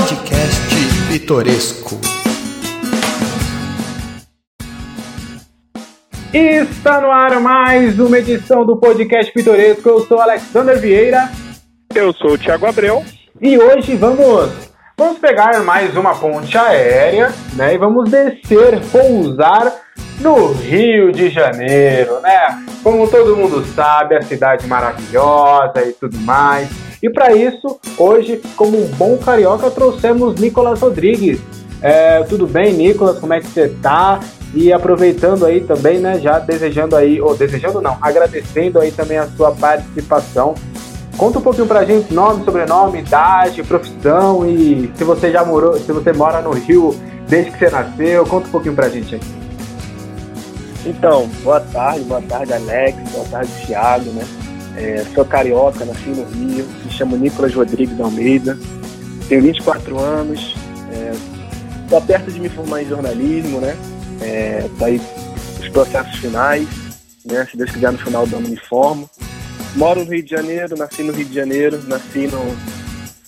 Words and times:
Podcast 0.00 0.72
Pitoresco. 1.08 2.00
Está 6.32 7.02
no 7.02 7.10
ar 7.10 7.38
mais 7.38 7.98
uma 7.98 8.18
edição 8.18 8.64
do 8.64 8.78
Podcast 8.78 9.30
Pitoresco. 9.30 9.86
Eu 9.86 10.00
sou 10.06 10.18
Alexander 10.18 10.80
Vieira. 10.80 11.30
Eu 11.94 12.14
sou 12.14 12.32
o 12.32 12.38
Thiago 12.38 12.64
Abreu. 12.64 13.04
E 13.42 13.58
hoje 13.58 13.94
vamos 13.94 14.50
vamos 14.96 15.18
pegar 15.18 15.62
mais 15.64 15.94
uma 15.94 16.14
ponte 16.14 16.56
aérea, 16.56 17.30
né? 17.52 17.74
E 17.74 17.78
vamos 17.78 18.10
descer, 18.10 18.80
pousar 18.90 19.70
no 20.18 20.52
Rio 20.52 21.12
de 21.12 21.28
Janeiro, 21.28 22.22
né? 22.22 22.64
Como 22.82 23.06
todo 23.06 23.36
mundo 23.36 23.62
sabe, 23.74 24.16
a 24.16 24.22
cidade 24.22 24.66
maravilhosa 24.66 25.82
e 25.86 25.92
tudo 25.92 26.16
mais. 26.20 26.89
E 27.02 27.08
para 27.08 27.32
isso, 27.32 27.80
hoje, 27.96 28.40
como 28.56 28.76
um 28.76 28.86
bom 28.88 29.16
carioca, 29.16 29.70
trouxemos 29.70 30.38
Nicolas 30.38 30.80
Rodrigues. 30.80 31.40
É, 31.80 32.22
tudo 32.24 32.46
bem, 32.46 32.74
Nicolas? 32.74 33.18
Como 33.18 33.32
é 33.32 33.40
que 33.40 33.46
você 33.46 33.68
tá? 33.80 34.20
E 34.54 34.72
aproveitando 34.72 35.46
aí 35.46 35.60
também, 35.60 35.98
né, 35.98 36.18
já 36.18 36.38
desejando 36.38 36.96
aí, 36.96 37.20
ou 37.20 37.36
desejando 37.36 37.80
não, 37.80 37.96
agradecendo 38.02 38.80
aí 38.80 38.90
também 38.90 39.16
a 39.16 39.26
sua 39.28 39.52
participação. 39.52 40.54
Conta 41.16 41.38
um 41.38 41.42
pouquinho 41.42 41.66
pra 41.66 41.84
gente, 41.84 42.12
nome, 42.12 42.44
sobrenome, 42.44 43.00
idade, 43.00 43.62
profissão 43.62 44.48
e 44.48 44.90
se 44.94 45.04
você 45.04 45.30
já 45.30 45.44
morou, 45.44 45.74
se 45.74 45.92
você 45.92 46.12
mora 46.12 46.40
no 46.40 46.50
Rio 46.50 46.94
desde 47.28 47.50
que 47.50 47.58
você 47.58 47.70
nasceu, 47.70 48.26
conta 48.26 48.48
um 48.48 48.50
pouquinho 48.50 48.74
pra 48.74 48.88
gente 48.88 49.14
aí. 49.14 49.20
Então, 50.84 51.28
boa 51.42 51.60
tarde, 51.60 52.00
boa 52.04 52.22
tarde 52.22 52.52
Alex, 52.54 52.96
boa 53.12 53.26
tarde 53.26 53.52
Thiago, 53.66 54.10
né? 54.12 54.24
É, 54.76 55.04
sou 55.14 55.24
carioca, 55.24 55.84
nasci 55.84 56.10
no 56.10 56.24
Rio, 56.24 56.66
me 56.84 56.90
chamo 56.90 57.16
Nicolas 57.16 57.54
Rodrigues 57.54 58.00
Almeida, 58.00 58.56
tenho 59.28 59.42
24 59.42 59.98
anos, 59.98 60.56
estou 61.84 61.98
é, 61.98 62.00
perto 62.00 62.32
de 62.32 62.40
me 62.40 62.48
formar 62.48 62.82
em 62.82 62.88
jornalismo, 62.88 63.60
né? 63.60 63.76
É, 64.20 64.68
tá 64.78 64.86
aí 64.86 65.00
os 65.60 65.68
processos 65.68 66.16
finais, 66.16 66.68
né? 67.24 67.46
Se 67.50 67.56
Deus 67.56 67.70
quiser 67.70 67.92
no 67.92 67.98
final 67.98 68.26
do 68.26 68.36
ano 68.36 68.48
me 68.48 68.56
formo. 68.56 69.08
Moro 69.76 70.04
no 70.04 70.10
Rio 70.10 70.22
de 70.22 70.30
Janeiro, 70.30 70.76
nasci 70.76 71.02
no 71.02 71.12
Rio 71.12 71.26
de 71.26 71.34
Janeiro, 71.34 71.80
nasci 71.86 72.26
no. 72.26 72.56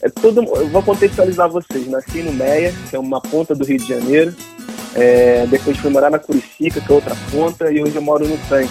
É 0.03 0.09
tudo, 0.09 0.43
eu 0.43 0.69
vou 0.69 0.83
contextualizar 0.83 1.49
vocês. 1.49 1.87
Nasci 1.89 2.23
no 2.23 2.33
Meia, 2.33 2.75
que 2.91 2.97
é 2.97 2.99
uma 2.99 3.21
ponta 3.21 3.55
do 3.55 3.65
Rio 3.65 3.79
de 3.79 3.87
Janeiro. 3.87 4.35
É, 4.95 5.47
depois 5.47 5.79
fui 5.79 5.91
morar 5.91 6.11
na 6.11 6.19
Curicica, 6.19 6.81
que 6.81 6.91
é 6.91 6.95
outra 6.95 7.17
ponta, 7.31 7.73
e 7.73 7.83
hoje 7.83 7.95
eu 7.95 8.03
moro 8.03 8.27
no 8.27 8.37
Tanque, 8.49 8.71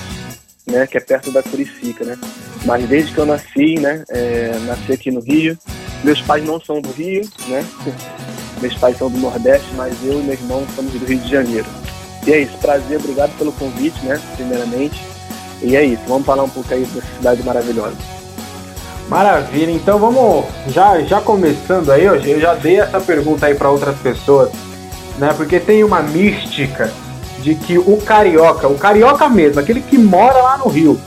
né, 0.71 0.87
que 0.87 0.97
é 0.97 1.01
perto 1.01 1.31
da 1.31 1.43
Curicica, 1.43 2.03
né. 2.03 2.17
Mas 2.65 2.87
desde 2.87 3.13
que 3.13 3.19
eu 3.19 3.25
nasci, 3.25 3.75
né, 3.79 4.03
é, 4.09 4.57
nasci 4.65 4.93
aqui 4.93 5.11
no 5.11 5.19
Rio. 5.19 5.57
Meus 6.03 6.21
pais 6.21 6.43
não 6.43 6.59
são 6.59 6.81
do 6.81 6.91
Rio, 6.91 7.27
né. 7.47 7.65
Meus 8.61 8.75
pais 8.75 8.97
são 8.97 9.09
do 9.09 9.17
Nordeste, 9.17 9.67
mas 9.75 9.95
eu 10.03 10.19
e 10.19 10.23
meu 10.23 10.33
irmão 10.33 10.65
somos 10.75 10.93
do 10.93 11.05
Rio 11.05 11.19
de 11.19 11.29
Janeiro. 11.29 11.67
E 12.25 12.31
é 12.31 12.39
isso, 12.41 12.57
prazer, 12.59 12.99
obrigado 12.99 13.35
pelo 13.37 13.51
convite, 13.53 13.99
né, 14.05 14.19
primeiramente. 14.35 15.01
E 15.61 15.75
é 15.75 15.83
isso, 15.83 16.01
vamos 16.07 16.25
falar 16.25 16.43
um 16.43 16.49
pouco 16.49 16.73
aí 16.73 16.85
dessa 16.85 17.07
cidade 17.17 17.43
maravilhosa. 17.43 17.97
Maravilha, 19.09 19.71
então 19.71 19.99
vamos 19.99 20.45
já, 20.67 21.01
já 21.01 21.19
começando 21.19 21.91
aí, 21.91 22.05
eu 22.05 22.39
já 22.39 22.53
dei 22.55 22.79
essa 22.79 22.99
pergunta 23.01 23.45
aí 23.45 23.55
para 23.55 23.69
outras 23.69 23.97
pessoas 23.97 24.51
né? 25.21 25.33
Porque 25.37 25.59
tem 25.59 25.83
uma 25.83 26.01
mística 26.01 26.91
de 27.41 27.55
que 27.55 27.77
o 27.77 27.97
carioca, 27.97 28.67
o 28.67 28.77
carioca 28.77 29.27
mesmo, 29.27 29.59
aquele 29.59 29.81
que 29.81 29.97
mora 29.97 30.41
lá 30.41 30.57
no 30.57 30.67
Rio, 30.67 30.99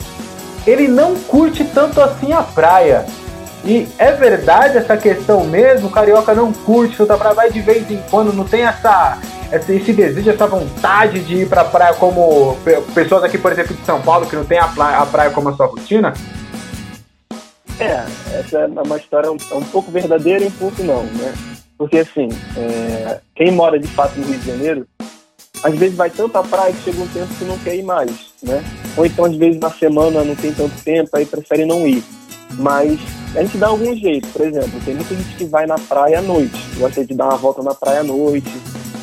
ele 0.67 0.89
não 0.89 1.15
curte 1.15 1.65
tanto 1.65 2.01
assim 2.01 2.33
a 2.33 2.43
praia. 2.43 3.07
E 3.65 3.89
é 3.99 4.13
verdade 4.13 4.77
essa 4.77 4.97
questão 4.97 5.45
mesmo? 5.45 5.89
O 5.89 5.91
carioca 5.91 6.35
não 6.35 6.53
curte 6.53 6.97
tanta 6.97 7.17
praia, 7.17 7.35
vai 7.35 7.51
de 7.51 7.61
vez 7.61 7.91
em 7.91 8.03
quando, 8.11 8.33
não 8.33 8.45
tem 8.45 8.63
essa, 8.63 9.19
esse 9.51 9.93
desejo, 9.93 10.31
essa 10.31 10.47
vontade 10.47 11.21
de 11.21 11.43
ir 11.43 11.49
pra 11.49 11.65
praia 11.65 11.95
como 11.95 12.57
pessoas 12.95 13.25
aqui, 13.25 13.39
por 13.39 13.53
exemplo, 13.53 13.75
de 13.75 13.85
São 13.85 14.03
Paulo, 14.03 14.27
que 14.27 14.37
não 14.37 14.45
tem 14.45 14.59
a 14.59 14.69
praia, 14.69 14.99
a 14.99 15.07
praia 15.07 15.31
como 15.31 15.49
a 15.49 15.55
sua 15.55 15.67
rotina? 15.67 16.13
É, 17.81 18.05
essa 18.39 18.59
é 18.59 18.67
uma 18.67 18.97
história 18.97 19.33
um, 19.33 19.37
um 19.53 19.65
pouco 19.65 19.91
verdadeira 19.91 20.45
e 20.45 20.49
um 20.49 20.53
pouco 20.53 20.83
não, 20.83 21.03
né? 21.03 21.35
Porque, 21.77 21.99
assim, 21.99 22.29
é, 22.57 23.21
quem 23.35 23.51
mora 23.51 23.79
de 23.79 23.89
fato 23.89 24.19
no 24.19 24.27
Rio 24.27 24.39
de 24.39 24.47
Janeiro, 24.47 24.87
às 25.65 25.75
vezes 25.77 25.97
vai 25.97 26.11
tanto 26.11 26.37
à 26.37 26.43
praia 26.43 26.75
que 26.75 26.83
chega 26.83 27.03
um 27.03 27.09
tempo 27.09 27.35
que 27.35 27.45
não 27.45 27.59
quer 27.59 27.75
ir 27.75 27.83
mais, 27.83 28.11
né? 28.43 28.63
Ou 28.99 29.07
então, 29.07 29.25
às 29.25 29.35
vezes, 29.35 29.59
na 29.59 29.71
semana 29.71 30.23
não 30.23 30.37
tem 30.37 30.53
tanto 30.53 30.75
tempo, 30.85 31.09
aí 31.15 31.25
prefere 31.25 31.65
não 31.65 31.89
ir. 31.89 32.05
Mas 32.59 33.01
a 33.35 33.43
gente 33.43 33.57
dá 33.57 33.69
algum 33.69 33.97
jeito. 33.97 34.29
Por 34.29 34.43
exemplo, 34.43 34.79
tem 34.85 34.95
muita 34.95 35.15
gente 35.15 35.37
que 35.37 35.47
vai 35.47 35.67
na 35.67 35.77
praia 35.77 36.19
à 36.19 36.23
noite, 36.23 36.61
gosta 36.77 37.03
de 37.03 37.15
dar 37.15 37.31
uma 37.31 37.39
volta 37.39 37.63
na 37.63 37.75
praia 37.75 38.01
à 38.01 38.05
noite, 38.05 38.53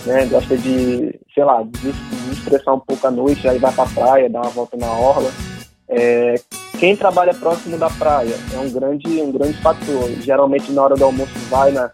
né? 0.06 0.28
Gosta 0.28 0.56
de, 0.56 1.20
sei 1.34 1.44
lá, 1.44 1.64
de, 1.64 1.92
de 1.92 2.32
estressar 2.32 2.76
um 2.76 2.80
pouco 2.80 3.08
à 3.08 3.12
noite, 3.12 3.48
aí 3.48 3.58
vai 3.58 3.74
pra 3.74 3.88
praia, 3.88 4.30
dá 4.30 4.42
uma 4.42 4.52
volta 4.52 4.78
na 4.78 4.92
orla. 4.92 5.32
É, 5.90 6.36
quem 6.80 6.96
trabalha 6.96 7.34
próximo 7.34 7.76
da 7.76 7.90
praia 7.90 8.36
é 8.54 8.58
um 8.60 8.70
grande, 8.70 9.08
um 9.20 9.32
grande 9.32 9.60
fator. 9.62 10.10
Geralmente, 10.22 10.72
na 10.72 10.84
hora 10.84 10.96
do 10.96 11.06
almoço, 11.06 11.34
vai 11.50 11.72
na 11.72 11.92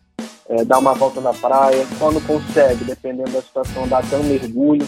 é, 0.50 0.64
dar 0.64 0.80
uma 0.80 0.94
volta 0.94 1.20
na 1.20 1.34
praia, 1.34 1.86
quando 2.00 2.26
consegue, 2.26 2.86
dependendo 2.86 3.32
da 3.32 3.42
situação, 3.42 3.88
dá 3.88 4.00
até 4.00 4.16
um 4.18 4.24
mergulho. 4.24 4.88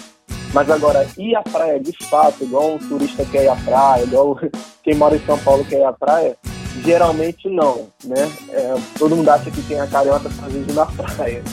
Mas 0.53 0.69
agora, 0.69 1.05
ir 1.17 1.35
à 1.35 1.43
praia 1.43 1.79
de 1.79 1.93
fato, 2.09 2.43
igual 2.43 2.73
um 2.73 2.77
turista 2.77 3.23
quer 3.25 3.43
ir 3.43 3.49
à 3.49 3.55
praia, 3.55 4.03
igual 4.03 4.39
quem 4.83 4.95
mora 4.95 5.15
em 5.15 5.25
São 5.25 5.37
Paulo 5.39 5.63
quer 5.65 5.79
ir 5.79 5.83
à 5.83 5.93
praia, 5.93 6.35
geralmente 6.83 7.49
não, 7.49 7.87
né? 8.03 8.31
É, 8.49 8.75
todo 8.97 9.15
mundo 9.15 9.29
acha 9.29 9.51
que 9.51 9.61
tem 9.63 9.79
a 9.79 9.87
carioca 9.87 10.29
fazendo 10.29 10.73
na 10.73 10.85
praia, 11.03 11.43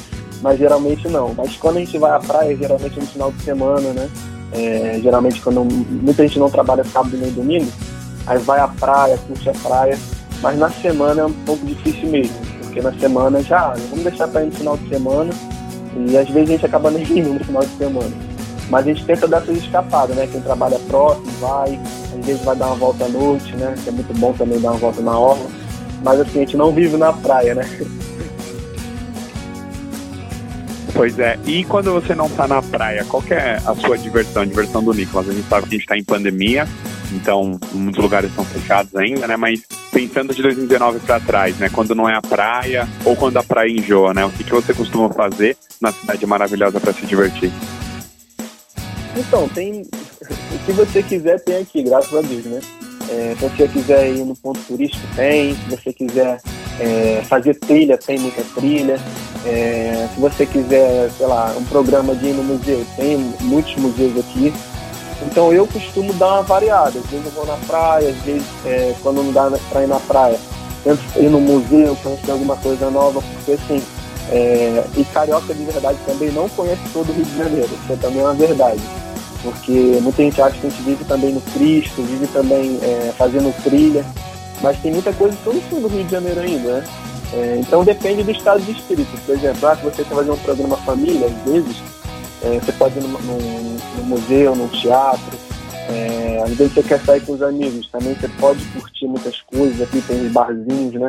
mas 0.40 0.58
geralmente 0.58 1.08
não. 1.08 1.34
Mas 1.34 1.56
quando 1.56 1.76
a 1.76 1.80
gente 1.80 1.98
vai 1.98 2.12
à 2.12 2.20
praia, 2.20 2.56
geralmente 2.56 2.98
no 2.98 3.06
final 3.06 3.32
de 3.32 3.42
semana, 3.42 3.92
né? 3.92 4.08
É, 4.52 5.00
geralmente 5.02 5.42
quando 5.42 5.64
muita 5.64 6.22
gente 6.22 6.38
não 6.38 6.48
trabalha 6.48 6.84
sábado 6.84 7.16
nem 7.16 7.32
domingo, 7.32 7.70
aí 8.26 8.38
vai 8.38 8.60
à 8.60 8.68
praia, 8.68 9.18
curte 9.26 9.50
a 9.50 9.52
praia, 9.52 9.98
mas 10.40 10.56
na 10.56 10.70
semana 10.70 11.22
é 11.22 11.26
um 11.26 11.32
pouco 11.44 11.66
difícil 11.66 12.08
mesmo 12.08 12.45
porque 12.76 12.82
na 12.82 12.92
semana 12.98 13.42
já, 13.42 13.68
vamos 13.90 14.04
deixar 14.04 14.28
para 14.28 14.42
ir 14.42 14.46
no 14.46 14.52
final 14.52 14.76
de 14.76 14.88
semana, 14.88 15.32
e 15.96 16.16
às 16.16 16.28
vezes 16.28 16.50
a 16.50 16.52
gente 16.52 16.66
acaba 16.66 16.90
nem 16.92 17.04
indo 17.04 17.32
no 17.32 17.40
final 17.40 17.62
de 17.62 17.76
semana. 17.78 18.12
Mas 18.68 18.84
a 18.84 18.88
gente 18.88 19.04
tenta 19.06 19.26
dar 19.26 19.38
essas 19.38 19.58
escapadas, 19.58 20.16
né? 20.16 20.28
Quem 20.30 20.40
trabalha 20.40 20.78
próximo 20.80 21.30
vai, 21.40 21.80
às 22.18 22.26
vezes 22.26 22.42
vai 22.42 22.56
dar 22.56 22.66
uma 22.66 22.76
volta 22.76 23.04
à 23.04 23.08
noite, 23.08 23.56
né? 23.56 23.74
Que 23.82 23.88
é 23.88 23.92
muito 23.92 24.12
bom 24.18 24.32
também 24.32 24.60
dar 24.60 24.72
uma 24.72 24.78
volta 24.78 25.00
na 25.00 25.18
orla. 25.18 25.46
Mas 26.02 26.20
assim, 26.20 26.38
a 26.38 26.40
gente 26.40 26.56
não 26.56 26.72
vive 26.72 26.96
na 26.96 27.12
praia, 27.12 27.54
né? 27.54 27.64
Pois 30.92 31.18
é, 31.18 31.38
e 31.44 31.62
quando 31.62 31.92
você 31.92 32.14
não 32.14 32.24
está 32.24 32.48
na 32.48 32.62
praia, 32.62 33.04
qual 33.04 33.22
é 33.28 33.60
a 33.66 33.74
sua 33.74 33.98
diversão, 33.98 34.40
a 34.40 34.46
diversão 34.46 34.82
do 34.82 34.94
Nicolas? 34.94 35.28
A 35.28 35.32
gente 35.32 35.46
sabe 35.46 35.68
que 35.68 35.74
a 35.74 35.76
gente 35.76 35.82
está 35.82 35.98
em 35.98 36.02
pandemia, 36.02 36.66
então 37.12 37.58
muitos 37.72 38.02
lugares 38.02 38.30
estão 38.30 38.44
fechados 38.44 38.94
ainda, 38.96 39.26
né? 39.26 39.36
Mas 39.36 39.62
pensando 39.92 40.34
de 40.34 40.42
2019 40.42 41.00
para 41.00 41.20
trás, 41.20 41.56
né? 41.58 41.68
Quando 41.68 41.94
não 41.94 42.08
é 42.08 42.14
a 42.14 42.22
praia 42.22 42.88
ou 43.04 43.16
quando 43.16 43.36
a 43.36 43.42
praia 43.42 43.70
enjoa, 43.70 44.12
né? 44.12 44.24
O 44.24 44.30
que, 44.30 44.44
que 44.44 44.52
você 44.52 44.74
costuma 44.74 45.08
fazer 45.10 45.56
na 45.80 45.92
cidade 45.92 46.26
maravilhosa 46.26 46.80
para 46.80 46.92
se 46.92 47.06
divertir? 47.06 47.52
Então, 49.16 49.48
tem. 49.48 49.82
O 49.82 50.58
que 50.66 50.72
você 50.72 51.02
quiser 51.02 51.40
tem 51.40 51.56
aqui, 51.56 51.82
graças 51.82 52.12
a 52.12 52.20
Deus, 52.20 52.44
né? 52.44 52.60
É, 53.08 53.34
se 53.38 53.48
você 53.48 53.68
quiser 53.68 54.10
ir 54.10 54.24
no 54.24 54.36
ponto 54.36 54.60
turístico, 54.60 55.06
tem. 55.14 55.54
Se 55.54 55.70
você 55.70 55.92
quiser 55.92 56.40
é, 56.78 57.22
fazer 57.24 57.54
trilha, 57.54 57.96
tem 57.96 58.18
muita 58.18 58.42
trilha. 58.54 58.98
É, 59.46 60.08
se 60.12 60.20
você 60.20 60.44
quiser, 60.44 61.10
sei 61.16 61.26
lá, 61.26 61.54
um 61.56 61.64
programa 61.64 62.14
de 62.14 62.26
ir 62.26 62.34
no 62.34 62.42
museu, 62.42 62.84
tem 62.96 63.16
muitos 63.40 63.74
museus 63.76 64.18
aqui. 64.18 64.52
Então 65.26 65.52
eu 65.52 65.66
costumo 65.66 66.12
dar 66.14 66.34
uma 66.34 66.42
variada. 66.42 66.98
Às 66.98 67.06
vezes 67.06 67.26
eu 67.26 67.32
vou 67.32 67.46
na 67.46 67.56
praia, 67.66 68.10
às 68.10 68.16
vezes 68.18 68.46
é, 68.64 68.94
quando 69.02 69.22
não 69.22 69.32
dá 69.32 69.50
pra 69.70 69.82
ir 69.82 69.88
na 69.88 70.00
praia, 70.00 70.38
tento 70.84 71.00
ir 71.16 71.28
no 71.28 71.40
museu, 71.40 71.96
conhecer 72.02 72.30
alguma 72.30 72.56
coisa 72.56 72.90
nova, 72.90 73.20
porque 73.20 73.52
assim, 73.52 73.82
é, 74.30 74.84
e 74.96 75.04
carioca 75.04 75.52
de 75.52 75.64
verdade 75.64 75.98
também 76.06 76.30
não 76.30 76.48
conhece 76.48 76.82
todo 76.92 77.10
o 77.10 77.12
Rio 77.12 77.24
de 77.24 77.36
Janeiro, 77.36 77.68
isso 77.82 77.92
é 77.92 77.96
também 77.96 78.22
uma 78.22 78.34
verdade. 78.34 78.80
Porque 79.42 79.98
muita 80.02 80.22
gente 80.22 80.40
acha 80.40 80.58
que 80.58 80.66
a 80.66 80.70
gente 80.70 80.82
vive 80.82 81.04
também 81.04 81.32
no 81.32 81.40
Cristo, 81.40 82.02
vive 82.02 82.26
também 82.28 82.78
é, 82.82 83.12
fazendo 83.16 83.54
trilha, 83.62 84.04
mas 84.60 84.78
tem 84.80 84.92
muita 84.92 85.12
coisa 85.12 85.36
que 85.36 85.46
eu 85.46 85.80
do 85.80 85.88
Rio 85.88 86.04
de 86.04 86.10
Janeiro 86.10 86.40
ainda, 86.40 86.80
né? 86.80 86.84
É, 87.32 87.56
então 87.58 87.84
depende 87.84 88.22
do 88.22 88.30
estado 88.30 88.60
de 88.60 88.72
espírito. 88.72 89.10
Por 89.24 89.34
exemplo, 89.34 89.68
ah, 89.68 89.76
se 89.76 89.82
você 89.82 90.04
quer 90.04 90.14
fazer 90.14 90.30
um 90.30 90.36
programa 90.36 90.76
família, 90.78 91.26
às 91.26 91.52
vezes, 91.52 91.76
é, 92.46 92.60
você 92.60 92.72
pode 92.72 92.98
ir 92.98 93.02
no 93.02 94.04
museu, 94.04 94.54
no 94.54 94.68
teatro. 94.68 95.36
É, 95.88 96.42
às 96.42 96.50
vezes 96.50 96.74
você 96.74 96.82
quer 96.82 97.00
sair 97.00 97.20
com 97.20 97.32
os 97.32 97.42
amigos, 97.42 97.88
também 97.90 98.14
você 98.14 98.28
pode 98.40 98.64
curtir 98.66 99.06
muitas 99.06 99.40
coisas 99.42 99.80
aqui, 99.80 100.00
tem 100.02 100.28
barzinhos, 100.28 100.94
né? 100.94 101.08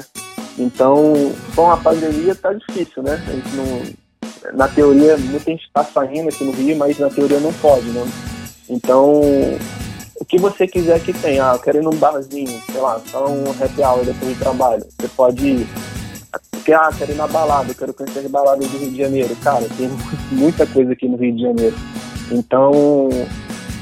Então, 0.57 1.13
com 1.55 1.71
a 1.71 1.77
pandemia 1.77 2.35
tá 2.35 2.53
difícil, 2.53 3.03
né? 3.03 3.23
A 3.27 3.31
gente 3.31 3.55
não, 3.55 4.53
na 4.53 4.67
teoria, 4.67 5.17
muita 5.17 5.51
gente 5.51 5.65
está 5.65 5.83
saindo 5.83 6.29
aqui 6.29 6.43
no 6.43 6.51
Rio, 6.51 6.77
mas 6.77 6.97
na 6.97 7.09
teoria 7.09 7.39
não 7.39 7.53
pode, 7.53 7.87
né? 7.87 8.03
Então, 8.69 9.21
o 10.19 10.25
que 10.25 10.37
você 10.37 10.67
quiser 10.67 10.99
que 10.99 11.13
tenha, 11.13 11.51
ah, 11.51 11.55
eu 11.55 11.59
quero 11.59 11.77
ir 11.77 11.83
num 11.83 11.95
barzinho, 11.95 12.61
sei 12.71 12.81
lá, 12.81 12.99
só 13.11 13.27
um 13.27 13.49
happy 13.51 13.81
hour 13.81 14.03
depois 14.03 14.35
do 14.35 14.39
trabalho, 14.39 14.85
você 14.99 15.07
pode 15.09 15.47
ir 15.47 15.67
Porque, 16.51 16.73
ah, 16.73 16.89
quero 16.97 17.11
ir 17.11 17.15
na 17.15 17.27
balada, 17.27 17.73
quero 17.73 17.93
conhecer 17.93 18.19
as 18.19 18.27
baladas 18.27 18.67
do 18.67 18.77
Rio 18.77 18.91
de 18.91 18.97
Janeiro. 18.97 19.35
Cara, 19.37 19.65
tem 19.77 19.89
muita 20.31 20.65
coisa 20.65 20.93
aqui 20.93 21.07
no 21.07 21.17
Rio 21.17 21.35
de 21.35 21.41
Janeiro. 21.41 21.75
Então, 22.31 23.09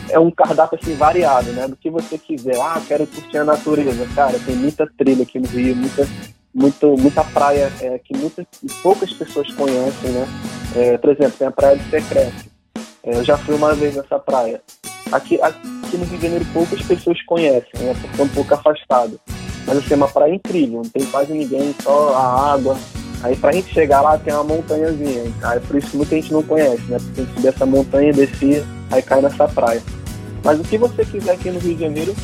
é 0.09 0.19
um 0.19 0.31
cardápio 0.31 0.77
assim 0.81 0.95
variado, 0.95 1.51
né? 1.51 1.67
Do 1.67 1.75
que 1.75 1.89
você 1.89 2.17
quiser. 2.17 2.59
Ah, 2.59 2.81
quero 2.87 3.07
curtir 3.07 3.37
a 3.37 3.43
natureza. 3.43 4.07
Cara, 4.15 4.37
tem 4.39 4.55
muita 4.55 4.87
trilha 4.97 5.23
aqui 5.23 5.39
no 5.39 5.47
Rio, 5.47 5.75
muita, 5.75 6.07
muito, 6.53 6.97
muita 6.97 7.23
praia 7.23 7.71
é, 7.81 7.99
que 7.99 8.15
muitas, 8.15 8.45
poucas 8.81 9.11
pessoas 9.13 9.51
conhecem, 9.53 10.11
né? 10.11 10.27
É, 10.75 10.97
por 10.97 11.11
exemplo, 11.11 11.33
tem 11.37 11.47
a 11.47 11.51
Praia 11.51 11.77
do 11.77 11.89
Secreto. 11.89 12.45
É, 13.03 13.15
eu 13.15 13.23
já 13.23 13.37
fui 13.37 13.55
uma 13.55 13.73
vez 13.73 13.95
nessa 13.95 14.19
praia. 14.19 14.61
Aqui, 15.11 15.39
aqui 15.41 15.97
no 15.97 16.05
Rio 16.05 16.17
de 16.17 16.23
Janeiro 16.23 16.45
poucas 16.53 16.81
pessoas 16.81 17.21
conhecem, 17.23 17.79
né? 17.79 17.95
Porque 18.01 18.21
é 18.21 18.23
um 18.23 18.29
pouco 18.29 18.53
afastado. 18.53 19.19
Mas 19.65 19.77
assim, 19.77 19.93
é 19.93 19.97
uma 19.97 20.07
praia 20.07 20.35
incrível, 20.35 20.81
não 20.83 20.89
tem 20.89 21.05
quase 21.05 21.33
ninguém, 21.33 21.75
só 21.81 22.13
a 22.13 22.53
água. 22.53 22.77
Aí 23.23 23.35
pra 23.35 23.51
gente 23.51 23.73
chegar 23.73 24.01
lá 24.01 24.17
tem 24.17 24.33
uma 24.33 24.43
montanhazinha. 24.43 25.23
Aí 25.41 25.59
por 25.59 25.77
isso 25.77 25.89
que 25.89 25.97
muita 25.97 26.15
gente 26.15 26.31
não 26.31 26.43
conhece, 26.43 26.83
né? 26.83 26.97
Porque 26.97 27.13
tem 27.13 27.25
que 27.25 27.33
subir 27.33 27.47
essa 27.47 27.65
montanha, 27.65 28.13
descer, 28.13 28.63
aí 28.91 29.01
cai 29.01 29.21
nessa 29.21 29.47
praia. 29.47 29.81
Mas 30.43 30.59
o 30.59 30.63
que 30.63 30.77
você 30.77 31.03
quiser 31.03 31.31
aqui 31.31 31.49
no 31.49 31.59
Rio 31.59 31.75
de 31.75 31.81
Janeiro 31.81 32.15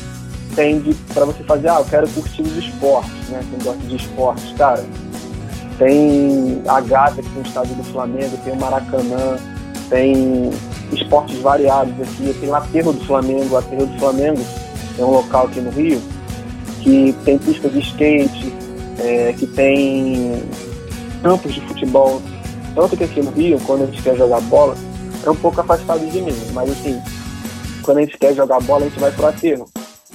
tem 0.54 0.80
para 1.12 1.24
você 1.24 1.42
fazer, 1.42 1.68
ah, 1.68 1.80
eu 1.80 1.84
quero 1.86 2.08
curtir 2.10 2.42
os 2.42 2.56
esportes, 2.56 3.28
né? 3.30 3.44
Quem 3.50 3.58
gosta 3.58 3.86
de 3.86 3.96
esportes, 3.96 4.52
cara. 4.56 4.84
Tem 5.78 6.62
a 6.68 6.80
Gata 6.80 7.20
aqui 7.20 7.30
no 7.30 7.42
estádio 7.42 7.74
do 7.74 7.84
Flamengo, 7.84 8.36
tem 8.44 8.52
o 8.52 8.56
Maracanã, 8.56 9.38
tem 9.88 10.50
esportes 10.92 11.38
variados 11.40 11.94
aqui, 12.00 12.32
tem 12.38 12.48
o 12.48 12.54
Aterro 12.54 12.92
do 12.92 13.04
Flamengo, 13.04 13.54
o 13.54 13.58
Aterro 13.58 13.86
do 13.86 13.98
Flamengo 13.98 14.40
é 14.98 15.02
um 15.02 15.10
local 15.10 15.46
aqui 15.46 15.60
no 15.60 15.70
Rio 15.70 16.00
que 16.82 17.14
tem 17.24 17.38
pista 17.38 17.68
de 17.68 17.78
skate, 17.78 18.52
é, 18.98 19.32
que 19.32 19.46
tem 19.46 20.42
campos 21.22 21.54
de 21.54 21.60
futebol. 21.62 22.20
Tanto 22.74 22.96
que 22.96 23.04
aqui 23.04 23.22
no 23.22 23.30
Rio, 23.30 23.60
quando 23.60 23.84
a 23.84 23.86
gente 23.86 24.02
quer 24.02 24.16
jogar 24.16 24.40
bola, 24.42 24.74
é 25.24 25.30
um 25.30 25.36
pouco 25.36 25.60
afastado 25.60 26.04
de 26.10 26.20
mim, 26.20 26.34
mas 26.52 26.70
assim, 26.70 27.00
quando 27.82 27.98
a 27.98 28.00
gente 28.00 28.18
quer 28.18 28.34
jogar 28.34 28.60
bola, 28.60 28.86
a 28.86 28.88
gente 28.88 28.98
vai 28.98 29.12
pro 29.12 29.26
aterro. 29.26 29.68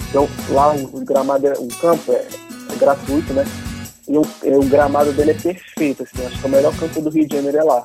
Então 0.08 0.28
lá 0.50 0.74
o, 0.74 1.04
gramado, 1.04 1.46
é, 1.46 1.52
o 1.52 1.68
campo 1.80 2.12
é, 2.12 2.26
é 2.72 2.76
gratuito, 2.78 3.32
né? 3.32 3.44
E 4.08 4.16
o, 4.16 4.22
é, 4.42 4.56
o, 4.56 4.64
gramado 4.64 5.12
dele 5.12 5.32
é 5.32 5.34
perfeito, 5.34 6.02
assim, 6.02 6.26
acho 6.26 6.38
que 6.38 6.46
o 6.46 6.50
melhor 6.50 6.74
campo 6.76 7.00
do 7.00 7.10
Rio 7.10 7.26
de 7.26 7.36
Janeiro 7.36 7.58
é 7.58 7.62
lá, 7.62 7.82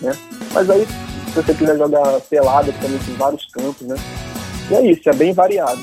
né? 0.00 0.12
Mas 0.52 0.70
aí, 0.70 0.86
se 0.86 1.34
você 1.34 1.54
quiser 1.54 1.76
jogar 1.76 2.20
pelado, 2.22 2.72
também 2.80 2.98
tem 2.98 3.14
vários 3.16 3.46
campos, 3.46 3.86
né? 3.86 3.96
E 4.70 4.74
é 4.74 4.90
isso, 4.90 5.08
é 5.08 5.12
bem 5.12 5.32
variado. 5.32 5.80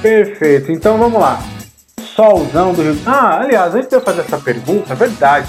Perfeito. 0.00 0.70
Então 0.70 0.98
vamos 0.98 1.20
lá. 1.20 1.40
Solzão 2.14 2.72
do 2.72 2.82
Rio. 2.82 2.98
Ah, 3.06 3.40
aliás, 3.40 3.74
antes 3.74 3.88
de 3.88 3.96
eu 3.96 4.00
fazer 4.00 4.20
essa 4.20 4.38
pergunta, 4.38 4.92
é 4.92 4.96
verdade. 4.96 5.48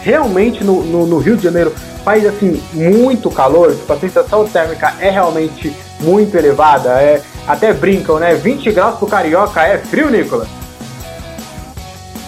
Realmente 0.00 0.64
no, 0.64 0.82
no, 0.82 1.06
no 1.06 1.18
Rio 1.18 1.36
de 1.36 1.44
Janeiro 1.44 1.72
faz 2.04 2.24
assim 2.26 2.62
muito 2.72 3.30
calor, 3.30 3.74
tipo, 3.74 3.92
a 3.92 3.98
sensação 3.98 4.46
térmica 4.46 4.94
é 4.98 5.10
realmente 5.10 5.74
muito 6.00 6.34
elevada. 6.36 6.90
É, 7.00 7.22
até 7.46 7.72
brincam, 7.72 8.18
né? 8.18 8.34
20 8.34 8.72
graus 8.72 8.98
pro 8.98 9.06
carioca 9.06 9.62
é 9.62 9.78
frio, 9.78 10.10
Nicolas? 10.10 10.48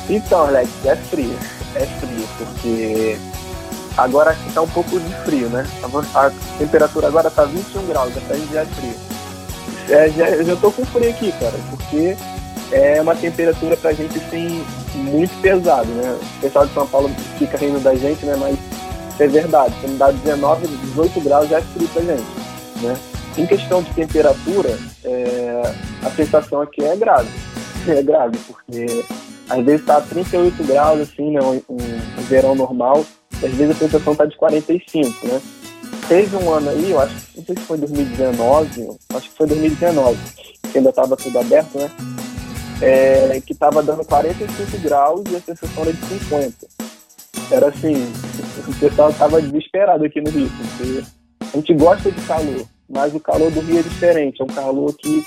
Então, 0.09 0.47
Alex, 0.47 0.69
é 0.85 0.97
frio. 0.97 1.37
É 1.75 1.87
frio, 1.87 2.29
porque 2.37 3.17
agora 3.97 4.31
aqui 4.31 4.53
tá 4.53 4.61
um 4.61 4.69
pouco 4.69 5.01
de 5.01 5.15
frio, 5.25 5.49
né? 5.49 5.67
A, 6.15 6.31
temperatura 6.59 7.07
agora 7.07 7.31
tá 7.31 7.45
21 7.45 7.87
graus, 7.87 8.13
até 8.17 8.37
já 8.53 8.61
é 8.61 8.67
frio 8.67 9.12
é, 9.89 10.09
já, 10.11 10.43
já 10.43 10.57
tô 10.57 10.71
com 10.71 10.85
frio 10.87 11.11
aqui, 11.11 11.33
cara, 11.33 11.55
porque 11.71 12.17
é 12.73 13.01
uma 13.01 13.15
temperatura 13.15 13.77
pra 13.77 13.93
gente, 13.93 14.19
assim, 14.19 14.65
muito 14.95 15.33
pesado, 15.41 15.89
né? 15.89 16.19
O 16.39 16.41
pessoal 16.41 16.67
de 16.67 16.75
São 16.75 16.87
Paulo 16.87 17.11
fica 17.39 17.57
rindo 17.59 17.81
da 17.81 17.95
gente, 17.95 18.25
né? 18.25 18.37
Mas 18.37 18.59
é 19.19 19.27
verdade, 19.27 19.75
quando 19.81 19.99
dá 19.99 20.11
19, 20.11 20.67
18 20.67 21.21
graus 21.21 21.49
já 21.49 21.59
é 21.59 21.63
frio 21.63 21.89
pra 21.89 22.03
gente, 22.03 22.25
né? 22.83 22.97
Em 23.37 23.47
questão 23.47 23.83
de 23.83 23.91
temperatura, 23.93 24.79
é, 25.05 25.63
a 26.03 26.11
sensação 26.11 26.61
aqui 26.61 26.83
é 26.85 26.97
grave. 26.97 27.29
É 27.85 28.01
grave, 28.01 28.39
porque 28.47 29.05
às 29.51 29.65
vezes 29.65 29.85
tá 29.85 30.01
38 30.01 30.63
graus, 30.63 31.01
assim, 31.01 31.33
né? 31.33 31.41
Um, 31.43 31.61
um 31.69 32.23
verão 32.29 32.55
normal, 32.55 33.05
às 33.35 33.51
vezes 33.51 33.71
a 33.71 33.79
sensação 33.79 34.15
tá 34.15 34.25
de 34.25 34.37
45, 34.37 35.27
né? 35.27 35.41
Teve 36.09 36.37
um 36.37 36.53
ano 36.53 36.71
aí, 36.71 36.91
eu 36.91 37.01
acho, 37.01 37.15
não 37.37 37.45
sei 37.45 37.57
se 37.57 37.63
foi 37.63 37.79
2019, 37.79 38.89
acho 39.15 39.31
que 39.31 39.37
foi 39.37 39.47
2019, 39.47 40.19
que 40.71 40.79
ainda 40.79 40.91
estava 40.91 41.17
tudo 41.17 41.39
aberto, 41.39 41.79
né? 41.79 41.91
É, 42.81 43.41
que 43.41 43.53
estava 43.53 43.83
dando 43.83 44.05
45 44.05 44.79
graus 44.79 45.23
e 45.31 45.37
a 45.37 45.41
sensação 45.41 45.85
era 45.85 45.93
de 45.93 46.05
50. 46.05 46.55
Era 47.51 47.69
assim, 47.69 47.95
o 48.67 48.75
pessoal 48.75 49.11
estava 49.11 49.41
desesperado 49.41 50.05
aqui 50.05 50.21
no 50.21 50.31
Rio, 50.31 50.51
porque 50.51 51.05
a 51.41 51.57
gente 51.57 51.75
gosta 51.75 52.11
de 52.11 52.21
calor, 52.23 52.67
mas 52.89 53.15
o 53.15 53.21
calor 53.21 53.51
do 53.51 53.61
Rio 53.61 53.79
é 53.79 53.83
diferente, 53.83 54.41
é 54.41 54.45
um 54.45 54.49
calor 54.49 54.93
que 54.97 55.23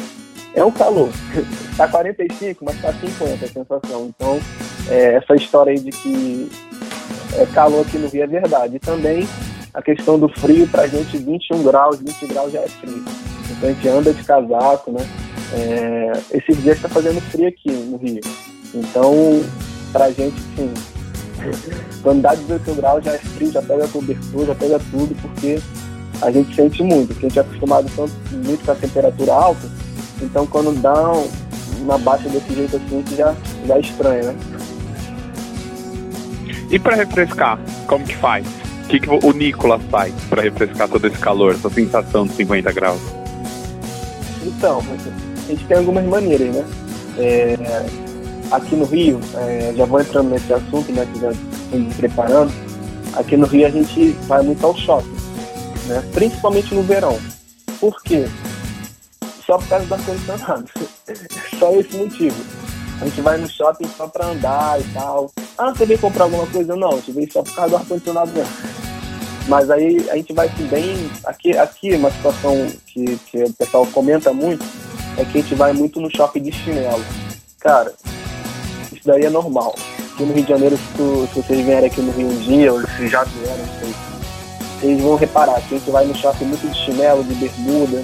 é 0.54 0.64
um 0.64 0.72
calor. 0.72 1.10
Tá 1.76 1.90
45, 1.90 2.64
mas 2.64 2.82
tá 2.82 2.94
50 2.94 3.34
a 3.34 3.50
sensação. 3.50 4.06
Então, 4.08 4.40
é, 4.90 5.16
essa 5.16 5.36
história 5.36 5.74
aí 5.74 5.78
de 5.78 5.92
que 5.92 6.50
é 7.38 7.46
calor 7.48 7.86
aqui 7.86 7.98
no 7.98 8.08
Rio 8.08 8.24
é 8.24 8.28
verdade. 8.28 8.78
E 8.78 8.80
também 8.80 9.28
a 9.76 9.82
questão 9.82 10.18
do 10.18 10.30
frio, 10.30 10.66
para 10.68 10.84
a 10.84 10.88
gente 10.88 11.18
21 11.18 11.64
graus, 11.64 12.00
20 12.00 12.28
graus 12.28 12.52
já 12.52 12.62
é 12.62 12.68
frio. 12.68 13.04
Então 13.52 13.70
a 13.70 13.74
gente 13.74 13.88
anda 13.90 14.14
de 14.14 14.24
casaco, 14.24 14.92
né? 14.92 15.06
É, 15.54 16.12
esses 16.32 16.64
dias 16.64 16.78
está 16.78 16.88
fazendo 16.88 17.20
frio 17.22 17.50
aqui 17.50 17.72
no 17.72 17.98
Rio. 17.98 18.22
Então, 18.74 19.44
para 19.92 20.06
a 20.06 20.12
gente, 20.12 20.40
sim, 20.56 20.74
quando 22.02 22.22
dá 22.22 22.34
18 22.34 22.74
graus 22.76 23.04
já 23.04 23.12
é 23.12 23.18
frio, 23.18 23.52
já 23.52 23.62
pega 23.62 23.88
cobertura, 23.90 24.46
já 24.46 24.56
pega 24.56 24.80
tudo, 24.92 25.14
porque 25.22 25.60
a 26.22 26.32
gente 26.32 26.56
sente 26.56 26.82
muito, 26.82 27.12
a 27.12 27.22
gente 27.22 27.38
é 27.38 27.42
acostumado 27.42 27.92
tanto, 27.96 28.14
muito 28.32 28.66
com 28.66 28.72
a 28.72 28.76
temperatura 28.76 29.34
alta, 29.34 29.70
então 30.22 30.48
quando 30.48 30.82
dá 30.82 31.12
uma 31.82 31.98
baixa 31.98 32.30
desse 32.30 32.54
jeito 32.54 32.78
assim, 32.78 33.02
que 33.04 33.16
já, 33.16 33.36
já 33.68 33.76
é 33.76 33.80
estranho, 33.80 34.24
né? 34.32 34.36
E 36.72 36.80
para 36.80 36.96
refrescar, 36.96 37.60
como 37.88 38.06
que 38.06 38.16
faz? 38.16 38.65
O 38.86 38.88
que, 38.88 39.00
que 39.00 39.10
o 39.10 39.34
Nicolas 39.34 39.82
faz 39.90 40.14
para 40.30 40.44
refrescar 40.44 40.88
todo 40.88 41.08
esse 41.08 41.18
calor, 41.18 41.56
essa 41.56 41.72
sensação 41.72 42.28
de 42.28 42.34
50 42.34 42.72
graus? 42.72 43.02
Então, 44.44 44.80
a 44.80 45.50
gente 45.50 45.66
tem 45.66 45.78
algumas 45.78 46.06
maneiras, 46.06 46.56
né? 46.56 46.66
É, 47.18 47.56
aqui 48.52 48.76
no 48.76 48.86
Rio, 48.86 49.20
é, 49.38 49.74
já 49.76 49.86
vou 49.86 50.00
entrando 50.00 50.30
nesse 50.30 50.54
assunto, 50.54 50.92
né, 50.92 51.08
que 51.12 51.20
já 51.20 51.32
estou 51.32 51.80
me 51.80 51.94
preparando. 51.96 52.54
Aqui 53.16 53.36
no 53.36 53.48
Rio 53.48 53.66
a 53.66 53.72
gente 53.72 54.12
vai 54.28 54.44
muito 54.44 54.64
ao 54.64 54.78
shopping, 54.78 55.18
né? 55.88 56.04
Principalmente 56.14 56.76
no 56.76 56.84
verão. 56.84 57.18
Por 57.80 58.00
quê? 58.04 58.28
Só 59.48 59.58
por 59.58 59.68
causa 59.68 59.86
do 59.88 59.94
ar-condicionado. 59.96 60.66
só 61.58 61.72
esse 61.72 61.98
motivo. 61.98 62.36
A 63.02 63.06
gente 63.06 63.22
vai 63.22 63.38
no 63.38 63.48
shopping 63.48 63.88
só 63.98 64.08
para 64.08 64.28
andar 64.28 64.80
e 64.80 64.84
tal. 64.94 65.32
Ah, 65.58 65.72
você 65.72 65.86
veio 65.86 66.00
comprar 66.00 66.26
alguma 66.26 66.46
coisa? 66.48 66.76
Não, 66.76 66.90
a 66.90 66.96
gente 66.96 67.12
veio 67.12 67.32
só 67.32 67.44
por 67.44 67.56
causa 67.56 67.72
do 67.72 67.78
ar-condicionado 67.78 68.32
mesmo. 68.32 68.54
Mas 69.48 69.70
aí 69.70 70.10
a 70.10 70.16
gente 70.16 70.34
vai 70.34 70.50
se 70.50 70.64
bem. 70.64 71.10
Aqui, 71.26 71.58
aqui 71.58 71.94
uma 71.96 72.12
situação 72.12 72.68
que, 72.88 73.18
que 73.30 73.44
o 73.44 73.54
pessoal 73.54 73.86
comenta 73.88 74.34
muito 74.34 74.66
é 75.18 75.26
que 75.26 75.38
a 75.38 75.42
gente 75.42 75.56
vai 75.56 75.74
muito 75.74 76.00
no 76.00 76.10
shopping 76.16 76.42
de 76.42 76.52
chinelo. 76.52 77.04
Cara, 77.60 77.94
isso 78.92 79.02
daí 79.06 79.26
é 79.26 79.30
normal. 79.30 79.76
Aqui 80.14 80.24
no 80.24 80.34
Rio 80.34 80.44
de 80.44 80.50
Janeiro, 80.50 80.78
se, 80.78 80.84
tu, 80.96 81.28
se 81.28 81.42
vocês 81.42 81.66
vierem 81.66 81.88
aqui 81.88 82.02
no 82.02 82.12
Rio 82.12 82.28
um 82.28 82.38
dia, 82.40 82.74
ou 82.74 82.82
se 82.82 83.08
já 83.08 83.24
vieram, 83.24 83.66
sei, 83.80 83.94
vocês 84.80 85.02
vão 85.02 85.16
reparar 85.16 85.62
que 85.62 85.76
a 85.76 85.78
gente 85.78 85.92
vai 85.92 86.06
no 86.06 86.16
shopping 86.16 86.46
muito 86.46 86.68
de 86.68 86.78
chinelo, 86.86 87.24
de 87.24 87.34
bermuda, 87.36 88.04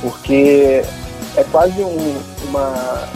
porque 0.00 0.82
é 1.36 1.44
quase 1.50 1.82
um, 1.82 2.22
uma. 2.48 3.08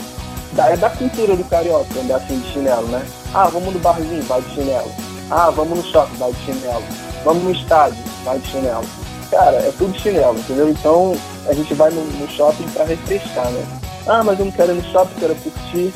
É 0.59 0.77
da 0.77 0.91
cultura 0.91 1.35
do 1.35 1.45
carioca 1.45 1.99
andar 1.99 2.17
assim 2.17 2.39
de 2.39 2.53
chinelo, 2.53 2.87
né? 2.89 3.05
Ah, 3.33 3.49
vamos 3.49 3.73
no 3.73 3.81
barzinho, 3.81 4.23
vai 4.25 4.41
de 4.43 4.55
chinelo. 4.55 4.91
Ah, 5.31 5.51
vamos 5.51 5.79
no 5.79 5.85
shopping, 5.85 6.17
vai 6.17 6.33
de 6.33 6.45
chinelo 6.45 6.85
vamos 7.25 7.43
no 7.43 7.51
estádio, 7.51 8.03
vai 8.25 8.39
de 8.39 8.47
chinelo. 8.49 8.85
Cara, 9.31 9.57
é 9.57 9.73
tudo 9.79 9.99
chinelo, 9.99 10.39
entendeu? 10.39 10.69
Então 10.69 11.17
a 11.47 11.55
gente 11.55 11.73
vai 11.75 11.91
no, 11.91 12.05
no 12.05 12.29
shopping 12.29 12.69
para 12.71 12.85
refrescar, 12.85 13.51
né? 13.51 13.65
Ah, 14.07 14.23
mas 14.23 14.39
eu 14.39 14.47
não 14.47 14.53
quero 14.53 14.73
ir 14.73 14.77
no 14.77 14.93
shopping, 14.93 15.21
quero 15.21 15.35
curtir. 15.37 15.93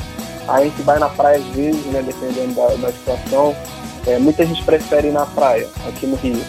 Aí 0.47 0.63
a 0.63 0.69
gente 0.69 0.81
vai 0.81 0.97
na 0.97 1.09
praia 1.09 1.37
às 1.37 1.45
vezes, 1.47 1.85
né? 1.87 2.01
Dependendo 2.01 2.55
da, 2.55 2.67
da 2.75 2.91
situação. 2.91 3.55
É, 4.07 4.17
muita 4.17 4.45
gente 4.45 4.63
prefere 4.63 5.09
ir 5.09 5.11
na 5.11 5.25
praia, 5.25 5.67
aqui 5.87 6.07
no 6.07 6.15
Rio, 6.15 6.41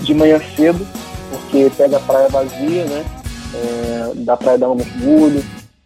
de 0.00 0.12
manhã 0.12 0.40
cedo, 0.56 0.84
porque 1.30 1.70
pega 1.76 1.96
a 1.96 2.00
praia 2.00 2.28
vazia, 2.28 2.84
né? 2.84 3.04
É, 3.54 4.12
dá 4.16 4.36
pra 4.36 4.56
dar 4.56 4.68
um 4.68 4.74
mergulho. 4.74 5.44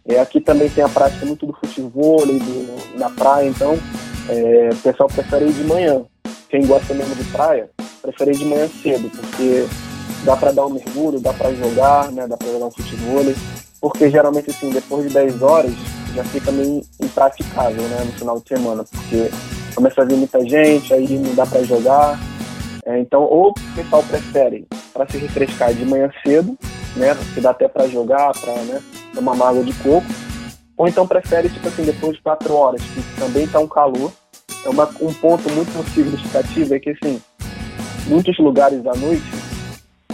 É, 0.09 0.19
aqui 0.19 0.41
também 0.41 0.67
tem 0.69 0.83
a 0.83 0.89
prática 0.89 1.23
muito 1.23 1.45
do 1.45 1.53
futebol 1.53 2.25
do, 2.25 2.97
na 2.97 3.11
praia, 3.11 3.47
então 3.47 3.77
é, 4.27 4.69
o 4.73 4.77
pessoal 4.77 5.07
prefere 5.07 5.45
ir 5.45 5.53
de 5.53 5.63
manhã. 5.63 6.01
Quem 6.49 6.65
gosta 6.65 6.95
mesmo 6.95 7.13
de 7.13 7.23
praia, 7.25 7.69
preferi 8.01 8.31
de 8.31 8.43
manhã 8.43 8.67
cedo, 8.81 9.07
porque 9.11 9.67
dá 10.25 10.35
para 10.35 10.51
dar 10.51 10.65
um 10.65 10.71
mergulho, 10.71 11.19
dá 11.19 11.31
para 11.31 11.53
jogar, 11.53 12.11
né, 12.11 12.27
dá 12.27 12.35
para 12.35 12.47
jogar 12.47 12.65
um 12.65 12.71
futebol, 12.71 13.23
porque 13.79 14.09
geralmente 14.09 14.49
assim, 14.49 14.71
depois 14.71 15.07
de 15.07 15.13
10 15.13 15.43
horas 15.43 15.73
já 16.15 16.23
fica 16.23 16.51
meio 16.51 16.81
impraticável, 16.99 17.83
né, 17.83 18.03
no 18.03 18.11
final 18.13 18.39
de 18.39 18.47
semana, 18.47 18.83
porque 18.83 19.29
começa 19.75 20.01
a 20.01 20.05
vir 20.05 20.17
muita 20.17 20.43
gente, 20.43 20.91
aí 20.91 21.19
não 21.19 21.35
dá 21.35 21.45
para 21.45 21.61
jogar. 21.61 22.19
É, 22.83 22.97
então, 22.97 23.21
ou 23.21 23.51
o 23.51 23.75
pessoal 23.75 24.01
prefere 24.01 24.65
para 24.91 25.07
se 25.07 25.19
refrescar 25.19 25.71
de 25.71 25.85
manhã 25.85 26.09
cedo, 26.25 26.57
né, 26.95 27.15
que 27.35 27.39
dá 27.39 27.51
até 27.51 27.67
para 27.67 27.87
jogar, 27.87 28.31
para 28.39 28.53
né, 28.63 28.81
tomar 29.19 29.33
uma 29.33 29.49
água 29.49 29.63
de 29.63 29.73
coco, 29.73 30.07
ou 30.77 30.87
então 30.87 31.05
prefere, 31.05 31.49
tipo 31.49 31.67
assim, 31.67 31.83
depois 31.83 32.15
de 32.15 32.21
quatro 32.21 32.53
horas, 32.53 32.81
que 32.81 33.19
também 33.19 33.43
está 33.43 33.59
um 33.59 33.67
calor. 33.67 34.11
É 34.65 34.69
uma, 34.69 34.89
um 35.01 35.13
ponto 35.13 35.49
muito 35.51 35.93
significativo 35.93 36.73
é 36.73 36.79
que, 36.79 36.89
assim, 36.89 37.21
muitos 38.07 38.37
lugares 38.39 38.85
à 38.87 38.93
noite 38.95 39.23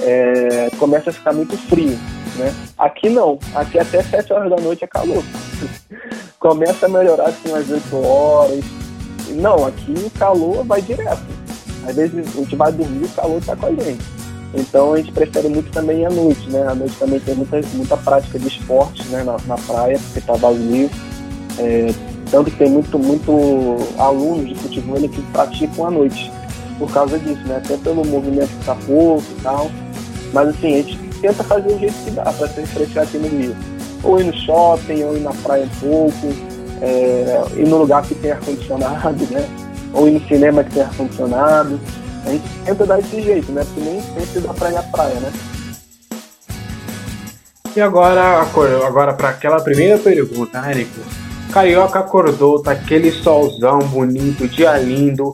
é, 0.01 0.69
começa 0.77 1.09
a 1.11 1.13
ficar 1.13 1.33
muito 1.33 1.57
frio, 1.57 1.97
né? 2.35 2.53
Aqui 2.77 3.09
não, 3.09 3.39
aqui 3.55 3.79
até 3.79 4.03
7 4.03 4.33
horas 4.33 4.49
da 4.49 4.57
noite 4.57 4.83
é 4.83 4.87
calor. 4.87 5.23
começa 6.39 6.85
a 6.85 6.89
melhorar 6.89 7.27
assim 7.27 7.53
às 7.53 7.69
8 7.69 7.95
horas. 7.95 8.65
Não, 9.29 9.65
aqui 9.65 9.93
o 9.97 10.09
calor 10.11 10.63
vai 10.63 10.81
direto. 10.81 11.25
Às 11.87 11.95
vezes 11.95 12.27
a 12.27 12.39
gente 12.39 12.55
vai 12.55 12.71
dormir, 12.71 13.05
o 13.05 13.09
calor 13.09 13.37
está 13.37 13.55
com 13.55 13.67
a 13.67 13.71
gente. 13.71 14.03
Então 14.55 14.93
a 14.93 14.97
gente 14.97 15.11
prefere 15.11 15.49
muito 15.49 15.71
também 15.71 16.05
à 16.05 16.09
noite, 16.09 16.49
né? 16.49 16.65
À 16.67 16.73
noite 16.73 16.95
também 16.97 17.19
tem 17.19 17.35
muita, 17.35 17.61
muita 17.73 17.97
prática 17.97 18.39
de 18.39 18.47
esporte 18.47 19.05
né? 19.09 19.23
na, 19.23 19.37
na 19.45 19.57
praia, 19.57 19.99
porque 19.99 20.19
está 20.19 20.33
vazio. 20.33 20.89
É, 21.59 21.93
tanto 22.31 22.49
que 22.51 22.57
tem 22.57 22.69
muito, 22.69 22.97
muito 22.97 23.31
alunos 23.97 24.49
de 24.49 24.55
futebol 24.55 24.95
que 24.95 25.21
praticam 25.31 25.87
à 25.87 25.91
noite 25.91 26.31
por 26.79 26.91
causa 26.91 27.17
disso, 27.19 27.41
né? 27.47 27.57
Até 27.57 27.77
pelo 27.77 28.05
movimento 28.05 28.49
que 28.49 28.59
está 28.59 28.75
pouco 28.75 29.23
e 29.37 29.41
tal. 29.41 29.71
Mas 30.33 30.49
assim, 30.49 30.73
a 30.73 30.77
gente 30.77 30.97
tenta 31.21 31.43
fazer 31.43 31.73
o 31.73 31.79
jeito 31.79 31.95
que 32.03 32.11
dá 32.11 32.23
para 32.23 32.47
se 32.47 32.61
refrescar 32.61 33.03
aqui 33.03 33.17
no 33.17 33.27
Rio. 33.27 33.55
Ou 34.03 34.19
ir 34.19 34.25
no 34.25 34.33
shopping, 34.33 35.03
ou 35.03 35.17
ir 35.17 35.21
na 35.21 35.33
praia 35.33 35.65
um 35.65 35.79
pouco, 35.79 36.27
é, 36.81 37.43
ir 37.55 37.67
no 37.67 37.77
lugar 37.77 38.03
que 38.03 38.15
tem 38.15 38.31
ar-condicionado, 38.31 39.25
né? 39.31 39.47
Ou 39.93 40.07
ir 40.07 40.11
no 40.11 40.27
cinema 40.27 40.63
que 40.63 40.71
tem 40.71 40.83
ar-condicionado. 40.83 41.79
A 42.25 42.29
gente 42.29 42.47
tenta 42.65 42.85
dar 42.85 42.99
esse 42.99 43.21
jeito, 43.21 43.51
né? 43.51 43.63
Porque 43.63 43.81
nem 43.81 44.01
sempre 44.01 44.41
dá 44.41 44.53
pra 44.53 44.71
ir 44.71 44.77
à 44.77 44.83
praia, 44.83 45.19
né? 45.19 45.31
E 47.75 47.81
agora, 47.81 48.41
agora 48.85 49.13
para 49.13 49.29
aquela 49.29 49.61
primeira 49.61 49.97
pergunta, 49.97 50.61
né, 50.61 50.73
Nico? 50.73 51.01
Carioca 51.51 51.99
acordou, 51.99 52.61
tá 52.61 52.71
aquele 52.71 53.11
solzão 53.11 53.79
bonito, 53.79 54.47
dia 54.47 54.77
lindo. 54.77 55.31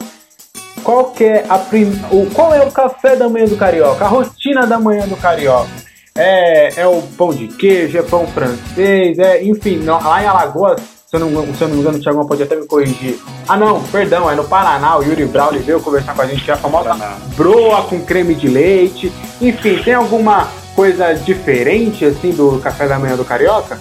Qual, 0.83 1.13
é 1.19 1.45
a 1.47 1.57
prim... 1.57 1.91
qual 2.33 2.53
é 2.53 2.61
o 2.63 2.71
café 2.71 3.15
da 3.15 3.29
manhã 3.29 3.45
do 3.45 3.55
Carioca? 3.55 4.03
A 4.03 4.07
rotina 4.07 4.65
da 4.65 4.79
manhã 4.79 5.07
do 5.07 5.15
Carioca? 5.15 5.69
É, 6.15 6.81
é 6.81 6.87
o 6.87 7.01
pão 7.15 7.31
de 7.31 7.47
queijo, 7.47 7.97
é 7.97 8.01
pão 8.01 8.27
francês, 8.27 9.17
é, 9.17 9.43
enfim, 9.43 9.83
lá 9.83 10.21
em 10.21 10.25
Alagoas, 10.25 10.81
se 11.11 11.17
eu, 11.17 11.19
não, 11.19 11.53
se 11.53 11.61
eu 11.61 11.67
não 11.67 11.75
me 11.75 11.81
engano, 11.81 11.97
o 11.97 12.01
Thiago 12.01 12.25
pode 12.25 12.41
até 12.41 12.55
me 12.55 12.65
corrigir. 12.65 13.19
Ah, 13.45 13.57
não, 13.57 13.83
perdão, 13.83 14.31
é 14.31 14.35
no 14.35 14.45
Paraná, 14.45 14.97
o 14.97 15.03
Yuri 15.03 15.25
Brown 15.25 15.51
veio 15.51 15.81
conversar 15.81 16.15
com 16.15 16.21
a 16.21 16.25
gente, 16.25 16.41
que 16.41 16.49
é 16.49 16.53
a 16.53 16.57
famosa 16.57 16.95
broa 17.35 17.81
com 17.83 17.99
creme 18.01 18.33
de 18.33 18.47
leite. 18.47 19.11
Enfim, 19.41 19.83
tem 19.83 19.93
alguma 19.93 20.47
coisa 20.73 21.13
diferente, 21.13 22.05
assim, 22.05 22.31
do 22.31 22.59
café 22.59 22.87
da 22.87 22.97
manhã 22.97 23.17
do 23.17 23.25
Carioca? 23.25 23.77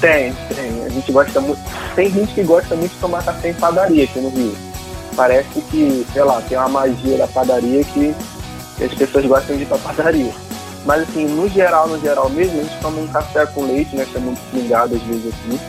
Tem, 0.00 0.34
tem. 0.52 0.84
A 0.84 0.88
gente 0.88 1.12
gosta 1.12 1.40
muito. 1.40 1.60
Tem 1.94 2.10
gente 2.10 2.34
que 2.34 2.42
gosta 2.42 2.74
muito 2.74 2.92
de 2.92 2.98
tomar 2.98 3.24
café 3.24 3.50
em 3.50 3.54
padaria 3.54 4.02
aqui 4.02 4.18
no 4.18 4.30
Rio 4.30 4.66
parece 5.16 5.60
que, 5.70 6.06
sei 6.12 6.22
lá, 6.22 6.40
tem 6.42 6.58
uma 6.58 6.68
magia 6.68 7.16
da 7.16 7.26
padaria 7.26 7.82
que, 7.82 8.14
que 8.76 8.84
as 8.84 8.92
pessoas 8.92 9.24
gostam 9.24 9.56
de 9.56 9.62
ir 9.62 9.66
pra 9.66 9.78
padaria. 9.78 10.32
Mas 10.86 11.02
assim, 11.02 11.26
no 11.26 11.48
geral, 11.48 11.88
no 11.88 12.00
geral 12.00 12.30
mesmo, 12.30 12.60
a 12.60 12.62
gente 12.62 12.80
toma 12.80 13.00
um 13.00 13.08
café 13.08 13.44
com 13.46 13.66
leite, 13.66 13.94
né? 13.94 14.06
Chamamos 14.12 14.38
de 14.38 14.46
pingado 14.46 14.94
às 14.94 15.02
vezes 15.02 15.34
aqui. 15.34 15.60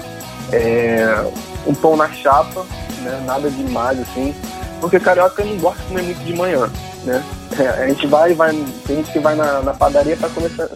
É, 0.53 1.31
um 1.65 1.73
pão 1.73 1.97
na 1.97 2.07
chapa, 2.09 2.65
né? 3.01 3.23
Nada 3.25 3.49
demais, 3.49 3.99
assim. 3.99 4.33
Porque 4.79 4.99
carioca 4.99 5.43
não 5.43 5.57
gosta 5.57 5.81
de 5.81 5.87
comer 5.87 6.03
muito 6.03 6.23
de 6.23 6.33
manhã, 6.33 6.71
né? 7.03 7.23
É, 7.59 7.67
a 7.83 7.87
gente 7.87 8.05
vai, 8.05 8.33
vai, 8.33 8.51
tem 8.85 8.97
gente 8.97 9.11
que 9.11 9.19
vai 9.19 9.35
na, 9.35 9.61
na 9.63 9.73
padaria 9.73 10.15
para 10.15 10.29
começar 10.29 10.69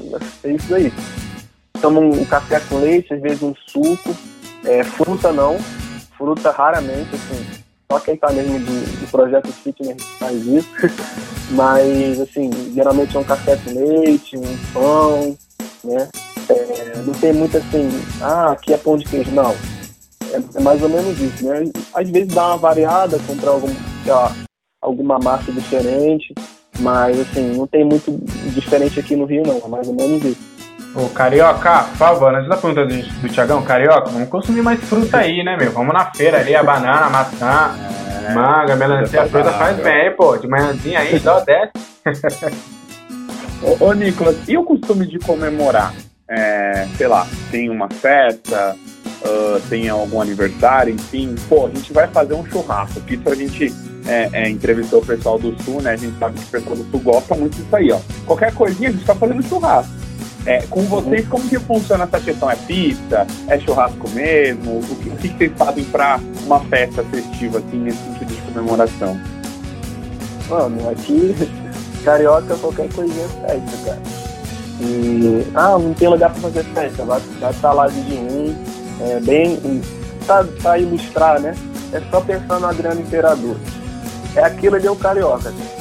é 0.43 0.49
isso 0.49 0.73
aí. 0.73 0.91
Toma 1.79 1.99
um, 1.99 2.25
café 2.25 2.59
com 2.61 2.79
leite, 2.79 3.13
às 3.13 3.21
vezes 3.21 3.43
um 3.43 3.53
suco, 3.67 4.15
é, 4.65 4.83
fruta 4.83 5.31
não, 5.31 5.59
fruta 6.17 6.49
raramente, 6.51 7.09
assim 7.13 7.61
só 7.91 7.99
quem 7.99 8.15
tá 8.15 8.31
mesmo 8.31 8.57
de, 8.57 8.85
de 8.85 9.07
projeto 9.07 9.51
fitness 9.51 10.01
faz 10.17 10.45
isso. 10.45 10.69
Mas, 11.51 12.19
assim, 12.19 12.49
geralmente 12.73 13.15
é 13.15 13.19
um 13.19 13.23
café 13.23 13.57
com 13.57 13.73
leite, 13.73 14.37
um 14.37 14.57
pão, 14.73 15.37
né? 15.83 16.07
É, 16.49 16.97
não 17.05 17.13
tem 17.13 17.33
muito 17.33 17.57
assim, 17.57 17.89
ah, 18.21 18.51
aqui 18.51 18.73
é 18.73 18.77
pão 18.77 18.97
de 18.97 19.05
queijo, 19.05 19.31
não. 19.31 19.51
É, 20.31 20.41
é, 20.55 20.61
mais 20.61 20.81
ou 20.81 20.89
menos 20.89 21.19
isso, 21.19 21.45
né? 21.45 21.69
Às 21.93 22.09
vezes 22.09 22.33
dá 22.33 22.47
uma 22.47 22.57
variada, 22.57 23.19
comprar 23.27 23.51
algum, 23.51 23.69
alguma 24.81 25.19
massa 25.19 25.51
diferente, 25.51 26.33
mas 26.79 27.19
assim, 27.19 27.53
não 27.55 27.67
tem 27.67 27.83
muito 27.83 28.11
diferente 28.53 28.99
aqui 28.99 29.15
no 29.15 29.25
Rio 29.25 29.43
não, 29.45 29.57
é 29.57 29.67
mais 29.67 29.87
ou 29.87 29.93
menos 29.93 30.23
isso. 30.23 30.50
Ô, 30.93 31.07
Carioca, 31.07 31.83
por 31.83 31.97
favor, 31.97 32.35
antes 32.35 32.49
da 32.49 32.57
pergunta 32.57 32.85
do, 32.85 33.21
do 33.21 33.29
Tiagão, 33.29 33.63
Carioca, 33.63 34.09
vamos 34.09 34.27
consumir 34.27 34.61
mais 34.61 34.79
fruta 34.81 35.19
aí, 35.19 35.41
né, 35.41 35.55
meu? 35.55 35.71
Vamos 35.71 35.93
na 35.93 36.11
feira 36.11 36.39
ali, 36.39 36.53
a 36.53 36.61
banana, 36.61 37.05
a 37.05 37.09
maçã, 37.09 37.71
é, 38.27 38.33
manga, 38.33 38.75
melancia, 38.75 39.21
a 39.21 39.27
fruta 39.27 39.53
faz 39.53 39.77
bem, 39.77 40.13
pô. 40.15 40.35
De 40.35 40.47
manhãzinha 40.49 40.99
aí, 40.99 41.17
dó 41.19 41.39
desce. 41.39 41.71
ô, 43.63 43.85
ô, 43.85 43.93
Nicolas, 43.93 44.35
e 44.49 44.57
o 44.57 44.65
costume 44.65 45.07
de 45.07 45.17
comemorar? 45.19 45.93
É, 46.27 46.87
sei 46.97 47.07
lá, 47.07 47.25
tem 47.51 47.69
uma 47.69 47.89
festa, 47.89 48.75
uh, 49.25 49.61
tem 49.69 49.87
algum 49.87 50.21
aniversário, 50.21 50.93
enfim, 50.93 51.35
pô, 51.47 51.67
a 51.67 51.69
gente 51.69 51.91
vai 51.93 52.07
fazer 52.07 52.33
um 52.33 52.45
churrasco, 52.45 52.99
que 53.01 53.15
isso 53.15 53.29
a 53.29 53.35
gente 53.35 53.73
é, 54.05 54.29
é, 54.33 54.49
entrevistou 54.49 55.01
o 55.01 55.05
pessoal 55.05 55.39
do 55.39 55.55
Sul, 55.63 55.81
né? 55.81 55.91
A 55.91 55.95
gente 55.95 56.17
sabe 56.19 56.37
que 56.37 56.45
o 56.45 56.47
pessoal 56.47 56.75
do 56.75 56.83
Sul 56.91 56.99
gosta 56.99 57.35
muito 57.35 57.55
disso 57.55 57.75
aí, 57.75 57.91
ó. 57.91 57.99
Qualquer 58.25 58.53
coisinha 58.53 58.89
a 58.89 58.91
gente 58.91 59.05
tá 59.05 59.15
fazendo 59.15 59.41
churrasco. 59.43 60.01
É, 60.45 60.61
com 60.67 60.81
vocês, 60.83 61.27
como 61.27 61.47
que 61.47 61.59
funciona 61.59 62.05
essa 62.05 62.19
questão? 62.19 62.49
É 62.49 62.55
pizza? 62.55 63.27
É 63.47 63.59
churrasco 63.59 64.09
mesmo? 64.09 64.79
O 64.79 64.81
que, 64.81 65.09
o 65.09 65.15
que 65.15 65.27
vocês 65.37 65.51
fazem 65.55 65.83
para 65.85 66.19
uma 66.45 66.59
festa 66.61 67.03
festiva, 67.03 67.59
assim, 67.59 67.77
nesse 67.77 67.97
sentido 67.99 68.27
de 68.27 68.41
comemoração? 68.41 69.19
Mano, 70.49 70.89
aqui, 70.89 71.35
carioca, 72.03 72.55
qualquer 72.55 72.91
coisinha 72.91 73.25
é 73.25 73.49
festa, 73.49 73.85
cara. 73.85 74.01
E, 74.79 75.47
ah, 75.53 75.77
não 75.77 75.93
tem 75.93 76.07
lugar 76.07 76.31
para 76.31 76.41
fazer 76.41 76.63
festa, 76.63 77.05
vai, 77.05 77.21
vai 77.39 77.51
estar 77.51 77.71
lá 77.71 77.87
de 77.87 77.99
um, 77.99 78.55
é 78.99 79.19
bem, 79.19 79.59
pra 80.61 80.79
ilustrar, 80.79 81.39
né? 81.39 81.55
É 81.93 82.01
só 82.09 82.19
pensar 82.19 82.59
no 82.59 82.65
Adriano 82.65 82.99
Imperador. 82.99 83.55
É 84.35 84.43
aquilo 84.43 84.77
ali 84.77 84.87
é 84.87 84.91
o 84.91 84.95
carioca, 84.95 85.49
assim 85.49 85.80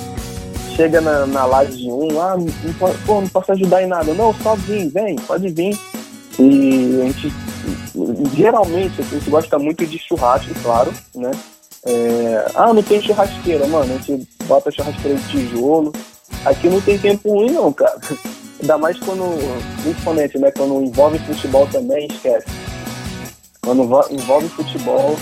chega 0.81 0.99
na, 1.03 1.27
na 1.27 1.45
live 1.45 1.77
de 1.77 1.91
um, 1.91 2.23
ah, 2.23 2.37
não, 2.39 3.21
não 3.21 3.29
posso 3.29 3.53
ajudar 3.53 3.83
em 3.83 3.87
nada. 3.87 4.15
Não, 4.15 4.33
só 4.43 4.55
vem, 4.55 4.89
vem, 4.89 5.17
pode 5.17 5.51
vir. 5.51 5.79
E 6.39 7.01
a 7.03 7.05
gente, 7.05 7.33
geralmente, 8.35 8.99
a 8.99 9.05
gente 9.05 9.29
gosta 9.29 9.59
muito 9.59 9.85
de 9.87 9.99
churrasco, 9.99 10.55
claro, 10.63 10.91
né? 11.15 11.31
É, 11.85 12.47
ah, 12.55 12.73
não 12.73 12.83
tem 12.83 13.03
churrasqueira, 13.03 13.67
mano, 13.67 13.93
a 13.93 13.99
gente 13.99 14.27
bota 14.47 14.71
churrasqueira 14.71 15.19
de 15.19 15.29
tijolo. 15.29 15.93
Aqui 16.47 16.71
não 16.71 16.81
tem 16.81 16.97
tempo 16.97 17.29
ruim, 17.31 17.51
não, 17.51 17.71
cara. 17.75 18.01
Ainda 18.59 18.79
mais 18.79 18.99
quando, 19.01 19.25
principalmente, 19.83 20.39
né, 20.39 20.51
quando 20.51 20.83
envolve 20.83 21.19
futebol 21.19 21.67
também, 21.67 22.07
esquece. 22.07 22.47
Quando 23.61 23.83
envolve 24.11 24.49
futebol, 24.49 25.15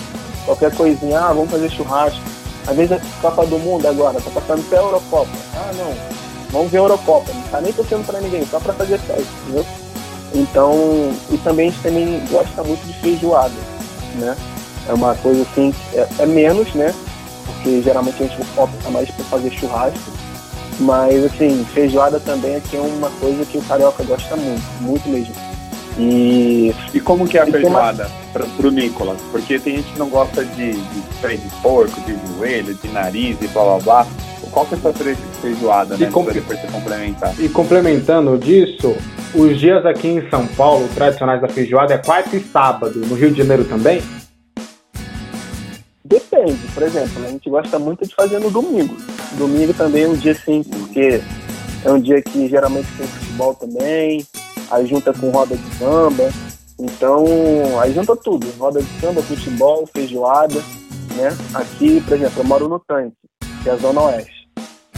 qualquer 0.44 0.72
coisinha, 0.76 1.18
ah, 1.18 1.32
vamos 1.32 1.50
fazer 1.50 1.68
churrasco 1.70 2.37
às 2.68 2.76
vezes 2.76 2.92
a 2.92 3.00
Copa 3.22 3.46
do 3.46 3.58
Mundo 3.58 3.88
agora, 3.88 4.20
tá 4.20 4.30
passando 4.30 4.62
até 4.66 4.76
a 4.76 4.82
Eurocopa. 4.82 5.30
Ah, 5.54 5.72
não, 5.74 5.94
vamos 6.50 6.70
ver 6.70 6.76
a 6.76 6.80
Eurocopa. 6.82 7.32
Não 7.32 7.42
tá 7.44 7.60
nem 7.62 7.72
torcendo 7.72 8.06
pra 8.06 8.20
ninguém, 8.20 8.46
só 8.46 8.60
pra 8.60 8.74
fazer 8.74 8.98
festa, 8.98 9.24
entendeu? 9.42 9.64
Então, 10.34 10.74
e 11.30 11.38
também 11.38 11.68
a 11.68 11.70
gente 11.70 11.82
também 11.82 12.22
gosta 12.30 12.62
muito 12.62 12.86
de 12.86 12.92
feijoada, 13.00 13.54
né? 14.16 14.36
É 14.86 14.92
uma 14.92 15.14
coisa 15.14 15.42
assim, 15.42 15.74
é, 15.94 16.06
é 16.18 16.26
menos, 16.26 16.74
né? 16.74 16.94
Porque 17.46 17.80
geralmente 17.80 18.22
a 18.22 18.26
gente 18.26 18.46
opta 18.54 18.90
mais 18.90 19.10
para 19.10 19.24
fazer 19.24 19.50
churrasco. 19.50 20.12
Mas, 20.78 21.24
assim, 21.24 21.66
feijoada 21.72 22.20
também 22.20 22.56
aqui 22.56 22.76
é 22.76 22.80
uma 22.80 23.10
coisa 23.12 23.44
que 23.46 23.56
o 23.56 23.62
carioca 23.62 24.04
gosta 24.04 24.36
muito, 24.36 24.82
muito 24.82 25.08
mesmo. 25.08 25.34
E, 25.98 26.74
e 26.92 27.00
como 27.00 27.26
que 27.26 27.38
é 27.38 27.42
a 27.42 27.46
feijoada 27.46 28.08
para 28.46 28.68
o 28.68 28.70
Nicolas? 28.70 29.20
Porque 29.30 29.58
tem 29.58 29.76
gente 29.76 29.92
que 29.92 29.98
não 29.98 30.08
gosta 30.08 30.44
de, 30.44 30.72
de 30.72 31.00
freio 31.20 31.38
de 31.38 31.48
porco, 31.62 32.00
de 32.02 32.16
joelho, 32.36 32.74
de 32.74 32.88
nariz 32.88 33.36
e 33.40 33.48
blá 33.48 33.64
blá 33.64 33.78
blá. 33.78 34.06
Qual 34.50 34.64
que 34.64 34.74
é 34.74 34.78
a 34.78 34.80
sua 34.80 34.92
feijoada, 35.42 35.96
né? 35.96 36.10
Com... 36.10 36.24
Depois 36.24 36.58
você 36.58 36.66
complementar. 36.68 37.34
E 37.38 37.48
complementando 37.48 38.38
disso, 38.38 38.96
os 39.34 39.60
dias 39.60 39.84
aqui 39.84 40.08
em 40.08 40.30
São 40.30 40.46
Paulo, 40.46 40.88
tradicionais 40.94 41.40
da 41.40 41.48
feijoada, 41.48 41.94
é 41.94 41.98
quarta 41.98 42.34
e 42.34 42.42
sábado. 42.42 42.98
No 42.98 43.14
Rio 43.14 43.30
de 43.30 43.38
Janeiro 43.38 43.64
também? 43.64 44.02
Depende. 46.02 46.58
Por 46.72 46.82
exemplo, 46.82 47.24
a 47.24 47.28
gente 47.28 47.50
gosta 47.50 47.78
muito 47.78 48.06
de 48.06 48.14
fazer 48.14 48.38
no 48.38 48.50
domingo. 48.50 48.96
Domingo 49.36 49.74
também 49.74 50.04
é 50.04 50.08
um 50.08 50.14
dia 50.14 50.34
sim, 50.34 50.62
porque 50.62 51.20
é 51.84 51.92
um 51.92 52.00
dia 52.00 52.22
que 52.22 52.48
geralmente 52.48 52.88
tem 52.96 53.06
futebol 53.06 53.54
também 53.54 54.26
aí 54.70 54.86
junta 54.86 55.12
com 55.12 55.30
roda 55.30 55.56
de 55.56 55.74
samba. 55.76 56.30
Então, 56.78 57.24
aí 57.80 57.92
junta 57.92 58.14
tudo, 58.14 58.46
roda 58.56 58.80
de 58.80 59.00
samba, 59.00 59.20
futebol, 59.22 59.86
feijoada, 59.86 60.62
né? 61.16 61.36
Aqui, 61.52 62.00
por 62.02 62.16
exemplo, 62.16 62.40
eu 62.40 62.44
moro 62.44 62.68
no 62.68 62.78
Tanque, 62.78 63.16
que 63.62 63.68
é 63.68 63.72
a 63.72 63.76
Zona 63.76 64.02
Oeste. 64.02 64.48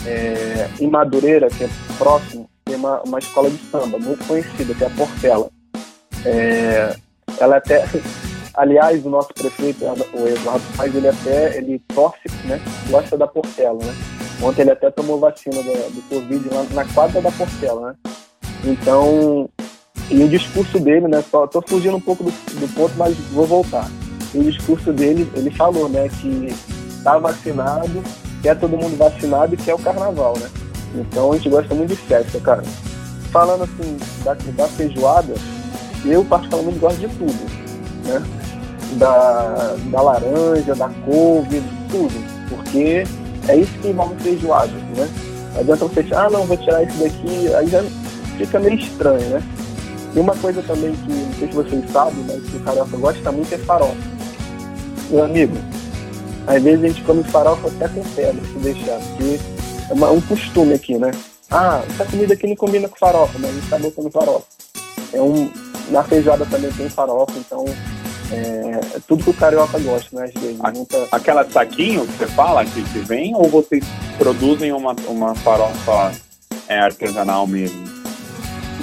É, 0.07 0.69
em 0.79 0.89
Madureira, 0.89 1.49
que 1.49 1.65
é 1.65 1.69
próximo, 1.97 2.49
tem 2.65 2.77
uma, 2.77 3.01
uma 3.03 3.19
escola 3.19 3.51
de 3.51 3.59
samba 3.71 3.99
muito 3.99 4.27
conhecida, 4.27 4.75
que 4.75 4.85
é 4.85 4.87
a 4.87 4.91
Portela. 4.91 5.51
É, 6.25 6.97
ela 7.39 7.57
até, 7.57 7.85
aliás, 8.55 9.05
o 9.05 9.11
nosso 9.11 9.33
prefeito, 9.33 9.85
o 9.85 10.29
Eduardo 10.29 10.65
Paz, 10.77 10.95
ele 10.95 11.09
até 11.09 11.57
ele 11.57 11.79
torce, 11.95 12.29
né? 12.45 12.61
Gosta 12.91 13.17
da 13.17 13.27
Portela, 13.27 13.79
né? 13.83 13.95
Ontem 14.43 14.63
ele 14.63 14.71
até 14.71 14.91
tomou 14.91 15.19
vacina 15.19 15.57
do, 15.63 15.91
do 15.95 16.03
Covid 16.09 16.49
lá 16.55 16.65
na 16.73 16.85
quadra 16.93 17.21
da 17.21 17.33
Portela, 17.33 17.89
né? 17.89 17.97
Então, 18.65 19.49
e 20.11 20.23
o 20.23 20.29
discurso 20.29 20.79
dele, 20.79 21.09
né? 21.09 21.23
Só 21.31 21.47
tô 21.47 21.61
fugindo 21.63 21.97
um 21.97 22.01
pouco 22.01 22.25
do, 22.25 22.31
do 22.31 22.75
ponto, 22.75 22.95
mas 22.97 23.17
vou 23.33 23.47
voltar. 23.47 23.89
E 24.35 24.39
o 24.39 24.45
discurso 24.45 24.93
dele, 24.93 25.31
ele 25.35 25.51
falou, 25.51 25.89
né? 25.89 26.09
Que 26.09 26.55
tá 27.03 27.19
vacinado, 27.19 28.03
quer 28.43 28.59
todo 28.59 28.77
mundo 28.77 28.97
vacinado 28.97 29.55
e 29.55 29.57
quer 29.57 29.75
o 29.75 29.79
carnaval, 29.79 30.37
né? 30.39 30.49
Então 30.95 31.33
a 31.33 31.37
gente 31.37 31.49
gosta 31.49 31.75
muito 31.75 31.91
de 31.91 31.97
festa, 31.97 32.41
cara. 32.41 32.63
Falando 33.31 33.65
assim 33.65 33.97
da, 34.25 34.35
da 34.35 34.69
feijoada, 34.69 35.35
eu 36.05 36.25
particularmente 36.25 36.79
gosto 36.79 36.99
de 36.99 37.09
tudo, 37.09 37.51
né? 38.05 38.23
Da, 38.95 39.77
da 39.91 40.03
laranja, 40.03 40.75
da 40.75 40.89
couve, 41.05 41.63
tudo. 41.91 42.15
Porque 42.49 43.05
é 43.49 43.57
isso 43.57 43.73
que 43.81 43.89
envolve 43.89 44.17
feijoada, 44.23 44.73
né? 44.97 45.09
Adianta 45.59 45.87
você, 45.87 46.07
ah, 46.13 46.29
não, 46.31 46.45
vou 46.45 46.57
tirar 46.57 46.83
isso 46.83 46.99
daqui, 46.99 47.55
aí 47.55 47.67
já 47.69 47.83
fica 48.37 48.59
meio 48.59 48.75
estranho, 48.75 49.29
né? 49.31 49.43
E 50.15 50.19
uma 50.19 50.35
coisa 50.37 50.63
também 50.63 50.93
que, 50.93 51.13
não 51.13 51.35
sei 51.35 51.49
se 51.49 51.55
vocês 51.55 51.91
sabem, 51.93 52.25
mas 52.27 52.43
que 52.51 52.57
o 52.57 52.61
carioca 52.61 52.97
gosta 52.97 53.33
muito 53.33 53.55
é 53.55 53.59
farofa. 53.59 53.97
Meu 55.11 55.25
amigo, 55.25 55.57
às 56.47 56.63
vezes 56.63 56.85
a 56.85 56.89
gente 56.89 57.03
come 57.03 57.23
farofa 57.25 57.69
até 57.69 57.89
com 57.89 58.03
pedra, 58.15 58.45
se 58.45 58.59
deixar, 58.59 58.99
porque 58.99 59.39
é 59.89 59.93
uma, 59.93 60.11
um 60.11 60.21
costume 60.21 60.75
aqui, 60.75 60.99
né? 60.99 61.11
Ah, 61.51 61.83
essa 61.89 62.05
comida 62.05 62.35
aqui 62.35 62.47
não 62.47 62.57
combina 62.57 62.89
com 62.89 62.97
farofa, 62.97 63.39
mas 63.39 63.51
a 63.51 63.55
gente 63.55 63.69
tá 63.69 63.79
botando 63.79 64.11
farofa. 64.11 64.47
É 65.13 65.21
um, 65.21 65.51
na 65.91 66.03
feijoada 66.03 66.45
também 66.47 66.73
tem 66.73 66.89
farofa, 66.89 67.35
então 67.39 67.65
é, 68.33 68.97
é 68.97 69.01
tudo 69.07 69.25
que 69.25 69.31
o 69.31 69.35
carioca 69.35 69.79
gosta, 69.79 70.17
né? 70.17 70.31
Às 70.35 70.43
vezes, 70.43 70.59
muita... 70.59 71.09
Aquela 71.13 71.49
saquinho 71.49 72.07
que 72.07 72.19
você 72.19 72.27
fala 72.27 72.65
que, 72.65 72.83
que 72.83 72.99
vem, 73.01 73.35
ou 73.35 73.49
vocês 73.49 73.85
produzem 74.19 74.73
uma, 74.73 74.95
uma 75.07 75.35
farofa 75.37 76.13
é, 76.69 76.79
artesanal 76.81 77.47
mesmo? 77.47 77.85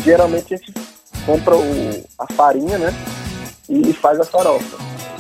Geralmente 0.04 0.54
a 0.54 0.58
gente 0.58 0.74
compra 1.28 1.58
o, 1.58 2.04
a 2.18 2.34
farinha, 2.34 2.78
né? 2.78 2.94
E, 3.70 3.92
faz 3.92 4.20
a 4.20 4.24
farofa. 4.24 4.78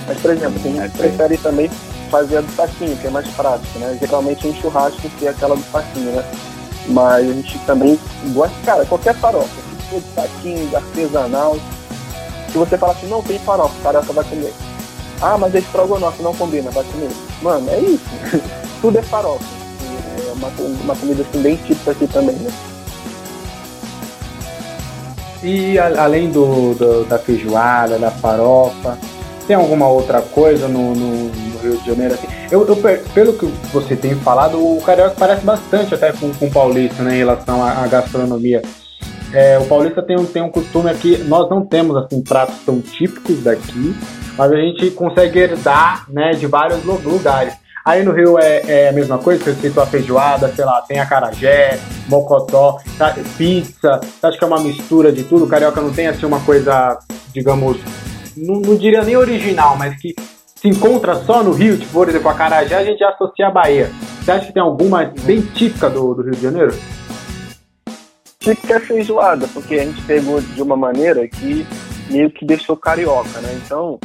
Mas, 0.08 0.18
por 0.20 0.32
exemplo, 0.32 0.58
tem 0.64 0.74
gente 0.74 0.92
que 0.92 0.98
prefere 0.98 1.38
também 1.38 1.70
fazer 2.10 2.38
a 2.38 2.42
do 2.42 2.52
saquinho, 2.54 2.96
que 2.96 3.08
é 3.08 3.10
mais 3.10 3.28
prático, 3.32 3.78
né? 3.78 3.98
Geralmente 4.00 4.48
em 4.48 4.56
churrasco 4.56 5.10
que 5.20 5.28
é 5.28 5.30
aquela 5.30 5.56
do 5.56 5.64
saquinho, 5.70 6.14
né? 6.14 6.24
Mas 6.88 7.30
a 7.30 7.34
gente 7.34 7.60
também 7.66 8.00
gosta, 8.28 8.56
cara, 8.66 8.86
qualquer 8.86 9.14
farofa, 9.16 9.48
se 9.48 9.90
for 9.90 10.00
de 10.00 10.08
saquinho, 10.14 10.76
artesanal. 10.76 11.58
Se 12.50 12.58
você 12.58 12.78
falar 12.78 12.94
assim, 12.94 13.08
não 13.08 13.22
tem 13.22 13.38
farofa, 13.40 13.78
o 13.78 13.84
carioca 13.84 14.14
vai 14.14 14.24
comer. 14.24 14.54
Ah, 15.22 15.38
mas 15.38 15.54
é 15.54 15.60
estrogonofe, 15.60 16.24
não 16.24 16.34
combina, 16.34 16.72
vai 16.72 16.86
comer. 16.86 17.12
Mano, 17.42 17.70
é 17.70 17.80
isso. 17.82 18.06
Tudo 18.82 18.98
é 18.98 19.02
farofa. 19.02 19.44
É 20.30 20.32
uma, 20.32 20.48
uma 20.84 20.96
comida 20.96 21.24
assim 21.24 21.42
bem 21.42 21.58
típica 21.58 21.92
aqui 21.92 22.08
também, 22.08 22.36
né? 22.36 22.76
E 25.44 25.77
a, 25.77 26.03
além 26.03 26.29
do, 26.32 26.74
do, 26.74 27.06
da 27.06 27.17
feijoada, 27.20 27.98
da 27.98 28.12
farofa, 28.12 28.98
tem 29.45 29.56
alguma 29.56 29.88
outra 29.88 30.21
coisa 30.21 30.67
no, 30.67 30.93
no, 30.93 31.30
no 31.30 31.60
Rio 31.60 31.78
de 31.78 31.86
Janeiro? 31.86 32.13
Assim? 32.15 32.28
Eu, 32.52 32.67
eu, 32.67 32.76
pelo 33.13 33.34
que 33.34 33.45
você 33.71 33.95
tem 33.95 34.15
falado, 34.15 34.58
o 34.58 34.82
carioca 34.82 35.15
parece 35.17 35.43
bastante 35.43 35.93
até 35.95 36.12
com, 36.12 36.34
com 36.34 36.47
o 36.47 36.52
paulista 36.52 37.02
né, 37.04 37.15
em 37.15 37.19
relação 37.19 37.63
à, 37.63 37.84
à 37.84 37.88
gastronomia. 37.88 38.62
É, 39.34 39.58
o 39.60 39.65
paulista 39.65 40.02
tem 40.02 40.17
um, 40.17 40.26
tem 40.26 40.41
um 40.41 40.50
costume 40.50 40.89
aqui, 40.89 41.17
nós 41.26 41.50
não 41.50 41.65
temos 41.65 41.95
assim 41.97 42.21
pratos 42.21 42.56
tão 42.65 42.80
típicos 42.80 43.43
daqui, 43.43 43.95
mas 44.38 44.52
a 44.52 44.56
gente 44.56 44.91
consegue 44.91 45.39
herdar 45.39 46.06
né, 46.10 46.32
de 46.32 46.47
vários 46.47 46.84
lugares. 46.84 47.54
Aí 47.88 48.04
no 48.04 48.12
Rio 48.12 48.38
é, 48.38 48.63
é 48.67 48.89
a 48.89 48.91
mesma 48.91 49.17
coisa, 49.17 49.41
você 49.41 49.54
citou 49.54 49.82
a 49.82 49.86
feijoada, 49.86 50.54
sei 50.54 50.65
lá, 50.65 50.82
tem 50.82 51.00
acarajé, 51.00 51.80
mocotó, 52.10 52.82
tá, 52.97 53.15
pizza, 53.38 54.02
você 54.02 54.28
acha 54.28 54.38
que 54.38 54.43
é 54.43 54.47
uma 54.47 54.60
mistura 54.60 55.10
de 55.10 55.23
tudo? 55.23 55.45
O 55.45 55.47
carioca 55.47 55.80
não 55.80 55.93
tem 55.93 56.08
assim 56.08 56.26
uma 56.26 56.41
coisa, 56.41 57.00
digamos, 57.32 57.78
não, 58.36 58.56
não 58.56 58.76
diria 58.76 59.04
nem 59.04 59.15
original, 59.15 59.78
mas 59.78 59.95
que 60.02 60.13
se 60.54 60.67
encontra 60.67 61.15
só 61.15 61.41
no 61.41 61.54
Rio, 61.54 61.78
tipo, 61.78 61.93
por 61.93 62.10
exemplo, 62.10 62.28
a 62.28 62.34
Carajé 62.34 62.76
a 62.76 62.84
gente 62.84 63.02
associa 63.02 63.47
a 63.47 63.52
Bahia. 63.52 63.89
Você 64.21 64.32
acha 64.32 64.47
que 64.47 64.54
tem 64.54 64.62
alguma 64.62 65.06
bem 65.21 65.39
típica 65.39 65.89
do, 65.89 66.13
do 66.13 66.23
Rio 66.23 66.36
de 66.36 66.41
Janeiro? 66.41 66.76
Típica 68.38 68.76
é 68.76 68.80
feijoada, 68.82 69.47
porque 69.54 69.76
a 69.76 69.86
gente 69.86 70.02
pegou 70.02 70.41
de 70.41 70.62
uma 70.62 70.76
maneira 70.76 71.26
que 71.26 71.65
meio 72.10 72.30
que 72.32 72.43
deixou 72.43 72.76
carioca, 72.76 73.39
né? 73.39 73.58
Então, 73.63 73.97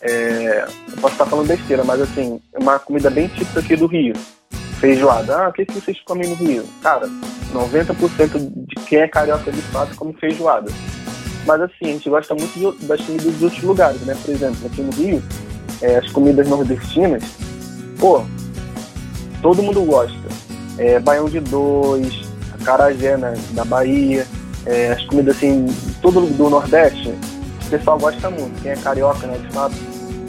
é, 0.00 0.64
eu 0.90 0.96
posso 1.00 1.14
estar 1.14 1.26
falando 1.26 1.48
besteira, 1.48 1.84
mas 1.84 2.00
assim, 2.00 2.40
é 2.52 2.58
uma 2.58 2.78
comida 2.78 3.10
bem 3.10 3.28
típica 3.28 3.60
aqui 3.60 3.76
do 3.76 3.86
Rio. 3.86 4.14
Feijoada. 4.80 5.36
Ah, 5.36 5.48
o 5.48 5.52
que, 5.52 5.66
que 5.66 5.74
vocês 5.74 6.00
comem 6.02 6.28
no 6.28 6.36
Rio? 6.36 6.64
Cara, 6.82 7.08
90% 7.52 8.52
de 8.66 8.74
quem 8.84 9.00
é 9.00 9.08
carioca 9.08 9.50
de 9.50 9.60
fato 9.62 9.96
come 9.96 10.12
feijoada. 10.14 10.70
Mas 11.44 11.62
assim, 11.62 11.84
a 11.84 11.86
gente 11.86 12.08
gosta 12.08 12.34
muito 12.34 12.86
das 12.86 13.00
comidas 13.00 13.38
de 13.38 13.44
outros 13.44 13.62
lugares, 13.62 14.00
né? 14.02 14.16
Por 14.24 14.30
exemplo, 14.32 14.66
aqui 14.66 14.82
no 14.82 14.92
Rio, 14.92 15.22
é, 15.82 15.96
as 15.96 16.10
comidas 16.12 16.48
nordestinas, 16.48 17.24
pô, 17.98 18.24
todo 19.42 19.62
mundo 19.62 19.82
gosta. 19.82 20.28
É, 20.76 21.00
baião 21.00 21.28
de 21.28 21.40
dois, 21.40 22.28
acarajé 22.60 23.16
né, 23.16 23.34
da 23.50 23.64
Bahia, 23.64 24.24
é, 24.64 24.92
as 24.92 25.04
comidas 25.06 25.36
assim, 25.36 25.66
tudo 26.00 26.20
do 26.20 26.50
Nordeste, 26.50 27.12
o 27.68 27.70
pessoal 27.70 27.98
gosta 27.98 28.30
muito. 28.30 28.60
Quem 28.62 28.72
é 28.72 28.76
carioca, 28.76 29.26
né, 29.26 29.38
de 29.38 29.48
fato. 29.52 29.74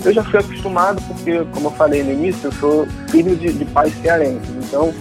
Eu 0.06 0.14
já 0.14 0.24
fui 0.24 0.40
acostumado 0.40 1.02
porque, 1.08 1.44
como 1.54 1.68
eu 1.68 1.72
falei 1.72 2.04
no 2.04 2.12
início, 2.12 2.48
eu 2.48 2.52
sou 2.54 2.88
filho 3.10 3.36
de, 3.36 3.52
de 3.52 3.66
pais 3.66 3.94
cearenses. 4.02 4.50
Então, 4.66 4.94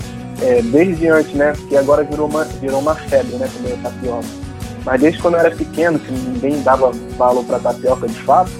é, 0.42 0.62
desde 0.62 1.08
antes, 1.08 1.32
né, 1.34 1.52
que 1.68 1.76
agora 1.76 2.02
virou 2.02 2.28
uma, 2.28 2.44
virou 2.44 2.80
uma 2.80 2.94
febre, 2.94 3.36
né, 3.36 3.48
comer 3.56 3.78
tapioca 3.82 4.48
mas 4.88 5.02
desde 5.02 5.20
quando 5.20 5.34
eu 5.34 5.40
era 5.40 5.50
pequeno, 5.54 5.98
que 5.98 6.10
ninguém 6.10 6.62
dava 6.62 6.90
valor 7.18 7.44
para 7.44 7.58
tapioca 7.58 8.08
de 8.08 8.22
fato, 8.22 8.50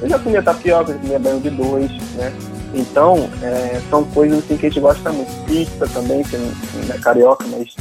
eu 0.00 0.08
já 0.08 0.18
comia 0.20 0.40
tapioca, 0.40 0.92
já 0.92 0.98
comia 1.00 1.18
banho 1.18 1.40
de 1.40 1.50
dois, 1.50 1.90
né? 2.14 2.32
Então, 2.72 3.28
é, 3.42 3.80
são 3.90 4.04
coisas 4.04 4.38
assim 4.38 4.56
que 4.56 4.66
a 4.66 4.68
gente 4.68 4.80
gosta 4.80 5.10
muito. 5.10 5.32
Pizza 5.46 5.88
também, 5.88 6.22
que 6.22 6.36
não 6.36 6.94
é 6.94 6.98
carioca, 6.98 7.44
mas. 7.48 7.74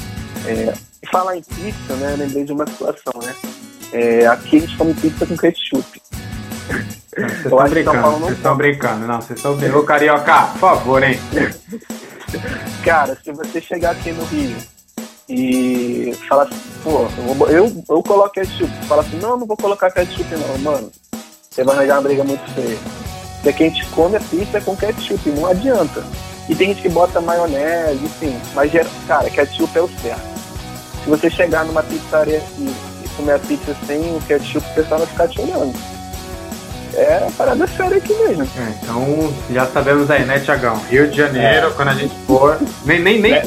É, 0.47 0.73
falar 1.11 1.37
em 1.37 1.43
pizza, 1.43 1.93
né? 1.97 2.13
Eu 2.13 2.17
lembrei 2.17 2.43
de 2.43 2.51
uma 2.51 2.65
situação, 2.65 3.13
né? 3.21 3.35
É, 3.93 4.25
aqui 4.25 4.57
a 4.57 4.59
gente 4.61 4.75
come 4.75 4.93
pizza 4.95 5.25
com 5.25 5.37
ketchup. 5.37 6.01
Vocês 7.15 7.45
estão 7.45 7.69
brincando, 7.69 8.19
vocês 8.19 8.37
estão 8.37 8.57
brincando, 8.57 9.07
não, 9.07 9.21
vocês 9.21 9.37
estão 9.37 9.55
brincando. 9.55 9.79
Ô, 9.79 9.83
carioca, 9.83 10.47
por 10.53 10.59
favor, 10.59 11.03
hein? 11.03 11.19
Cara, 12.83 13.15
se 13.23 13.31
você 13.31 13.61
chegar 13.61 13.91
aqui 13.91 14.11
no 14.11 14.25
Rio 14.25 14.57
e 15.29 16.13
fala 16.27 16.43
assim, 16.43 16.59
pô, 16.83 17.07
eu, 17.17 17.49
eu, 17.49 17.83
eu 17.87 18.03
coloco 18.03 18.31
ketchup. 18.31 18.71
Fala 18.87 19.03
assim, 19.03 19.19
não, 19.19 19.37
não 19.37 19.45
vou 19.45 19.55
colocar 19.55 19.91
ketchup 19.91 20.27
não, 20.35 20.57
mano. 20.57 20.91
Você 21.51 21.63
vai 21.63 21.75
arranjar 21.75 21.95
uma 21.95 22.01
briga 22.01 22.23
muito 22.23 22.51
feia. 22.53 22.77
Porque 23.35 23.53
que 23.53 23.63
a 23.63 23.67
gente 23.67 23.85
come 23.91 24.15
a 24.15 24.19
pizza 24.19 24.59
com 24.61 24.75
ketchup, 24.75 25.29
não 25.29 25.45
adianta. 25.45 26.03
E 26.49 26.55
tem 26.55 26.69
gente 26.69 26.81
que 26.81 26.89
bota 26.89 27.21
maionese, 27.21 28.03
enfim. 28.03 28.35
Mas, 28.55 28.71
cara, 29.07 29.29
ketchup 29.29 29.77
é 29.77 29.81
o 29.81 29.89
certo. 30.01 30.33
Se 31.03 31.09
você 31.09 31.29
chegar 31.29 31.65
numa 31.65 31.83
pizzaria 31.83 32.41
e 32.57 32.92
comer 33.15 33.33
a 33.33 33.39
pizza 33.39 33.75
sem 33.85 33.99
o 34.15 34.21
ketchup, 34.27 34.65
o 34.71 34.73
pessoal 34.75 34.99
vai 34.99 35.07
ficar 35.07 35.27
te 35.27 35.41
olhando 35.41 35.73
é 36.95 37.27
parada 37.37 37.67
séria 37.67 37.97
aqui 37.97 38.13
mesmo. 38.13 38.43
É, 38.43 38.73
então 38.81 39.33
já 39.51 39.65
sabemos 39.65 40.09
aí, 40.09 40.25
né, 40.25 40.39
Tiagão? 40.39 40.79
Rio 40.89 41.09
de 41.09 41.17
Janeiro, 41.17 41.67
é. 41.67 41.71
quando 41.71 41.89
a 41.89 41.93
gente 41.93 42.13
for. 42.25 42.59
Nem, 42.85 42.99
nem, 43.01 43.21
nem, 43.21 43.33
é, 43.33 43.45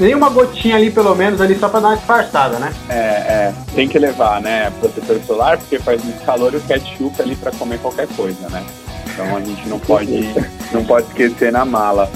nem 0.00 0.14
uma 0.14 0.30
gotinha 0.30 0.76
ali, 0.76 0.90
pelo 0.90 1.14
menos, 1.14 1.40
ali 1.40 1.58
só 1.58 1.68
pra 1.68 1.80
dar 1.80 1.88
uma 1.88 1.96
disfarçada, 1.96 2.58
né? 2.58 2.72
É, 2.88 2.94
é. 2.94 3.54
Tem 3.74 3.88
que 3.88 3.98
levar, 3.98 4.40
né? 4.40 4.72
Protetor 4.80 5.20
solar, 5.26 5.58
porque 5.58 5.78
faz 5.78 6.02
muito 6.02 6.24
calor 6.24 6.52
e 6.54 6.56
o 6.56 6.60
ketchup 6.60 7.20
ali 7.20 7.36
pra 7.36 7.50
comer 7.52 7.78
qualquer 7.78 8.08
coisa, 8.08 8.48
né? 8.48 8.64
Então 9.12 9.36
a 9.36 9.40
gente 9.40 9.68
não 9.68 9.78
pode, 9.78 10.34
não 10.72 10.84
pode 10.84 11.06
esquecer 11.08 11.52
na 11.52 11.64
mala. 11.64 12.10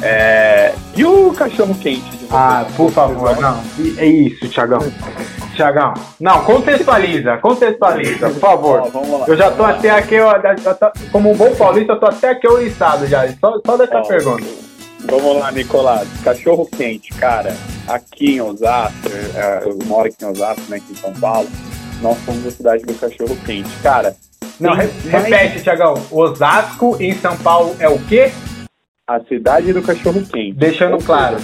É... 0.00 0.74
E 0.96 1.04
o 1.04 1.32
cachorro 1.32 1.76
quente? 1.76 2.26
Ah, 2.30 2.64
por 2.76 2.90
favor, 2.90 3.40
não. 3.40 3.60
É 3.96 4.06
isso, 4.06 4.48
Tiagão. 4.48 4.80
Tiagão. 5.62 5.94
Não, 6.18 6.44
contextualiza, 6.44 7.36
contextualiza, 7.38 8.30
por 8.30 8.40
favor. 8.40 8.90
Ó, 8.92 9.24
eu 9.26 9.36
já 9.36 9.50
tô 9.52 9.64
até 9.64 9.90
aqui, 9.90 10.18
ó, 10.18 10.34
como 11.12 11.30
um 11.30 11.36
bom 11.36 11.54
paulista, 11.54 11.92
eu 11.92 12.00
tô 12.00 12.06
até 12.06 12.30
aqui 12.30 12.48
oriçado 12.48 13.06
já. 13.06 13.28
Só, 13.38 13.60
só 13.64 13.76
dessa 13.76 13.98
ó, 13.98 14.02
pergunta. 14.02 14.44
Vamos 15.04 15.38
lá, 15.38 15.52
Nicolás. 15.52 16.08
Cachorro 16.24 16.66
quente, 16.66 17.12
cara. 17.14 17.54
Aqui 17.88 18.36
em 18.36 18.40
Osasco, 18.40 19.08
é, 19.34 19.62
eu 19.64 19.78
moro 19.86 20.08
aqui 20.08 20.24
em 20.24 20.28
Osasco, 20.28 20.62
né, 20.68 20.76
aqui 20.76 20.92
em 20.92 20.96
São 20.96 21.12
Paulo. 21.14 21.48
Nós 22.00 22.18
somos 22.24 22.46
a 22.46 22.50
cidade 22.50 22.84
do 22.84 22.94
cachorro 22.94 23.36
quente. 23.44 23.70
Cara. 23.82 24.16
Não, 24.58 24.74
re 24.74 24.88
repete, 25.08 25.62
Tiagão. 25.62 25.94
Osasco 26.10 26.96
em 27.00 27.14
São 27.14 27.36
Paulo 27.36 27.76
é 27.78 27.88
o 27.88 27.98
quê? 28.06 28.30
a 29.06 29.20
cidade 29.24 29.72
do 29.72 29.82
cachorro 29.82 30.22
quente. 30.26 30.54
Deixando 30.54 30.98
claro. 31.04 31.36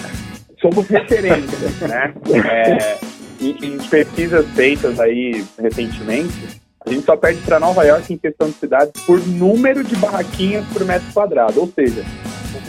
Somos 0.61 0.87
referências, 0.88 1.81
né? 1.81 2.14
É, 2.44 2.98
em, 3.40 3.79
pesquisas 3.79 4.46
feitas 4.55 4.98
aí 4.98 5.44
recentemente, 5.59 6.59
a 6.85 6.90
gente 6.90 7.05
só 7.05 7.16
perde 7.16 7.40
para 7.42 7.61
Nova 7.61 7.85
York 7.85 8.12
em 8.12 8.16
questão 8.16 8.48
de 8.48 8.55
cidades 8.55 8.92
por 9.05 9.20
número 9.27 9.85
de 9.85 9.96
barraquinhas 9.96 10.64
por 10.72 10.85
metro 10.85 11.12
quadrado. 11.12 11.61
Ou 11.61 11.70
seja, 11.74 12.05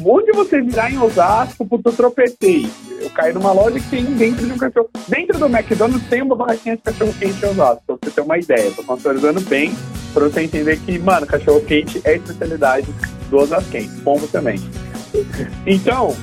onde 0.04 0.32
você 0.32 0.62
virar 0.62 0.92
em 0.92 0.98
Osasco, 0.98 1.66
puto, 1.66 1.90
eu 1.90 1.94
tropecei. 1.94 2.70
Eu 3.00 3.10
caí 3.12 3.32
numa 3.32 3.54
loja 3.54 3.80
que 3.80 3.90
tem 3.90 4.04
dentro 4.04 4.46
de 4.46 4.52
um 4.52 4.58
cachorro. 4.58 4.90
Dentro 5.08 5.40
do 5.40 5.46
McDonald's 5.46 6.10
tem 6.10 6.22
uma 6.22 6.36
barraquinha 6.36 6.76
de 6.76 6.82
cachorro 6.82 7.14
quente 7.18 7.46
em 7.46 7.50
Osasco, 7.50 7.84
pra 7.86 7.98
você 8.02 8.12
ter 8.12 8.22
uma 8.22 8.38
ideia. 8.38 8.72
Tô 8.72 8.84
contextualizando 8.84 9.42
bem, 9.42 9.74
pra 10.14 10.26
você 10.26 10.42
entender 10.42 10.78
que, 10.80 11.00
mano, 11.00 11.26
cachorro 11.26 11.62
quente 11.62 12.02
é 12.04 12.16
especialidade 12.16 12.88
do 13.30 13.38
Osasquense. 13.38 14.02
Pombo 14.02 14.28
também. 14.28 14.60
Então, 15.66 16.16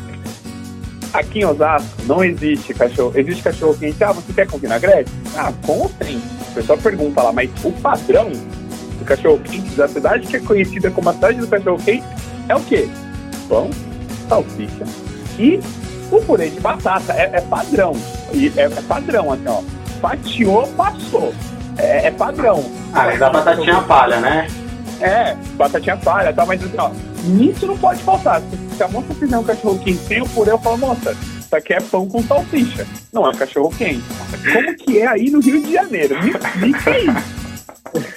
aqui 1.18 1.40
em 1.40 1.44
Osasco 1.44 2.02
não 2.04 2.22
existe 2.22 2.74
cachorro. 2.74 3.12
Existe 3.14 3.42
cachorro 3.42 3.76
quente. 3.76 4.02
Ah, 4.02 4.12
você 4.12 4.32
quer 4.32 4.46
com 4.46 4.58
vinagrete? 4.58 5.10
Ah, 5.36 5.52
com 5.64 5.88
tem. 5.88 6.18
O 6.18 6.54
pessoal 6.54 6.78
pergunta 6.78 7.22
lá, 7.22 7.32
mas 7.32 7.50
o 7.64 7.72
padrão 7.72 8.30
do 8.30 9.04
cachorro 9.04 9.38
quente 9.40 9.74
da 9.76 9.88
cidade 9.88 10.26
que 10.26 10.36
é 10.36 10.40
conhecida 10.40 10.90
como 10.90 11.08
a 11.08 11.14
cidade 11.14 11.38
do 11.38 11.46
cachorro 11.46 11.78
quente 11.84 12.06
é 12.48 12.54
o 12.54 12.60
quê? 12.60 12.88
Pão, 13.48 13.70
salsicha 14.28 14.84
e 15.38 15.60
o 16.10 16.20
purê 16.22 16.50
de 16.50 16.60
batata. 16.60 17.12
É, 17.12 17.30
é 17.34 17.40
padrão. 17.40 17.92
E 18.32 18.52
é, 18.56 18.62
é, 18.62 18.68
padrão, 18.68 19.32
assim, 19.32 19.48
ó. 19.48 19.62
Fatiou, 20.00 20.66
passou. 20.68 21.34
É, 21.78 22.06
é 22.06 22.10
padrão. 22.10 22.64
Ah, 22.92 23.12
é 23.12 23.16
da 23.16 23.30
batatinha 23.30 23.82
palha, 23.82 24.20
né? 24.20 24.48
É, 25.00 25.34
batatinha 25.54 25.96
palha, 25.96 26.32
tá? 26.32 26.46
Mas 26.46 26.62
assim, 26.62 26.76
ó, 26.78 26.90
nisso 27.26 27.66
não 27.66 27.76
pode 27.78 28.02
faltar. 28.02 28.42
Se 28.76 28.82
a 28.82 28.88
moça 28.88 29.14
fizer 29.14 29.38
um 29.38 29.44
cachorro 29.44 29.78
quente 29.78 30.02
sem 30.06 30.22
o 30.22 30.28
purê, 30.28 30.50
eu 30.52 30.58
falo, 30.58 30.78
moça, 30.78 31.16
isso 31.40 31.54
aqui 31.56 31.74
é 31.74 31.80
pão 31.80 32.08
com 32.08 32.22
salsicha. 32.22 32.86
Não 33.12 33.28
é 33.30 33.34
cachorro 33.34 33.70
quente. 33.76 34.02
Como 34.52 34.76
que 34.76 34.98
é 34.98 35.06
aí 35.06 35.30
no 35.30 35.40
Rio 35.40 35.62
de 35.62 35.72
Janeiro? 35.72 36.16
Me 36.56 36.74
aí. 36.86 37.06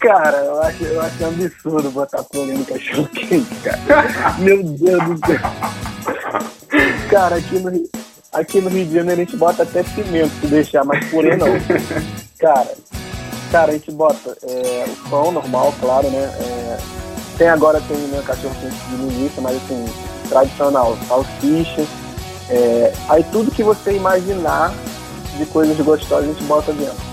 Cara, 0.00 0.36
eu 0.38 0.60
acho, 0.62 0.82
eu 0.84 1.00
acho 1.00 1.24
absurdo 1.24 1.90
botar 1.92 2.24
purê 2.24 2.54
no 2.54 2.64
cachorro 2.64 3.06
quente, 3.08 3.54
cara. 3.62 4.34
Meu 4.40 4.60
Deus 4.64 5.04
do 5.04 5.26
céu. 5.26 5.38
Cara, 7.08 7.36
aqui 7.36 7.58
no, 7.60 7.70
Rio- 7.70 7.88
aqui 8.32 8.60
no 8.60 8.68
Rio 8.68 8.84
de 8.86 8.94
Janeiro 8.94 9.20
a 9.20 9.24
gente 9.24 9.36
bota 9.36 9.62
até 9.62 9.84
pimenta 9.84 10.28
se 10.40 10.46
deixar, 10.48 10.82
mas 10.84 11.04
purê 11.08 11.36
não. 11.36 11.46
Cara, 12.40 12.74
cara, 13.52 13.70
a 13.70 13.74
gente 13.74 13.92
bota 13.92 14.36
é, 14.42 14.86
o 14.88 15.08
pão 15.08 15.30
normal, 15.30 15.72
claro, 15.80 16.10
né? 16.10 16.18
É, 16.40 16.78
tem 17.36 17.48
agora 17.48 17.80
tem 17.88 17.96
né, 17.96 18.22
cachorro 18.24 18.54
quente 18.60 18.76
de 18.88 18.96
linguiça, 18.96 19.40
mas 19.40 19.56
assim, 19.56 19.84
tradicional, 20.28 20.96
salsicha. 21.08 21.86
é, 22.48 22.92
aí 23.08 23.24
tudo 23.32 23.50
que 23.50 23.62
você 23.62 23.94
imaginar 23.94 24.72
de 25.36 25.46
coisas 25.46 25.76
gostosas 25.78 26.24
a 26.24 26.28
gente 26.28 26.42
bota 26.44 26.72
dentro. 26.72 27.12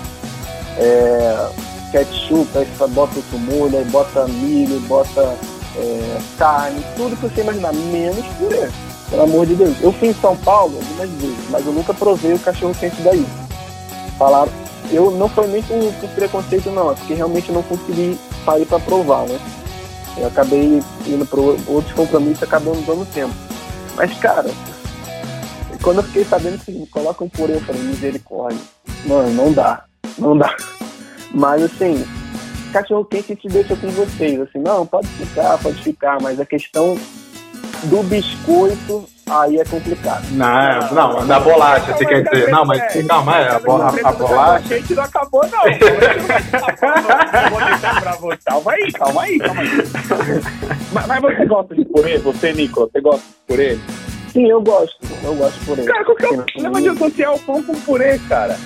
É, 0.78 1.50
ketchup, 1.92 2.58
aí 2.58 2.66
você 2.66 2.88
bota 2.88 3.16
outro 3.18 3.40
molho, 3.40 3.78
aí 3.78 3.86
bota 3.86 4.28
milho, 4.28 4.80
bota 4.82 5.36
é, 5.76 6.18
carne, 6.38 6.84
tudo 6.96 7.16
que 7.16 7.28
você 7.28 7.42
imaginar, 7.42 7.74
menos 7.74 8.26
purê. 8.38 8.70
Pelo 9.10 9.24
amor 9.24 9.46
de 9.48 9.56
Deus. 9.56 9.76
Eu 9.82 9.92
fui 9.92 10.10
em 10.10 10.14
São 10.14 10.38
Paulo 10.38 10.78
algumas 10.78 11.10
vezes, 11.20 11.50
mas 11.50 11.66
eu 11.66 11.74
nunca 11.74 11.94
provei 11.94 12.34
o 12.34 12.40
cachorro 12.40 12.76
quente 12.80 13.02
daí. 13.02 13.26
Falaram, 14.20 14.52
eu 14.92 15.10
não 15.12 15.28
foi 15.28 15.48
nem 15.48 15.64
por 15.64 16.10
preconceito 16.10 16.70
não, 16.70 16.92
é 16.92 16.96
porque 16.96 17.16
realmente 17.16 17.50
eu 17.50 17.56
não 17.56 17.64
consegui 17.64 18.20
sair 18.46 18.66
para 18.66 18.80
provar, 18.80 19.28
né? 19.28 19.40
Eu 20.20 20.28
acabei 20.28 20.82
indo 21.08 21.26
para 21.26 21.40
outros 21.40 21.94
compromissos 21.94 22.44
acabou 22.44 22.76
dando 22.76 23.06
tempo. 23.14 23.34
Mas, 23.96 24.18
cara, 24.20 24.50
quando 25.82 25.98
eu 25.98 26.04
fiquei 26.04 26.26
sabendo 26.26 26.64
que 26.64 26.86
coloca 26.88 27.24
um 27.24 27.30
purê, 27.30 27.56
eu 27.56 27.62
falei, 27.62 27.82
misericórdia. 27.82 28.60
Mano, 29.06 29.32
não 29.32 29.54
dá, 29.54 29.86
não 30.18 30.38
dá. 30.38 30.56
Mas 31.34 31.64
assim, 31.64 32.04
cachorro 32.74 33.06
quente 33.06 33.36
te 33.36 33.48
deixa 33.48 33.76
com 33.76 33.90
vocês, 33.90 34.40
assim, 34.42 34.60
não, 34.60 34.86
pode 34.86 35.08
ficar, 35.08 35.58
pode 35.60 35.82
ficar, 35.82 36.22
mas 36.22 36.40
a 36.40 36.46
questão 36.46 36.98
do 37.84 38.04
biscoito 38.04 39.06
aí 39.30 39.60
é 39.60 39.64
complicado. 39.66 40.26
Não, 40.32 40.92
não, 40.92 41.28
da 41.28 41.40
bolacha, 41.40 41.94
você 41.94 42.06
quer 42.06 42.24
dizer. 42.24 42.50
Não, 42.50 42.66
mas 42.66 42.82
calma, 43.08 43.38
é, 43.40 43.50
a, 43.52 43.60
bo- 43.60 43.82
a, 43.82 43.90
a 43.90 44.12
bolacha. 44.12 44.68
gente 44.68 44.96
não 44.96 45.04
acabou, 45.04 45.46
não. 45.52 45.62
A 45.64 45.70
gente 45.72 45.84
não 45.84 45.98
vai 45.98 46.70
acabar, 46.70 47.04
não. 47.04 47.50
Vou 47.52 47.60
deixar 47.70 48.02
pra 48.02 48.12
você. 48.16 48.38
Calma 48.46 48.72
aí, 48.72 48.92
calma 48.92 49.22
aí, 49.24 49.40
calma 49.40 49.62
aí. 49.62 49.70
Mas, 50.92 51.08
mas 51.08 51.22
você 51.22 51.46
gosta 51.46 51.76
de 51.76 51.86
purê? 51.86 52.18
Você, 52.18 52.54
Nico, 52.54 52.80
você 52.92 53.02
gosta 53.02 53.22
de 53.22 53.34
purê? 53.48 53.78
Sim, 54.34 54.48
eu 54.50 54.62
gosto, 54.62 54.98
eu 55.24 55.36
gosto 55.36 55.60
de 55.60 55.66
purê. 55.66 55.84
Cara, 55.84 56.06
qual 56.06 56.18
que 56.18 56.26
é 56.26 56.30
o 56.30 56.44
problema 56.44 56.82
de 56.82 56.90
associar 56.90 57.34
o 57.34 57.40
pão 57.40 57.64
com 57.64 57.74
purê, 57.82 58.20
cara? 58.28 58.58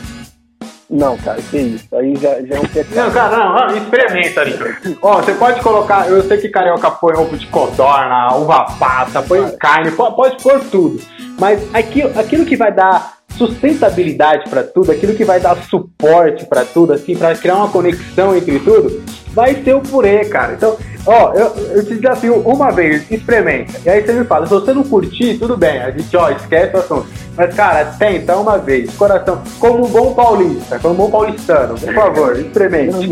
Não, 0.96 1.18
cara, 1.18 1.40
que 1.50 1.58
isso, 1.58 1.88
aí 1.96 2.16
já, 2.18 2.40
já 2.44 2.56
é 2.56 2.60
um 2.60 2.66
pecado. 2.68 2.96
Não, 2.96 3.12
cara, 3.12 3.36
não, 3.38 3.54
não, 3.68 3.78
experimenta, 3.78 4.46
Nico. 4.46 4.98
Ó, 5.02 5.16
você 5.22 5.34
pode 5.34 5.60
colocar, 5.62 6.08
eu 6.08 6.22
sei 6.22 6.38
que 6.38 6.50
carioca 6.50 6.92
põe 6.92 7.16
ovo 7.16 7.36
de 7.36 7.48
codorna, 7.48 8.36
uva 8.36 8.66
passa, 8.80 9.22
põe 9.24 9.50
carne, 9.58 9.90
po- 9.92 10.12
pode 10.12 10.42
pôr 10.44 10.60
tudo. 10.70 11.02
Mas 11.40 11.60
aquilo, 11.74 12.12
aquilo 12.20 12.46
que 12.46 12.56
vai 12.56 12.72
dar 12.72 13.14
sustentabilidade 13.36 14.48
pra 14.50 14.62
tudo, 14.64 14.92
aquilo 14.92 15.16
que 15.16 15.26
vai 15.26 15.40
dar 15.40 15.58
suporte 15.64 16.46
pra 16.46 16.64
tudo, 16.64 16.94
assim, 16.94 17.16
pra 17.16 17.34
criar 17.36 17.56
uma 17.56 17.70
conexão 17.70 18.36
entre 18.36 18.60
tudo, 18.60 19.02
vai 19.34 19.56
ser 19.64 19.74
o 19.76 19.82
purê, 19.82 20.26
cara. 20.26 20.54
Então, 20.54 20.78
ó, 21.06 21.34
eu, 21.34 21.56
eu 21.76 21.86
te 21.86 21.96
desafio 21.96 22.40
uma 22.42 22.72
vez, 22.72 23.10
experimenta. 23.10 23.74
E 23.86 23.90
aí 23.90 24.02
você 24.02 24.14
me 24.14 24.26
fala, 24.26 24.46
se 24.46 24.54
você 24.54 24.74
não 24.74 24.84
curtir, 24.84 25.38
tudo 25.38 25.58
bem, 25.58 25.82
a 25.82 25.92
gente, 25.92 26.16
ó, 26.16 26.30
esquece 26.30 26.76
o 26.76 26.80
assunto. 26.80 27.08
Mas, 27.36 27.56
cara, 27.56 27.86
tenta 27.98 28.38
uma 28.38 28.58
vez, 28.58 28.94
coração, 28.96 29.42
como 29.60 29.86
um 29.86 29.90
bom 29.90 30.14
paulista, 30.14 30.80
como 30.80 30.94
um 30.94 30.98
bom 30.98 31.10
paulistano, 31.10 31.76
por 31.80 31.94
favor, 31.94 32.38
experimente. 32.40 33.08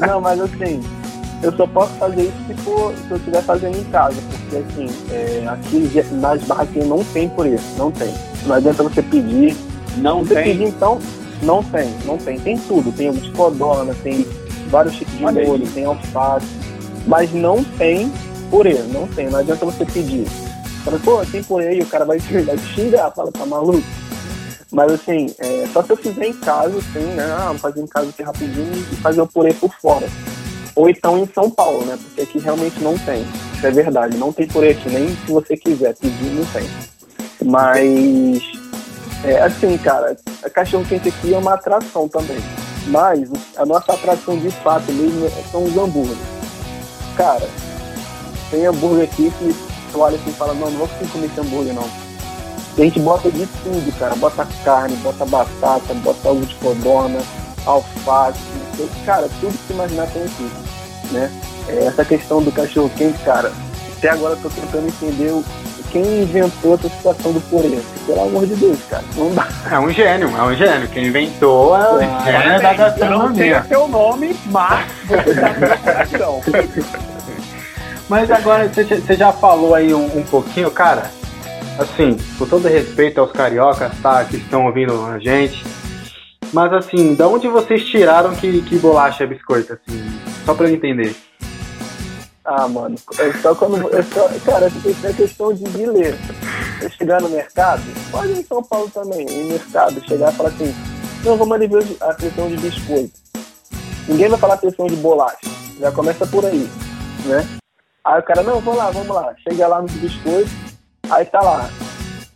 Não, 0.00 0.06
não, 0.06 0.20
mas 0.20 0.40
assim, 0.40 0.82
eu 1.42 1.52
só 1.52 1.66
posso 1.66 1.92
fazer 1.94 2.22
isso 2.22 2.46
se, 2.46 2.54
for, 2.62 2.92
se 2.94 3.10
eu 3.10 3.16
estiver 3.18 3.42
fazendo 3.42 3.76
em 3.76 3.84
casa, 3.84 4.16
porque 4.30 4.56
assim, 4.56 4.88
é, 5.12 5.44
aqui 5.46 6.04
nas 6.12 6.42
barraquinhas 6.42 6.88
não 6.88 7.04
tem 7.04 7.28
purê, 7.28 7.56
não 7.76 7.90
tem. 7.90 8.12
Não 8.46 8.56
adianta 8.56 8.82
você 8.82 9.02
pedir. 9.02 9.56
Não 9.98 10.22
Se 10.22 10.28
você 10.28 10.34
tem. 10.34 10.44
pedir, 10.44 10.64
então, 10.64 10.98
não 11.42 11.62
tem, 11.62 11.94
não 12.04 12.16
tem. 12.18 12.38
Tem 12.40 12.58
tudo, 12.58 12.90
tem 12.92 13.10
ovo 13.10 13.20
de 13.20 13.30
codorna, 13.30 13.94
tem 14.02 14.26
vários 14.68 14.96
tipos 14.96 15.14
de 15.14 15.22
molho, 15.22 15.66
tem 15.72 15.84
alface, 15.84 16.46
mas 17.06 17.32
não 17.32 17.62
tem 17.62 18.10
purê, 18.50 18.74
não 18.92 19.06
tem. 19.08 19.28
Não 19.28 19.40
adianta 19.40 19.64
você 19.64 19.84
pedir. 19.84 20.26
Fala, 20.84 20.98
pô, 20.98 21.24
tem 21.26 21.42
purê 21.42 21.68
aí, 21.68 21.80
o 21.80 21.86
cara 21.86 22.04
vai 22.06 22.18
te, 22.18 22.28
xingar, 22.74 23.10
fala, 23.12 23.32
tá 23.32 23.44
maluco? 23.44 23.82
Mas 24.70 24.92
assim, 24.92 25.32
é, 25.38 25.66
só 25.72 25.82
se 25.82 25.90
eu 25.90 25.96
fizer 25.96 26.26
em 26.26 26.32
casa, 26.32 26.76
assim, 26.78 27.04
né? 27.14 27.24
Ah, 27.24 27.54
fazer 27.58 27.80
em 27.80 27.86
casa 27.86 28.08
aqui 28.08 28.22
rapidinho 28.22 28.86
e 28.92 28.96
fazer 28.96 29.20
o 29.20 29.26
purê 29.26 29.54
por 29.54 29.72
fora. 29.80 30.08
Ou 30.74 30.88
então 30.88 31.16
em 31.16 31.26
São 31.32 31.48
Paulo, 31.48 31.84
né? 31.84 31.96
Porque 32.02 32.22
aqui 32.22 32.38
realmente 32.38 32.80
não 32.80 32.98
tem. 32.98 33.24
Isso 33.54 33.66
é 33.66 33.70
verdade. 33.70 34.16
Não 34.16 34.32
tem 34.32 34.48
purê 34.48 34.70
aqui, 34.70 34.88
nem 34.88 35.08
se 35.08 35.30
você 35.30 35.56
quiser 35.56 35.94
pedir, 35.94 36.30
não 36.32 36.44
tem. 36.46 36.68
Mas, 37.44 38.42
é, 39.22 39.40
assim, 39.42 39.78
cara, 39.78 40.16
a 40.42 40.50
cachorro 40.50 40.84
quente 40.88 41.08
aqui 41.08 41.32
é 41.32 41.38
uma 41.38 41.54
atração 41.54 42.08
também. 42.08 42.38
Mas 42.88 43.30
a 43.56 43.64
nossa 43.64 43.92
atração 43.92 44.36
de 44.36 44.50
fato 44.50 44.92
mesmo 44.92 45.30
são 45.52 45.62
os 45.64 45.76
hambúrgueres. 45.76 46.33
Cara, 47.16 47.48
tem 48.50 48.66
hambúrguer 48.66 49.04
aqui 49.04 49.30
que 49.38 49.54
tu 49.92 50.00
olha 50.00 50.16
assim 50.16 50.30
e 50.30 50.32
fala, 50.34 50.54
não, 50.54 50.70
não 50.70 50.78
vou 50.78 50.88
conseguir 50.88 51.10
comer 51.12 51.26
esse 51.26 51.40
hambúrguer 51.40 51.74
não. 51.74 51.88
A 52.76 52.80
gente 52.80 52.98
bota 52.98 53.30
de 53.30 53.46
tudo, 53.46 53.98
cara. 53.98 54.16
Bota 54.16 54.46
carne, 54.64 54.96
bota 54.96 55.24
batata, 55.24 55.94
bota 55.94 56.28
ovo 56.28 56.44
de 56.44 56.56
alface, 57.66 58.38
cara, 59.06 59.28
tudo 59.40 59.56
que 59.66 59.72
imaginar 59.72 60.06
tem 60.08 60.22
aqui, 60.22 60.50
né? 61.12 61.30
É, 61.68 61.84
Essa 61.86 62.04
questão 62.04 62.42
do 62.42 62.52
cachorro 62.52 62.90
quente, 62.96 63.18
cara, 63.24 63.52
até 63.96 64.10
agora 64.10 64.34
eu 64.34 64.42
tô 64.42 64.50
tentando 64.50 64.86
entender 64.86 65.30
o- 65.30 65.44
quem 65.94 66.22
inventou 66.22 66.74
essa 66.74 66.88
situação 66.88 67.32
do 67.32 67.40
purê. 67.42 67.78
Pelo 68.04 68.22
amor 68.24 68.44
de 68.46 68.56
Deus, 68.56 68.78
cara, 68.90 69.04
não 69.16 69.32
dá. 69.32 69.46
É 69.70 69.78
um 69.78 69.88
gênio, 69.90 70.28
é 70.36 70.42
um 70.42 70.54
gênio. 70.54 70.88
Quem 70.88 71.06
inventou 71.06 71.76
é 71.76 71.80
o 71.80 72.00
Ah, 72.00 72.22
gênio 72.24 72.42
da 72.42 72.48
Eu 72.48 72.60
não 72.60 72.64
sei 72.66 72.76
gastronomia. 72.76 73.64
seu 73.68 73.86
nome, 73.88 74.36
mas 74.46 74.86
você 75.06 76.18
tá. 76.18 76.94
Mas 78.08 78.30
agora, 78.30 78.68
você 78.68 78.84
já- 78.84 78.96
você 78.96 79.14
já 79.14 79.32
falou 79.32 79.74
aí 79.74 79.94
um, 79.94 80.04
um 80.18 80.22
pouquinho, 80.24 80.70
cara. 80.70 81.10
Assim, 81.78 82.16
com 82.38 82.44
todo 82.46 82.68
respeito 82.68 83.18
aos 83.20 83.32
cariocas, 83.32 83.90
tá? 84.02 84.22
Que 84.24 84.36
estão 84.36 84.66
ouvindo 84.66 85.06
a 85.06 85.18
gente. 85.18 85.64
Mas 86.52 86.72
assim, 86.72 87.14
da 87.14 87.26
onde 87.26 87.48
vocês 87.48 87.82
tiraram 87.84 88.34
que, 88.34 88.60
que 88.62 88.78
bolacha 88.78 89.24
é 89.24 89.26
biscoito, 89.26 89.72
assim? 89.72 90.04
Só 90.44 90.52
pra 90.54 90.68
eu 90.68 90.74
entender. 90.74 91.16
Ah, 92.44 92.68
mano, 92.68 92.96
é 93.18 93.32
só 93.40 93.54
quando. 93.54 93.76
É 93.96 94.02
só, 94.02 94.28
cara, 94.44 94.66
isso 94.66 95.06
é 95.06 95.12
questão 95.14 95.52
de, 95.52 95.64
de 95.64 95.86
ler. 95.86 96.14
Eu 96.82 96.90
chegar 96.90 97.22
no 97.22 97.30
mercado, 97.30 97.82
pode 98.10 98.32
ir 98.32 98.40
em 98.40 98.44
São 98.44 98.62
Paulo 98.62 98.90
também, 98.90 99.26
em 99.26 99.48
mercado, 99.48 100.04
chegar 100.06 100.30
e 100.30 100.36
falar 100.36 100.50
assim, 100.50 100.74
não, 101.24 101.38
vamos 101.38 101.54
ali 101.54 101.66
ver 101.66 101.82
a 102.02 102.12
questão 102.14 102.48
de 102.48 102.58
biscoito. 102.58 103.14
Ninguém 104.06 104.28
vai 104.28 104.38
falar 104.38 104.58
questão 104.58 104.86
de 104.86 104.96
bolacha. 104.96 105.38
Já 105.80 105.90
começa 105.90 106.26
por 106.26 106.44
aí, 106.44 106.68
né? 107.24 107.48
Aí 108.04 108.20
o 108.20 108.22
cara, 108.22 108.42
não, 108.42 108.60
vamos 108.60 108.76
lá, 108.76 108.90
vamos 108.90 109.08
lá. 109.08 109.34
Chega 109.48 109.66
lá 109.66 109.80
nos 109.80 109.92
biscoitos, 109.92 110.52
aí 111.10 111.24
tá 111.24 111.40
lá. 111.40 111.70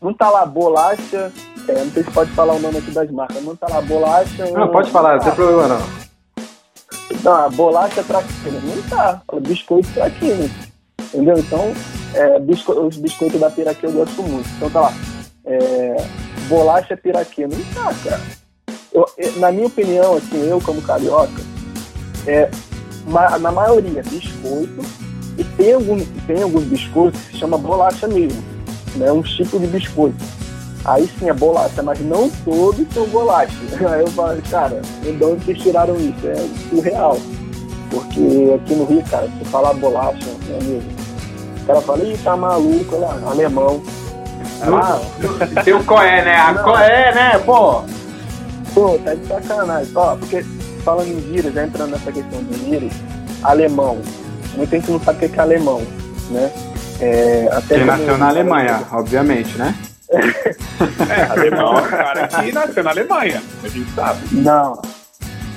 Não 0.00 0.14
tá 0.14 0.30
lá 0.30 0.46
bolacha, 0.46 1.30
é, 1.68 1.84
não 1.84 1.90
sei 1.90 2.02
se 2.02 2.10
pode 2.12 2.30
falar 2.30 2.54
o 2.54 2.60
nome 2.60 2.78
aqui 2.78 2.90
das 2.92 3.10
marcas, 3.10 3.42
não 3.42 3.54
tá 3.54 3.66
lá 3.68 3.82
bolacha. 3.82 4.50
Não, 4.52 4.70
pode 4.70 4.90
falar, 4.90 5.16
não 5.16 5.24
tem 5.24 5.34
problema 5.34 5.68
não. 5.68 6.07
Não, 7.22 7.50
bolacha 7.50 8.02
traquinas. 8.02 8.62
Não 8.62 8.82
tá. 8.88 9.22
Biscoito 9.40 9.88
traquinas. 9.92 10.50
Entendeu? 11.02 11.38
Então, 11.38 11.72
é, 12.14 12.38
bisco, 12.38 12.72
os 12.72 12.96
biscoitos 12.96 13.40
da 13.40 13.50
Piraquê 13.50 13.86
eu 13.86 13.92
gosto 13.92 14.22
muito. 14.22 14.48
Então 14.56 14.70
tá 14.70 14.80
lá. 14.80 14.94
É, 15.44 15.96
bolacha 16.48 16.96
Piraquê. 16.96 17.46
Não 17.46 17.58
tá, 17.74 17.94
cara. 18.04 18.20
Eu, 18.92 19.06
na 19.36 19.52
minha 19.52 19.66
opinião, 19.66 20.16
assim, 20.16 20.48
eu 20.48 20.60
como 20.60 20.82
carioca, 20.82 21.42
é, 22.26 22.50
na 23.40 23.52
maioria, 23.52 24.02
biscoito, 24.02 24.82
e 25.36 25.44
tem, 25.44 25.72
algum, 25.72 25.98
tem 26.26 26.42
alguns 26.42 26.64
biscoitos 26.64 27.20
que 27.20 27.32
se 27.32 27.38
chama 27.38 27.56
bolacha 27.56 28.08
mesmo, 28.08 28.42
né? 28.96 29.12
Um 29.12 29.22
tipo 29.22 29.58
de 29.58 29.66
biscoito. 29.66 30.16
Aí 30.84 31.08
sim 31.18 31.28
é 31.28 31.32
bolacha, 31.32 31.82
mas 31.82 32.00
não 32.00 32.30
todos 32.44 32.86
são 32.92 33.06
bolacha. 33.06 33.52
Aí 33.90 34.00
eu 34.00 34.06
falo, 34.08 34.40
cara, 34.50 34.80
de 35.02 35.24
onde 35.24 35.44
vocês 35.44 35.58
tiraram 35.58 35.96
isso? 35.96 36.26
É 36.26 36.36
surreal. 36.70 37.18
Porque 37.90 38.54
aqui 38.54 38.74
no 38.74 38.84
Rio, 38.84 39.02
cara, 39.10 39.28
se 39.38 39.44
falar 39.46 39.72
bolacha, 39.74 40.18
meu 40.46 40.58
amigo, 40.58 40.82
o 41.62 41.66
cara 41.66 41.80
fala, 41.80 42.04
ih, 42.04 42.18
tá 42.18 42.36
maluco, 42.36 42.96
lá, 42.96 43.18
alemão. 43.30 43.82
Ah, 44.62 45.00
tem 45.64 45.74
o 45.74 45.84
coé, 45.84 46.24
né? 46.24 46.36
A 46.36 46.54
coé, 46.54 47.14
né, 47.14 47.38
pô? 47.38 47.82
Pô, 48.74 48.98
tá 49.04 49.14
de 49.14 49.26
sacanagem. 49.26 49.92
Ó, 49.94 50.16
porque 50.16 50.44
falando 50.84 51.08
em 51.08 51.20
vírus, 51.20 51.52
já 51.54 51.64
entrando 51.64 51.90
nessa 51.90 52.12
questão 52.12 52.42
de 52.42 52.54
vírus, 52.58 52.92
alemão. 53.42 53.98
Muita 54.56 54.76
gente 54.76 54.90
não 54.90 55.00
sabe 55.00 55.24
o 55.24 55.28
que 55.28 55.38
é 55.38 55.42
alemão, 55.42 55.82
né? 56.30 56.50
É, 57.00 57.48
até 57.52 57.76
Ele 57.76 57.84
nasceu 57.84 58.18
na 58.18 58.28
Alemanha, 58.28 58.82
obviamente, 58.90 59.56
né? 59.56 59.74
É, 60.10 61.22
alemão 61.30 61.78
é 61.78 61.82
um 61.82 61.88
cara 61.88 62.28
que 62.28 62.52
nasceu 62.52 62.84
na 62.84 62.90
Alemanha, 62.90 63.42
a 63.62 63.68
gente 63.68 63.90
sabe. 63.92 64.20
Não. 64.32 64.80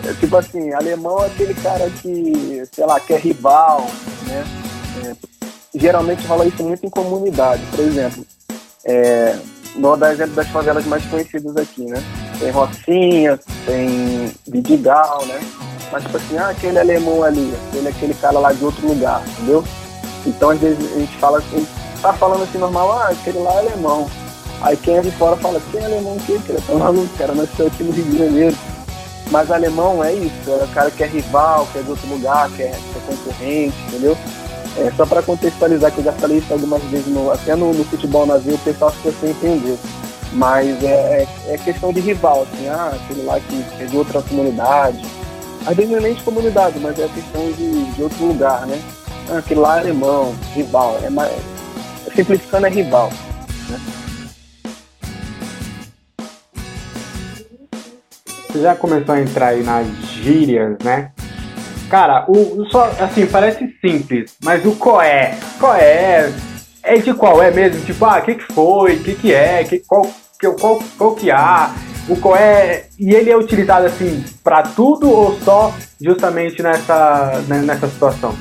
É, 0.07 0.13
tipo 0.13 0.35
assim, 0.35 0.73
alemão 0.73 1.23
é 1.23 1.27
aquele 1.27 1.53
cara 1.53 1.89
que, 2.01 2.63
sei 2.71 2.85
lá, 2.85 2.99
que 2.99 3.13
é 3.13 3.17
rival, 3.17 3.87
né? 4.27 4.43
É, 5.05 5.15
geralmente 5.75 6.25
rola 6.25 6.45
isso 6.45 6.63
muito 6.63 6.85
em 6.85 6.89
comunidade. 6.89 7.61
Por 7.67 7.79
exemplo, 7.79 8.25
é, 8.85 9.37
vou 9.79 9.95
dar 9.95 10.11
exemplo 10.11 10.35
das 10.35 10.47
favelas 10.47 10.85
mais 10.85 11.05
conhecidas 11.05 11.55
aqui, 11.55 11.85
né? 11.85 12.03
Tem 12.39 12.51
Rocinha, 12.51 13.39
tem 13.65 14.31
Vidigal, 14.47 15.25
né? 15.27 15.39
Mas 15.91 16.03
tipo 16.03 16.17
assim, 16.17 16.37
ah, 16.37 16.49
aquele 16.49 16.79
alemão 16.79 17.23
ali, 17.23 17.53
aquele 17.67 17.87
aquele 17.87 18.13
cara 18.15 18.39
lá 18.39 18.53
de 18.53 18.63
outro 18.63 18.87
lugar, 18.87 19.23
entendeu? 19.27 19.63
Então 20.25 20.49
às 20.49 20.59
vezes 20.59 20.93
a 20.93 20.99
gente 20.99 21.17
fala 21.17 21.39
assim, 21.39 21.67
tá 22.01 22.13
falando 22.13 22.43
assim 22.43 22.57
normal, 22.57 22.91
ah, 22.91 23.09
aquele 23.09 23.39
lá 23.39 23.53
é 23.55 23.59
alemão. 23.59 24.09
Aí 24.61 24.77
quem 24.77 24.97
é 24.97 25.01
de 25.01 25.11
fora 25.11 25.35
fala, 25.37 25.61
quem 25.71 25.81
é 25.81 25.85
alemão 25.85 26.17
que 26.19 26.33
ele 26.33 26.61
tá 26.65 26.73
maluco, 26.73 27.09
cara, 27.17 27.33
nasceu 27.33 27.67
aqui 27.67 27.83
no 27.83 27.91
Rio 27.91 28.05
de 28.05 28.17
Janeiro. 28.17 28.55
Mas 29.31 29.49
alemão 29.49 30.03
é 30.03 30.13
isso, 30.13 30.49
é 30.49 30.63
o 30.63 30.67
cara 30.67 30.91
que 30.91 31.03
é 31.03 31.07
rival, 31.07 31.67
que 31.71 31.79
é 31.79 31.81
de 31.81 31.89
outro 31.89 32.07
lugar, 32.07 32.49
que 32.51 32.63
é, 32.63 32.71
que 32.71 32.97
é 32.97 33.01
concorrente, 33.07 33.75
entendeu? 33.87 34.17
É, 34.77 34.91
só 34.95 35.05
para 35.05 35.21
contextualizar, 35.21 35.91
que 35.91 35.99
eu 35.99 36.03
já 36.03 36.13
falei 36.13 36.37
isso 36.37 36.51
algumas 36.53 36.81
vezes, 36.83 37.07
no, 37.07 37.31
até 37.31 37.55
no, 37.55 37.73
no 37.73 37.83
futebol 37.85 38.25
navio, 38.25 38.55
o 38.55 38.59
pessoal 38.59 38.91
ficou 38.91 39.13
sem 39.19 39.31
entender. 39.31 39.77
Mas 40.33 40.81
é, 40.83 41.27
é, 41.47 41.53
é, 41.53 41.57
questão 41.57 41.91
de 41.91 41.99
rival, 41.99 42.43
assim, 42.43 42.67
ah, 42.69 42.93
aquele 42.93 43.23
lá 43.23 43.39
que 43.39 43.65
é 43.79 43.85
de 43.85 43.97
outra 43.97 44.21
comunidade. 44.21 45.01
Às 45.65 45.75
vezes 45.75 45.91
não 45.91 45.97
é 45.97 46.01
nem 46.01 46.13
de 46.13 46.23
comunidade, 46.23 46.79
mas 46.79 46.97
é 46.99 47.07
questão 47.09 47.51
de, 47.51 47.85
de 47.91 48.03
outro 48.03 48.25
lugar, 48.25 48.65
né? 48.65 48.81
Ah, 49.29 49.39
aquele 49.39 49.59
lá 49.59 49.77
é 49.77 49.79
alemão, 49.81 50.33
rival. 50.53 50.99
É 51.03 51.09
mais, 51.09 51.33
simplificando 52.15 52.67
é 52.67 52.69
rival. 52.69 53.11
Né? 53.69 53.79
Você 58.51 58.59
já 58.59 58.75
começou 58.75 59.15
a 59.15 59.21
entrar 59.21 59.47
aí 59.47 59.63
nas 59.63 59.87
gírias, 60.09 60.77
né? 60.83 61.11
Cara, 61.89 62.25
o, 62.27 62.65
só, 62.65 62.83
assim, 62.99 63.25
parece 63.25 63.73
simples, 63.79 64.35
mas 64.43 64.65
o 64.65 64.75
coé, 64.75 65.37
coé, 65.57 66.29
é 66.83 66.97
de 66.97 67.13
qual 67.13 67.41
é 67.41 67.49
mesmo? 67.49 67.83
Tipo, 67.85 68.03
ah, 68.05 68.17
o 68.17 68.21
que, 68.21 68.35
que 68.35 68.53
foi? 68.53 68.95
O 68.95 69.03
que, 69.03 69.15
que 69.15 69.33
é? 69.33 69.63
Que, 69.63 69.79
qual, 69.79 70.01
que, 70.37 70.49
qual, 70.51 70.79
qual 70.97 71.15
que 71.15 71.31
há? 71.31 71.73
O 72.09 72.19
coé, 72.19 72.87
e 72.99 73.13
ele 73.13 73.29
é 73.29 73.37
utilizado 73.37 73.85
assim 73.85 74.21
para 74.43 74.63
tudo 74.63 75.09
ou 75.09 75.39
só 75.39 75.73
justamente 76.01 76.61
nessa, 76.61 77.41
né, 77.47 77.59
nessa 77.59 77.87
situação? 77.87 78.35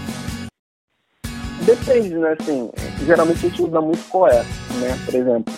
Depende, 1.62 2.16
né? 2.16 2.36
Assim, 2.40 2.68
geralmente 3.06 3.46
a 3.46 3.48
gente 3.48 3.62
usa 3.62 3.80
muito 3.80 4.08
coé, 4.08 4.44
né? 4.80 4.98
Por 5.04 5.14
exemplo, 5.14 5.54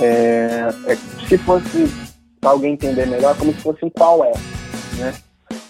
é, 0.00 0.68
é, 0.86 0.96
se 1.26 1.36
fosse 1.38 2.07
para 2.40 2.50
alguém 2.50 2.72
entender 2.72 3.06
melhor, 3.06 3.36
como 3.36 3.52
se 3.52 3.60
fosse 3.60 3.84
um 3.84 3.90
qual 3.90 4.24
é, 4.24 4.32
né? 4.98 5.14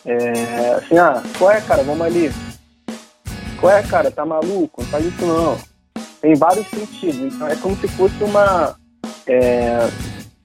É, 0.04 0.74
assim, 0.74 0.96
ah, 0.96 1.22
qual 1.38 1.50
é, 1.50 1.60
cara? 1.60 1.82
Vamos 1.82 2.06
ali. 2.06 2.32
Qual 3.60 3.72
é, 3.72 3.82
cara? 3.82 4.10
Tá 4.10 4.24
maluco? 4.24 4.82
Não 4.82 4.88
faz 4.88 5.04
isso 5.04 5.26
não. 5.26 5.58
Tem 6.20 6.34
vários 6.34 6.66
sentidos. 6.68 7.34
Então 7.34 7.46
é 7.46 7.56
como 7.56 7.76
se 7.76 7.88
fosse 7.88 8.22
uma. 8.24 8.76
É, 9.26 9.88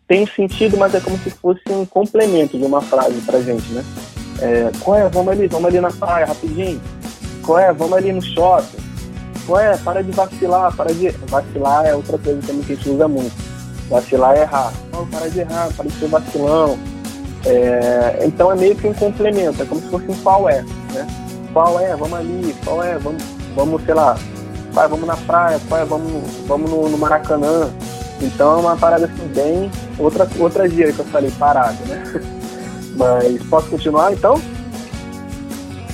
tem 0.07 0.25
sentido, 0.27 0.77
mas 0.77 0.93
é 0.93 0.99
como 0.99 1.17
se 1.19 1.29
fosse 1.29 1.61
um 1.69 1.85
complemento 1.85 2.57
de 2.57 2.65
uma 2.65 2.81
frase 2.81 3.21
pra 3.21 3.39
gente, 3.39 3.71
né? 3.71 3.83
É, 4.41 4.71
qual 4.81 4.97
é? 4.97 5.07
Vamos 5.07 5.31
ali, 5.31 5.47
vamos 5.47 5.67
ali 5.67 5.79
na 5.79 5.91
praia, 5.91 6.25
rapidinho. 6.25 6.81
Qual 7.43 7.57
é? 7.57 7.71
Vamos 7.71 7.97
ali 7.97 8.11
no 8.11 8.21
shopping. 8.21 8.83
Qual 9.45 9.59
é? 9.59 9.77
Para 9.77 10.03
de 10.03 10.11
vacilar, 10.11 10.75
para 10.75 10.93
de. 10.93 11.09
Vacilar 11.09 11.85
é 11.85 11.95
outra 11.95 12.17
coisa 12.17 12.41
que 12.41 12.51
a 12.51 12.53
gente 12.53 12.89
usa 12.89 13.07
muito. 13.07 13.35
Vacilar 13.89 14.35
é 14.35 14.41
errar. 14.41 14.73
Não, 14.93 15.05
para 15.07 15.29
de 15.29 15.39
errar, 15.39 15.69
para 15.75 15.89
de 15.89 15.99
ser 15.99 16.07
vacilão 16.07 16.77
é, 17.45 18.25
então 18.25 18.51
é 18.51 18.55
meio 18.55 18.75
que 18.75 18.87
um 18.87 18.93
complemento, 18.93 19.61
é 19.61 19.65
como 19.65 19.81
se 19.81 19.87
fosse 19.87 20.09
um 20.09 20.15
qual 20.23 20.47
é, 20.47 20.61
né? 20.93 21.07
Qual 21.51 21.79
é, 21.79 21.95
vamos 21.95 22.17
ali, 22.17 22.55
qual 22.63 22.81
é, 22.81 22.97
vamos, 22.97 23.21
vamos 23.53 23.83
sei 23.83 23.93
lá, 23.93 24.17
vai, 24.71 24.87
vamos 24.87 25.05
na 25.05 25.17
praia, 25.17 25.59
qual 25.67 25.81
é, 25.81 25.85
vamos, 25.85 26.23
vamos 26.47 26.71
no, 26.71 26.89
no, 26.89 26.97
Maracanã. 26.97 27.69
Então 28.21 28.53
é 28.53 28.61
uma 28.61 28.77
parada 28.77 29.05
assim 29.05 29.27
bem. 29.35 29.69
Outra, 29.99 30.27
outra 30.39 30.69
dia 30.69 30.93
que 30.93 30.99
eu 30.99 31.05
falei, 31.05 31.29
parada, 31.31 31.77
né? 31.85 32.03
Mas 32.95 33.43
posso 33.47 33.69
continuar 33.69 34.13
então? 34.13 34.41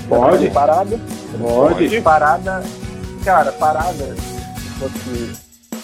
Pode. 0.08 0.50
Parada? 0.52 1.00
Pode. 1.40 2.02
Parada, 2.02 2.64
cara, 3.26 3.52
parada, 3.54 4.16
fosse 4.80 5.32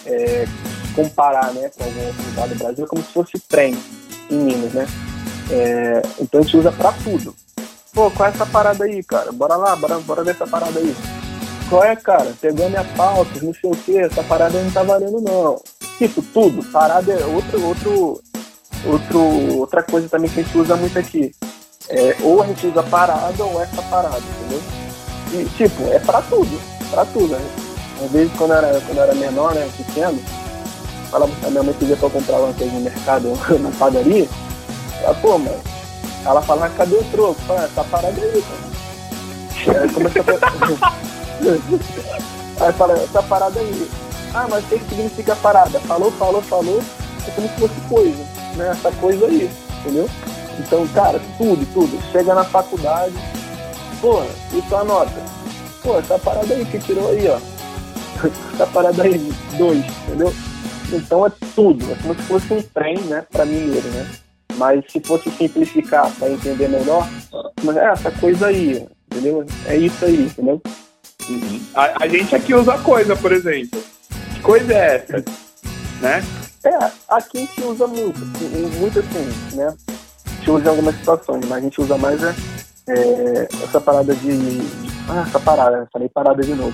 é, 0.05 0.47
comparar 0.95 1.53
né, 1.53 1.69
com 1.77 1.83
algum 1.83 2.29
lugar 2.29 2.47
do 2.47 2.55
Brasil, 2.55 2.85
é 2.85 2.87
como 2.87 3.03
se 3.03 3.11
fosse 3.11 3.39
trem 3.39 3.77
em 4.29 4.37
Minas, 4.37 4.73
né? 4.73 4.87
É, 5.51 6.01
então 6.19 6.39
a 6.39 6.43
gente 6.43 6.57
usa 6.57 6.71
pra 6.71 6.91
tudo. 6.91 7.35
Pô, 7.93 8.09
qual 8.11 8.27
é 8.27 8.31
essa 8.31 8.45
parada 8.45 8.83
aí, 8.83 9.03
cara? 9.03 9.31
Bora 9.31 9.55
lá, 9.55 9.75
bora, 9.75 9.99
bora 9.99 10.23
ver 10.23 10.31
essa 10.31 10.47
parada 10.47 10.79
aí. 10.79 10.95
Qual 11.69 11.83
é, 11.83 11.95
cara? 11.95 12.33
Pegou 12.41 12.69
minha 12.69 12.83
pauta, 12.95 13.39
não 13.41 13.53
sei 13.53 13.69
o 13.69 13.75
que, 13.75 13.97
essa 13.97 14.23
parada 14.23 14.61
não 14.61 14.71
tá 14.71 14.83
valendo 14.83 15.21
não. 15.21 15.61
Tipo, 15.97 16.21
tudo. 16.21 16.63
Parada 16.71 17.11
é 17.11 17.25
outro, 17.25 17.65
outro, 17.65 18.21
outro, 18.85 19.57
outra 19.59 19.83
coisa 19.83 20.09
também 20.09 20.29
que 20.29 20.41
a 20.41 20.43
gente 20.43 20.57
usa 20.57 20.75
muito 20.75 20.97
aqui. 20.99 21.31
É, 21.89 22.15
ou 22.21 22.41
a 22.41 22.47
gente 22.47 22.67
usa 22.67 22.83
parada 22.83 23.43
ou 23.43 23.61
essa 23.61 23.81
parada, 23.83 24.17
entendeu? 24.19 24.61
E, 25.33 25.45
tipo, 25.55 25.83
é 25.91 25.99
pra 25.99 26.21
tudo, 26.23 26.59
pra 26.89 27.05
tudo, 27.05 27.35
né? 27.35 27.49
Às 28.03 28.11
vezes 28.11 28.33
quando 28.37 28.51
eu 28.51 28.57
era, 28.57 28.81
quando 28.81 28.97
eu 28.97 29.03
era 29.03 29.15
menor, 29.15 29.53
né, 29.55 29.69
pequeno, 29.77 30.19
falava 31.15 31.31
pra 31.39 31.49
minha 31.49 31.63
mãe 31.63 31.73
pedia 31.79 31.95
pra 31.95 32.07
eu 32.07 32.11
comprar 32.11 32.37
coisa 32.39 32.73
no 32.73 32.81
mercado, 32.81 33.33
na 33.59 33.71
padaria, 33.71 34.27
ela, 35.01 35.13
pô, 35.15 35.37
mas 35.37 35.53
ela 36.25 36.41
fala, 36.41 36.69
cadê 36.69 36.95
o 36.95 37.03
troco? 37.05 37.41
Fala, 37.47 37.69
tá 37.73 37.83
parado 37.85 38.19
aí, 38.21 38.43
cara. 38.43 39.81
Aí 39.81 39.89
começou 39.93 40.23
a... 40.81 40.95
Aí 42.65 42.71
fala, 42.73 42.97
tá 43.11 43.21
parada 43.21 43.59
aí. 43.59 43.89
Ah, 44.33 44.47
mas 44.49 44.63
o 44.63 44.67
que, 44.67 44.79
significa 44.79 45.35
parada? 45.35 45.77
Falou, 45.81 46.09
falou, 46.11 46.41
falou, 46.41 46.81
é 47.27 47.31
como 47.31 47.49
se 47.49 47.55
fosse 47.55 47.81
coisa, 47.89 48.23
né? 48.55 48.69
Essa 48.69 48.91
coisa 48.93 49.25
aí, 49.25 49.51
entendeu? 49.79 50.09
Então, 50.57 50.87
cara, 50.87 51.21
tudo, 51.37 51.65
tudo. 51.73 52.01
Chega 52.13 52.33
na 52.33 52.45
faculdade, 52.45 53.13
pô, 53.99 54.23
e 54.53 54.61
tua 54.63 54.85
nota? 54.85 55.21
Pô, 55.83 55.99
essa 55.99 56.17
parada 56.17 56.53
aí 56.53 56.65
que 56.65 56.79
tirou 56.79 57.09
aí, 57.09 57.27
ó. 57.27 57.39
essa 58.55 58.67
parada 58.67 59.03
aí, 59.03 59.33
dois, 59.57 59.83
entendeu? 60.07 60.33
Então 60.91 61.25
é 61.25 61.31
tudo, 61.55 61.91
é 61.91 61.95
como 62.01 62.15
se 62.15 62.21
fosse 62.23 62.53
um 62.53 62.61
trem, 62.61 62.97
né, 63.01 63.25
pra 63.31 63.45
mineiro, 63.45 63.87
né? 63.89 64.07
Mas 64.57 64.83
se 64.89 64.99
fosse 65.01 65.29
simplificar 65.31 66.09
para 66.15 66.29
entender 66.29 66.69
melhor, 66.69 67.07
mas 67.63 67.75
é 67.75 67.85
essa 67.85 68.11
coisa 68.11 68.47
aí, 68.47 68.87
entendeu? 69.11 69.45
É 69.65 69.75
isso 69.75 70.05
aí, 70.05 70.21
entendeu? 70.23 70.61
Uhum. 71.29 71.61
A, 71.73 72.03
a, 72.03 72.07
gente 72.07 72.35
aqui 72.35 72.53
usa 72.53 72.77
coisa, 72.79 73.15
por 73.15 73.31
exemplo. 73.31 73.81
Que 74.33 74.41
coisa 74.41 74.73
é 74.73 74.95
essa? 74.95 75.25
né? 76.01 76.23
É, 76.63 76.91
aqui 77.09 77.37
a 77.37 77.41
gente 77.41 77.63
usa 77.63 77.87
muito, 77.87 78.19
muito 78.79 78.99
assim, 78.99 79.55
né? 79.55 79.67
A 79.67 80.29
gente 80.37 80.51
usa 80.51 80.65
em 80.65 80.69
algumas 80.69 80.95
situações, 80.95 81.45
mas 81.45 81.57
a 81.57 81.61
gente 81.61 81.81
usa 81.81 81.97
mais 81.97 82.23
é, 82.23 82.35
é 82.87 83.47
essa 83.63 83.81
parada 83.81 84.13
de, 84.15 84.37
de, 84.37 84.61
Ah, 85.09 85.25
essa 85.27 85.39
parada, 85.39 85.87
falei 85.91 86.09
parada 86.09 86.41
de 86.41 86.53
novo. 86.53 86.73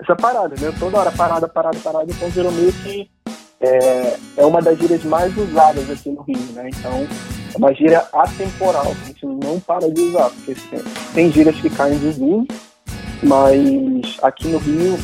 essa 0.00 0.14
parada, 0.16 0.54
né? 0.60 0.72
Toda 0.78 0.98
hora 0.98 1.12
parada, 1.12 1.48
parada, 1.48 1.78
parada, 1.78 2.06
então 2.10 2.28
virou 2.30 2.52
meio 2.52 2.72
que 2.72 3.08
é, 3.66 4.16
é 4.36 4.46
uma 4.46 4.62
das 4.62 4.78
gírias 4.78 5.02
mais 5.04 5.36
usadas 5.36 5.90
aqui 5.90 6.10
no 6.10 6.22
Rio, 6.22 6.52
né? 6.54 6.68
Então, 6.68 7.06
é 7.54 7.58
uma 7.58 7.72
gíria 7.74 8.04
atemporal, 8.12 8.84
que 8.84 9.02
a 9.02 9.06
gente 9.06 9.26
não 9.26 9.58
para 9.60 9.90
de 9.90 10.00
usar, 10.00 10.30
porque 10.30 10.54
tem 11.14 11.32
gírias 11.32 11.56
que 11.56 11.70
caem 11.70 11.98
de 11.98 12.06
desuso, 12.06 12.46
mas 13.22 14.18
aqui 14.22 14.48
no 14.48 14.58
Rio, 14.58 14.98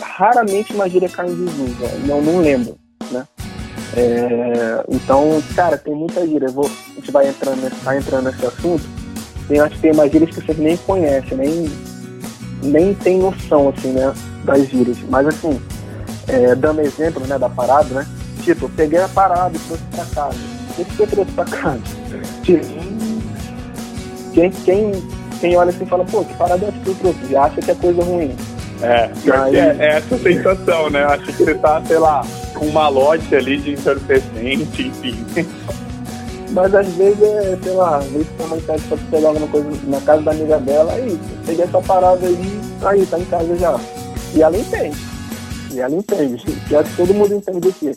raramente 0.00 0.72
uma 0.74 0.88
gíria 0.88 1.08
cai 1.08 1.28
em 1.28 1.34
desuso, 1.34 1.76
não, 2.06 2.20
não 2.22 2.38
lembro, 2.40 2.76
né? 3.10 3.26
É, 3.94 4.84
então, 4.88 5.42
cara, 5.54 5.76
tem 5.76 5.94
muita 5.94 6.26
gíria. 6.26 6.48
Vou, 6.48 6.64
a 6.64 6.94
gente 6.94 7.10
vai 7.10 7.28
entrando, 7.28 7.70
vai 7.82 7.98
entrando 7.98 8.24
nesse 8.24 8.46
assunto. 8.46 8.84
Tem, 9.48 9.60
acho 9.60 9.74
que 9.74 9.82
tem 9.82 9.92
umas 9.92 10.10
gírias 10.10 10.30
que 10.30 10.42
vocês 10.42 10.58
nem 10.58 10.76
conhecem, 10.78 11.36
nem, 11.36 11.70
nem 12.62 12.94
tem 12.94 13.18
noção, 13.18 13.68
assim, 13.68 13.92
né, 13.92 14.12
das 14.44 14.66
gírias. 14.68 14.96
Mas, 15.10 15.26
assim, 15.26 15.60
é, 16.28 16.54
dando 16.54 16.80
exemplo, 16.80 17.26
né, 17.26 17.38
da 17.38 17.48
parada, 17.48 17.94
né? 17.94 18.06
Tipo, 18.42 18.66
eu 18.66 18.70
peguei 18.70 19.00
a 19.00 19.08
parada 19.08 19.56
e 19.56 19.60
trouxe 19.60 19.84
pra 19.94 20.04
casa. 20.06 20.38
O 20.78 20.84
que 20.84 20.96
você 20.96 21.06
trouxe 21.06 21.32
pra 21.32 21.44
casa? 21.44 21.80
Tipo, 22.42 22.66
quem, 24.32 24.50
quem, 24.50 24.92
quem 25.40 25.56
olha 25.56 25.70
assim 25.70 25.84
e 25.84 25.88
fala, 25.88 26.04
pô, 26.04 26.24
que 26.24 26.34
parada 26.34 26.64
é 26.64 26.68
essa 26.68 26.78
que 26.78 26.88
eu 26.88 26.94
trouxe? 26.94 27.18
Já 27.30 27.44
acha 27.44 27.60
que 27.60 27.70
é 27.70 27.74
coisa 27.74 28.02
ruim. 28.02 28.34
É, 28.82 29.10
Mas... 29.24 29.54
é, 29.54 29.76
é 29.78 29.86
essa 29.98 30.18
sensação, 30.18 30.90
né? 30.90 31.04
Acho 31.04 31.26
que 31.26 31.32
você 31.44 31.54
tá, 31.54 31.80
sei 31.86 31.98
lá, 31.98 32.26
com 32.54 32.66
uma 32.66 32.88
lote 32.88 33.34
ali 33.34 33.58
de 33.58 33.72
entorpecente, 33.72 34.88
enfim. 34.88 35.24
Mas 36.50 36.74
às 36.74 36.88
vezes 36.94 37.22
é, 37.22 37.58
sei 37.62 37.72
lá, 37.72 37.98
às 37.98 38.06
vezes 38.06 38.26
tem 38.36 38.46
uma 38.46 38.56
mensagem 38.56 38.88
pra 38.88 38.98
pegar 39.10 39.28
alguma 39.28 39.46
coisa 39.48 39.70
na 39.84 40.00
casa 40.00 40.22
da 40.22 40.30
amiga 40.32 40.58
dela, 40.58 40.92
aí, 40.92 41.18
peguei 41.46 41.64
essa 41.64 41.80
parada 41.80 42.26
aí, 42.26 42.60
aí, 42.84 43.06
tá 43.06 43.18
em 43.18 43.24
casa 43.24 43.56
já. 43.56 43.80
E 44.34 44.42
ela 44.42 44.56
entende. 44.56 45.11
E 45.72 45.80
ela 45.80 45.94
entende. 45.94 46.44
Que 46.44 46.96
todo 46.96 47.14
mundo 47.14 47.34
entende 47.34 47.68
aqui. 47.68 47.96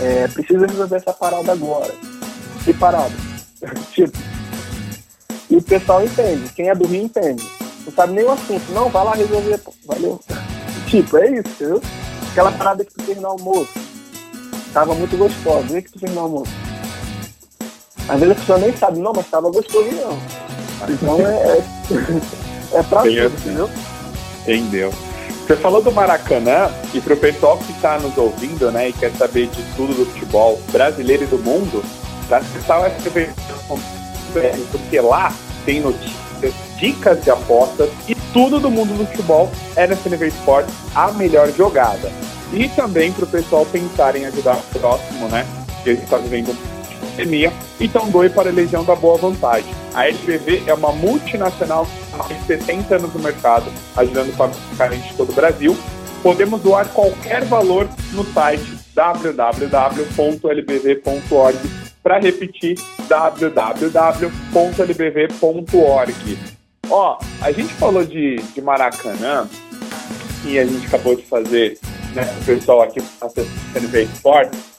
É, 0.00 0.28
precisa 0.28 0.66
resolver 0.66 0.96
essa 0.96 1.12
parada 1.12 1.52
agora. 1.52 1.92
Que 2.64 2.74
parada? 2.74 3.12
tipo. 3.92 4.16
E 5.50 5.56
o 5.56 5.62
pessoal 5.62 6.04
entende. 6.04 6.52
Quem 6.54 6.68
é 6.68 6.74
do 6.74 6.86
Rio 6.86 7.04
entende. 7.04 7.48
Não 7.86 7.92
sabe 7.92 8.12
nem 8.12 8.24
o 8.24 8.32
assunto. 8.32 8.72
Não, 8.72 8.88
vai 8.88 9.04
lá 9.04 9.14
resolver. 9.14 9.60
Valeu. 9.86 10.20
Tipo, 10.86 11.16
é 11.16 11.30
isso, 11.30 11.48
entendeu? 11.48 11.82
Aquela 12.30 12.52
parada 12.52 12.84
que 12.84 12.92
tu 12.92 13.02
fez 13.02 13.18
no 13.18 13.26
almoço. 13.26 13.72
Tava 14.72 14.94
muito 14.94 15.16
gostosa. 15.16 15.66
Vê 15.66 15.82
que 15.82 15.90
tu 15.90 15.98
fez 15.98 16.12
no 16.12 16.20
almoço. 16.20 16.52
Às 18.08 18.20
vezes 18.20 18.36
a 18.36 18.38
pessoa 18.38 18.58
nem 18.58 18.76
sabe, 18.76 19.00
não, 19.00 19.12
mas 19.14 19.26
tava 19.28 19.50
gostoso 19.50 19.90
não. 19.90 20.18
Então 20.88 21.26
é, 21.26 21.58
é, 22.72 22.78
é 22.78 22.82
pra 22.82 23.02
tudo, 23.02 23.10
entendeu? 23.10 23.70
Entendeu. 24.42 24.92
Você 25.46 25.56
falou 25.56 25.82
do 25.82 25.92
Maracanã 25.92 26.70
e 26.94 27.00
para 27.02 27.12
o 27.12 27.16
pessoal 27.18 27.58
que 27.58 27.70
está 27.72 27.98
nos 27.98 28.16
ouvindo, 28.16 28.70
né, 28.70 28.88
e 28.88 28.92
quer 28.94 29.12
saber 29.12 29.46
de 29.48 29.62
tudo 29.76 29.92
do 29.92 30.06
futebol 30.06 30.58
brasileiro 30.72 31.24
e 31.24 31.26
do 31.26 31.36
mundo, 31.36 31.84
tá 32.30 32.38
acessar 32.38 32.80
o 32.80 32.86
SPV, 32.86 33.28
porque 34.72 35.00
lá 35.00 35.30
tem 35.66 35.82
notícias, 35.82 36.54
dicas 36.78 37.22
de 37.22 37.30
apostas 37.30 37.90
e 38.08 38.14
tudo 38.32 38.58
do 38.58 38.70
mundo 38.70 38.96
do 38.96 39.06
futebol 39.06 39.50
é 39.76 39.86
na 39.86 39.94
CNV 39.94 40.28
Esportes 40.28 40.74
a 40.94 41.12
melhor 41.12 41.50
jogada. 41.52 42.10
E 42.50 42.66
também 42.70 43.12
para 43.12 43.24
o 43.24 43.28
pessoal 43.28 43.66
pensar 43.66 44.16
em 44.16 44.24
ajudar 44.24 44.56
o 44.56 44.78
próximo, 44.78 45.28
né, 45.28 45.46
que 45.82 45.90
ele 45.90 46.02
está 46.02 46.16
vivendo 46.16 46.56
pandemia, 47.14 47.52
então 47.80 48.10
doe 48.10 48.28
para 48.28 48.50
a 48.50 48.52
Legião 48.52 48.84
da 48.84 48.96
Boa 48.96 49.16
Vontade. 49.16 49.64
A 49.94 50.08
SPV 50.08 50.64
é 50.66 50.74
uma 50.74 50.92
multinacional 50.92 51.86
tem 52.28 52.40
70 52.42 52.96
anos 52.96 53.14
no 53.14 53.20
mercado, 53.20 53.70
ajudando 53.96 54.32
de 55.02 55.14
todo 55.16 55.30
o 55.30 55.34
Brasil. 55.34 55.76
Podemos 56.22 56.60
doar 56.62 56.88
qualquer 56.88 57.44
valor 57.44 57.88
no 58.12 58.24
site 58.32 58.78
www.lbv.org. 58.94 59.44
Para 62.02 62.18
repetir, 62.18 62.78
www.lbv.org. 63.08 63.58
Ó, 66.90 67.18
a 67.40 67.50
gente 67.50 67.72
falou 67.74 68.04
de, 68.04 68.36
de 68.36 68.60
Maracanã 68.60 69.48
e 70.44 70.58
a 70.58 70.66
gente 70.66 70.86
acabou 70.86 71.16
de 71.16 71.22
fazer, 71.22 71.78
né, 72.14 72.22
o 72.40 72.44
pessoal 72.44 72.82
aqui 72.82 73.00
da 73.00 73.28
CNV 73.30 74.02
Esportes, 74.02 74.73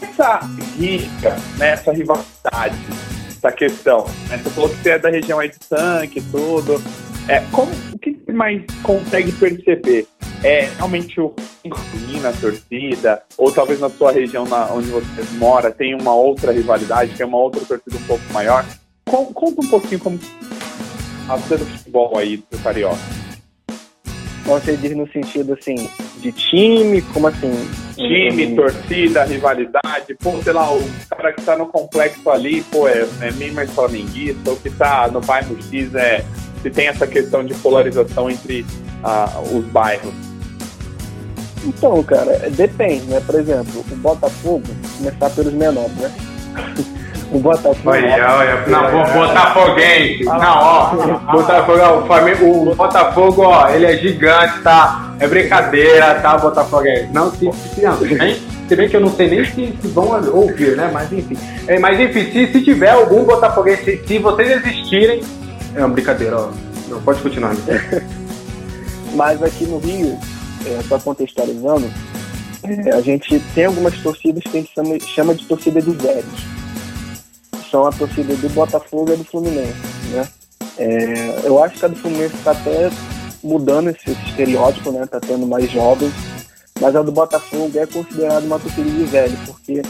essa 0.00 0.40
rica, 0.76 1.36
né, 1.58 1.70
essa 1.70 1.92
rivalidade 1.92 2.76
essa 3.38 3.52
questão. 3.52 4.04
Né? 4.28 4.36
Você 4.38 4.50
falou 4.50 4.68
que 4.68 4.76
você 4.76 4.90
é 4.90 4.98
da 4.98 5.08
região 5.08 5.38
aí 5.38 5.48
de 5.48 5.58
tanque 5.58 6.18
e 6.18 6.22
tudo. 6.22 6.82
É, 7.28 7.40
como, 7.52 7.70
o 7.92 7.98
que 7.98 8.12
você 8.12 8.32
mais 8.32 8.62
consegue 8.82 9.32
perceber? 9.32 10.06
É 10.42 10.68
realmente 10.76 11.20
o 11.20 11.34
na 12.20 12.32
torcida, 12.32 13.22
ou 13.36 13.52
talvez 13.52 13.80
na 13.80 13.90
sua 13.90 14.12
região 14.12 14.44
na, 14.46 14.72
onde 14.72 14.88
você 14.88 15.22
mora 15.36 15.70
tem 15.70 15.94
uma 15.94 16.14
outra 16.14 16.52
rivalidade, 16.52 17.16
tem 17.16 17.26
uma 17.26 17.38
outra 17.38 17.60
torcida 17.60 17.96
um 17.96 18.06
pouco 18.06 18.22
maior. 18.32 18.64
Conta 19.04 19.60
um 19.60 19.68
pouquinho 19.68 20.00
como 20.00 20.18
a 21.28 21.36
vida 21.36 21.58
do 21.58 21.66
futebol 21.66 22.16
aí 22.16 22.38
do 22.50 22.58
Carioca. 22.58 22.98
Você 24.48 24.78
diz 24.78 24.96
no 24.96 25.06
sentido 25.12 25.52
assim, 25.52 25.90
de 26.20 26.32
time, 26.32 27.02
como 27.02 27.26
assim? 27.26 27.52
Time, 27.94 28.46
uhum. 28.46 28.56
torcida, 28.56 29.24
rivalidade, 29.24 30.14
pô, 30.18 30.42
sei 30.42 30.54
lá, 30.54 30.72
o 30.72 30.82
cara 31.10 31.34
que 31.34 31.42
tá 31.42 31.54
no 31.54 31.66
complexo 31.66 32.30
ali, 32.30 32.62
pô, 32.62 32.88
é, 32.88 33.06
é 33.20 33.30
meio 33.32 33.52
mais 33.52 33.70
flamenguista, 33.70 34.50
o 34.50 34.56
que 34.56 34.70
tá 34.70 35.06
no 35.08 35.20
bairro 35.20 35.54
X 35.62 35.94
é. 35.94 36.24
Se 36.62 36.70
tem 36.70 36.88
essa 36.88 37.06
questão 37.06 37.44
de 37.44 37.54
polarização 37.54 38.28
entre 38.30 38.62
uh, 39.04 39.56
os 39.56 39.64
bairros. 39.66 40.14
Então, 41.64 42.02
cara, 42.02 42.50
depende, 42.50 43.04
né? 43.04 43.20
Por 43.20 43.34
exemplo, 43.36 43.84
o 43.88 43.96
Botafogo, 43.96 44.64
começar 44.96 45.30
pelos 45.30 45.52
menores, 45.52 45.94
né? 45.96 46.12
O 47.30 47.38
Botafogo. 47.40 47.90
Olha, 47.90 48.36
olha, 48.36 48.64
não, 48.66 49.12
Botafoguense. 49.12 50.24
Não, 50.24 50.38
ó. 50.38 50.90
Botafogo, 51.32 51.78
ó, 51.82 51.98
o, 51.98 52.06
Flamengo, 52.06 52.70
o 52.70 52.74
Botafogo, 52.74 53.42
ó, 53.42 53.68
ele 53.68 53.84
é 53.84 53.96
gigante, 53.98 54.60
tá? 54.62 55.14
É 55.20 55.26
brincadeira, 55.28 56.14
tá, 56.16 56.38
Botafoguense? 56.38 57.08
Não 57.12 57.30
se, 57.30 57.50
se 57.52 57.82
não, 57.82 58.00
nem, 58.00 58.34
se 58.66 58.76
bem 58.76 58.88
que 58.88 58.96
eu 58.96 59.00
não 59.00 59.10
sei 59.10 59.28
nem 59.28 59.44
se, 59.44 59.76
se 59.78 59.88
vão 59.88 60.08
ouvir, 60.32 60.74
né? 60.74 60.90
Mas 60.90 61.12
enfim. 61.12 61.36
É, 61.66 61.78
mas 61.78 62.00
enfim, 62.00 62.32
se, 62.32 62.50
se 62.50 62.64
tiver 62.64 62.90
algum 62.90 63.24
Botafoguense, 63.24 64.00
se 64.06 64.18
vocês 64.18 64.64
existirem. 64.64 65.20
É 65.74 65.80
uma 65.80 65.90
brincadeira, 65.90 66.34
ó. 66.34 66.48
Não, 66.88 67.02
pode 67.02 67.20
continuar. 67.20 67.52
Né? 67.52 68.02
mas 69.14 69.42
aqui 69.42 69.66
no 69.66 69.78
Rio, 69.78 70.18
é, 70.64 70.80
só 70.88 70.98
contextualizando, 70.98 71.90
é, 72.62 72.90
a 72.90 73.02
gente 73.02 73.38
tem 73.54 73.66
algumas 73.66 73.94
torcidas 73.98 74.42
que 74.44 74.56
a 74.56 74.60
gente 74.60 74.72
chama, 74.74 74.98
chama 75.00 75.34
de 75.34 75.44
torcida 75.44 75.82
dos 75.82 75.96
velhos 75.96 76.57
são 77.70 77.86
a 77.86 77.92
torcida 77.92 78.34
do 78.34 78.48
Botafogo 78.50 79.12
e 79.12 79.16
do 79.16 79.24
Fluminense, 79.24 79.76
né? 80.10 80.28
É, 80.78 81.40
eu 81.44 81.62
acho 81.62 81.78
que 81.78 81.84
a 81.84 81.88
do 81.88 81.96
Fluminense 81.96 82.36
está 82.36 82.52
até 82.52 82.90
mudando 83.42 83.90
esse, 83.90 84.10
esse, 84.10 84.28
estereótipo, 84.28 84.90
né? 84.92 85.06
Tá 85.06 85.20
tendo 85.20 85.46
mais 85.46 85.70
jovens, 85.70 86.12
mas 86.80 86.94
a 86.94 87.02
do 87.02 87.12
Botafogo 87.12 87.70
é 87.78 87.86
considerada 87.86 88.46
uma 88.46 88.58
torcida 88.58 88.88
de 88.88 89.04
velho, 89.04 89.36
porque 89.46 89.82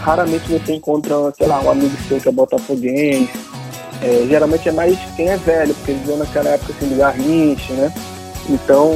raramente 0.00 0.50
você 0.50 0.74
encontra, 0.74 1.14
sei 1.36 1.46
lá, 1.46 1.60
um 1.60 1.70
amigo 1.70 1.96
seu 2.08 2.20
que 2.20 2.28
é 2.28 2.32
botafoguense. 2.32 3.32
É, 4.02 4.26
geralmente 4.28 4.68
é 4.68 4.72
mais 4.72 4.98
quem 5.16 5.28
é 5.28 5.36
velho, 5.36 5.74
porque 5.74 5.92
eles 5.92 6.18
naquela 6.18 6.50
época 6.50 6.72
assim 6.72 6.88
do 6.88 6.96
Garrincha, 6.96 7.72
né? 7.72 7.92
Então, 8.50 8.92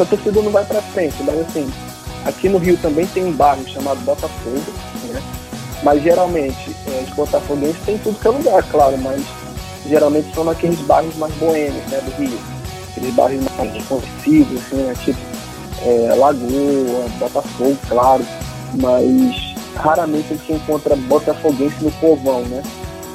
a 0.00 0.04
torcida 0.04 0.42
não 0.42 0.50
vai 0.50 0.64
para 0.64 0.82
frente, 0.82 1.22
mas 1.22 1.40
assim, 1.40 1.72
aqui 2.26 2.48
no 2.48 2.58
Rio 2.58 2.76
também 2.78 3.06
tem 3.06 3.24
um 3.24 3.32
bairro 3.32 3.66
chamado 3.66 4.00
Botafogo, 4.00 4.60
né? 5.08 5.22
Mas 5.82 6.02
geralmente, 6.02 6.76
é, 6.86 7.04
os 7.08 7.14
botafoguenses 7.14 7.82
tem 7.84 7.98
tudo 7.98 8.18
que 8.18 8.26
é 8.26 8.30
lugar, 8.30 8.62
claro, 8.70 8.96
mas 8.98 9.22
geralmente 9.86 10.32
são 10.34 10.44
naqueles 10.44 10.78
bairros 10.80 11.16
mais 11.16 11.34
boêmios, 11.34 11.84
né, 11.86 12.00
do 12.00 12.10
Rio. 12.12 12.38
Aqueles 12.90 13.14
bairros 13.14 13.44
mais 13.56 13.84
conhecidos, 13.84 14.62
assim, 14.62 14.76
né, 14.76 14.94
tipo 15.04 15.18
é, 15.84 16.14
Lagoa, 16.14 17.08
Botafogo, 17.18 17.76
claro, 17.88 18.24
mas 18.80 19.54
raramente 19.76 20.32
a 20.32 20.36
gente 20.36 20.52
encontra 20.52 20.96
botafoguense 20.96 21.82
no 21.82 21.90
povão, 21.92 22.42
né? 22.42 22.62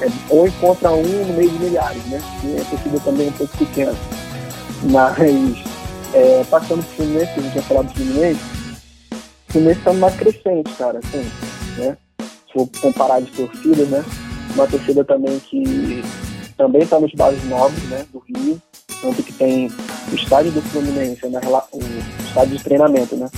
É, 0.00 0.06
ou 0.28 0.46
encontra 0.46 0.92
um 0.92 1.02
no 1.02 1.34
meio 1.34 1.50
de 1.50 1.58
milhares, 1.58 2.04
né? 2.06 2.20
E 2.44 2.60
a 2.60 2.64
torcida 2.64 3.00
também 3.00 3.26
é 3.26 3.30
um 3.30 3.32
pouco 3.32 3.56
pequena. 3.56 3.94
Mas, 4.84 5.58
é, 6.14 6.44
passando 6.48 6.84
pro 6.84 6.96
Fluminense, 6.96 7.32
a 7.36 7.40
gente 7.40 7.54
já 7.54 7.62
falado 7.62 7.86
do 7.86 7.94
Fluminense, 7.94 8.40
o 9.10 9.52
Fluminense 9.52 9.78
está 9.80 9.92
numa 9.92 10.10
crescente, 10.10 10.70
cara, 10.78 10.98
assim, 10.98 11.30
né? 11.78 11.96
Se 12.48 12.52
for 12.52 12.68
comparar 12.80 13.20
de 13.20 13.30
torcidas, 13.30 13.88
né? 13.88 14.04
Uma 14.54 14.66
torcida 14.66 15.04
também 15.04 15.38
que 15.38 16.02
também 16.56 16.82
está 16.82 16.98
nos 16.98 17.12
bairros 17.12 17.44
novos, 17.44 17.82
né? 17.84 18.04
Do 18.12 18.18
Rio, 18.18 18.60
tanto 19.00 19.22
que 19.22 19.32
tem 19.32 19.70
o 20.10 20.14
estádio 20.14 20.50
do 20.50 20.60
Fluminense, 20.62 21.20
é 21.24 21.28
o 21.28 22.24
estádio 22.26 22.56
de 22.56 22.64
treinamento, 22.64 23.16
né? 23.16 23.28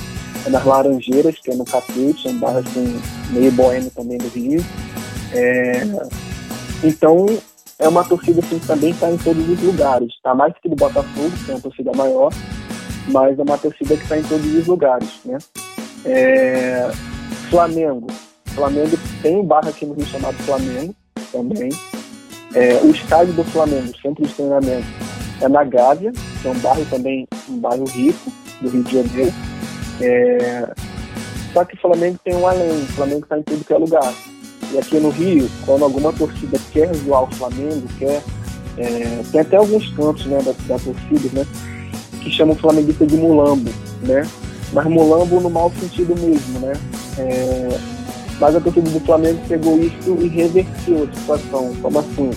É 0.46 0.50
nas 0.50 0.64
Laranjeiras, 0.64 1.36
que 1.38 1.50
é 1.50 1.54
no 1.54 1.64
Capete, 1.64 2.28
é 2.28 2.30
um 2.30 2.38
bairro 2.38 2.60
assim, 2.60 3.00
meio 3.30 3.52
boêmio 3.52 3.90
também 3.90 4.16
do 4.16 4.28
Rio. 4.28 4.64
É, 5.32 5.82
então, 6.82 7.26
é 7.78 7.88
uma 7.88 8.04
torcida 8.04 8.40
assim, 8.40 8.58
que 8.58 8.66
também 8.66 8.90
está 8.90 9.10
em 9.10 9.18
todos 9.18 9.46
os 9.48 9.62
lugares. 9.62 10.08
Está 10.14 10.34
mais 10.34 10.54
que 10.62 10.68
do 10.68 10.76
Botafogo, 10.76 11.30
que 11.44 11.50
é 11.50 11.54
uma 11.54 11.60
torcida 11.60 11.92
maior, 11.94 12.32
mas 13.08 13.38
é 13.38 13.42
uma 13.42 13.58
torcida 13.58 13.96
que 13.96 14.02
está 14.02 14.18
em 14.18 14.22
todos 14.22 14.46
os 14.54 14.66
lugares, 14.66 15.08
né? 15.24 15.38
É, 16.04 16.90
Flamengo. 17.50 18.06
Flamengo 18.60 18.98
tem 19.22 19.36
um 19.38 19.44
bairro 19.44 19.70
aqui 19.70 19.86
no 19.86 19.94
Rio 19.94 20.06
chamado 20.06 20.36
Flamengo 20.44 20.94
também. 21.32 21.70
É, 22.54 22.74
o 22.82 22.90
estádio 22.90 23.32
do 23.32 23.44
Flamengo, 23.44 23.90
o 23.90 24.00
centro 24.02 24.26
de 24.26 24.34
treinamento, 24.34 24.86
é 25.40 25.48
na 25.48 25.64
Gávea, 25.64 26.12
que 26.12 26.48
é 26.48 26.50
um 26.50 26.58
bairro 26.58 26.84
também, 26.90 27.26
um 27.48 27.58
bairro 27.58 27.84
rico 27.86 28.30
do 28.60 28.68
Rio 28.68 28.82
de 28.82 28.92
Janeiro. 28.92 29.32
É, 30.02 30.68
só 31.54 31.64
que 31.64 31.74
o 31.74 31.80
Flamengo 31.80 32.18
tem 32.22 32.36
um 32.36 32.46
além, 32.46 32.70
o 32.70 32.86
Flamengo 32.88 33.22
está 33.22 33.38
em 33.38 33.42
tudo 33.42 33.64
que 33.64 33.72
é 33.72 33.78
lugar. 33.78 34.14
E 34.72 34.78
aqui 34.78 35.00
no 35.00 35.08
Rio, 35.08 35.48
quando 35.64 35.84
alguma 35.84 36.12
torcida 36.12 36.58
quer 36.70 36.94
zoar 36.96 37.24
o 37.24 37.34
Flamengo, 37.34 37.88
quer. 37.98 38.22
É, 38.76 39.22
tem 39.32 39.40
até 39.40 39.56
alguns 39.56 39.88
cantos 39.94 40.26
né, 40.26 40.38
da, 40.42 40.52
da 40.52 40.78
torcida, 40.78 41.30
né? 41.32 41.46
Que 42.22 42.30
chamam 42.30 42.54
o 42.54 42.58
flamenguista 42.58 43.06
de 43.06 43.16
mulambo, 43.16 43.70
né? 44.02 44.22
Mas 44.72 44.86
mulambo 44.86 45.40
no 45.40 45.48
mau 45.48 45.72
sentido 45.80 46.14
mesmo, 46.20 46.60
né? 46.60 46.72
É, 47.18 47.99
mas 48.40 48.56
a 48.56 48.60
torcida 48.60 48.90
do 48.90 49.00
Flamengo 49.00 49.38
pegou 49.46 49.78
isso 49.78 50.16
e 50.18 50.28
reverteu 50.28 51.04
a 51.04 51.16
situação. 51.16 51.72
Como 51.82 51.98
assim? 51.98 52.30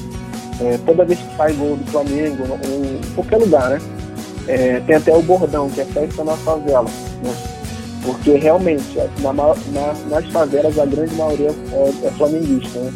É, 0.62 0.78
toda 0.86 1.06
vez 1.06 1.20
que 1.20 1.38
sai 1.38 1.54
gol 1.54 1.78
do 1.78 1.92
Flamengo, 1.92 2.44
em 2.66 3.14
qualquer 3.16 3.38
lugar, 3.38 3.70
né? 3.70 3.82
É, 4.48 4.80
tem 4.82 4.98
até 4.98 5.16
o 5.16 5.22
bordão, 5.22 5.70
que 5.70 5.82
é 5.82 5.86
festa 5.86 6.24
na 6.24 6.36
favela, 6.38 6.90
né? 7.24 7.34
Porque 8.04 8.32
realmente, 8.32 8.98
na, 9.22 9.32
na, 9.32 9.94
nas 10.10 10.26
favelas, 10.28 10.78
a 10.78 10.86
grande 10.86 11.16
maioria 11.16 11.50
é, 11.72 12.08
é, 12.08 12.12
flamenguista, 12.12 12.78
né? 12.80 12.94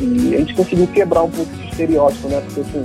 E 0.00 0.34
a 0.34 0.38
gente 0.38 0.54
conseguiu 0.54 0.88
quebrar 0.88 1.22
um 1.22 1.30
pouco 1.30 1.50
esse 1.54 1.68
estereótipo, 1.68 2.28
né? 2.28 2.40
Porque, 2.40 2.60
assim, 2.60 2.84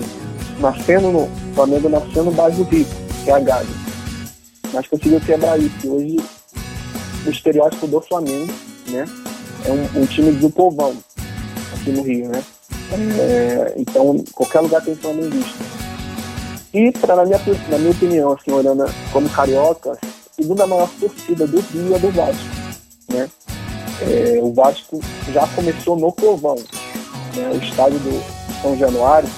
nascendo 0.60 1.12
no... 1.12 1.28
Flamengo 1.56 1.90
nasceu 1.90 2.24
no 2.24 2.32
bairro 2.32 2.64
Rico, 2.66 2.92
que 3.24 3.32
é 3.32 3.34
a 3.34 3.40
Gávea. 3.40 3.76
Mas 4.72 4.88
conseguiu 4.88 5.20
quebrar 5.20 5.60
isso. 5.60 5.92
Hoje, 5.92 6.18
o 7.26 7.30
estereótipo 7.32 7.88
do 7.88 8.00
Flamengo, 8.02 8.54
né? 8.90 9.06
É 9.68 9.72
um, 9.72 10.02
um 10.02 10.06
time 10.06 10.32
do 10.32 10.50
povão, 10.50 10.96
aqui 11.74 11.92
no 11.92 12.02
Rio, 12.02 12.30
né? 12.30 12.42
É, 13.20 13.74
então, 13.76 14.24
qualquer 14.34 14.62
lugar 14.62 14.82
tem 14.82 14.96
flamenguista. 14.96 15.64
E, 16.74 16.92
pra, 16.94 17.16
na, 17.18 17.26
minha, 17.26 17.40
na 17.70 17.78
minha 17.78 17.92
opinião, 17.92 18.32
assim, 18.32 18.52
olhando 18.52 18.86
como 19.12 19.30
carioca, 19.30 19.98
segunda 20.32 20.66
maior 20.66 20.90
torcida 21.00 21.46
do 21.46 21.60
Rio 21.60 21.96
é 21.96 22.00
do 22.00 22.12
Vasco. 22.12 22.44
Né? 23.10 23.30
É, 24.02 24.40
o 24.42 24.54
Vasco 24.54 25.02
já 25.34 25.46
começou 25.48 25.98
no 25.98 26.12
Povão. 26.12 26.56
Né? 27.36 27.52
O 27.54 27.58
estádio 27.58 28.00
do 28.00 28.62
São 28.62 28.78
Januário 28.78 29.30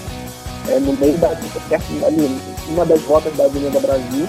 é 0.70 0.80
no 0.80 0.94
meio 0.94 1.18
da 1.18 1.30
perto 1.70 2.06
ali, 2.06 2.40
uma 2.68 2.86
das 2.86 3.02
rotas 3.04 3.36
da 3.36 3.46
Avenida 3.46 3.80
Brasil. 3.80 4.28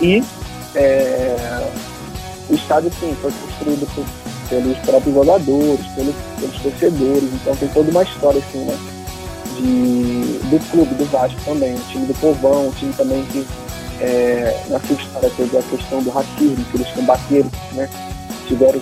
E 0.00 0.22
é, 0.74 1.70
o 2.48 2.54
estádio 2.54 2.90
sim, 2.98 3.14
foi 3.20 3.32
construído 3.32 3.86
por, 3.94 4.04
pelos 4.48 4.78
próprios 4.78 5.14
jogadores, 5.14 5.86
pelos, 5.94 6.14
pelos 6.38 6.62
torcedores, 6.62 7.28
então 7.34 7.56
tem 7.56 7.68
toda 7.68 7.90
uma 7.90 8.02
história 8.02 8.40
assim, 8.40 8.64
né? 8.64 8.78
De, 9.56 10.38
do 10.50 10.70
clube 10.70 10.94
do 10.94 11.04
Vasco 11.06 11.38
também, 11.44 11.74
o 11.74 11.80
time 11.90 12.06
do 12.06 12.14
Povão, 12.14 12.68
o 12.68 12.72
time 12.72 12.92
também 12.92 13.24
que 13.26 13.46
é, 14.00 14.64
na 14.68 14.78
sua 14.80 14.96
história 14.96 15.30
teve 15.36 15.56
a 15.56 15.62
questão 15.62 16.02
do 16.02 16.10
racismo, 16.10 16.64
que 16.70 16.76
eles 16.76 16.88
combateram, 16.88 17.50
né? 17.72 17.88
Tiveram. 18.46 18.80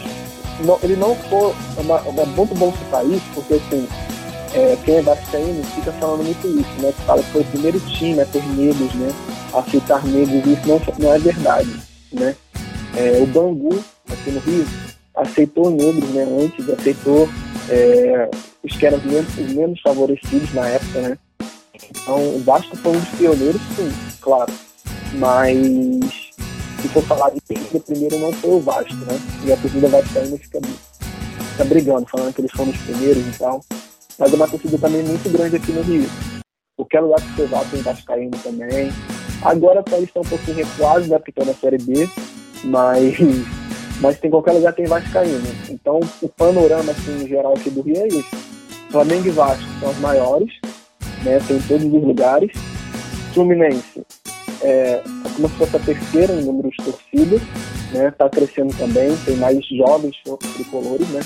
Não, 0.65 0.79
ele 0.83 0.97
não 0.97 1.15
foi. 1.15 1.55
É, 1.77 1.81
uma, 1.81 2.01
muito 2.27 2.55
bom 2.55 2.73
citar 2.73 3.05
isso, 3.07 3.25
porque 3.35 3.55
assim, 3.55 3.89
é, 4.55 4.77
quem 4.85 4.97
é 4.97 5.03
vascaíno 5.03 5.65
fica 5.75 5.93
falando 5.93 6.25
muito 6.25 6.47
isso, 6.47 6.83
né? 6.83 6.93
Que 6.93 7.03
fala 7.03 7.23
que 7.23 7.31
foi 7.31 7.41
o 7.43 7.47
primeiro 7.47 7.81
time 7.81 8.21
a 8.21 8.27
ter 8.27 8.43
negros, 8.51 8.95
né? 8.95 9.13
A 9.53 9.61
aceitar 9.61 10.05
negros, 10.05 10.47
isso 10.47 10.69
não, 10.69 10.81
não 10.99 11.15
é 11.15 11.19
verdade, 11.19 11.71
né? 12.13 12.35
É, 12.97 13.19
o 13.23 13.27
Bangu, 13.27 13.83
aqui 14.11 14.31
no 14.31 14.41
Rio, 14.41 14.67
aceitou 15.17 15.71
negros, 15.71 16.11
né? 16.11 16.23
Antes 16.23 16.69
aceitou 16.69 17.29
é, 17.69 18.29
os 18.63 18.77
que 18.77 18.87
eram 18.87 18.99
menos, 19.05 19.39
os 19.39 19.53
menos 19.53 19.81
favorecidos 19.81 20.53
na 20.55 20.69
época, 20.69 21.01
né? 21.01 21.19
Então, 21.91 22.37
o 22.37 22.41
Vasco 22.41 22.77
foi 22.77 22.93
um 22.93 23.01
dos 23.01 23.09
pioneiros, 23.11 23.61
sim, 23.77 23.91
claro. 24.21 24.53
Mas 25.15 25.57
se 26.81 26.89
for 26.89 27.03
falar 27.05 27.31
de 27.31 27.41
torcida, 27.41 27.81
primeiro 27.81 28.19
não 28.19 28.33
foi 28.33 28.51
o 28.51 28.61
Vasco, 28.61 28.95
né? 28.95 29.19
E 29.45 29.53
a 29.53 29.57
torcida 29.57 29.89
vascaína 29.89 30.37
fica, 30.37 30.61
fica 30.61 31.65
brigando, 31.65 32.07
falando 32.09 32.35
que 32.35 32.41
eles 32.41 32.53
foram 32.53 32.71
os 32.71 32.79
primeiros 32.79 33.27
e 33.27 33.39
tal. 33.39 33.61
Mas 34.19 34.33
é 34.33 34.37
uma 34.37 34.49
torcida 34.49 34.79
também 34.79 35.03
muito 35.03 35.31
grande 35.31 35.57
aqui 35.57 35.73
no 35.73 35.83
Rio. 35.83 36.09
Qualquer 36.77 37.01
lugar 37.01 37.21
que 37.21 37.33
você 37.33 37.47
vá 37.47 37.65
tem 37.65 37.83
Vascaíno 37.83 38.39
também. 38.43 38.93
Agora 39.43 39.83
eles 39.93 40.05
estão 40.05 40.23
um 40.23 40.27
pouquinho 40.27 40.57
recuados, 40.57 41.09
né? 41.09 41.19
Porque 41.19 41.31
estão 41.31 41.47
na 41.47 41.55
Série 41.55 41.79
B. 41.79 42.09
Mas, 42.65 43.17
mas 44.01 44.19
tem 44.19 44.31
qualquer 44.31 44.53
lugar 44.53 44.75
tem 44.75 44.87
Vascaíno. 44.87 45.49
Então 45.69 46.01
o 46.23 46.29
panorama 46.29 46.93
assim, 46.93 47.25
em 47.25 47.29
geral 47.29 47.55
aqui 47.55 47.71
do 47.71 47.83
Rio 47.83 47.97
é 47.97 48.09
isso. 48.09 48.37
Flamengo 48.91 49.27
e 49.27 49.31
Vasco 49.31 49.65
são 49.81 49.91
os 49.91 49.99
maiores, 49.99 50.53
né? 51.23 51.41
Tem 51.47 51.57
em 51.57 51.63
todos 51.63 51.85
os 51.85 52.05
lugares. 52.05 52.53
Fluminense 53.35 54.05
é, 54.63 55.03
como 55.35 55.49
se 55.49 55.55
fosse 55.57 55.77
a 55.77 55.81
terceira 55.81 56.33
em 56.33 56.45
número 56.45 56.71
de 56.71 56.77
torcidas, 56.77 57.43
né? 57.93 58.09
Está 58.09 58.29
crescendo 58.29 58.75
também, 58.77 59.17
tem 59.25 59.37
mais 59.37 59.65
jovens 59.67 60.17
tricolores, 60.55 61.09
né? 61.09 61.21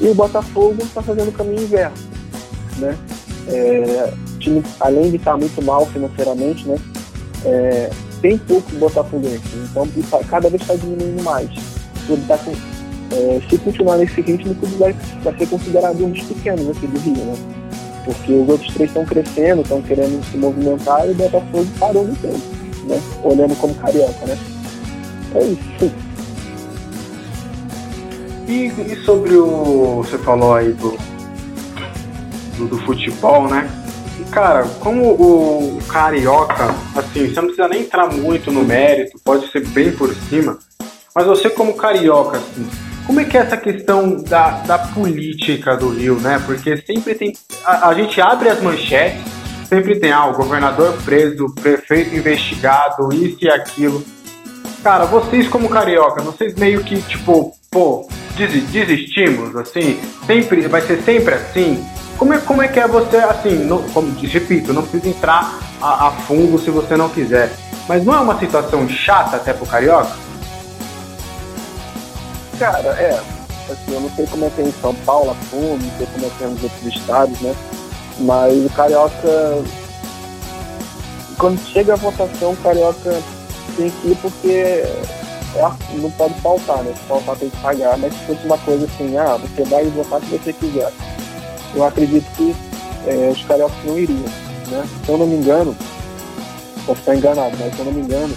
E 0.00 0.08
o 0.08 0.14
Botafogo 0.14 0.76
está 0.82 1.02
fazendo 1.02 1.28
o 1.28 1.32
caminho 1.32 1.62
inverso, 1.62 2.08
né? 2.78 2.96
É, 3.48 4.12
time, 4.38 4.62
além 4.80 5.10
de 5.10 5.16
estar 5.16 5.36
muito 5.36 5.62
mal 5.62 5.86
financeiramente, 5.86 6.66
né? 6.66 6.76
É, 7.44 7.90
tem 8.20 8.38
pouco 8.38 8.70
botafoguense, 8.76 9.42
então 9.56 9.86
tá, 10.10 10.20
cada 10.28 10.48
vez 10.48 10.62
está 10.62 10.74
diminuindo 10.74 11.22
mais. 11.22 11.50
Tá 12.26 12.38
com, 12.38 12.52
é, 13.14 13.40
se 13.48 13.58
continuar 13.58 13.98
nesse 13.98 14.20
ritmo, 14.20 14.54
vai, 14.78 14.94
vai 15.22 15.36
ser 15.38 15.48
considerado 15.48 16.04
um 16.04 16.10
dos 16.10 16.22
pequenos 16.22 16.68
aqui 16.70 16.86
do 16.86 16.98
Rio, 17.00 17.24
né? 17.24 17.34
porque 18.04 18.32
os 18.32 18.48
outros 18.48 18.72
três 18.74 18.90
estão 18.90 19.04
crescendo, 19.04 19.62
estão 19.62 19.82
querendo 19.82 20.24
se 20.30 20.36
movimentar 20.36 21.06
e 21.06 21.12
o 21.12 21.14
Botafogo 21.14 21.66
parou 21.78 22.04
no 22.04 22.16
tempo, 22.16 22.40
né? 22.84 23.00
Olhando 23.22 23.56
como 23.56 23.74
carioca, 23.74 24.26
né? 24.26 24.38
É 25.34 25.44
isso. 25.44 25.92
E, 28.48 28.66
e 28.92 29.04
sobre 29.04 29.34
o. 29.34 30.02
Você 30.02 30.18
falou 30.18 30.54
aí 30.54 30.72
do, 30.72 30.96
do, 32.58 32.66
do 32.68 32.78
futebol, 32.78 33.48
né? 33.48 33.70
Cara, 34.30 34.66
como 34.80 35.10
o 35.10 35.78
carioca, 35.88 36.74
assim, 36.96 37.28
você 37.28 37.34
não 37.34 37.48
precisa 37.48 37.68
nem 37.68 37.82
entrar 37.82 38.10
muito 38.10 38.50
no 38.50 38.64
mérito, 38.64 39.20
pode 39.22 39.50
ser 39.50 39.66
bem 39.68 39.92
por 39.92 40.14
cima, 40.14 40.58
mas 41.14 41.26
você 41.26 41.50
como 41.50 41.74
carioca, 41.74 42.38
assim, 42.38 42.68
como 43.06 43.20
é 43.20 43.24
que 43.24 43.36
é 43.36 43.40
essa 43.40 43.56
questão 43.56 44.16
da, 44.22 44.50
da 44.60 44.78
política 44.78 45.76
do 45.76 45.90
Rio, 45.90 46.18
né? 46.20 46.40
Porque 46.46 46.76
sempre 46.78 47.14
tem. 47.14 47.32
A, 47.64 47.88
a 47.88 47.94
gente 47.94 48.20
abre 48.20 48.48
as 48.48 48.62
manchetes, 48.62 49.20
sempre 49.68 49.98
tem 49.98 50.12
ah, 50.12 50.26
o 50.26 50.34
governador 50.34 50.96
preso, 51.04 51.52
prefeito 51.60 52.14
investigado, 52.14 53.12
isso 53.12 53.38
e 53.42 53.50
aquilo. 53.50 54.04
Cara, 54.82 55.04
vocês 55.04 55.48
como 55.48 55.68
carioca, 55.68 56.22
vocês 56.22 56.54
meio 56.54 56.82
que, 56.82 57.00
tipo, 57.02 57.54
pô, 57.70 58.08
desistimos, 58.36 59.54
assim? 59.56 60.00
Sempre, 60.26 60.62
vai 60.68 60.80
ser 60.82 61.02
sempre 61.02 61.34
assim? 61.34 61.84
Como 62.16 62.32
é, 62.32 62.38
como 62.38 62.62
é 62.62 62.68
que 62.68 62.78
é 62.78 62.86
você, 62.86 63.16
assim, 63.16 63.68
como 63.92 64.12
repito, 64.20 64.72
não 64.72 64.82
precisa 64.82 65.08
entrar 65.08 65.58
a, 65.80 66.08
a 66.08 66.10
fundo 66.12 66.58
se 66.58 66.70
você 66.70 66.96
não 66.96 67.08
quiser. 67.08 67.52
Mas 67.88 68.04
não 68.04 68.14
é 68.14 68.20
uma 68.20 68.38
situação 68.38 68.88
chata 68.88 69.36
até 69.36 69.52
pro 69.52 69.66
carioca? 69.66 70.12
Cara, 72.62 72.90
é. 72.90 73.20
Assim, 73.68 73.92
eu 73.92 74.00
não 74.02 74.10
sei 74.10 74.24
como 74.24 74.44
é 74.44 74.50
que 74.50 74.60
é 74.60 74.64
em 74.66 74.72
São 74.80 74.94
Paulo, 75.04 75.32
a 75.32 75.34
não 75.34 75.98
sei 75.98 76.06
como 76.12 76.26
é 76.26 76.30
que 76.30 76.44
é 76.44 76.46
nos 76.46 76.62
outros 76.62 76.94
estados, 76.94 77.40
né? 77.40 77.56
Mas 78.20 78.64
o 78.64 78.70
Carioca, 78.70 79.64
quando 81.38 81.58
chega 81.72 81.94
a 81.94 81.96
votação, 81.96 82.52
o 82.52 82.56
Carioca 82.58 83.20
tem 83.76 83.90
que 83.90 84.08
ir 84.10 84.16
porque 84.22 84.48
é, 84.48 85.72
não 85.94 86.08
pode 86.12 86.34
faltar, 86.34 86.84
né? 86.84 86.94
Se 86.94 87.08
faltar 87.08 87.34
tem 87.34 87.50
que 87.50 87.56
pagar, 87.56 87.98
mas 87.98 88.14
se 88.14 88.26
fosse 88.26 88.46
uma 88.46 88.58
coisa 88.58 88.84
assim, 88.84 89.16
ah, 89.16 89.36
você 89.38 89.64
vai 89.64 89.84
votar 89.86 90.20
se 90.20 90.26
você 90.26 90.52
quiser. 90.52 90.92
Eu 91.74 91.84
acredito 91.84 92.30
que 92.36 92.54
é, 93.08 93.32
os 93.32 93.44
cariocas 93.44 93.84
não 93.84 93.98
iriam, 93.98 94.30
né? 94.68 94.88
Se 95.04 95.10
eu 95.10 95.18
não 95.18 95.26
me 95.26 95.34
engano, 95.34 95.76
posso 96.86 97.00
estar 97.00 97.16
enganado, 97.16 97.56
mas 97.58 97.74
se 97.74 97.80
eu 97.80 97.86
não 97.86 97.92
me 97.92 98.02
engano, 98.02 98.36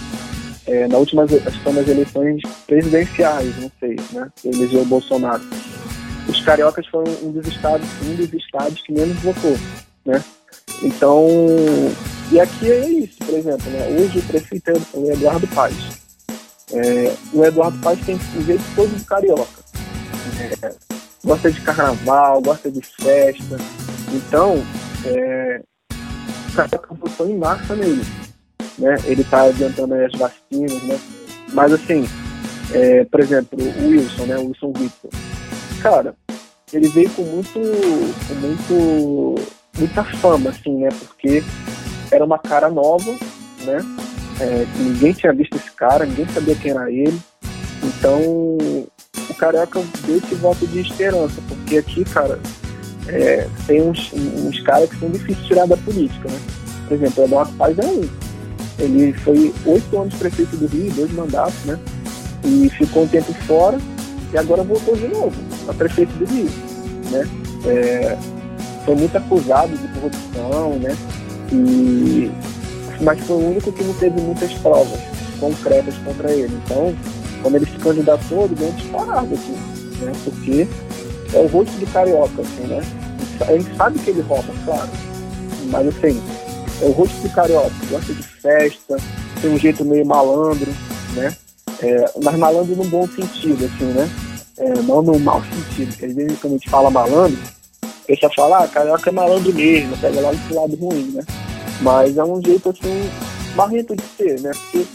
é, 0.66 0.88
na 0.88 0.98
última 0.98 1.22
acho 1.22 1.62
que 1.62 1.90
eleições 1.90 2.42
presidenciais, 2.66 3.56
não 3.60 3.70
sei, 3.78 3.96
né? 4.12 4.30
Elegeu 4.44 4.82
o 4.82 4.86
Bolsonaro. 4.86 5.42
Os 6.28 6.40
cariocas 6.42 6.86
foram 6.88 7.12
um 7.22 7.30
dos 7.30 7.46
estados, 7.46 7.86
um 8.04 8.14
dos 8.16 8.32
estados 8.32 8.80
que 8.82 8.92
menos 8.92 9.16
votou, 9.20 9.56
né? 10.04 10.22
Então, 10.82 11.24
e 12.32 12.40
aqui 12.40 12.70
é 12.70 12.88
isso, 12.88 13.18
por 13.18 13.34
exemplo, 13.34 13.70
né? 13.70 13.96
Hoje 13.96 14.18
o 14.18 14.22
prefeito 14.22 14.70
é 14.70 14.74
o 14.94 15.12
Eduardo 15.12 15.46
Paz. 15.48 15.74
É, 16.72 17.14
o 17.32 17.44
Eduardo 17.44 17.78
Paz 17.78 17.98
tem 18.04 18.16
o 18.16 18.42
jeito 18.42 18.64
todo 18.74 18.90
de 18.90 19.04
carioca. 19.04 19.64
É, 20.62 20.74
gosta 21.24 21.50
de 21.50 21.60
carnaval, 21.60 22.42
gosta 22.42 22.70
de 22.70 22.80
festa. 22.80 23.56
Então, 24.12 24.56
é, 25.04 25.62
o 26.50 26.56
carioca 26.56 26.94
votou 26.94 27.30
em 27.30 27.38
massa 27.38 27.76
nele 27.76 28.04
né? 28.78 28.96
Ele 29.04 29.22
está 29.22 29.42
adiantando 29.42 29.94
as 29.94 30.12
vacinas, 30.12 30.82
né? 30.82 30.98
Mas 31.52 31.72
assim, 31.72 32.06
é, 32.72 33.04
por 33.04 33.20
exemplo, 33.20 33.58
o 33.58 33.88
Wilson, 33.88 34.24
né? 34.24 34.36
O 34.36 34.46
Wilson 34.48 34.72
Victor. 34.72 35.10
Cara, 35.82 36.14
ele 36.72 36.88
veio 36.88 37.10
com 37.10 37.22
muito, 37.22 37.60
com 38.28 38.34
muito, 38.34 39.34
muita 39.78 40.04
fama, 40.04 40.50
assim, 40.50 40.78
né? 40.78 40.88
Porque 40.90 41.42
era 42.10 42.24
uma 42.24 42.38
cara 42.38 42.68
nova, 42.68 43.12
né? 43.64 43.78
É, 44.40 44.66
ninguém 44.78 45.12
tinha 45.12 45.32
visto 45.32 45.56
esse 45.56 45.70
cara, 45.72 46.04
ninguém 46.04 46.26
sabia 46.28 46.54
quem 46.56 46.72
era 46.72 46.90
ele. 46.90 47.18
Então, 47.82 48.20
o 49.30 49.34
Carioca 49.38 49.82
deu 50.06 50.18
esse 50.18 50.34
voto 50.34 50.66
de 50.66 50.80
esperança, 50.80 51.40
porque 51.48 51.78
aqui, 51.78 52.04
cara, 52.04 52.38
é, 53.08 53.48
tem 53.66 53.82
uns, 53.82 54.12
uns 54.12 54.60
caras 54.60 54.90
que 54.90 54.98
são 54.98 55.10
difíceis 55.10 55.38
de 55.38 55.46
tirar 55.46 55.66
da 55.66 55.76
política, 55.76 56.28
né? 56.28 56.38
Por 56.88 56.94
exemplo, 56.94 57.22
o 57.22 57.26
Eduardo 57.26 57.52
Paz 57.52 57.78
é 57.78 57.84
um. 57.84 58.25
Ele 58.78 59.12
foi 59.12 59.54
oito 59.64 59.98
anos 59.98 60.14
prefeito 60.14 60.56
do 60.56 60.66
Rio, 60.66 60.92
dois 60.92 61.12
mandatos, 61.12 61.64
né? 61.64 61.78
E 62.44 62.68
ficou 62.70 63.04
um 63.04 63.08
tempo 63.08 63.32
fora 63.46 63.78
e 64.32 64.38
agora 64.38 64.62
voltou 64.62 64.96
de 64.96 65.08
novo 65.08 65.34
a 65.68 65.72
prefeito 65.72 66.12
do 66.12 66.24
Rio, 66.26 66.50
né? 67.10 67.28
É, 67.64 68.18
foi 68.84 68.94
muito 68.94 69.16
acusado 69.16 69.76
de 69.76 69.88
corrupção, 69.88 70.78
né? 70.78 70.96
E, 71.52 72.30
mas 73.00 73.18
foi 73.20 73.36
o 73.36 73.50
único 73.50 73.72
que 73.72 73.82
não 73.82 73.94
teve 73.94 74.20
muitas 74.20 74.52
provas 74.54 75.00
concretas 75.40 75.94
contra 76.04 76.30
ele. 76.32 76.58
Então, 76.64 76.94
quando 77.42 77.56
ele 77.56 77.66
se 77.66 77.76
candidatou, 77.78 78.44
ele 78.44 78.64
um 78.64 78.72
disparado 78.72 79.34
aqui, 79.34 80.04
né? 80.04 80.12
Porque 80.24 80.68
é 81.32 81.38
o 81.38 81.46
rosto 81.46 81.72
do 81.78 81.86
carioca, 81.92 82.42
assim, 82.42 82.66
né? 82.66 82.82
A 83.40 83.52
gente 83.52 83.76
sabe 83.76 83.98
que 83.98 84.10
ele 84.10 84.22
rouba, 84.22 84.52
claro. 84.64 84.88
Mas 85.70 85.88
assim, 85.88 86.22
é 86.82 86.84
o 86.86 86.92
rosto 86.92 87.20
do 87.22 87.30
carioca, 87.30 87.70
gosta 87.90 88.12
de 88.14 88.22
festa, 88.46 88.96
tem 89.40 89.50
um 89.50 89.58
jeito 89.58 89.84
meio 89.84 90.06
malandro, 90.06 90.72
né? 91.14 91.36
É, 91.82 92.04
mas 92.22 92.38
malandro 92.38 92.76
no 92.76 92.84
bom 92.84 93.06
sentido, 93.08 93.64
assim, 93.64 93.86
né? 93.86 94.08
É, 94.58 94.68
não 94.82 95.02
no 95.02 95.18
mau 95.18 95.42
sentido, 95.42 95.88
porque 95.88 96.06
às 96.06 96.14
vezes 96.14 96.38
quando 96.38 96.54
a 96.54 96.56
gente 96.56 96.70
fala 96.70 96.90
malandro, 96.90 97.38
a 97.82 98.06
pessoa 98.06 98.32
fala, 98.34 98.64
ah, 98.64 98.68
carioca 98.68 99.10
é 99.10 99.12
malandro 99.12 99.52
mesmo, 99.52 99.96
pega 99.98 100.20
lá 100.20 100.30
do 100.30 100.54
lado 100.54 100.76
ruim, 100.76 101.10
né? 101.12 101.24
Mas 101.82 102.16
é 102.16 102.24
um 102.24 102.40
jeito 102.42 102.70
assim, 102.70 103.10
marrento 103.56 103.96
de 103.96 104.02
ser, 104.16 104.40
né? 104.40 104.52
Porque, 104.54 104.86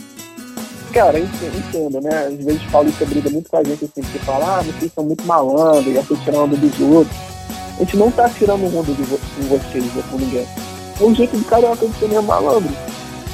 cara, 0.94 1.20
entenda, 1.20 2.02
né? 2.02 2.28
Às 2.28 2.44
vezes 2.44 2.64
Paulista 2.72 3.06
briga 3.06 3.30
muito 3.30 3.50
com 3.50 3.58
a 3.58 3.64
gente 3.64 3.86
assim, 3.86 4.02
porque 4.02 4.20
fala, 4.20 4.60
ah, 4.60 4.62
vocês 4.64 4.92
são 4.96 5.04
muito 5.04 5.26
malandros, 5.26 5.94
já 5.94 6.04
tô 6.04 6.16
tirando 6.16 6.58
dos 6.58 6.80
outros. 6.80 7.18
A 7.76 7.84
gente 7.84 7.98
não 7.98 8.10
tá 8.12 8.30
tirando 8.30 8.66
o 8.66 8.70
mundo 8.70 8.96
de 8.96 9.04
vocês, 9.44 9.84
né, 9.94 10.04
com 10.10 10.18
ninguém. 10.18 10.48
É 11.00 11.04
um 11.04 11.14
jeito 11.14 11.38
de 11.38 11.44
carioca 11.44 11.86
de 11.86 12.00
ser 12.00 12.08
mesmo 12.08 12.24
malandro, 12.24 12.70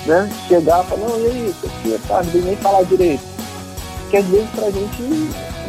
né? 0.08 0.30
Chegar 0.48 0.84
e 0.84 0.88
falar, 0.88 1.08
não, 1.08 1.20
e 1.20 1.26
aí, 1.26 1.56
aqui, 1.64 2.00
tá, 2.08 2.24
não 2.24 2.42
nem 2.42 2.56
falar 2.56 2.84
direito. 2.84 3.24
Que 4.10 4.18
às 4.18 4.26
vezes 4.26 4.50
pra 4.52 4.72
gente 4.72 5.02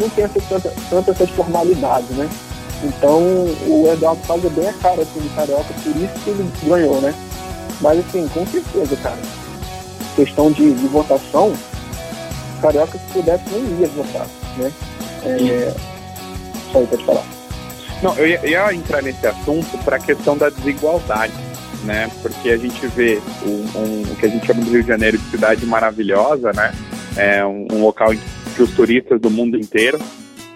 não 0.01 0.09
tem 0.11 0.25
essa, 0.25 0.41
tanta, 0.49 0.73
tanta 0.89 1.11
essas 1.11 1.31
formalidades, 1.31 2.11
né? 2.11 2.29
Então 2.85 3.19
o 3.67 3.91
Eduardo 3.93 4.23
faz 4.23 4.41
bem 4.53 4.69
a 4.69 4.73
cara 4.75 5.03
assim, 5.03 5.21
de 5.21 5.29
carioca, 5.31 5.75
por 5.83 5.97
isso 5.97 6.15
que 6.25 6.31
ele 6.31 6.53
ganhou, 6.63 7.01
né? 7.01 7.13
Mas 7.81 7.99
assim, 7.99 8.29
com 8.29 8.47
certeza, 8.47 8.97
cara. 8.97 9.19
Questão 10.15 10.53
de, 10.53 10.73
de 10.73 10.87
votação, 10.87 11.53
carioca 12.63 12.99
se 12.99 13.13
pudesse 13.13 13.45
nem 13.51 13.81
ia 13.81 13.89
votar, 13.89 14.27
né? 14.57 14.73
É... 15.25 15.75
Só 16.73 16.79
aí, 16.79 16.87
pode 16.87 17.05
falar. 17.05 17.25
Não, 18.03 18.15
eu 18.15 18.29
ia, 18.29 18.47
ia 18.47 18.75
entrar 18.75 19.03
nesse 19.03 19.27
assunto 19.27 19.77
para 19.85 19.97
a 19.97 20.01
questão 20.01 20.37
da 20.37 20.51
desigualdade, 20.51 21.33
né? 21.85 22.11
Porque 22.23 22.51
a 22.51 22.57
gente 22.57 22.87
vê 22.89 23.21
o 23.43 23.49
um, 23.49 24.03
um, 24.11 24.15
que 24.17 24.27
a 24.27 24.29
gente 24.29 24.47
chama 24.47 24.63
do 24.63 24.71
Rio 24.71 24.83
de 24.83 24.89
Janeiro 24.89 25.19
de 25.19 25.31
cidade 25.31 25.65
maravilhosa, 25.67 26.53
né? 26.53 26.75
É 27.17 27.45
um, 27.45 27.67
um 27.73 27.83
local 27.83 28.11
que 28.57 28.63
os 28.63 28.71
turistas 28.73 29.21
do 29.21 29.31
mundo 29.31 29.57
inteiro, 29.57 29.99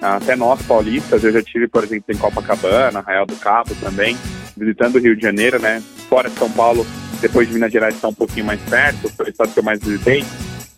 até 0.00 0.34
nós 0.34 0.60
paulistas, 0.62 1.22
eu 1.22 1.32
já 1.32 1.42
tive, 1.42 1.68
por 1.68 1.84
exemplo, 1.84 2.12
em 2.12 2.16
Copacabana, 2.16 2.98
Arraial 2.98 3.26
do 3.26 3.36
Cabo 3.36 3.74
também, 3.76 4.16
visitando 4.56 4.96
o 4.96 4.98
Rio 4.98 5.16
de 5.16 5.22
Janeiro, 5.22 5.60
né? 5.60 5.82
Fora 6.08 6.28
São 6.30 6.50
Paulo, 6.50 6.86
depois 7.20 7.46
de 7.46 7.54
Minas 7.54 7.72
Gerais 7.72 7.94
está 7.94 8.08
um 8.08 8.14
pouquinho 8.14 8.46
mais 8.46 8.60
perto, 8.62 9.08
foi 9.10 9.26
o 9.26 9.30
estado 9.30 9.52
que 9.52 9.58
eu 9.58 9.64
mais 9.64 9.80
visitei. 9.80 10.24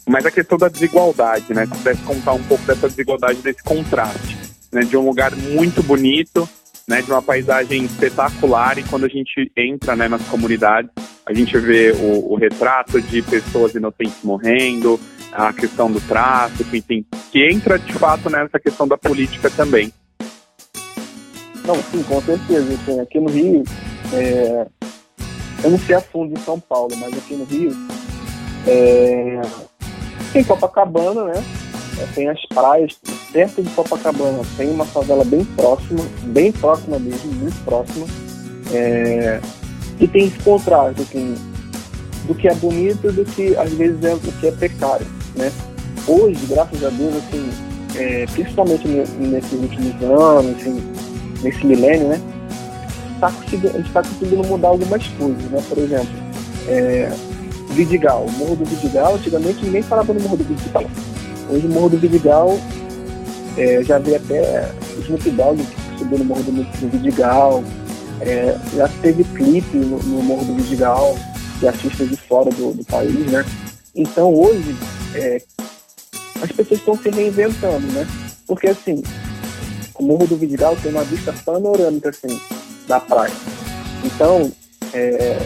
Mas 0.06 0.26
a 0.26 0.30
questão 0.30 0.58
da 0.58 0.68
desigualdade, 0.68 1.54
né? 1.54 1.64
Se 1.64 1.72
pudesse 1.72 2.02
contar 2.02 2.34
um 2.34 2.42
pouco 2.42 2.62
dessa 2.64 2.88
desigualdade, 2.88 3.40
desse 3.40 3.62
contraste, 3.62 4.36
né? 4.70 4.82
De 4.82 4.96
um 4.96 5.06
lugar 5.06 5.34
muito 5.34 5.82
bonito, 5.82 6.46
né? 6.88 7.02
De 7.02 7.10
uma 7.10 7.22
paisagem 7.22 7.84
espetacular 7.84 8.78
e 8.78 8.84
quando 8.84 9.04
a 9.04 9.08
gente 9.08 9.50
entra, 9.56 9.96
né? 9.96 10.08
Nas 10.08 10.22
comunidades, 10.28 10.90
a 11.26 11.32
gente 11.32 11.56
vê 11.58 11.92
o, 11.92 12.32
o 12.32 12.36
retrato 12.36 13.00
de 13.00 13.22
pessoas 13.22 13.74
inocentes 13.74 14.22
morrendo, 14.22 15.00
a 15.32 15.52
questão 15.52 15.90
do 15.90 16.00
tráfico, 16.00 16.76
enfim, 16.76 17.04
que 17.32 17.44
entra 17.44 17.78
de 17.78 17.92
fato 17.94 18.30
nessa 18.30 18.58
questão 18.60 18.86
da 18.86 18.96
política 18.96 19.50
também. 19.50 19.92
Não, 21.66 21.76
sim, 21.76 22.02
com 22.02 22.20
certeza. 22.20 22.74
Assim, 22.74 23.00
aqui 23.00 23.18
no 23.18 23.30
Rio, 23.30 23.64
é, 24.12 24.66
eu 25.64 25.70
não 25.70 25.78
sei 25.78 25.96
a 25.96 26.00
fundo 26.00 26.38
em 26.38 26.42
São 26.42 26.60
Paulo, 26.60 26.94
mas 26.98 27.12
aqui 27.14 27.34
no 27.34 27.44
Rio 27.44 27.72
é, 28.66 29.40
tem 30.32 30.44
Copacabana, 30.44 31.24
né? 31.24 31.44
É, 32.00 32.06
tem 32.14 32.28
as 32.28 32.44
praias, 32.46 33.00
perto 33.34 33.60
de 33.60 33.68
Copacabana 33.70 34.42
tem 34.56 34.70
uma 34.70 34.84
favela 34.84 35.24
bem 35.24 35.44
próxima, 35.44 36.00
bem 36.26 36.52
próxima 36.52 37.00
mesmo, 37.00 37.32
muito 37.32 37.64
próxima. 37.64 38.06
É, 38.72 39.40
e 39.98 40.06
tem 40.06 40.26
esse 40.26 40.38
contraste 40.38 41.02
assim, 41.02 41.34
do 42.26 42.34
que 42.34 42.48
é 42.48 42.54
bonito 42.54 43.12
do 43.12 43.24
que 43.24 43.56
às 43.56 43.72
vezes 43.72 44.02
é, 44.04 44.14
do 44.14 44.40
que 44.40 44.46
é 44.46 44.52
precário, 44.52 45.06
né? 45.34 45.50
Hoje, 46.06 46.46
graças 46.46 46.82
a 46.84 46.90
Deus, 46.90 47.16
assim, 47.16 47.50
é, 47.96 48.24
principalmente 48.26 48.86
nesses 48.86 49.52
últimos 49.52 50.02
anos, 50.02 50.56
assim, 50.60 50.82
nesse 51.42 51.66
milênio, 51.66 52.08
né? 52.08 52.20
tá 53.20 53.26
a 53.26 53.30
gente 53.32 53.80
está 53.80 54.02
conseguindo 54.02 54.46
mudar 54.46 54.68
algumas 54.68 55.06
coisas, 55.08 55.42
né? 55.50 55.62
Por 55.68 55.78
exemplo, 55.78 56.14
é, 56.68 57.10
Vidigal, 57.70 58.26
o 58.26 58.32
Morro 58.32 58.56
do 58.56 58.64
Vidigal, 58.64 59.16
antigamente 59.16 59.64
ninguém 59.64 59.82
falava 59.82 60.12
no 60.12 60.20
Morro 60.20 60.36
do 60.36 60.44
Vidigal. 60.44 60.84
Hoje 61.50 61.66
o 61.66 61.70
Morro 61.70 61.90
do 61.90 61.98
Vidigal, 61.98 62.58
é, 63.56 63.82
já 63.84 63.98
vi 63.98 64.14
até 64.14 64.70
Snoop 65.00 65.30
Dogg 65.30 65.60
subiu 65.98 66.18
no 66.18 66.24
Morro 66.24 66.42
do, 66.42 66.88
Vidigal, 66.90 67.62
é, 68.20 68.56
já 68.74 68.88
teve 69.00 69.24
clipe 69.24 69.76
no, 69.76 69.98
no, 69.98 70.22
Morro 70.22 70.44
do 70.44 70.54
Vidigal, 70.54 71.16
de 71.60 71.68
artistas 71.68 72.08
de 72.08 72.16
fora 72.16 72.50
do, 72.50 72.72
do 72.72 72.84
país, 72.84 73.30
né? 73.30 73.44
Então 73.94 74.34
hoje 74.34 74.74
é, 75.14 75.40
as 76.42 76.50
pessoas 76.50 76.80
estão 76.80 76.96
se 76.96 77.10
reinventando, 77.10 77.86
né? 77.92 78.06
Porque 78.46 78.68
assim, 78.68 79.02
o 79.94 80.02
Morro 80.02 80.26
do 80.26 80.36
Vidigal 80.36 80.76
tem 80.76 80.90
uma 80.90 81.04
vista 81.04 81.32
panorâmica 81.44 82.10
assim, 82.10 82.40
da 82.88 82.98
praia. 83.00 83.32
Então, 84.04 84.52
é, 84.92 85.38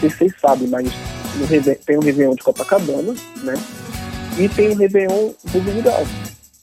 vocês 0.00 0.32
sabem, 0.40 0.68
mas 0.68 0.86
no, 1.36 1.74
tem 1.84 1.96
o 1.96 2.00
Réveillon 2.00 2.34
de 2.34 2.42
Copacabana, 2.42 3.14
né? 3.42 3.54
E 4.38 4.48
tem 4.48 4.70
o 4.70 4.76
Réveillon 4.76 5.32
do 5.44 5.60
Vidigal, 5.60 6.06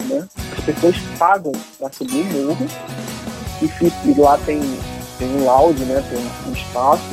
né? 0.09 0.27
As 0.57 0.63
pessoas 0.65 0.95
pagam 1.17 1.51
para 1.79 1.91
subir 1.91 2.21
o 2.21 2.45
morro 2.45 2.67
e, 3.61 4.09
e 4.09 4.19
lá 4.19 4.37
tem, 4.45 4.61
tem 5.17 5.27
um 5.35 5.45
lounge, 5.45 5.83
né? 5.85 6.03
Tem 6.09 6.19
um 6.47 6.53
espaço. 6.53 7.03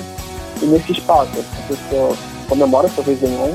E 0.62 0.66
nesse 0.66 0.92
espaço 0.92 1.30
a 1.38 1.68
pessoa 1.68 2.16
comemora 2.48 2.88
seu 2.88 3.04
Réveillon. 3.04 3.54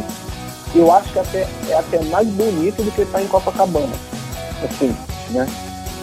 Eu 0.74 0.92
acho 0.92 1.12
que 1.14 1.20
até, 1.20 1.48
é 1.70 1.74
até 1.74 2.02
mais 2.06 2.28
bonito 2.28 2.84
do 2.84 2.92
que 2.92 3.04
estar 3.04 3.22
em 3.22 3.28
Copacabana. 3.28 3.94
Assim, 4.64 4.96
né? 5.30 5.48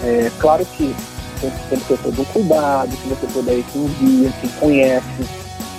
É, 0.02 0.30
claro 0.38 0.64
que 0.64 0.94
tem 1.40 1.78
que 1.78 1.86
ter 1.86 1.98
todo 1.98 2.20
um 2.20 2.24
cuidado, 2.26 2.96
que 2.96 3.08
você 3.08 3.26
puder 3.26 3.58
ir 3.58 3.64
com 3.72 3.80
um 3.80 3.88
guia, 3.98 4.32
que 4.40 4.48
conhece, 4.60 5.28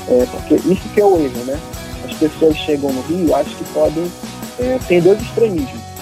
é, 0.09 0.25
porque 0.25 0.55
isso 0.55 0.89
que 0.93 0.99
é 1.01 1.05
o 1.05 1.15
erro, 1.17 1.45
né? 1.45 1.59
As 2.05 2.13
pessoas 2.17 2.57
chegam 2.57 2.91
no 2.91 3.01
Rio 3.03 3.33
acho 3.35 3.55
que 3.55 3.63
podem, 3.73 4.11
é, 4.59 4.77
tem 4.87 5.01
dois 5.01 5.21
extremismos. 5.21 5.92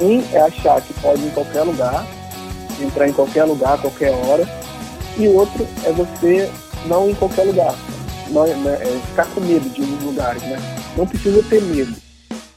Um 0.00 0.22
é 0.32 0.40
achar 0.40 0.80
que 0.80 0.94
pode 0.94 1.22
ir 1.22 1.26
em 1.26 1.30
qualquer 1.30 1.62
lugar, 1.62 2.06
entrar 2.80 3.08
em 3.08 3.12
qualquer 3.12 3.44
lugar, 3.44 3.74
a 3.74 3.78
qualquer 3.78 4.10
hora, 4.10 4.48
e 5.18 5.28
outro 5.28 5.66
é 5.84 5.92
você 5.92 6.50
não 6.86 7.08
ir 7.08 7.12
em 7.12 7.14
qualquer 7.14 7.44
lugar, 7.44 7.74
não, 8.30 8.46
né, 8.46 8.78
é 8.80 9.00
ficar 9.08 9.26
com 9.26 9.40
medo 9.40 9.68
de 9.70 9.82
em 9.82 9.98
lugares, 10.04 10.42
né? 10.42 10.56
Não 10.96 11.06
precisa 11.06 11.42
ter 11.42 11.60
medo. 11.62 11.94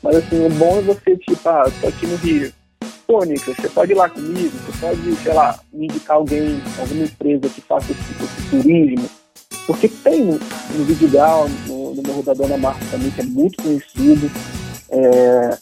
Mas 0.01 0.17
assim, 0.17 0.45
o 0.45 0.49
bom 0.49 0.77
é 0.77 0.81
você, 0.81 1.17
tipo, 1.17 1.49
ah, 1.49 1.65
tô 1.81 1.87
aqui 1.87 2.05
no 2.05 2.15
Rio, 2.17 2.53
pô, 3.07 3.19
você 3.19 3.69
pode 3.69 3.91
ir 3.91 3.95
lá 3.95 4.09
comigo, 4.09 4.51
você 4.65 4.79
pode, 4.79 5.15
sei 5.17 5.33
lá, 5.33 5.59
me 5.71 5.85
indicar 5.85 6.17
alguém, 6.17 6.61
alguma 6.79 7.03
empresa 7.03 7.49
que 7.49 7.61
faça 7.61 7.91
esse, 7.91 8.01
esse 8.01 8.49
turismo. 8.49 9.09
Porque 9.65 9.87
tem 9.87 10.25
no, 10.25 10.33
no 10.33 10.85
Vidigal, 10.85 11.47
no, 11.67 11.95
no 11.95 12.03
Morro 12.03 12.23
da 12.23 12.33
Dona 12.33 12.57
Marta 12.57 12.85
também, 12.91 13.11
que 13.11 13.21
é 13.21 13.25
muito 13.25 13.63
conhecido. 13.63 14.29
É, 14.89 15.57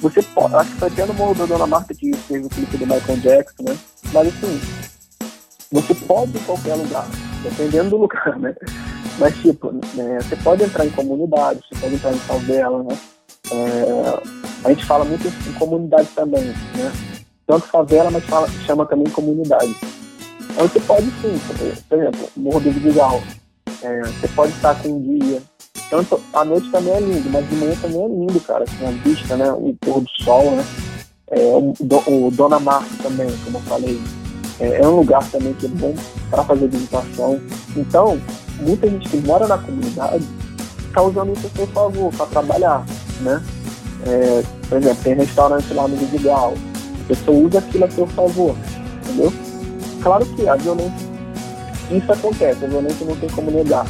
você 0.00 0.22
pode, 0.22 0.54
acho 0.54 0.70
que 0.72 0.78
foi 0.78 0.88
até 0.88 1.06
no 1.06 1.14
Morro 1.14 1.34
da 1.34 1.46
Dona 1.46 1.66
Marta 1.66 1.94
que 1.94 2.14
fez 2.14 2.44
o 2.44 2.48
clipe 2.48 2.76
do 2.76 2.86
Michael 2.86 3.18
Jackson, 3.18 3.62
né? 3.62 3.76
Mas 4.12 4.28
assim, 4.28 4.60
você 5.72 5.94
pode 5.94 6.36
em 6.36 6.42
qualquer 6.42 6.74
lugar, 6.74 7.06
dependendo 7.42 7.90
do 7.90 7.96
lugar, 7.96 8.38
né? 8.38 8.54
Mas, 9.18 9.34
tipo, 9.38 9.72
né, 9.72 10.18
você 10.20 10.36
pode 10.36 10.62
entrar 10.62 10.84
em 10.84 10.90
comunidade, 10.90 11.60
você 11.68 11.80
pode 11.80 11.94
entrar 11.94 12.12
em 12.12 12.18
favela, 12.18 12.82
né? 12.82 12.98
É, 13.50 14.64
a 14.64 14.68
gente 14.70 14.84
fala 14.84 15.04
muito 15.04 15.26
em 15.26 15.52
comunidade 15.54 16.08
também, 16.14 16.44
né? 16.44 16.92
Tanto 17.46 17.66
favela, 17.66 18.10
mas 18.10 18.24
fala, 18.24 18.48
chama 18.66 18.84
também 18.86 19.10
comunidade. 19.12 19.74
Então 20.50 20.68
você 20.68 20.80
pode 20.80 21.06
sim, 21.22 21.38
por 21.88 21.98
exemplo, 21.98 22.28
Morro 22.36 22.60
do 22.60 22.72
Vidigal. 22.72 23.22
É, 23.82 24.02
você 24.02 24.28
pode 24.28 24.52
estar 24.52 24.74
com 24.82 24.88
um 24.88 25.02
dia. 25.02 25.42
Tanto 25.90 26.20
a 26.32 26.44
noite 26.44 26.70
também 26.70 26.92
é 26.92 27.00
lindo, 27.00 27.30
mas 27.30 27.48
de 27.48 27.56
manhã 27.56 27.74
também 27.80 28.02
é 28.02 28.08
lindo, 28.08 28.40
cara. 28.40 28.64
Assim, 28.64 28.86
a 28.86 28.90
vista, 28.90 29.36
né? 29.36 29.52
O 29.52 29.76
pôr 29.80 30.00
do 30.00 30.10
sol, 30.22 30.50
né? 30.50 30.64
É, 31.30 31.38
o, 31.38 31.74
o 32.26 32.30
Dona 32.30 32.58
Marta 32.58 32.90
também, 33.02 33.28
como 33.44 33.58
eu 33.58 33.62
falei. 33.62 34.00
É, 34.58 34.80
é 34.80 34.88
um 34.88 34.96
lugar 34.96 35.22
também 35.30 35.52
que 35.54 35.66
é 35.66 35.68
bom 35.68 35.94
para 36.30 36.44
fazer 36.44 36.68
visitação. 36.68 37.40
Então, 37.76 38.20
muita 38.60 38.88
gente 38.88 39.08
que 39.08 39.18
mora 39.18 39.46
na 39.46 39.58
comunidade 39.58 40.24
está 40.86 41.02
usando 41.02 41.32
isso 41.32 41.46
a 41.46 41.50
seu 41.50 41.66
favor 41.68 42.12
para 42.14 42.26
trabalhar, 42.26 42.84
né? 43.20 43.42
É, 44.06 44.42
por 44.68 44.78
exemplo, 44.78 45.02
tem 45.02 45.14
restaurante 45.14 45.72
lá 45.74 45.86
no 45.86 45.96
Vidigal, 45.96 46.54
a 47.04 47.08
pessoa 47.08 47.36
usa 47.36 47.58
aquilo 47.58 47.84
a 47.84 47.90
seu 47.90 48.06
favor, 48.06 48.56
entendeu? 49.04 49.32
Claro 50.02 50.24
que 50.24 50.48
a 50.48 50.56
violência, 50.56 51.08
isso 51.90 52.12
acontece, 52.12 52.64
a 52.64 52.68
violência 52.68 53.06
não 53.06 53.16
tem 53.16 53.28
como 53.30 53.50
negar. 53.50 53.86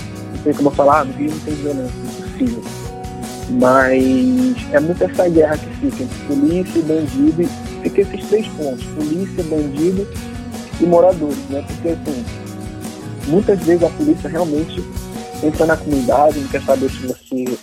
Tem 0.47 0.55
como 0.55 0.70
falar, 0.70 1.01
ah, 1.01 1.05
no 1.05 1.12
Rio 1.14 1.28
não 1.28 1.40
tem 1.40 1.55
violência, 1.55 1.92
impossível. 1.99 2.62
Mas 3.59 4.72
é 4.72 4.78
muito 4.78 5.03
essa 5.03 5.28
guerra 5.28 5.59
que 5.59 5.68
fica 5.70 6.05
entre 6.05 6.26
polícia 6.28 6.78
e 6.78 6.82
bandido, 6.82 7.49
fica 7.82 8.01
esses 8.03 8.28
três 8.28 8.47
pontos, 8.51 8.84
polícia, 8.94 9.42
bandido 9.42 10.07
e 10.80 10.86
moradores, 10.86 11.36
né? 11.51 11.64
Porque 11.66 11.88
assim, 11.88 12.24
muitas 13.26 13.59
vezes 13.64 13.82
a 13.82 13.90
polícia 13.90 14.30
realmente 14.30 14.84
entra 15.42 15.66
na 15.66 15.76
comunidade, 15.76 16.38
não 16.38 16.49
quer 16.49 16.62
saber 16.62 16.90
se 16.90 17.07
você 17.09 17.59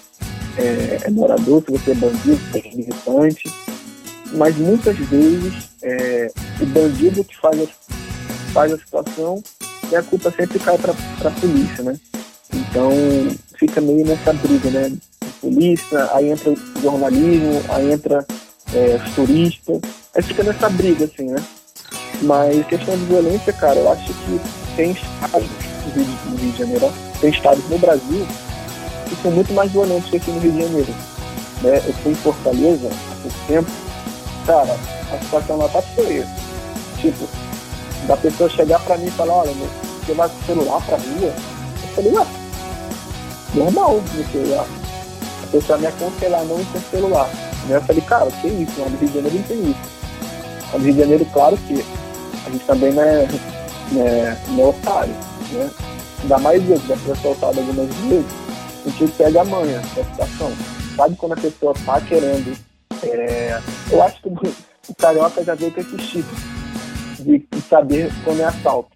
é, 0.57 0.99
é 1.03 1.09
morador, 1.09 1.63
se 1.63 1.71
você 1.71 1.91
é 1.91 1.95
bandido, 1.95 2.35
se 2.35 2.51
você 2.51 2.67
é 2.67 2.75
militante, 2.75 3.53
mas 4.33 4.57
muitas 4.57 4.97
vezes 4.97 5.69
é, 5.81 6.29
o 6.59 6.65
bandido 6.65 7.23
que 7.23 7.37
faz 7.37 7.61
a, 7.61 7.93
faz 8.51 8.73
a 8.73 8.77
situação 8.77 9.41
e 9.89 9.95
a 9.95 10.03
culpa 10.03 10.29
sempre 10.31 10.59
cai 10.59 10.77
para 10.77 10.91
a 10.91 11.31
polícia, 11.39 11.81
né? 11.81 11.97
Então 12.53 12.91
fica 13.57 13.81
meio 13.81 14.05
nessa 14.05 14.33
briga, 14.33 14.69
né? 14.69 14.91
Polícia, 15.41 16.09
aí 16.13 16.29
entra 16.29 16.51
o 16.51 16.81
jornalismo, 16.81 17.61
aí 17.69 17.91
entra 17.91 18.25
é, 18.73 18.99
os 19.03 19.15
turistas, 19.15 19.81
aí 20.15 20.23
fica 20.23 20.43
nessa 20.43 20.69
briga, 20.69 21.05
assim, 21.05 21.25
né? 21.25 21.43
Mas 22.21 22.65
questão 22.67 22.97
de 22.97 23.05
violência, 23.05 23.51
cara, 23.51 23.79
eu 23.79 23.91
acho 23.91 24.05
que 24.05 24.39
tem 24.75 24.91
estados 24.91 25.49
no 25.95 26.37
Rio 26.37 26.51
de 26.51 26.57
Janeiro, 26.57 26.93
tem 27.19 27.29
estados 27.29 27.67
no 27.69 27.77
Brasil 27.77 28.25
que 29.09 29.21
são 29.21 29.31
muito 29.31 29.53
mais 29.53 29.71
violentos 29.71 30.09
que 30.09 30.17
aqui 30.17 30.31
no 30.31 30.39
Rio 30.39 30.51
de 30.51 30.61
Janeiro. 30.61 30.93
Né? 31.61 31.77
Eu 31.85 31.93
fui 31.93 32.11
em 32.11 32.15
Fortaleza 32.15 32.87
há 32.87 33.15
pouco 33.21 33.37
tempo, 33.47 33.71
cara, 34.45 34.77
a 35.11 35.23
situação 35.23 35.57
lá 35.57 35.67
tá 35.69 35.81
feia. 35.81 36.27
Tipo, 36.99 37.27
da 38.07 38.17
pessoa 38.17 38.49
chegar 38.49 38.79
pra 38.81 38.97
mim 38.97 39.07
e 39.07 39.11
falar, 39.11 39.33
olha, 39.33 39.51
você 40.05 40.13
vai 40.13 40.29
com 40.29 40.37
o 40.37 40.45
celular 40.45 40.85
pra 40.85 40.97
rua? 40.97 41.33
Eu 41.33 41.95
falei, 41.95 42.17
ah, 42.17 42.42
normal 43.55 44.01
no. 44.15 44.65
A 45.43 45.47
pessoa 45.51 45.77
me 45.77 45.87
aconselhar 45.87 46.43
não 46.45 46.63
ter 46.65 46.79
celular. 46.91 47.29
Né? 47.67 47.77
Eu 47.77 47.81
falei, 47.81 48.01
cara, 48.01 48.31
que 48.31 48.47
isso? 48.47 48.79
No 48.79 48.97
Rio 48.97 49.07
de 49.07 49.13
Janeiro 49.13 49.35
não 49.35 49.43
tem 49.43 49.71
isso. 49.71 50.73
No 50.73 50.79
Rio 50.79 50.93
de 50.93 50.99
Janeiro, 50.99 51.25
claro 51.31 51.57
que 51.57 51.85
a 52.45 52.49
gente 52.49 52.65
também 52.65 52.91
não 52.93 53.03
é, 53.03 53.27
né, 53.91 54.37
não 54.49 54.63
é 54.63 54.67
otário, 54.67 55.13
né? 55.51 55.69
Ainda 56.21 56.37
mais 56.39 56.69
eu, 56.69 56.77
já 56.77 56.95
fui 56.97 57.11
assaltado 57.11 57.59
algumas 57.59 57.93
vezes, 57.95 58.25
a 58.85 58.89
gente 58.89 59.11
pega 59.13 59.41
a 59.41 59.45
manha 59.45 59.79
da 59.79 60.03
situação. 60.03 60.51
Sabe 60.95 61.15
quando 61.15 61.33
a 61.33 61.37
pessoa 61.37 61.73
tá 61.85 62.01
querendo. 62.01 62.57
É... 63.03 63.59
Eu 63.91 64.01
acho 64.03 64.21
que 64.21 64.29
o 64.89 64.95
carioca 64.95 65.43
já 65.43 65.55
veio 65.55 65.71
com 65.71 65.81
esse 65.81 65.97
chip 65.99 66.25
de, 67.19 67.47
saber 67.69 68.11
quando 68.23 68.41
é 68.41 68.45
assalto. 68.45 68.89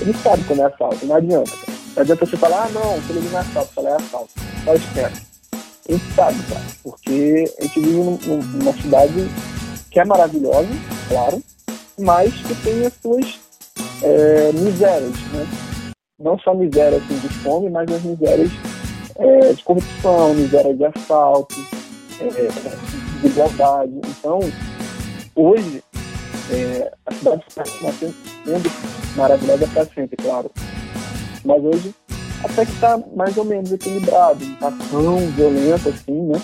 Ele 0.00 0.12
sabe 0.14 0.44
quando 0.44 0.60
é 0.60 0.64
assalto, 0.64 1.06
não 1.06 1.16
adianta. 1.16 1.73
Não 1.94 2.02
adianta 2.02 2.26
você 2.26 2.36
falar, 2.36 2.64
ah 2.64 2.68
não, 2.70 2.96
aquele 2.96 3.20
não 3.20 3.38
é 3.38 3.40
assalto, 3.40 3.72
fala 3.72 3.90
é 3.90 3.94
assalto. 3.94 4.30
Só 4.64 4.74
espera. 4.74 5.12
A 5.88 5.92
gente 5.92 6.14
sabe, 6.14 6.42
cara, 6.44 6.64
porque 6.82 7.44
a 7.58 7.62
gente 7.62 7.80
vive 7.80 8.18
numa 8.26 8.72
cidade 8.72 9.28
que 9.90 10.00
é 10.00 10.04
maravilhosa, 10.04 10.68
claro, 11.08 11.42
mas 11.98 12.34
que 12.34 12.54
tem 12.62 12.86
as 12.86 12.92
suas 13.00 13.38
é, 14.02 14.52
misérias, 14.52 15.16
né? 15.32 15.46
Não 16.18 16.38
só 16.38 16.54
misérias 16.54 17.02
assim, 17.02 17.18
de 17.18 17.28
fome, 17.28 17.70
mas 17.70 17.90
as 17.92 18.02
misérias 18.02 18.50
é, 19.16 19.52
de 19.52 19.62
corrupção, 19.62 20.34
miséria 20.34 20.74
de 20.74 20.84
assalto, 20.84 21.54
é, 22.20 22.26
de 22.26 23.22
desigualdade. 23.22 23.92
Então, 24.08 24.40
hoje, 25.36 25.82
é, 26.50 26.92
a 27.06 27.14
cidade 27.14 27.44
está 27.48 27.64
sendo 27.64 28.70
maravilhosa 29.16 29.66
para 29.68 29.84
sempre, 29.86 30.16
claro. 30.16 30.50
Mas 31.44 31.62
hoje, 31.62 31.94
até 32.42 32.64
que 32.64 32.72
está 32.72 32.98
mais 33.14 33.36
ou 33.36 33.44
menos 33.44 33.70
equilibrado, 33.72 34.44
não 34.44 34.54
está 34.54 34.72
tão 34.90 35.18
violento 35.32 35.88
assim, 35.88 36.20
né? 36.22 36.40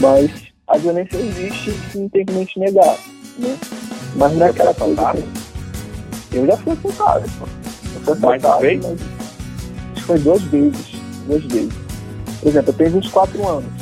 Mas 0.00 0.30
a 0.68 0.78
violência 0.78 1.16
existe 1.16 1.70
e 1.94 1.98
não 1.98 2.08
tem 2.08 2.24
como 2.24 2.38
a 2.38 2.42
gente 2.42 2.58
negar, 2.60 2.96
né? 3.38 3.58
Mas 4.16 4.32
não 4.32 4.46
é 4.46 4.50
aquela 4.50 4.74
coisa. 4.74 5.16
Eu 6.32 6.46
já 6.46 6.56
fui 6.58 6.72
assaltado. 6.72 7.24
Eu 7.24 8.00
fui 8.00 8.12
assaltado, 8.12 8.64
mas 8.64 8.84
acho 8.84 9.94
que 9.94 10.02
foi 10.02 10.18
duas 10.20 10.42
vezes. 10.42 10.86
Duas 11.26 11.44
vezes. 11.44 11.74
Por 12.40 12.48
exemplo, 12.48 12.70
eu 12.70 12.74
tenho 12.74 12.90
24 12.90 13.48
anos. 13.48 13.72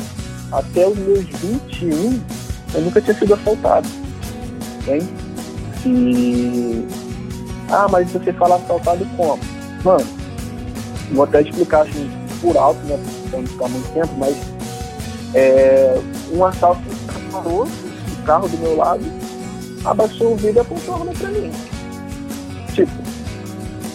Até 0.51 0.89
os 0.89 0.97
meus 0.97 1.25
21, 1.25 2.21
eu 2.75 2.81
nunca 2.81 3.01
tinha 3.03 3.19
sido 3.19 3.35
assaltado. 3.35 3.89
Entende? 4.81 5.09
E. 5.87 6.87
Ah, 7.71 7.87
mas 7.91 8.11
você 8.11 8.33
fala 8.33 8.57
assaltado 8.57 9.07
como? 9.17 9.39
Mano, 9.85 10.18
vou 11.13 11.25
até 11.25 11.43
explicar 11.43 11.83
assim 11.83 12.11
por 12.41 12.57
alto, 12.57 12.81
né? 12.87 12.99
Pra 13.31 13.41
não 13.41 13.47
ficar 13.47 13.69
muito 13.69 13.93
tempo, 13.93 14.15
mas 14.19 14.37
é, 15.35 16.01
um 16.33 16.45
assalto 16.45 16.83
parou, 17.31 17.65
o 17.67 18.23
carro 18.25 18.49
do 18.49 18.59
meu 18.59 18.77
lado, 18.77 19.05
abaixou 19.85 20.33
o 20.33 20.37
vidro 20.37 20.59
e 20.59 20.61
apontou 20.61 20.95
a 20.95 20.99
arma 20.99 21.13
pra 21.13 21.31
mim. 21.31 21.51
Tipo, 22.75 22.93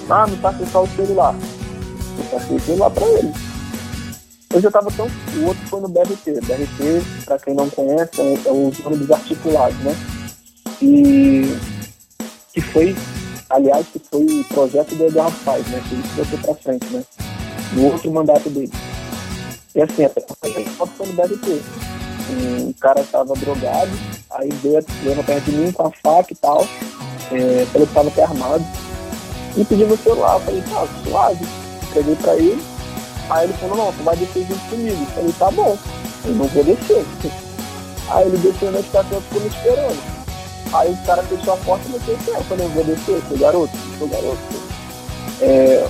ah, 0.10 0.28
me 0.28 0.38
passa 0.38 0.66
só 0.68 0.84
o 0.84 0.88
celular. 0.88 1.36
Eu 2.18 2.24
passei 2.26 2.56
o 2.56 2.60
celular 2.60 2.90
pra 2.92 3.08
ele. 3.08 3.34
Eu 4.54 4.62
já 4.62 4.70
tava 4.70 4.92
tão. 4.92 5.08
O 5.08 5.46
outro 5.46 5.68
foi 5.68 5.82
no 5.82 5.88
BRT. 5.88 6.42
BRT, 6.42 7.26
pra 7.26 7.40
quem 7.40 7.56
não 7.56 7.70
conhece, 7.70 8.22
é, 8.22 8.34
é 8.46 8.52
o 8.52 8.72
ônibus 8.86 9.12
articulados, 9.12 9.78
né? 9.80 9.96
E 10.82 11.58
que 12.54 12.62
foi, 12.62 12.96
aliás, 13.54 13.86
que 13.88 14.00
foi 14.00 14.46
projeto 14.50 14.96
do 14.96 15.06
Eduardo 15.06 15.38
Paz, 15.46 15.66
né? 15.68 15.82
Que 15.88 15.96
ele 15.96 16.04
botou 16.16 16.40
pra 16.40 16.56
frente, 16.56 16.86
né? 16.88 17.04
No 17.74 17.86
outro 17.92 18.12
mandato 18.12 18.50
dele. 18.50 18.72
E 19.76 19.82
assim, 19.82 20.06
a 20.06 20.10
foto 20.10 20.92
foi 20.98 21.08
no 21.08 21.14
BRT. 21.14 21.62
Um 22.30 22.74
cara 22.74 23.04
tava 23.04 23.34
drogado, 23.36 23.92
aí 24.32 24.50
veio, 24.62 24.84
veio 25.04 25.24
perto 25.24 25.46
de 25.46 25.52
mim 25.52 25.72
com 25.72 25.88
a 25.88 25.92
faca 25.92 26.32
e 26.32 26.36
tal, 26.36 26.66
é, 27.32 27.66
falou 27.72 27.88
que 27.88 27.94
tava 27.94 28.08
até 28.08 28.24
armado, 28.24 28.64
e 29.58 29.66
pediu 29.66 29.88
meu 29.88 29.98
celular. 29.98 30.36
Eu 30.36 30.40
falei, 30.40 30.62
tá, 30.62 30.88
suave. 31.04 31.46
Entreguei 31.90 32.16
pra 32.16 32.36
ele. 32.36 32.64
Aí 33.30 33.46
ele 33.46 33.54
falou, 33.54 33.78
não, 33.78 33.94
tu 33.94 34.04
vai 34.04 34.16
descer 34.16 34.46
junto 34.48 34.70
comigo. 34.70 34.98
Eu 35.02 35.08
falei, 35.08 35.34
tá 35.38 35.52
bom, 35.52 35.78
eu 36.26 36.32
não 36.32 36.48
vou 36.48 36.64
descer. 36.64 37.06
Aí 38.10 38.28
ele 38.28 38.38
desceu 38.38 38.72
na 38.72 38.80
estação 38.80 39.18
e 39.18 39.22
ficou 39.22 39.42
me 39.42 39.48
esperando. 39.48 40.23
Aí 40.74 40.92
o 40.92 40.98
cara 41.06 41.22
fechou 41.24 41.54
a 41.54 41.58
porta 41.58 41.88
e 41.88 41.92
me 41.92 42.00
disse, 42.00 42.30
eu 42.30 42.44
falei, 42.44 42.66
eu 42.66 42.70
vou 42.72 42.84
descer, 42.84 43.22
sou 43.28 43.38
garoto, 43.38 43.78
sou 44.00 44.08
garoto. 44.08 44.38
É, 45.42 45.88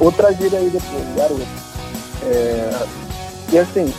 outra 0.00 0.32
gira 0.32 0.58
aí 0.58 0.70
depois, 0.70 1.16
garoto. 1.16 1.46
É, 2.24 2.86
e 3.52 3.58
assim, 3.58 3.92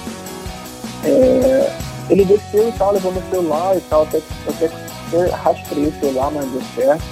é, 1.06 1.78
ele 2.10 2.26
desceu 2.26 2.68
e 2.68 2.72
tal, 2.72 2.94
levou 2.94 3.12
meu 3.12 3.22
celular 3.30 3.78
e 3.78 3.82
tal, 3.82 4.04
até, 4.04 4.22
até 4.48 5.30
rastrei 5.36 5.88
o 5.88 6.00
celular, 6.00 6.32
mas 6.32 6.50
deu 6.50 6.62
certo. 6.76 7.04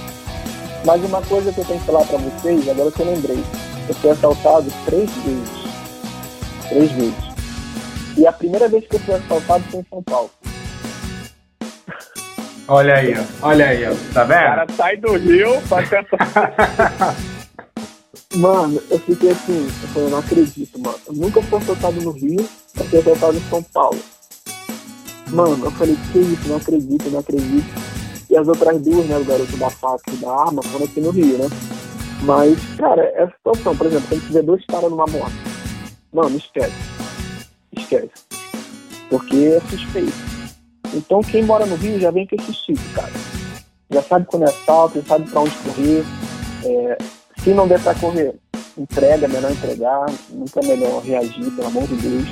Mas 0.84 1.04
uma 1.04 1.22
coisa 1.22 1.52
que 1.52 1.60
eu 1.60 1.64
tenho 1.64 1.78
que 1.78 1.86
falar 1.86 2.04
pra 2.04 2.18
vocês, 2.18 2.68
agora 2.68 2.90
que 2.90 3.00
eu 3.00 3.06
lembrei, 3.06 3.44
eu 3.88 3.94
fui 3.94 4.10
assaltado 4.10 4.66
três 4.84 5.10
vezes. 5.24 5.62
Três 6.68 6.90
vezes. 6.92 7.14
E 8.16 8.26
a 8.26 8.32
primeira 8.32 8.68
vez 8.68 8.84
que 8.88 8.96
eu 8.96 9.00
fui 9.00 9.14
assaltado 9.14 9.64
foi 9.70 9.80
em 9.80 9.86
São 9.88 10.02
Paulo. 10.02 10.30
Olha 12.68 12.94
aí, 12.94 13.14
ó. 13.14 13.48
Olha 13.48 13.66
aí, 13.66 13.84
ó. 13.84 13.94
Tá 14.14 14.24
O 14.24 14.28
cara 14.28 14.64
vendo? 14.64 14.76
sai 14.76 14.96
do 14.96 15.16
Rio 15.16 15.60
pra 15.68 15.84
ser 15.86 16.06
Mano, 18.36 18.80
eu 18.90 18.98
fiquei 19.00 19.30
assim, 19.30 19.66
eu 19.66 19.88
falei, 19.88 20.08
eu 20.08 20.10
não 20.10 20.18
acredito, 20.18 20.78
mano. 20.80 20.98
Eu 21.06 21.12
nunca 21.12 21.42
fui 21.42 21.58
assaltado 21.58 22.00
no 22.00 22.12
Rio, 22.12 22.48
eu 22.78 22.84
fui 22.86 22.98
assaltado 23.00 23.36
em 23.36 23.42
São 23.50 23.62
Paulo. 23.62 23.98
Mano, 25.28 25.64
eu 25.66 25.70
falei, 25.72 25.96
que 26.12 26.18
isso, 26.18 26.48
não 26.48 26.56
acredito, 26.56 27.10
não 27.10 27.18
acredito. 27.20 27.66
E 28.30 28.36
as 28.36 28.48
outras 28.48 28.80
duas, 28.80 29.04
né, 29.06 29.18
o 29.18 29.24
garoto 29.24 29.56
da 29.58 29.68
faca 29.68 30.10
e 30.10 30.16
da 30.16 30.30
arma, 30.30 30.62
foram 30.62 30.86
aqui 30.86 31.00
no 31.00 31.10
Rio, 31.10 31.36
né? 31.38 31.48
Mas, 32.22 32.58
cara, 32.78 33.02
essa 33.16 33.32
situação, 33.36 33.76
por 33.76 33.86
exemplo, 33.86 34.06
quando 34.08 34.22
você 34.26 34.32
vê 34.32 34.42
dois 34.42 34.64
caras 34.64 34.90
numa 34.90 35.06
moto, 35.06 35.32
mano, 36.12 36.36
esquece. 36.36 36.72
Esquece. 37.76 38.10
Porque 39.10 39.36
é 39.36 39.60
suspeito. 39.68 40.31
Então 40.92 41.20
quem 41.20 41.42
mora 41.42 41.66
no 41.66 41.76
Rio 41.76 41.98
já 41.98 42.10
vem 42.10 42.26
com 42.26 42.36
esse 42.36 42.52
tipo, 42.52 42.82
cara. 42.94 43.12
Já 43.90 44.02
sabe 44.02 44.26
quando 44.26 44.44
é 44.44 44.48
assalto, 44.48 45.00
já 45.00 45.06
sabe 45.06 45.30
pra 45.30 45.40
onde 45.40 45.54
correr. 45.56 46.04
É, 46.64 46.98
se 47.42 47.50
não 47.50 47.66
der 47.66 47.80
pra 47.80 47.94
correr, 47.94 48.34
entrega, 48.78 49.28
melhor 49.28 49.50
entregar, 49.50 50.06
nunca 50.30 50.60
é 50.60 50.66
melhor 50.66 51.02
reagir, 51.02 51.50
pelo 51.50 51.66
amor 51.66 51.86
de 51.86 51.96
Deus. 51.96 52.28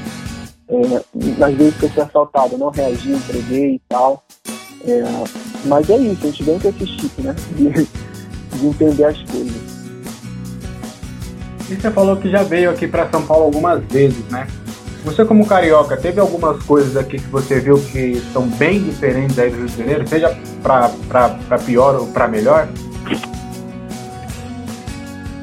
É, 0.69 1.39
nas 1.39 1.55
vezes 1.55 1.77
que 1.79 1.87
eu 1.87 1.91
fui 1.91 2.03
assaltado, 2.03 2.57
não 2.57 2.71
reagi, 2.71 3.13
entreguei 3.13 3.75
e 3.75 3.83
tal. 3.89 4.23
É, 4.87 5.03
mas 5.67 5.91
é 5.91 5.97
isso, 5.97 6.27
a 6.27 6.31
gente 6.31 6.43
vem 6.43 6.59
com 6.59 6.69
esse 6.69 6.87
chip, 6.87 7.23
né? 7.23 7.35
De, 7.57 7.71
de 8.59 8.67
entender 8.67 9.05
as 9.05 9.19
coisas. 9.23 9.81
E 11.69 11.77
você 11.77 11.91
falou 11.91 12.17
que 12.17 12.31
já 12.31 12.43
veio 12.43 12.71
aqui 12.71 12.89
para 12.89 13.09
São 13.11 13.25
Paulo 13.25 13.45
algumas 13.45 13.85
vezes, 13.85 14.25
né? 14.31 14.47
Você 15.05 15.25
como 15.25 15.47
carioca, 15.47 15.97
teve 15.97 16.21
algumas 16.21 16.63
coisas 16.65 16.97
aqui 16.97 17.19
que 17.19 17.29
você 17.29 17.59
viu 17.59 17.81
que 17.81 18.23
são 18.33 18.47
bem 18.47 18.83
diferentes 18.83 19.39
aí 19.39 19.51
do 19.51 19.57
Rio 19.57 19.67
de 19.67 19.77
Janeiro, 19.79 20.07
seja 20.07 20.37
para 20.63 21.59
pior 21.65 21.95
ou 21.97 22.07
para 22.09 22.29
melhor? 22.29 22.69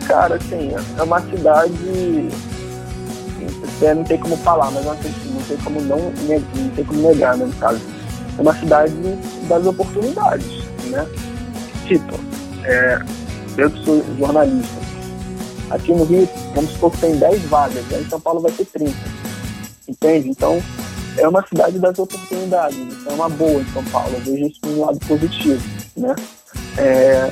Cara, 0.08 0.36
assim, 0.36 0.72
é 0.98 1.02
uma 1.02 1.20
cidade. 1.22 2.30
Não 3.96 4.04
tem 4.04 4.18
como 4.20 4.38
falar, 4.38 4.72
mas 4.72 4.86
não 4.86 4.96
tem 4.96 5.58
como 5.64 5.82
não, 5.82 6.00
não 6.00 6.70
tem 6.76 6.86
como 6.86 7.02
negar, 7.02 7.36
né, 7.38 7.46
no 7.46 7.54
caso. 7.54 7.82
É 8.38 8.42
uma 8.42 8.54
cidade 8.54 8.94
das 9.48 9.66
oportunidades, 9.66 10.64
né? 10.86 11.06
Tipo, 11.86 12.20
é, 12.64 13.00
eu 13.58 13.72
que 13.72 13.84
sou 13.84 14.04
jornalista. 14.18 14.78
Aqui 15.72 15.92
no 15.92 16.06
Rio, 16.06 16.30
vamos 16.56 16.72
supor 16.72 16.92
que 16.92 17.00
tem 17.00 17.18
10 17.18 17.42
vagas, 17.46 17.84
aí 17.92 18.04
em 18.04 18.10
São 18.10 18.22
Paulo 18.22 18.40
vai 18.40 18.52
ter 18.52 18.66
30. 18.66 18.96
Entende? 19.88 20.30
Então, 20.30 20.62
é 21.18 21.28
uma 21.28 21.46
cidade 21.48 21.80
das 21.80 21.98
oportunidades. 21.98 22.78
Então, 22.78 23.14
é 23.14 23.16
uma 23.16 23.30
boa 23.30 23.62
em 23.62 23.74
São 23.74 23.84
Paulo. 23.86 24.14
Eu 24.14 24.22
vejo 24.22 24.48
isso 24.48 24.60
um 24.66 24.86
lado 24.86 25.00
positivo, 25.00 25.64
né? 25.96 26.16
É, 26.78 27.32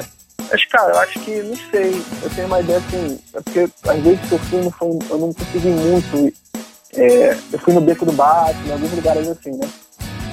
mas, 0.51 0.65
cara, 0.65 0.93
eu 0.93 0.99
acho 0.99 1.19
que, 1.19 1.41
não 1.41 1.55
sei, 1.71 2.01
eu 2.21 2.29
tenho 2.29 2.47
uma 2.47 2.59
ideia 2.59 2.79
assim, 2.79 3.19
é 3.33 3.41
porque 3.41 3.67
às 3.87 3.99
vezes 4.01 4.19
que 4.27 4.31
eu 4.31 4.39
fui, 4.39 4.61
não 4.61 4.71
foi, 4.71 4.89
eu 5.09 5.17
não 5.17 5.33
consegui 5.33 5.69
muito. 5.69 6.33
É, 6.93 7.37
eu 7.51 7.59
fui 7.59 7.73
no 7.73 7.81
Beco 7.81 8.05
do 8.05 8.13
Bate, 8.13 8.57
em 8.67 8.71
alguns 8.71 8.91
lugares 8.91 9.27
assim, 9.27 9.51
né? 9.51 9.69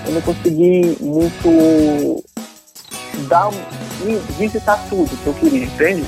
Eu 0.06 0.12
não 0.12 0.20
consegui 0.20 0.96
muito 1.00 2.24
dar, 3.28 3.50
visitar 4.38 4.78
tudo 4.88 5.16
que 5.22 5.26
eu 5.26 5.34
queria, 5.34 5.64
entende? 5.64 6.04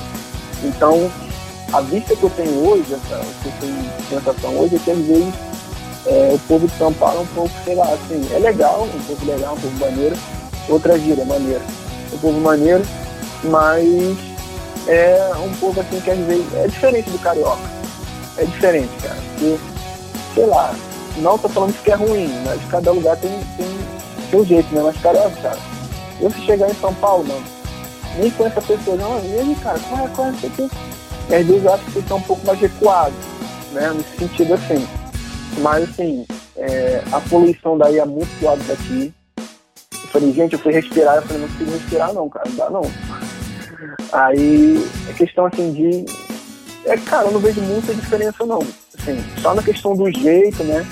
Então, 0.63 1.11
a 1.73 1.81
vista 1.81 2.15
que 2.15 2.23
eu 2.23 2.29
tenho 2.29 2.67
hoje, 2.67 2.93
essa, 2.93 3.19
que 3.41 3.47
eu 3.47 3.53
tenho 3.59 3.91
sensação 4.09 4.57
hoje, 4.57 4.75
é 4.75 4.79
que 4.79 4.91
às 4.91 4.97
vezes 4.99 5.33
é, 6.07 6.31
o 6.33 6.39
povo 6.47 6.67
de 6.67 6.77
São 6.77 6.93
Paulo 6.93 7.19
é 7.19 7.21
um 7.21 7.27
pouco, 7.27 7.51
sei 7.63 7.75
lá, 7.75 7.85
assim, 7.85 8.27
é 8.33 8.39
legal, 8.39 8.83
um 8.83 9.03
pouco 9.03 9.25
legal, 9.25 9.53
um 9.55 9.59
pouco 9.59 9.77
maneiro, 9.77 10.15
outra 10.69 10.93
é 10.93 11.25
maneiro. 11.25 11.61
Um 12.13 12.17
povo 12.17 12.39
maneiro, 12.39 12.83
mas 13.43 14.17
é 14.87 15.31
um 15.43 15.53
povo 15.55 15.81
assim 15.81 15.99
que 15.99 16.11
às 16.11 16.19
vezes 16.19 16.45
é 16.55 16.67
diferente 16.67 17.09
do 17.09 17.19
carioca. 17.19 17.75
É 18.37 18.45
diferente, 18.45 18.91
cara. 19.01 19.17
Porque, 19.33 19.57
sei 20.33 20.45
lá, 20.45 20.75
não 21.17 21.37
tô 21.37 21.49
falando 21.49 21.73
que 21.81 21.91
é 21.91 21.95
ruim, 21.95 22.31
mas 22.45 22.61
cada 22.69 22.91
lugar 22.91 23.17
tem, 23.17 23.31
tem 23.57 23.67
seu 24.29 24.45
jeito, 24.45 24.73
né? 24.73 24.81
Mas 24.83 24.97
carioca, 25.01 25.35
cara, 25.41 25.59
eu 26.21 26.29
se 26.29 26.41
chegar 26.41 26.69
em 26.69 26.75
São 26.75 26.93
Paulo, 26.95 27.25
mano, 27.27 27.43
nem 28.17 28.29
com 28.31 28.45
essa 28.45 28.61
pessoa, 28.61 28.95
não, 28.95 29.19
e 29.25 29.39
aí, 29.39 29.57
cara, 29.61 29.79
qual 29.89 30.05
é, 30.05 30.09
qual 30.09 30.27
é, 30.27 30.31
isso 30.31 30.45
aqui? 30.45 30.71
E 31.29 31.35
às 31.35 31.45
vezes 31.45 31.63
eu 31.63 31.73
acho 31.73 31.83
que 31.85 31.99
estão 31.99 32.17
um 32.17 32.21
pouco 32.21 32.45
mais 32.45 32.59
recuados, 32.59 33.17
né? 33.71 33.91
Nesse 33.93 34.17
sentido 34.17 34.53
assim. 34.53 34.87
Mas 35.59 35.89
assim, 35.89 36.25
é, 36.57 37.01
a 37.11 37.19
poluição 37.21 37.77
daí 37.77 37.99
é 37.99 38.05
muito 38.05 38.29
pior 38.39 38.57
do 38.57 38.63
que 38.63 38.71
aqui. 38.71 39.13
Eu 39.37 40.07
falei, 40.09 40.33
gente, 40.33 40.53
eu 40.53 40.59
fui 40.59 40.71
respirar, 40.71 41.17
eu 41.17 41.21
falei, 41.23 41.41
não 41.41 41.49
consigo 41.49 41.71
respirar 41.71 42.13
não, 42.13 42.29
cara, 42.29 42.49
não 42.49 42.55
dá 42.55 42.69
não. 42.69 42.81
Aí 44.11 44.83
é 45.09 45.13
questão 45.13 45.45
assim 45.45 45.71
de. 45.71 46.05
É, 46.85 46.97
cara, 46.97 47.27
eu 47.27 47.31
não 47.31 47.39
vejo 47.39 47.61
muita 47.61 47.93
diferença 47.93 48.45
não. 48.45 48.59
Assim, 48.97 49.17
só 49.41 49.53
na 49.53 49.63
questão 49.63 49.95
do 49.95 50.09
jeito, 50.11 50.63
né? 50.63 50.85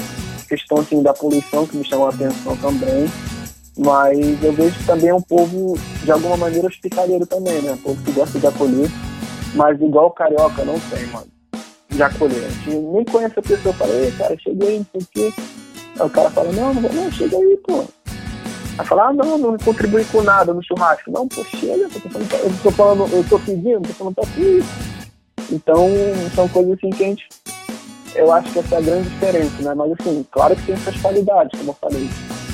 Questão 0.47 0.79
assim 0.79 1.01
da 1.01 1.13
poluição 1.13 1.65
que 1.65 1.77
me 1.77 1.85
chamou 1.85 2.07
a 2.07 2.09
atenção 2.09 2.57
também. 2.57 3.09
Mas 3.77 4.43
eu 4.43 4.53
vejo 4.53 4.77
que 4.77 4.85
também 4.85 5.09
é 5.09 5.15
um 5.15 5.21
povo, 5.21 5.77
de 6.03 6.11
alguma 6.11 6.37
maneira, 6.37 6.67
hospitaleiro 6.67 7.25
também, 7.25 7.61
né? 7.61 7.71
Um 7.71 7.77
povo 7.77 8.03
que 8.03 8.11
gosta 8.11 8.39
de 8.39 8.45
acolher. 8.45 8.89
Mas 9.55 9.79
igual 9.79 10.07
o 10.07 10.11
carioca 10.11 10.63
não 10.63 10.79
tem, 10.79 11.05
mano. 11.07 11.32
A 12.01 12.09
gente 12.09 12.69
nem 12.69 13.05
conhece 13.05 13.37
a 13.37 13.41
pessoa. 13.41 13.73
Fala, 13.73 13.93
ei, 13.93 14.11
cara, 14.11 14.37
cheguei, 14.39 14.79
não 14.79 14.85
sei 14.91 15.01
o 15.01 15.07
quê. 15.11 15.33
Aí 15.99 16.05
o 16.05 16.09
cara 16.09 16.29
fala, 16.31 16.51
não, 16.51 16.73
não, 16.73 16.81
não, 16.81 17.11
chega 17.11 17.37
aí, 17.37 17.57
pô. 17.65 17.85
Aí 18.77 18.85
fala, 18.85 19.09
ah, 19.09 19.13
não, 19.13 19.37
não 19.37 19.57
contribui 19.57 20.03
com 20.05 20.21
nada 20.23 20.53
no 20.53 20.63
churrasco. 20.63 21.11
Não, 21.11 21.27
pô, 21.27 21.43
chega, 21.45 21.83
eu 21.83 21.89
tô 21.89 22.09
falando, 22.09 22.33
eu 22.33 22.53
tô, 22.63 22.71
falando, 22.71 23.13
eu 23.13 23.23
tô 23.29 23.39
pedindo, 23.39 23.87
tô 23.87 23.93
falando 23.93 24.15
pra 24.15 24.25
ti. 24.25 24.63
Então, 25.51 25.87
são 26.33 26.47
coisas 26.47 26.73
assim 26.73 26.89
que 26.89 27.03
a 27.03 27.07
gente. 27.07 27.27
Eu 28.15 28.31
acho 28.31 28.51
que 28.51 28.59
essa 28.59 28.75
é 28.75 28.77
a 28.77 28.81
grande 28.81 29.09
diferença, 29.09 29.61
né? 29.61 29.73
Mas 29.73 29.91
assim, 29.99 30.25
claro 30.31 30.55
que 30.55 30.63
tem 30.63 30.75
essas 30.75 30.95
qualidades, 30.97 31.59
como 31.59 31.71
eu 31.71 31.77
falei, 31.81 32.09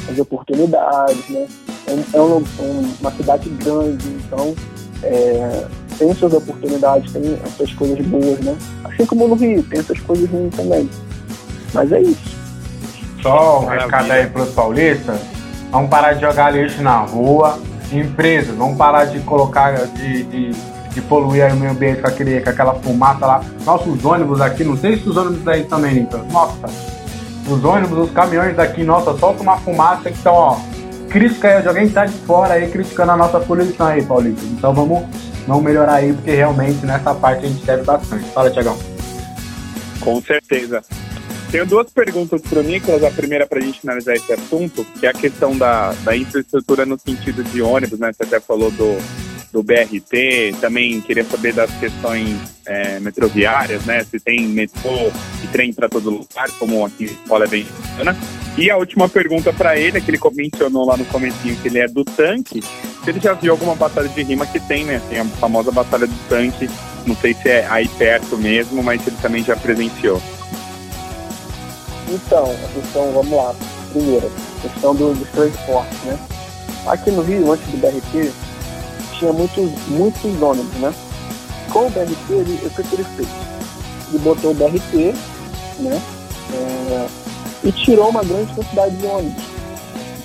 as 0.09 0.19
oportunidades, 0.19 1.29
né? 1.29 1.47
É, 1.87 2.17
é 2.17 2.21
um, 2.21 2.43
uma 2.99 3.11
cidade 3.11 3.49
grande, 3.49 4.07
então 4.09 4.55
é, 5.03 5.67
tem 5.99 6.13
suas 6.15 6.33
oportunidades, 6.33 7.13
tem 7.13 7.39
essas 7.45 7.71
coisas 7.73 8.03
boas, 8.07 8.39
né? 8.39 8.57
Assim 8.85 9.05
como 9.05 9.27
no 9.27 9.35
Rio, 9.35 9.61
tem 9.63 9.79
essas 9.79 9.99
coisas 9.99 10.27
ruins 10.29 10.55
também. 10.55 10.89
Mas 11.73 11.91
é 11.91 12.01
isso. 12.01 12.39
Só 13.21 13.59
um 13.59 13.65
recado 13.65 14.11
aí 14.11 14.25
pros 14.27 14.49
paulistas 14.49 15.19
Vamos 15.71 15.89
parar 15.89 16.13
de 16.13 16.21
jogar 16.21 16.51
lixo 16.51 16.81
na 16.81 16.99
rua. 16.99 17.59
Empresas, 17.91 18.55
vamos 18.55 18.77
parar 18.77 19.05
de 19.05 19.19
colocar, 19.19 19.73
de, 19.73 20.23
de, 20.23 20.51
de 20.51 21.01
poluir 21.01 21.51
o 21.51 21.55
meio 21.55 21.71
ambiente 21.71 22.01
com, 22.01 22.07
aquele, 22.07 22.41
com 22.41 22.49
aquela 22.49 22.73
fumaça 22.75 23.25
lá. 23.25 23.41
Nossa, 23.65 23.87
os 23.89 24.03
ônibus 24.03 24.41
aqui, 24.41 24.63
não 24.63 24.77
sei 24.77 24.97
se 24.97 25.07
os 25.07 25.17
ônibus 25.17 25.43
daí 25.43 25.63
também 25.63 25.93
limpam. 25.93 26.23
Nossa, 26.31 26.67
os 27.47 27.63
ônibus, 27.63 27.97
os 27.97 28.11
caminhões 28.11 28.55
daqui, 28.55 28.83
nossa, 28.83 29.15
solta 29.17 29.41
uma 29.41 29.57
fumaça 29.57 30.03
que 30.03 30.17
estão, 30.17 30.33
ó, 30.33 30.57
crítica 31.09 31.47
aí 31.47 31.67
alguém 31.67 31.87
que 31.87 31.93
tá 31.93 32.05
de 32.05 32.13
fora 32.13 32.55
aí 32.55 32.69
criticando 32.69 33.11
a 33.11 33.17
nossa 33.17 33.39
poluição 33.39 33.87
aí, 33.87 34.03
Paulista. 34.03 34.45
Então 34.45 34.73
vamos, 34.73 35.03
vamos 35.47 35.63
melhorar 35.63 35.95
aí, 35.95 36.13
porque 36.13 36.31
realmente 36.31 36.85
nessa 36.85 37.13
parte 37.13 37.45
a 37.45 37.49
gente 37.49 37.65
deve 37.65 37.83
bastante. 37.83 38.29
Fala, 38.31 38.49
Tiagão. 38.49 38.77
Com 39.99 40.21
certeza. 40.21 40.83
Tenho 41.51 41.65
duas 41.65 41.89
perguntas 41.89 42.41
para 42.41 42.59
o 42.59 42.63
Nicolas. 42.63 43.03
A 43.03 43.09
primeira 43.09 43.47
para 43.47 43.59
a 43.59 43.61
gente 43.61 43.79
analisar 43.83 44.13
esse 44.13 44.31
assunto, 44.31 44.85
que 44.99 45.05
é 45.05 45.09
a 45.09 45.13
questão 45.13 45.57
da, 45.57 45.93
da 46.03 46.15
infraestrutura 46.15 46.85
no 46.85 46.97
sentido 46.99 47.43
de 47.43 47.61
ônibus, 47.61 47.99
né? 47.99 48.11
Você 48.13 48.23
até 48.23 48.39
falou 48.39 48.69
do, 48.69 48.97
do 49.51 49.63
BRT, 49.63 50.55
também 50.61 51.01
queria 51.01 51.23
saber 51.23 51.53
das 51.53 51.71
questões 51.79 52.37
é, 52.65 52.99
metroviárias, 52.99 53.85
né? 53.85 54.03
Se 54.03 54.19
tem 54.19 54.47
metrô 54.47 55.11
e 55.43 55.47
trem 55.47 55.73
para 55.73 55.89
todo 55.89 56.09
lugar, 56.09 56.49
como 56.59 56.85
aqui 56.85 57.05
em 57.05 57.07
Escola 57.07 57.45
é 57.45 57.47
bem 57.47 57.65
né? 58.03 58.15
E 58.57 58.69
a 58.69 58.77
última 58.77 59.07
pergunta 59.07 59.53
para 59.53 59.77
ele, 59.77 59.97
é 59.97 60.01
que 60.01 60.11
ele 60.11 60.19
mencionou 60.33 60.85
lá 60.85 60.97
no 60.97 61.05
comecinho 61.05 61.55
que 61.55 61.67
ele 61.67 61.79
é 61.79 61.87
do 61.87 62.03
tanque, 62.03 62.61
se 62.61 63.09
ele 63.09 63.19
já 63.19 63.33
viu 63.33 63.53
alguma 63.53 63.75
batalha 63.75 64.07
de 64.09 64.21
rima 64.21 64.45
que 64.45 64.59
tem, 64.59 64.85
né? 64.85 65.01
Tem 65.09 65.19
a 65.19 65.25
famosa 65.25 65.71
batalha 65.71 66.05
do 66.05 66.27
tanque, 66.27 66.69
não 67.07 67.15
sei 67.15 67.33
se 67.33 67.49
é 67.49 67.65
aí 67.69 67.87
perto 67.87 68.37
mesmo, 68.37 68.83
mas 68.83 69.05
ele 69.07 69.15
também 69.21 69.43
já 69.43 69.55
presenciou. 69.55 70.21
Então, 72.09 72.43
a 72.43 72.73
questão, 72.73 73.11
vamos 73.13 73.31
lá. 73.31 73.55
Primeiro, 73.91 74.31
questão 74.61 74.95
do, 74.95 75.13
dos 75.13 75.29
transportes, 75.29 75.97
né? 76.03 76.19
Aqui 76.87 77.11
no 77.11 77.21
Rio, 77.21 77.51
antes 77.51 77.67
do 77.67 77.77
BRT, 77.77 78.31
tinha 79.19 79.33
muitos, 79.33 79.69
muitos 79.87 80.41
ônibus, 80.41 80.79
né? 80.79 80.93
Com 81.71 81.85
o 81.85 81.89
BRT, 81.89 82.31
ele, 82.31 82.59
o 82.65 82.69
que 82.69 82.95
ele 82.95 83.03
fez? 83.03 83.27
Ele 84.09 84.19
botou 84.19 84.51
o 84.51 84.53
BRT, 84.55 85.13
né? 85.79 86.01
É, 86.53 87.07
e 87.63 87.71
tirou 87.71 88.09
uma 88.09 88.23
grande 88.23 88.51
quantidade 88.53 88.95
de 88.95 89.05
ônibus, 89.05 89.43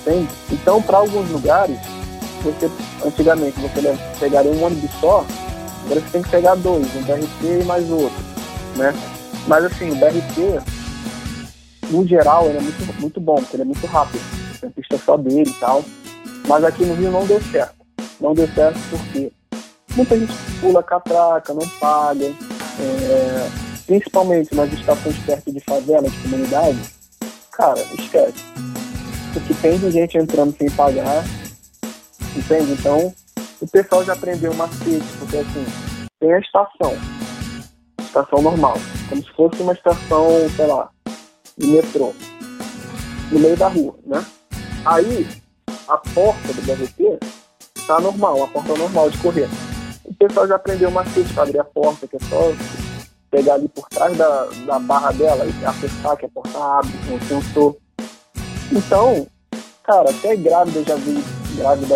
entende? 0.01 0.29
Então, 0.51 0.81
para 0.81 0.97
alguns 0.97 1.29
lugares, 1.29 1.77
você, 2.41 2.71
antigamente, 3.05 3.59
você 3.59 3.97
pegaria 4.19 4.51
um 4.51 4.63
ônibus 4.63 4.89
só, 4.99 5.25
agora 5.85 5.99
você 5.99 6.09
tem 6.11 6.23
que 6.23 6.29
pegar 6.29 6.55
dois, 6.55 6.87
um 6.95 7.03
BRT 7.03 7.61
e 7.61 7.63
mais 7.65 7.87
outro, 7.91 8.17
né? 8.77 8.93
Mas, 9.47 9.65
assim, 9.65 9.91
o 9.91 9.95
BRT, 9.95 10.59
no 11.91 12.07
geral, 12.07 12.47
ele 12.47 12.57
é 12.57 12.61
muito, 12.61 13.01
muito 13.01 13.21
bom, 13.21 13.35
porque 13.35 13.57
ele 13.57 13.63
é 13.63 13.65
muito 13.65 13.85
rápido. 13.85 14.21
Tem 14.59 14.71
pista 14.71 14.97
só 14.97 15.15
dele 15.17 15.49
e 15.49 15.59
tal. 15.59 15.83
Mas 16.47 16.63
aqui 16.63 16.83
no 16.83 16.95
Rio 16.95 17.11
não 17.11 17.25
deu 17.25 17.39
certo. 17.51 17.84
Não 18.19 18.33
deu 18.33 18.47
certo 18.49 18.79
porque 18.89 19.31
muita 19.95 20.17
gente 20.17 20.33
pula 20.59 20.83
catraca, 20.83 21.53
não 21.53 21.67
paga. 21.79 22.25
É, 22.25 23.65
principalmente 23.85 24.53
nas 24.55 24.71
estações 24.73 25.17
perto 25.19 25.51
de 25.51 25.59
favela, 25.61 26.09
de 26.09 26.17
comunidade, 26.21 26.79
cara, 27.51 27.79
esquece. 27.99 28.43
Porque 29.33 29.53
tem 29.55 29.77
de 29.77 29.91
gente 29.91 30.17
entrando 30.17 30.55
sem 30.57 30.69
pagar, 30.71 31.23
entende? 32.35 32.73
Então, 32.73 33.13
o 33.61 33.67
pessoal 33.67 34.03
já 34.03 34.13
aprendeu 34.13 34.51
uma 34.51 34.67
macete, 34.67 35.05
porque 35.19 35.37
assim, 35.37 35.65
tem 36.19 36.33
a 36.33 36.39
estação. 36.39 36.93
estação 38.01 38.41
normal, 38.41 38.75
como 39.09 39.23
se 39.23 39.31
fosse 39.33 39.61
uma 39.61 39.73
estação, 39.73 40.27
sei 40.55 40.65
lá, 40.65 40.89
de 41.57 41.67
metrô, 41.67 42.13
no 43.31 43.39
meio 43.39 43.57
da 43.57 43.67
rua, 43.67 43.95
né? 44.05 44.25
Aí, 44.85 45.27
a 45.87 45.97
porta 45.97 46.53
do 46.53 46.61
BRT 46.61 47.19
tá 47.87 47.99
normal, 47.99 48.43
a 48.43 48.47
porta 48.47 48.75
normal 48.75 49.09
de 49.09 49.17
correr. 49.19 49.49
O 50.03 50.13
pessoal 50.13 50.47
já 50.47 50.55
aprendeu 50.55 50.89
uma 50.89 51.03
macete 51.03 51.33
para 51.33 51.43
abrir 51.43 51.59
a 51.59 51.63
porta, 51.63 52.07
que 52.07 52.15
é 52.15 52.19
só 52.19 52.53
pegar 53.31 53.55
ali 53.55 53.67
por 53.67 53.87
trás 53.89 54.15
da, 54.17 54.47
da 54.65 54.79
barra 54.79 55.11
dela 55.11 55.45
e 55.45 55.65
apertar 55.65 56.15
que 56.15 56.25
a 56.25 56.29
porta 56.29 56.57
abre 56.57 56.93
com 57.07 57.15
o 57.15 57.21
sensor. 57.27 57.75
Então, 58.71 59.27
cara, 59.83 60.09
até 60.09 60.35
grávida 60.35 60.83
já 60.83 60.95
vi 60.95 61.23
grávida 61.55 61.95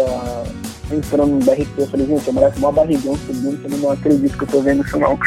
entrando 0.91 1.27
no 1.27 1.39
BRT, 1.39 1.69
eu 1.77 1.87
falei, 1.87 2.07
gente, 2.07 2.27
eu 2.27 2.33
merece 2.33 2.57
uma 2.57 2.71
barrigão 2.71 3.15
subindo, 3.17 3.61
eu 3.63 3.77
não 3.77 3.91
acredito 3.91 4.37
que 4.37 4.43
eu 4.43 4.47
tô 4.47 4.61
vendo 4.61 4.85
isso 4.85 4.97
não. 4.97 5.17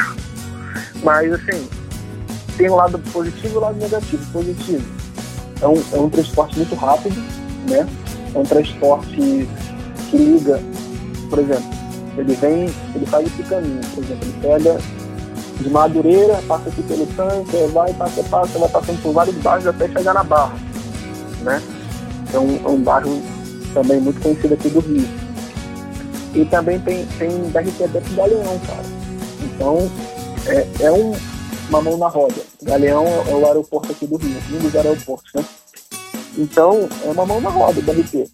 Mas 1.03 1.33
assim, 1.33 1.69
tem 2.57 2.71
um 2.71 2.75
lado 2.75 2.99
positivo 3.13 3.55
e 3.55 3.57
um 3.57 3.61
lado 3.61 3.79
negativo. 3.79 4.33
Positivo. 4.33 4.87
É 5.61 5.67
um, 5.67 5.83
é 5.93 6.01
um 6.01 6.11
transporte 6.11 6.57
muito 6.57 6.75
rápido, 6.75 7.17
né? 7.69 7.87
É 8.35 8.39
um 8.39 8.43
transporte 8.43 9.49
liga, 10.17 10.61
por 11.29 11.39
exemplo, 11.39 11.71
ele 12.17 12.35
vem, 12.35 12.75
ele 12.95 13.07
faz 13.07 13.27
esse 13.27 13.43
caminho, 13.45 13.81
por 13.95 14.05
exemplo, 14.05 14.29
ele 14.29 14.41
pega 14.43 14.79
de 15.61 15.71
Madureira, 15.71 16.43
passa 16.49 16.69
aqui 16.69 16.83
pelo 16.83 17.07
tanque, 17.07 17.57
vai, 17.73 17.93
passa, 17.95 18.23
passa, 18.25 18.59
vai 18.59 18.69
passando 18.69 19.03
por 19.03 19.13
vários 19.13 19.37
bairros 19.37 19.67
até 19.67 19.89
chegar 19.89 20.15
na 20.15 20.25
Barra, 20.25 20.55
né? 21.43 21.63
É 22.33 22.39
um, 22.39 22.57
é 22.57 22.69
um 22.69 22.83
bairro 22.83 23.23
também 23.73 24.01
muito 24.01 24.21
conhecido 24.21 24.55
aqui 24.55 24.69
do 24.69 24.81
Rio. 24.81 25.07
E 26.35 26.45
também 26.47 26.81
tem, 26.81 27.07
tem 27.19 27.29
BRT 27.51 27.85
até 27.85 28.01
pro 28.01 28.15
Galeão, 28.15 28.59
cara. 28.67 28.83
Então, 29.43 29.91
é, 30.47 30.85
é 30.87 30.93
um, 30.93 31.13
uma 31.69 31.83
mão 31.83 31.97
na 31.99 32.09
roda. 32.09 32.43
Galeão 32.63 33.07
é 33.29 33.35
o 33.35 33.47
aeroporto 33.47 33.93
aqui 33.93 34.07
do 34.07 34.17
Rio, 34.17 34.37
um 34.53 34.59
dos 34.59 34.75
aeroportos, 34.75 35.31
né? 35.35 35.45
Então, 36.39 36.89
é 37.05 37.09
uma 37.09 37.27
mão 37.27 37.41
na 37.41 37.51
roda 37.51 37.79
o 37.79 37.83
BRT. 37.83 38.31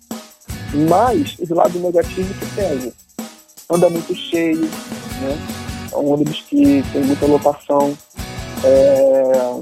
Mas, 0.75 1.37
os 1.39 1.49
lados 1.49 1.81
negativos 1.81 2.37
que 2.37 2.47
pega. 2.55 2.93
Anda 3.71 3.91
muito 3.91 4.15
cheio, 4.15 4.61
né? 4.61 5.39
É 5.93 5.97
um 5.97 6.13
ônibus 6.13 6.43
que 6.49 6.83
tem 6.93 7.05
muita 7.05 7.27
lotação. 7.27 7.97
É, 8.65 9.61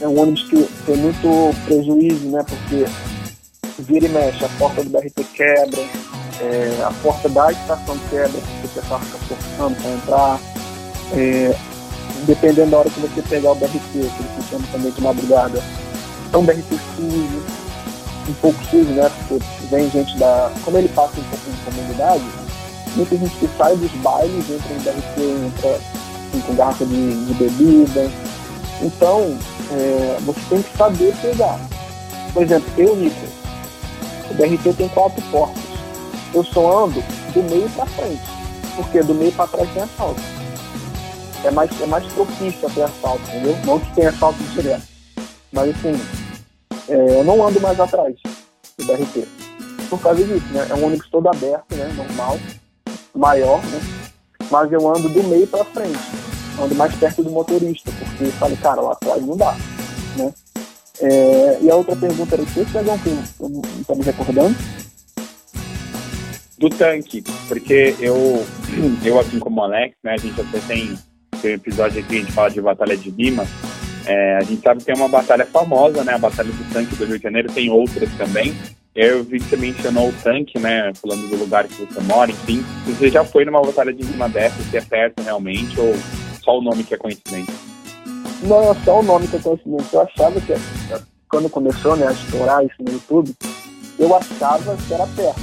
é 0.00 0.08
um 0.08 0.20
ônibus 0.20 0.42
que 0.44 0.68
tem 0.84 0.96
muito 0.96 1.54
prejuízo, 1.64 2.28
né? 2.28 2.44
Porque 2.44 2.86
vira 3.82 4.06
e 4.06 4.08
mexe, 4.08 4.44
a 4.44 4.48
porta 4.58 4.82
do 4.82 4.90
BRT 4.90 5.24
quebra, 5.34 5.80
é, 6.40 6.82
a 6.82 6.92
porta 7.02 7.28
da 7.28 7.52
estação 7.52 7.98
quebra, 8.10 8.28
porque 8.28 8.66
o 8.66 8.80
pessoal 8.80 9.00
fica 9.00 9.18
forçando 9.18 9.76
para 9.76 9.90
entrar. 9.90 10.40
É, 11.12 11.56
dependendo 12.26 12.70
da 12.70 12.78
hora 12.78 12.90
que 12.90 13.00
você 13.00 13.22
pegar 13.22 13.52
o 13.52 13.54
BRT, 13.54 13.78
que 13.92 13.98
ele 13.98 14.10
funciona 14.36 14.64
também 14.72 14.90
de 14.90 15.00
madrugada, 15.00 15.62
é 16.32 16.36
um 16.36 16.44
BRT 16.44 16.78
sujo, 16.96 17.42
um 18.28 18.34
pouco 18.34 18.58
sujo, 18.70 18.90
né? 18.90 19.10
Porque 19.28 19.44
vem 19.70 19.90
gente 19.90 20.16
da. 20.18 20.50
Como 20.64 20.78
ele 20.78 20.88
passa 20.88 21.20
um 21.20 21.24
pouco 21.24 21.44
em 21.48 21.70
comunidade, 21.70 22.24
muita 22.96 23.16
gente 23.16 23.36
que 23.36 23.48
sai 23.56 23.76
dos 23.76 23.90
bailes, 24.02 24.50
entra 24.50 24.74
no 24.74 24.80
BRT, 24.80 25.20
entra 25.46 25.76
assim, 25.76 26.40
com 26.40 26.54
garrafa 26.54 26.84
de, 26.84 27.26
de 27.26 27.34
bebida. 27.34 28.10
Então, 28.82 29.38
é, 29.72 30.18
você 30.22 30.40
tem 30.48 30.62
que 30.62 30.76
saber 30.76 31.14
pegar. 31.22 31.58
Por 32.32 32.42
exemplo, 32.42 32.70
eu, 32.76 32.96
Nico, 32.96 33.26
o 34.30 34.34
BRT 34.34 34.72
tem 34.76 34.88
quatro 34.88 35.22
portas. 35.30 35.62
Eu 36.34 36.44
só 36.44 36.84
ando 36.84 37.02
do 37.32 37.42
meio 37.44 37.68
para 37.70 37.86
frente, 37.86 38.22
porque 38.74 39.02
do 39.02 39.14
meio 39.14 39.32
para 39.32 39.46
trás 39.46 39.70
tem 39.72 39.82
asfalto. 39.82 40.20
É 41.44 41.50
mais, 41.50 41.70
é 41.80 41.86
mais 41.86 42.04
propício 42.12 42.66
a 42.66 42.70
ter 42.70 42.82
asfalto, 42.82 43.22
entendeu? 43.28 43.56
Não 43.64 43.78
que 43.78 43.94
tenha 43.94 44.10
asfalto 44.10 44.42
direto. 44.54 44.82
Mas 45.52 45.70
assim, 45.70 45.98
é, 46.88 47.20
eu 47.20 47.24
não 47.24 47.46
ando 47.46 47.60
mais 47.60 47.78
atrás 47.78 48.14
do 48.78 48.84
BRT. 48.84 49.26
Por 49.88 50.00
causa 50.00 50.24
disso, 50.24 50.46
né? 50.52 50.66
É 50.70 50.74
um 50.74 50.86
ônibus 50.86 51.08
todo 51.10 51.28
aberto, 51.28 51.74
né? 51.74 51.92
Normal, 51.96 52.38
maior, 53.14 53.62
né? 53.66 53.80
Mas 54.50 54.72
eu 54.72 54.88
ando 54.88 55.08
do 55.08 55.22
meio 55.24 55.46
para 55.46 55.64
frente. 55.64 55.98
Ando 56.60 56.74
mais 56.74 56.94
perto 56.94 57.22
do 57.22 57.30
motorista, 57.30 57.90
porque 57.98 58.24
eu 58.24 58.32
falei, 58.32 58.56
cara, 58.56 58.80
lá 58.80 58.92
atrás 58.92 59.24
não 59.24 59.36
dá, 59.36 59.54
né? 60.16 60.32
É, 61.00 61.58
e 61.60 61.70
a 61.70 61.74
outra 61.74 61.94
pergunta 61.94 62.34
era 62.34 62.42
o 62.42 62.46
que, 62.46 62.64
Pegão, 62.64 62.98
que 62.98 63.10
não 63.88 63.96
me 63.96 64.02
recordando? 64.02 64.56
Do 66.58 66.70
tanque, 66.70 67.22
porque 67.48 67.94
eu, 68.00 68.42
eu 69.04 69.20
assim 69.20 69.38
como 69.38 69.60
o 69.60 69.64
Alex, 69.64 69.94
né, 70.02 70.14
a 70.14 70.16
gente 70.16 70.40
até 70.40 70.58
tem, 70.60 70.98
tem 71.42 71.50
um 71.50 71.54
episódio 71.54 72.00
aqui, 72.00 72.16
a 72.16 72.20
gente 72.20 72.32
fala 72.32 72.50
de 72.50 72.62
Batalha 72.62 72.96
de 72.96 73.10
Lima, 73.10 73.46
é, 74.06 74.36
a 74.36 74.40
gente 74.42 74.62
sabe 74.62 74.80
que 74.80 74.86
tem 74.86 74.94
uma 74.94 75.08
batalha 75.08 75.44
famosa, 75.44 76.04
né, 76.04 76.14
a 76.14 76.18
Batalha 76.18 76.50
do 76.50 76.72
Tanque 76.72 76.94
do 76.96 77.04
Rio 77.04 77.18
de 77.18 77.22
Janeiro, 77.22 77.52
tem 77.52 77.70
outras 77.70 78.10
também, 78.14 78.54
eu 78.96 79.22
vi 79.22 79.38
que 79.38 79.50
você 79.50 79.56
mencionou 79.58 80.08
o 80.08 80.12
tanque, 80.24 80.58
né? 80.58 80.90
Falando 80.94 81.28
do 81.28 81.36
lugar 81.36 81.68
que 81.68 81.84
você 81.84 82.00
mora, 82.00 82.30
enfim. 82.30 82.64
Você 82.86 83.10
já 83.10 83.22
foi 83.22 83.44
numa 83.44 83.60
batalha 83.60 83.92
de 83.92 84.02
cima 84.02 84.26
dessa, 84.26 84.56
se 84.62 84.74
é 84.74 84.80
perto 84.80 85.22
realmente, 85.22 85.78
ou 85.78 85.94
só 86.42 86.58
o 86.58 86.62
nome 86.62 86.82
que 86.82 86.94
é 86.94 86.96
coincidente? 86.96 87.52
Não, 88.42 88.72
é 88.72 88.74
só 88.86 89.00
o 89.00 89.02
nome 89.02 89.28
que 89.28 89.36
é 89.36 89.38
coincidente. 89.38 89.84
Eu 89.92 90.00
achava 90.00 90.40
que, 90.40 90.54
quando 91.28 91.50
começou 91.50 91.94
né, 91.94 92.06
a 92.08 92.12
estourar 92.12 92.64
isso 92.64 92.76
no 92.80 92.90
YouTube, 92.90 93.34
eu 93.98 94.16
achava 94.16 94.74
que 94.74 94.94
era 94.94 95.06
perto. 95.08 95.40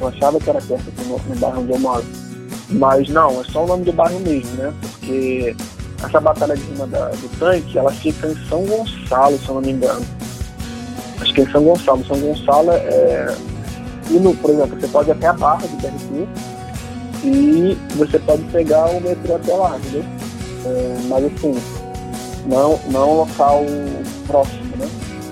Eu 0.00 0.06
achava 0.06 0.38
que 0.38 0.48
era 0.48 0.60
perto 0.60 0.84
no 1.04 1.36
bairro 1.40 1.62
onde 1.62 1.72
eu 1.72 1.78
moro. 1.80 2.04
Mas 2.70 3.08
não, 3.08 3.40
é 3.40 3.44
só 3.44 3.64
o 3.64 3.66
nome 3.66 3.84
do 3.84 3.92
bairro 3.92 4.20
mesmo, 4.20 4.52
né? 4.52 4.72
Porque 4.80 5.56
essa 6.04 6.20
batalha 6.20 6.56
de 6.56 6.62
cima 6.62 6.86
da, 6.86 7.08
do 7.08 7.38
tanque, 7.38 7.78
ela 7.78 7.90
fica 7.92 8.26
em 8.28 8.36
São 8.48 8.64
Gonçalo, 8.64 9.38
se 9.38 9.48
eu 9.48 9.54
não 9.54 9.62
me 9.62 9.72
engano 9.72 10.04
acho 11.20 11.34
que 11.34 11.40
é 11.40 11.44
em 11.44 11.50
São 11.50 11.64
Gonçalo. 11.64 12.04
São 12.06 12.18
Gonçalo 12.18 12.72
é. 12.72 13.34
Indo, 14.10 14.34
por 14.34 14.50
exemplo, 14.50 14.80
você 14.80 14.88
pode 14.88 15.08
ir 15.08 15.12
até 15.12 15.26
a 15.26 15.32
barra 15.32 15.66
do 15.66 15.76
BRT 15.78 16.28
e 17.24 17.76
você 17.96 18.18
pode 18.20 18.42
pegar 18.44 18.86
o 18.86 19.00
metrô 19.00 19.34
até 19.34 19.52
lá, 19.52 19.76
entendeu? 19.78 20.04
É, 20.64 20.96
mas 21.08 21.24
assim, 21.24 21.54
não, 22.46 22.78
não 22.88 23.02
é 23.02 23.14
local 23.14 23.64
próximo, 24.28 24.76
né? 24.76 24.88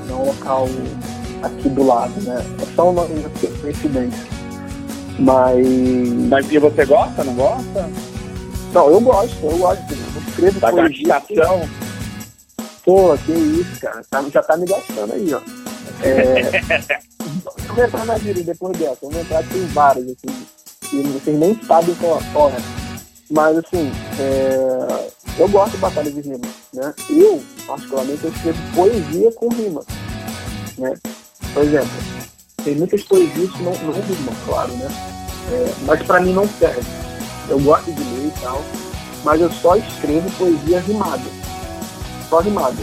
Não 0.09 0.23
é 0.23 0.27
local 0.27 0.69
aqui 1.43 1.69
do 1.69 1.87
lado, 1.87 2.21
né? 2.23 2.45
É 2.61 2.75
só 2.75 2.91
uma 2.91 3.07
coincidência. 3.61 4.27
Mas. 5.21 5.67
Mas 6.29 6.51
e 6.51 6.59
você 6.59 6.85
gosta, 6.85 7.23
não 7.23 7.35
gosta? 7.35 7.89
Não, 8.75 8.91
eu 8.91 9.01
gosto, 9.01 9.37
eu 9.45 9.57
gosto. 9.57 9.85
Eu 9.93 10.23
escrevo 10.29 10.59
da 10.59 10.71
poesia. 10.73 11.07
Gastação. 11.07 11.69
Pô, 12.85 13.17
que 13.19 13.31
isso, 13.31 13.81
cara. 13.81 14.03
Tá, 14.11 14.23
já 14.29 14.43
tá 14.43 14.57
me 14.57 14.67
gastando 14.67 15.13
aí, 15.13 15.33
ó. 15.33 15.41
É, 16.03 16.61
vamos 17.69 17.85
entrar 17.85 18.05
na 18.05 18.19
gíria 18.19 18.43
depois 18.43 18.77
dessa. 18.77 18.99
Vamos 19.01 19.19
entrar, 19.19 19.45
tem 19.45 19.65
várias, 19.67 20.05
assim, 20.07 20.47
e 20.93 21.03
vocês 21.03 21.39
nem 21.39 21.59
sabem 21.63 21.95
qual 22.33 22.51
é. 22.51 22.57
Mas, 23.31 23.59
assim, 23.59 23.93
é, 24.19 25.09
eu 25.39 25.49
gosto 25.49 25.73
de 25.73 25.79
batalha 25.79 26.11
de 26.11 26.21
rima, 26.21 26.41
né? 26.73 26.93
Eu, 27.09 27.41
particularmente, 27.69 28.25
eu 28.25 28.31
escrevo 28.33 28.59
poesia 28.75 29.33
com 29.33 29.49
rima, 29.55 29.83
né? 30.79 30.95
Por 31.55 31.63
exemplo, 31.63 31.89
tem 32.65 32.75
muitas 32.75 33.05
poesias 33.05 33.53
que 33.53 33.63
não, 33.63 33.73
não 33.73 33.93
rimam, 33.93 34.35
claro, 34.45 34.73
né? 34.73 34.89
É, 35.53 35.75
mas 35.87 36.03
para 36.03 36.21
mim 36.21 36.33
não 36.33 36.49
serve. 36.49 37.04
Eu 37.49 37.61
gosto 37.61 37.93
de 37.93 38.03
ler 38.03 38.29
e 38.29 38.41
tal, 38.41 38.63
mas 39.25 39.41
eu 39.41 39.51
só 39.53 39.77
escrevo 39.77 40.31
poesia 40.33 40.81
rimada. 40.81 41.25
Só 42.29 42.41
rimada. 42.41 42.83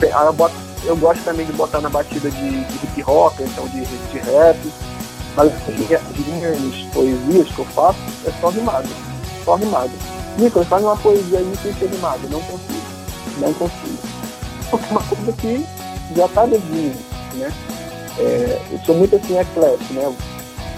Eu 0.00 0.32
boto 0.32 0.70
eu 0.84 0.96
gosto 0.96 1.22
também 1.24 1.44
de 1.44 1.52
botar 1.52 1.80
na 1.80 1.90
batida 1.90 2.30
de, 2.30 2.64
de 2.64 2.74
hip 2.86 3.04
hop, 3.06 3.38
então 3.40 3.68
de, 3.68 3.84
de 3.84 4.18
rap. 4.18 4.58
Mas 5.36 5.52
as 5.52 5.76
minhas 6.26 6.92
poesias 6.92 7.48
que 7.48 7.58
eu 7.58 7.64
faço 7.66 7.98
é 8.26 8.32
só 8.40 8.48
rimado. 8.48 8.88
Só 9.44 9.56
rimado. 9.56 9.92
Nicolas, 10.38 10.68
faz 10.68 10.82
uma 10.82 10.96
poesia 10.96 11.38
aí 11.38 11.52
sem 11.62 11.74
ser 11.74 11.86
rimado. 11.90 12.28
Não 12.28 12.40
consigo. 12.40 12.80
Não 13.38 13.52
consigo. 13.54 13.98
Porque 14.70 14.86
é 14.86 14.90
uma 14.90 15.02
coisa 15.02 15.32
que 15.32 15.66
já 16.16 16.26
está 16.26 16.46
definido, 16.46 16.98
né? 17.34 17.52
É, 18.18 18.62
eu 18.72 18.78
sou 18.84 18.96
muito 18.96 19.16
assim 19.16 19.38
eclético, 19.38 19.94
né? 19.94 20.16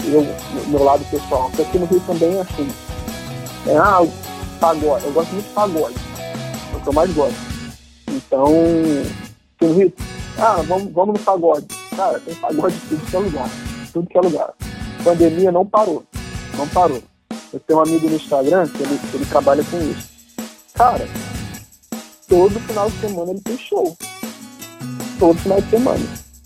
Eu, 0.05 0.25
meu 0.67 0.83
lado 0.83 1.03
pessoal, 1.05 1.49
porque 1.49 1.61
aqui 1.61 1.79
no 1.79 1.85
Rio 1.85 2.01
também 2.01 2.37
é 2.37 2.41
assim. 2.41 2.67
É, 3.67 3.77
ah, 3.77 4.01
pagode. 4.59 5.05
Eu 5.05 5.13
gosto 5.13 5.31
muito 5.31 5.47
de 5.47 5.53
pagode. 5.53 5.95
É 6.19 6.75
o 6.75 6.79
que 6.81 6.87
eu 6.87 6.93
mais 6.93 7.13
gosto. 7.13 7.37
Então, 8.09 8.47
aqui 9.55 9.65
no 9.65 9.73
Rio, 9.73 9.93
ah, 10.37 10.61
vamos, 10.67 10.91
vamos 10.91 11.19
no 11.19 11.25
pagode. 11.25 11.65
Cara, 11.95 12.19
tem 12.19 12.35
pagode 12.35 12.75
em 12.75 12.79
tudo 12.89 13.05
que 13.05 13.15
é 13.15 13.19
lugar. 13.19 13.49
Tudo 13.93 14.07
que 14.07 14.17
é 14.17 14.21
lugar. 14.21 14.53
Pandemia 15.03 15.51
não 15.51 15.65
parou. 15.65 16.03
Não 16.57 16.67
parou. 16.67 17.01
Eu 17.53 17.59
tenho 17.59 17.79
um 17.79 17.83
amigo 17.83 18.09
no 18.09 18.15
Instagram 18.15 18.67
que 18.67 18.81
ele, 18.81 18.99
ele 19.13 19.25
trabalha 19.25 19.63
com 19.63 19.77
isso. 19.77 20.09
Cara, 20.73 21.07
todo 22.27 22.59
final 22.61 22.89
de 22.89 22.99
semana 22.99 23.31
ele 23.31 23.41
tem 23.41 23.57
show. 23.57 23.95
Todo 25.19 25.39
final 25.39 25.61
de 25.61 25.69
semana. 25.69 25.99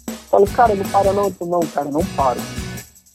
Eu 0.08 0.16
falo, 0.30 0.48
cara, 0.48 0.76
não 0.76 0.86
para 0.86 1.14
não. 1.14 1.34
Eu 1.40 1.48
não, 1.48 1.60
cara, 1.62 1.90
não 1.90 2.06
para. 2.08 2.40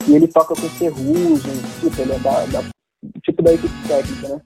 E 0.09 0.15
ele 0.15 0.27
toca 0.27 0.55
com 0.55 0.69
ferrugem, 0.69 1.53
tipo, 1.81 2.01
ele 2.01 2.13
é 2.13 2.19
da, 2.19 2.45
da 2.47 2.65
tipo 3.23 3.43
da 3.43 3.53
equipe 3.53 3.89
técnica, 3.89 4.29
né? 4.29 4.41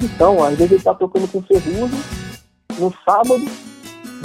Então, 0.00 0.42
às 0.42 0.56
vezes 0.56 0.72
ele 0.72 0.82
tá 0.82 0.94
tocando 0.94 1.28
com 1.30 1.42
ferrugem 1.42 2.00
no 2.78 2.92
sábado, 3.04 3.44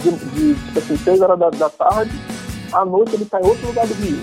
de, 0.01 0.11
de 0.11 0.65
tipo 0.65 0.79
assim, 0.79 0.97
6 0.97 1.21
horas 1.21 1.39
da, 1.39 1.49
da 1.49 1.69
tarde, 1.69 2.11
à 2.71 2.85
noite 2.85 3.15
ele 3.15 3.25
tá 3.25 3.39
em 3.41 3.45
outro 3.45 3.67
lugar 3.67 3.87
do 3.87 3.93
Rio. 3.95 4.21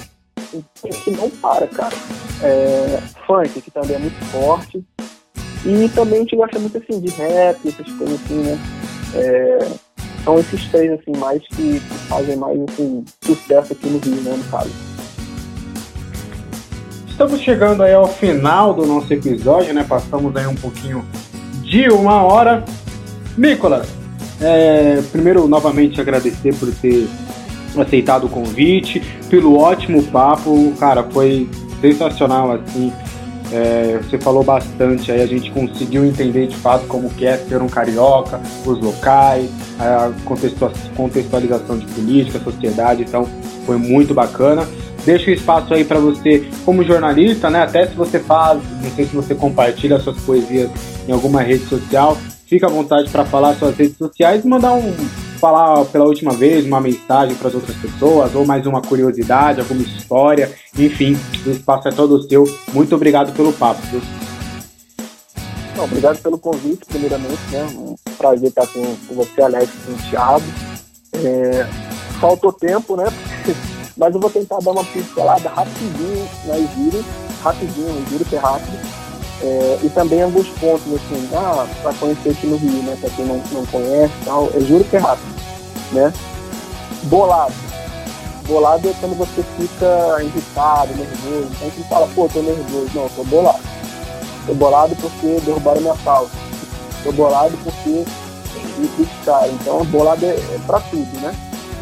Então, 0.52 1.00
que 1.02 1.10
não 1.10 1.30
para, 1.30 1.66
cara. 1.66 1.94
É, 2.42 3.00
funk, 3.26 3.60
que 3.60 3.70
também 3.70 3.96
é 3.96 3.98
muito 3.98 4.24
forte. 4.26 4.84
E 5.64 5.88
também 5.94 6.18
a 6.18 6.22
gente 6.22 6.36
gosta 6.36 6.58
muito 6.58 6.76
assim 6.78 7.00
de 7.00 7.10
rap, 7.10 7.68
essas 7.68 7.90
coisas 7.92 8.20
assim, 8.22 8.42
né? 8.42 8.58
É, 9.14 9.58
são 10.24 10.38
esses 10.38 10.66
três 10.68 10.92
assim, 10.92 11.18
mais 11.18 11.46
que, 11.48 11.80
que, 11.80 11.94
fazem 12.08 12.36
mais 12.36 12.60
assim, 12.62 13.04
sucesso 13.22 13.72
aqui 13.72 13.88
no 13.88 13.98
Rio, 13.98 14.20
né, 14.22 14.36
no 14.36 14.44
caso. 14.50 14.93
Estamos 17.14 17.40
chegando 17.42 17.84
aí 17.84 17.94
ao 17.94 18.08
final 18.08 18.74
do 18.74 18.84
nosso 18.84 19.14
episódio, 19.14 19.72
né? 19.72 19.86
Passamos 19.88 20.34
aí 20.34 20.48
um 20.48 20.54
pouquinho 20.56 21.04
de 21.62 21.88
uma 21.88 22.24
hora. 22.24 22.64
Nicolas, 23.38 23.86
é, 24.40 25.00
primeiro 25.12 25.46
novamente 25.46 26.00
agradecer 26.00 26.52
por 26.56 26.68
ter 26.74 27.06
aceitado 27.78 28.24
o 28.24 28.28
convite, 28.28 29.00
pelo 29.30 29.56
ótimo 29.56 30.02
papo, 30.02 30.72
cara, 30.72 31.04
foi 31.04 31.48
sensacional 31.80 32.50
assim. 32.50 32.92
É, 33.52 34.00
você 34.02 34.18
falou 34.18 34.42
bastante 34.42 35.12
aí, 35.12 35.22
a 35.22 35.26
gente 35.26 35.52
conseguiu 35.52 36.04
entender 36.04 36.48
de 36.48 36.56
fato 36.56 36.84
como 36.88 37.08
que 37.10 37.24
é 37.24 37.36
ser 37.36 37.62
um 37.62 37.68
carioca, 37.68 38.40
os 38.66 38.80
locais, 38.80 39.48
a 39.78 40.10
contextualização 40.96 41.78
de 41.78 41.86
política, 41.86 42.40
sociedade, 42.40 43.04
então 43.04 43.24
foi 43.64 43.76
muito 43.76 44.12
bacana. 44.12 44.66
Deixa 45.04 45.30
o 45.30 45.34
espaço 45.34 45.74
aí 45.74 45.84
para 45.84 45.98
você, 45.98 46.48
como 46.64 46.82
jornalista, 46.82 47.50
né? 47.50 47.62
Até 47.62 47.86
se 47.86 47.94
você 47.94 48.18
faz, 48.18 48.60
não 48.82 48.90
sei 48.90 49.04
se 49.04 49.14
você 49.14 49.34
compartilha 49.34 50.00
suas 50.00 50.18
poesias 50.22 50.70
em 51.06 51.12
alguma 51.12 51.42
rede 51.42 51.66
social, 51.66 52.16
fica 52.46 52.66
à 52.66 52.70
vontade 52.70 53.10
para 53.10 53.24
falar 53.24 53.54
suas 53.54 53.76
redes 53.76 53.98
sociais 53.98 54.44
e 54.44 54.48
mandar 54.48 54.72
um 54.72 54.92
falar 55.38 55.84
pela 55.86 56.06
última 56.06 56.32
vez 56.32 56.64
uma 56.64 56.80
mensagem 56.80 57.36
para 57.36 57.48
as 57.48 57.54
outras 57.54 57.76
pessoas, 57.76 58.34
ou 58.34 58.46
mais 58.46 58.64
uma 58.66 58.80
curiosidade, 58.80 59.60
alguma 59.60 59.82
história, 59.82 60.50
enfim, 60.78 61.18
o 61.44 61.50
espaço 61.50 61.88
é 61.88 61.92
todo 61.92 62.22
seu. 62.26 62.44
Muito 62.72 62.94
obrigado 62.94 63.34
pelo 63.34 63.52
papo. 63.52 63.82
Viu? 63.88 64.00
Não, 65.76 65.84
obrigado 65.84 66.22
pelo 66.22 66.38
convite, 66.38 66.86
primeiramente, 66.86 67.42
né? 67.50 67.62
Um 67.74 67.94
prazer 68.16 68.48
estar 68.48 68.66
com, 68.68 68.82
com 69.06 69.14
você, 69.14 69.42
Alex, 69.42 69.70
com 69.84 69.92
o 69.92 70.10
Thiago. 70.10 70.44
É, 71.12 71.66
faltou 72.20 72.50
tempo, 72.50 72.96
né? 72.96 73.04
Mas 73.96 74.14
eu 74.14 74.20
vou 74.20 74.30
tentar 74.30 74.58
dar 74.58 74.72
uma 74.72 74.84
pincelada 74.84 75.48
rapidinho 75.48 76.28
nas 76.46 76.74
gírias, 76.74 77.04
rapidinho, 77.42 78.06
juro 78.10 78.24
que 78.24 78.36
é 78.36 78.38
rápido. 78.38 78.78
É, 79.42 79.78
e 79.82 79.90
também 79.90 80.22
alguns 80.22 80.48
pontos, 80.48 80.86
assim, 80.94 81.28
ah, 81.34 81.66
para 81.82 81.92
conhecer 81.94 82.30
aqui 82.30 82.46
no 82.46 82.56
Rio, 82.56 82.82
né? 82.82 82.96
Para 83.00 83.10
quem 83.10 83.24
não, 83.24 83.36
não 83.52 83.66
conhece 83.66 84.14
tal, 84.24 84.48
eu 84.54 84.60
juro 84.66 84.84
que 84.84 84.96
é 84.96 84.98
rápido, 84.98 85.34
né? 85.92 86.12
Bolado. 87.04 87.52
Bolado 88.46 88.88
é 88.88 88.94
quando 89.00 89.16
você 89.16 89.42
fica 89.56 90.22
irritado, 90.22 90.94
nervoso. 90.94 91.48
Então 91.52 91.70
você 91.70 91.88
fala, 91.88 92.06
pô, 92.14 92.28
tô 92.28 92.42
nervoso. 92.42 92.90
Não, 92.94 93.08
tô 93.08 93.24
bolado. 93.24 93.60
Tô 94.46 94.54
bolado 94.54 94.96
porque 94.96 95.40
derrubaram 95.44 95.80
minha 95.80 95.96
pauta. 95.96 96.30
Tô 97.02 97.12
bolado 97.12 97.56
porque 97.64 98.04
me 98.78 98.88
criticaram. 98.88 99.52
Então, 99.52 99.84
bolado 99.86 100.24
é, 100.24 100.34
é 100.34 100.60
pra 100.66 100.80
tudo, 100.80 101.20
né? 101.20 101.34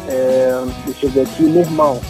É, 0.07 0.51
deixa 0.85 1.05
eu 1.05 1.09
ver 1.11 1.21
aqui, 1.21 1.43
meu 1.43 1.61
irmão. 1.61 2.01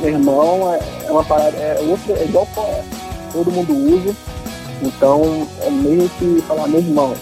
Meu 0.00 0.10
irmão 0.10 0.74
é, 0.74 1.06
é 1.06 1.10
uma 1.10 1.24
parada, 1.24 1.56
é, 1.56 1.78
é 1.80 2.24
igual 2.24 2.46
poeta. 2.54 2.84
Todo 3.32 3.50
mundo 3.50 3.72
usa, 3.72 4.14
então 4.82 5.46
é 5.62 5.70
meio 5.70 6.08
que 6.10 6.40
falar 6.42 6.68
meu 6.68 6.80
irmão. 6.80 7.14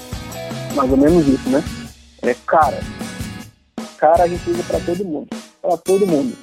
Mais 0.74 0.90
ou 0.90 0.96
menos 0.96 1.26
isso, 1.26 1.48
né? 1.48 1.62
É 2.22 2.34
cara. 2.46 2.80
Cara 3.98 4.24
a 4.24 4.28
gente 4.28 4.50
usa 4.50 4.62
pra 4.64 4.80
todo 4.80 5.04
mundo. 5.04 5.28
Pra 5.62 5.76
todo 5.78 6.06
mundo. 6.06 6.36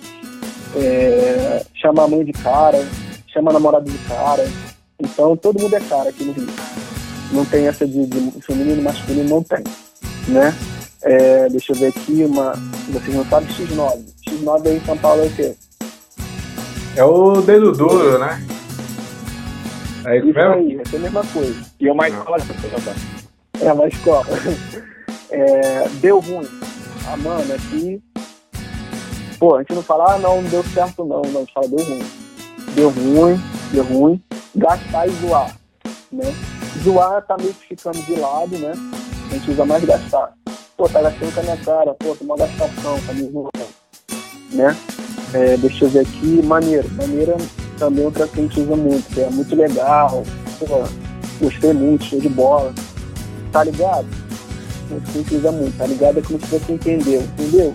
É, 0.75 1.63
chama 1.75 2.03
a 2.03 2.07
mãe 2.07 2.25
de 2.25 2.33
cara, 2.33 2.83
chama 3.27 3.51
a 3.51 3.53
namorada 3.53 3.89
de 3.89 3.97
cara. 3.99 4.47
Então 4.99 5.37
todo 5.37 5.61
mundo 5.61 5.75
é 5.75 5.79
cara 5.81 6.09
aqui 6.09 6.23
no 6.23 6.33
Rio. 6.33 6.47
Não 7.31 7.45
tem 7.45 7.67
essa 7.67 7.85
de, 7.85 8.05
de 8.05 8.41
feminino 8.41 8.81
masculino, 8.81 9.29
não 9.29 9.43
tem. 9.43 9.63
Né? 10.27 10.53
É, 11.03 11.49
deixa 11.49 11.73
eu 11.73 11.75
ver 11.75 11.87
aqui, 11.87 12.23
uma. 12.23 12.53
Vocês 12.89 13.13
não 13.13 13.25
sabem 13.25 13.49
X9. 13.49 14.05
X9 14.25 14.67
aí 14.67 14.77
em 14.77 14.85
São 14.85 14.97
Paulo 14.97 15.21
é 15.21 15.25
o 15.25 15.35
quê? 15.35 15.55
É 16.95 17.03
o 17.03 17.41
dedo 17.41 17.73
duro, 17.73 18.19
né? 18.19 18.41
É 20.05 20.17
isso, 20.17 20.29
isso 20.29 20.39
aí, 20.39 20.77
é 20.77 20.95
a 20.95 20.99
mesma 20.99 21.25
coisa. 21.25 21.65
E 21.79 21.87
é 21.87 21.91
uma 21.91 22.07
escola? 22.07 22.37
É 23.61 23.73
uma 23.73 23.87
escola. 23.87 24.25
É, 25.35 25.89
deu 25.99 26.19
ruim. 26.19 26.47
Ah, 27.07 27.17
mano, 27.17 27.55
aqui. 27.55 27.99
Pô, 29.39 29.55
a 29.55 29.59
gente 29.61 29.73
não 29.73 29.81
fala, 29.81 30.13
ah, 30.13 30.19
não, 30.19 30.43
não 30.43 30.49
deu 30.51 30.63
certo 30.63 31.03
não. 31.03 31.23
Não, 31.23 31.37
a 31.37 31.43
gente 31.43 31.53
fala, 31.53 31.67
deu 31.69 31.83
ruim. 31.83 32.03
Deu 32.75 32.89
ruim, 32.89 33.41
deu 33.71 33.83
ruim. 33.83 34.23
Gastar 34.55 35.07
e 35.07 35.11
zoar. 35.13 35.57
Né? 36.11 36.35
Zoar 36.83 37.25
tá 37.25 37.35
meio 37.35 37.51
que 37.51 37.69
ficando 37.69 37.99
de 38.03 38.13
lado, 38.13 38.55
né? 38.59 38.73
A 39.31 39.33
gente 39.33 39.49
usa 39.49 39.65
mais 39.65 39.83
gastar 39.83 40.35
pô, 40.77 40.89
tá 40.89 41.01
gastando 41.01 41.33
com 41.33 41.39
a 41.39 41.43
minha 41.43 41.57
cara, 41.57 41.93
pô, 41.93 42.15
tem 42.15 42.27
uma 42.27 42.37
gastação, 42.37 42.99
tá 43.05 43.13
me 43.13 43.29
zoando, 43.31 43.51
né? 44.51 44.75
É, 45.33 45.57
deixa 45.57 45.85
eu 45.85 45.89
ver 45.89 46.01
aqui, 46.01 46.41
maneira. 46.43 46.87
Maneira 46.93 47.35
também 47.77 48.03
é 48.03 48.05
outra 48.05 48.27
que 48.27 48.39
a 48.39 48.43
gente 48.43 48.59
usa 48.59 48.75
muito, 48.75 49.13
que 49.13 49.21
é 49.21 49.29
muito 49.29 49.55
legal, 49.55 50.23
pô, 50.59 50.83
gostei 51.41 51.73
muito, 51.73 52.05
show 52.05 52.19
de 52.19 52.29
bola. 52.29 52.73
Tá 53.51 53.63
ligado? 53.63 54.07
Que 54.87 54.95
a 54.95 55.13
gente 55.13 55.35
usa 55.35 55.51
muito, 55.51 55.77
tá 55.77 55.85
ligado? 55.85 56.19
É 56.19 56.21
como 56.21 56.39
se 56.39 56.47
você 56.47 56.73
entendeu, 56.73 57.21
entendeu? 57.21 57.73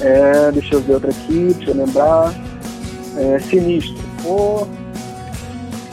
É, 0.00 0.52
deixa 0.52 0.74
eu 0.74 0.80
ver 0.80 0.94
outra 0.94 1.10
aqui, 1.10 1.52
deixa 1.54 1.70
eu 1.70 1.76
lembrar. 1.76 2.32
É, 3.16 3.38
sinistro. 3.40 4.02
Pô, 4.22 4.66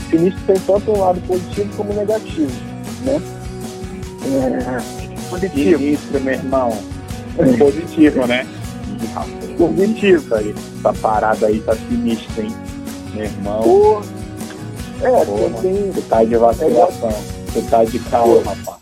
sinistro 0.10 0.42
tem 0.46 0.60
tanto 0.60 0.92
um 0.92 1.00
lado 1.00 1.22
positivo 1.22 1.76
como 1.76 1.94
negativo, 1.94 2.52
né? 3.06 3.22
É, 4.24 5.01
positivo. 5.32 5.80
Ministro, 5.80 6.22
meu 6.22 6.34
irmão. 6.34 6.78
É 7.38 7.58
positivo, 7.58 8.28
né? 8.28 8.46
Positivo 9.58 10.36
aí. 10.36 10.54
Essa 10.80 10.94
parada 10.94 11.48
aí 11.48 11.60
tá 11.62 11.76
sinistra, 11.76 12.44
hein? 12.44 12.56
Meu 13.14 13.24
irmão. 13.26 13.62
Pô. 13.64 14.02
É, 15.02 15.26
Pô, 15.26 15.62
tem. 15.62 15.92
Você 15.92 16.02
tá 16.02 16.24
de 16.24 16.36
vacinação. 16.36 17.12
Você 17.48 17.62
tá 17.70 17.84
de 17.84 18.00
calma, 18.00 18.44
rapaz. 18.44 18.82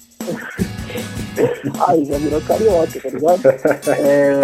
Ai, 1.87 2.03
já 2.05 2.17
virou 2.17 2.41
carioca, 2.41 2.99
tá 2.99 3.09
ligado? 3.09 3.41
É... 3.87 4.41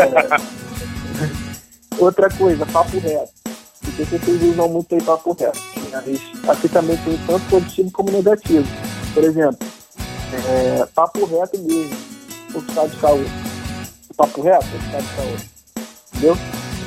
Outra 1.97 2.29
coisa, 2.29 2.65
papo 2.65 2.97
reto. 2.99 3.33
Porque 3.81 4.05
vocês 4.05 4.41
usam 4.43 4.69
muito 4.69 4.95
aí 4.95 5.03
papo 5.03 5.35
reto. 5.37 5.59
Aqui 6.47 6.69
também 6.69 6.97
tem 6.97 7.17
tanto 7.25 7.45
positivo 7.49 7.91
como 7.91 8.11
negativo. 8.11 8.65
Por 9.13 9.23
exemplo, 9.23 9.64
é, 10.35 10.85
papo 10.93 11.25
reto 11.25 11.57
mesmo, 11.59 11.95
o 12.53 12.59
estado 12.59 12.89
de 12.89 12.99
saúde. 12.99 13.31
Papo 14.15 14.41
reto, 14.41 14.65
o 14.65 14.85
estado 14.85 15.03
de 15.03 15.15
saúde. 15.15 15.49
Entendeu? 16.13 16.37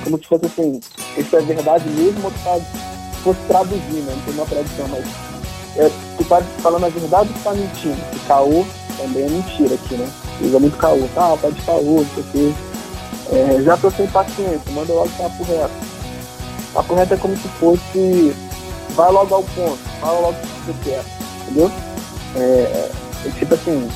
Como 0.04 0.18
se 0.18 0.24
fosse 0.24 0.46
assim, 0.46 0.80
isso 1.16 1.36
é 1.36 1.40
verdade 1.40 1.88
mesmo 1.90 2.24
ou 2.24 2.30
tu 2.30 2.38
tá, 2.44 2.58
fosse 3.22 3.40
traduzir, 3.48 4.02
né? 4.02 4.14
Não 4.14 4.22
tem 4.24 4.34
uma 4.34 4.46
tradução, 4.46 4.88
mas 4.88 5.04
é, 5.76 5.90
tu 6.16 6.24
tá 6.24 6.40
falando 6.62 6.86
a 6.86 6.88
verdade 6.88 7.28
ou 7.28 7.34
tu 7.34 7.44
tá 7.44 7.52
mentindo? 7.52 7.98
E 8.14 8.18
caô 8.26 8.64
também 8.96 9.24
é 9.24 9.28
mentira 9.28 9.74
aqui, 9.74 9.94
né? 9.94 10.08
Usa 10.40 10.58
muito 10.58 10.76
caô, 10.76 11.08
tá, 11.14 11.36
tá 11.36 11.50
de 11.50 11.60
caô, 11.62 12.04
quê. 12.32 12.52
É, 13.30 13.62
já 13.62 13.76
tô 13.76 13.90
sem 13.90 14.06
paciência, 14.06 14.72
manda 14.72 14.92
logo 14.92 15.10
papo 15.10 15.44
reto. 15.44 15.74
Papo 16.72 16.94
reto 16.94 17.14
é 17.14 17.16
como 17.16 17.36
se 17.36 17.48
fosse, 17.60 18.34
vai 18.90 19.10
logo 19.12 19.34
ao 19.34 19.42
ponto, 19.42 19.78
fala 20.00 20.20
logo 20.20 20.36
o 20.36 20.40
que 20.40 20.72
você 20.72 20.90
quer, 20.90 21.04
entendeu? 21.42 21.70
É, 22.36 22.40
é 22.40 23.07
tipo 23.32 23.54
assim, 23.54 23.88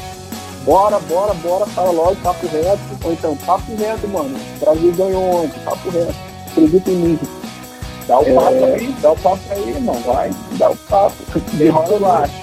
bora, 0.64 0.98
bora, 1.00 1.34
bora, 1.34 1.66
fala 1.66 1.90
logo, 1.90 2.16
papo 2.16 2.46
reto. 2.46 2.80
Ou 3.04 3.12
então, 3.12 3.36
papo 3.36 3.74
reto, 3.76 4.08
mano. 4.08 4.38
O 4.56 4.64
Brasil 4.64 4.92
ganhou 4.92 5.44
ontem, 5.44 5.60
papo 5.64 5.90
reto. 5.90 6.14
Acredita 6.50 6.90
em 6.90 6.96
mim. 6.96 7.18
Dá 8.06 8.18
o 8.18 8.28
é... 8.28 8.34
papo 8.34 8.64
aí, 8.64 8.96
dá 9.00 9.12
o 9.12 9.16
papo 9.16 9.42
aí, 9.50 9.68
irmão. 9.70 10.00
Vai, 10.02 10.30
dá 10.58 10.70
o 10.70 10.76
papo. 10.76 11.16
Derrola 11.54 11.98
baixo. 11.98 12.34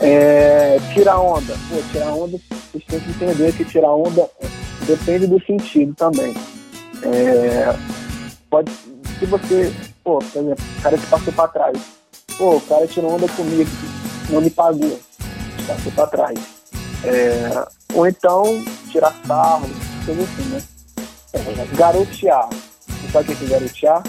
é, 0.00 0.78
tirar 0.92 1.20
onda. 1.20 1.54
Pô, 1.68 1.76
tirar 1.92 2.12
onda, 2.12 2.38
vocês 2.72 2.84
têm 2.88 3.00
que 3.00 3.10
entender 3.10 3.52
que 3.52 3.64
tirar 3.64 3.92
onda 3.92 4.28
depende 4.86 5.26
do 5.26 5.44
sentido 5.44 5.94
também. 5.94 6.34
É, 7.02 7.76
pode, 8.48 8.70
se 9.18 9.26
você, 9.26 9.72
pô, 10.02 10.18
por 10.18 10.42
exemplo, 10.42 10.64
o 10.78 10.82
cara 10.82 10.96
que 10.96 11.06
passou 11.06 11.32
pra 11.32 11.48
trás, 11.48 11.78
pô, 12.38 12.56
o 12.56 12.60
cara 12.62 12.86
tirou 12.86 13.14
onda 13.14 13.28
comigo, 13.28 13.70
não 14.30 14.40
me 14.40 14.50
pagou 14.50 14.98
passou 15.66 15.92
para 15.92 16.06
trás. 16.06 16.38
É, 17.04 17.66
ou 17.94 18.06
então 18.06 18.44
tirar 18.90 19.14
sarro, 19.26 19.68
coisa 20.04 20.22
assim, 20.22 20.48
né? 20.50 20.62
É, 21.32 21.76
garotear. 21.76 22.48
Você 22.50 23.12
sabe 23.12 23.32
o 23.32 23.36
que 23.36 23.44
é 23.44 23.48
garotear? 23.48 24.02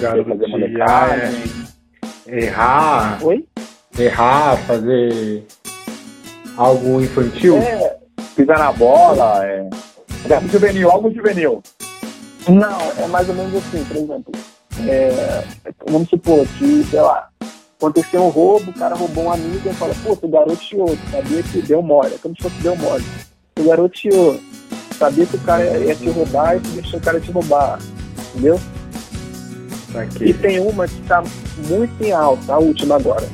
Garotear 0.00 1.18
é 2.26 2.44
errar. 2.44 3.24
Oi? 3.24 3.46
errar, 3.98 4.56
fazer 4.66 5.46
algo 6.56 7.00
infantil? 7.00 7.58
É, 7.58 7.96
pisar 8.34 8.58
na 8.58 8.72
bola, 8.72 9.44
é. 9.44 9.68
Algo 10.32 10.48
juvenil, 10.48 10.90
algo 10.90 11.12
juvenil. 11.12 11.62
Não, 12.48 12.80
é 12.98 13.06
mais 13.08 13.28
ou 13.28 13.34
menos 13.34 13.54
assim, 13.54 13.84
por 13.84 13.96
exemplo. 13.96 14.32
É, 14.88 15.44
vamos 15.88 16.08
supor 16.08 16.46
que, 16.58 16.84
sei 16.84 17.00
lá, 17.00 17.28
aconteceu 17.82 18.22
um 18.22 18.28
roubo, 18.28 18.70
o 18.70 18.74
cara 18.74 18.94
roubou 18.94 19.24
um 19.24 19.32
amigo 19.32 19.68
e 19.68 19.74
fala, 19.74 19.92
pô, 20.04 20.14
tu 20.14 20.28
garoteou, 20.28 20.96
sabia 21.10 21.42
que 21.42 21.62
deu 21.62 21.82
mole, 21.82 22.14
é 22.14 22.18
como 22.18 22.34
se 22.36 22.42
fosse 22.42 22.54
deu 22.62 22.76
mole. 22.76 23.04
Tu 23.56 23.64
garoteou, 23.64 24.40
sabia 24.96 25.26
que 25.26 25.36
o 25.36 25.40
cara 25.40 25.78
ia 25.78 25.94
te 25.96 26.08
roubar 26.08 26.56
e 26.56 26.60
tu 26.60 26.68
deixou 26.70 27.00
o 27.00 27.02
cara 27.02 27.20
te 27.20 27.32
roubar, 27.32 27.80
entendeu? 28.30 28.60
Aqui. 29.96 30.26
E 30.26 30.34
tem 30.34 30.60
uma 30.60 30.86
que 30.86 31.00
está 31.00 31.22
muito 31.68 32.04
em 32.04 32.12
alta, 32.12 32.54
a 32.54 32.58
última 32.58 32.96
agora. 32.96 33.28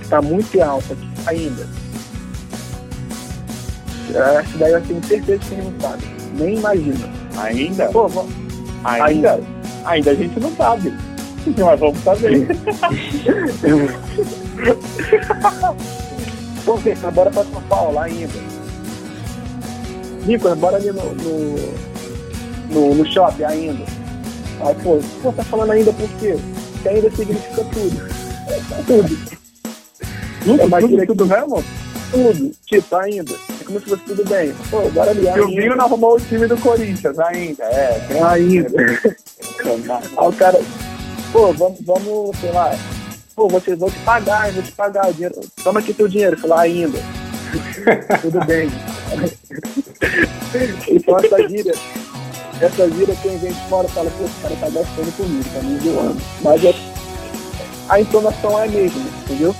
Está 0.00 0.22
muito 0.22 0.56
em 0.56 0.60
alta 0.60 0.96
ainda. 1.26 1.68
Essa 4.08 4.58
daí 4.58 4.72
eu 4.72 4.80
tenho 4.82 5.04
certeza 5.04 5.38
que 5.38 5.54
não 5.56 5.80
sabe. 5.80 6.04
Nem 6.36 6.56
imagina. 6.56 7.08
Ainda? 7.36 7.86
Pô, 7.86 8.08
vamos... 8.08 8.32
ainda? 8.84 9.04
ainda? 9.04 9.40
Ainda 9.84 10.10
a 10.10 10.14
gente 10.14 10.40
não 10.40 10.54
sabe. 10.56 10.92
Mas 11.46 11.80
vamos 11.80 11.98
saber. 12.02 12.48
Pô, 16.64 16.76
Victor, 16.76 17.12
bora 17.12 17.30
pra 17.30 17.44
São 17.44 17.62
Paulo 17.62 17.98
ainda. 17.98 18.38
Nicolas, 20.26 20.58
bora 20.58 20.76
ali 20.76 20.92
no, 20.92 21.14
no, 21.14 21.54
no, 22.70 22.94
no 22.94 23.06
shopping 23.06 23.44
ainda. 23.44 23.84
Aí, 24.60 24.74
pô, 24.82 24.96
você 24.96 25.36
tá 25.36 25.42
falando 25.44 25.70
ainda 25.72 25.92
por 25.92 26.08
quê? 26.18 26.36
Porque 26.72 26.88
ainda 26.88 27.10
significa 27.10 27.64
tudo. 27.64 27.96
tudo. 28.86 29.40
Tudo, 30.44 30.62
é 30.62 30.80
tudo, 30.80 31.06
tudo 31.06 31.26
mesmo? 31.26 31.64
Tudo. 32.10 32.52
Tipo, 32.66 32.96
ainda. 32.96 33.34
É 33.60 33.64
como 33.64 33.80
se 33.80 33.86
fosse 33.86 34.02
tudo 34.04 34.24
bem. 34.28 34.52
Pô, 34.70 34.88
bora 34.90 35.10
ali. 35.10 35.26
E 35.26 35.40
o 35.40 35.46
Vinho 35.48 35.76
não 35.76 35.84
arrumou 35.86 36.16
o 36.16 36.20
time 36.20 36.46
do 36.46 36.56
Corinthians 36.58 37.18
ainda. 37.18 37.64
É, 37.64 38.22
ainda. 38.22 38.68
Aí 40.18 40.26
o 40.26 40.32
cara, 40.32 40.60
pô, 41.32 41.52
vamos, 41.52 41.80
vamos, 41.82 42.36
sei 42.38 42.52
lá, 42.52 42.76
pô, 43.34 43.48
te, 43.60 43.74
vou 43.74 43.90
te 43.90 43.98
pagar, 44.00 44.52
vou 44.52 44.62
te 44.62 44.72
pagar 44.72 45.08
o 45.08 45.12
dinheiro. 45.12 45.40
Toma 45.62 45.80
aqui 45.80 45.94
teu 45.94 46.08
dinheiro. 46.08 46.38
Falar 46.38 46.62
ainda. 46.62 46.98
tudo 48.22 48.44
bem. 48.44 48.70
então 50.88 51.18
essa 51.18 51.48
gíria 51.48 51.74
essa 52.60 52.86
vida 52.88 53.16
tem 53.22 53.38
gente 53.38 53.58
fora 53.68 53.86
e 53.86 53.90
fala, 53.90 54.10
pô, 54.10 54.24
esse 54.24 54.40
cara 54.42 54.54
tá 54.56 54.68
gastando 54.68 55.16
comigo, 55.16 55.48
tá 55.54 55.62
me 55.62 55.78
zoando. 55.78 56.22
Mas 56.42 56.64
é, 56.64 56.74
a 57.88 58.00
entonação 58.00 58.58
é 58.58 58.64
a 58.64 58.68
mesma, 58.68 59.00
entendeu? 59.24 59.56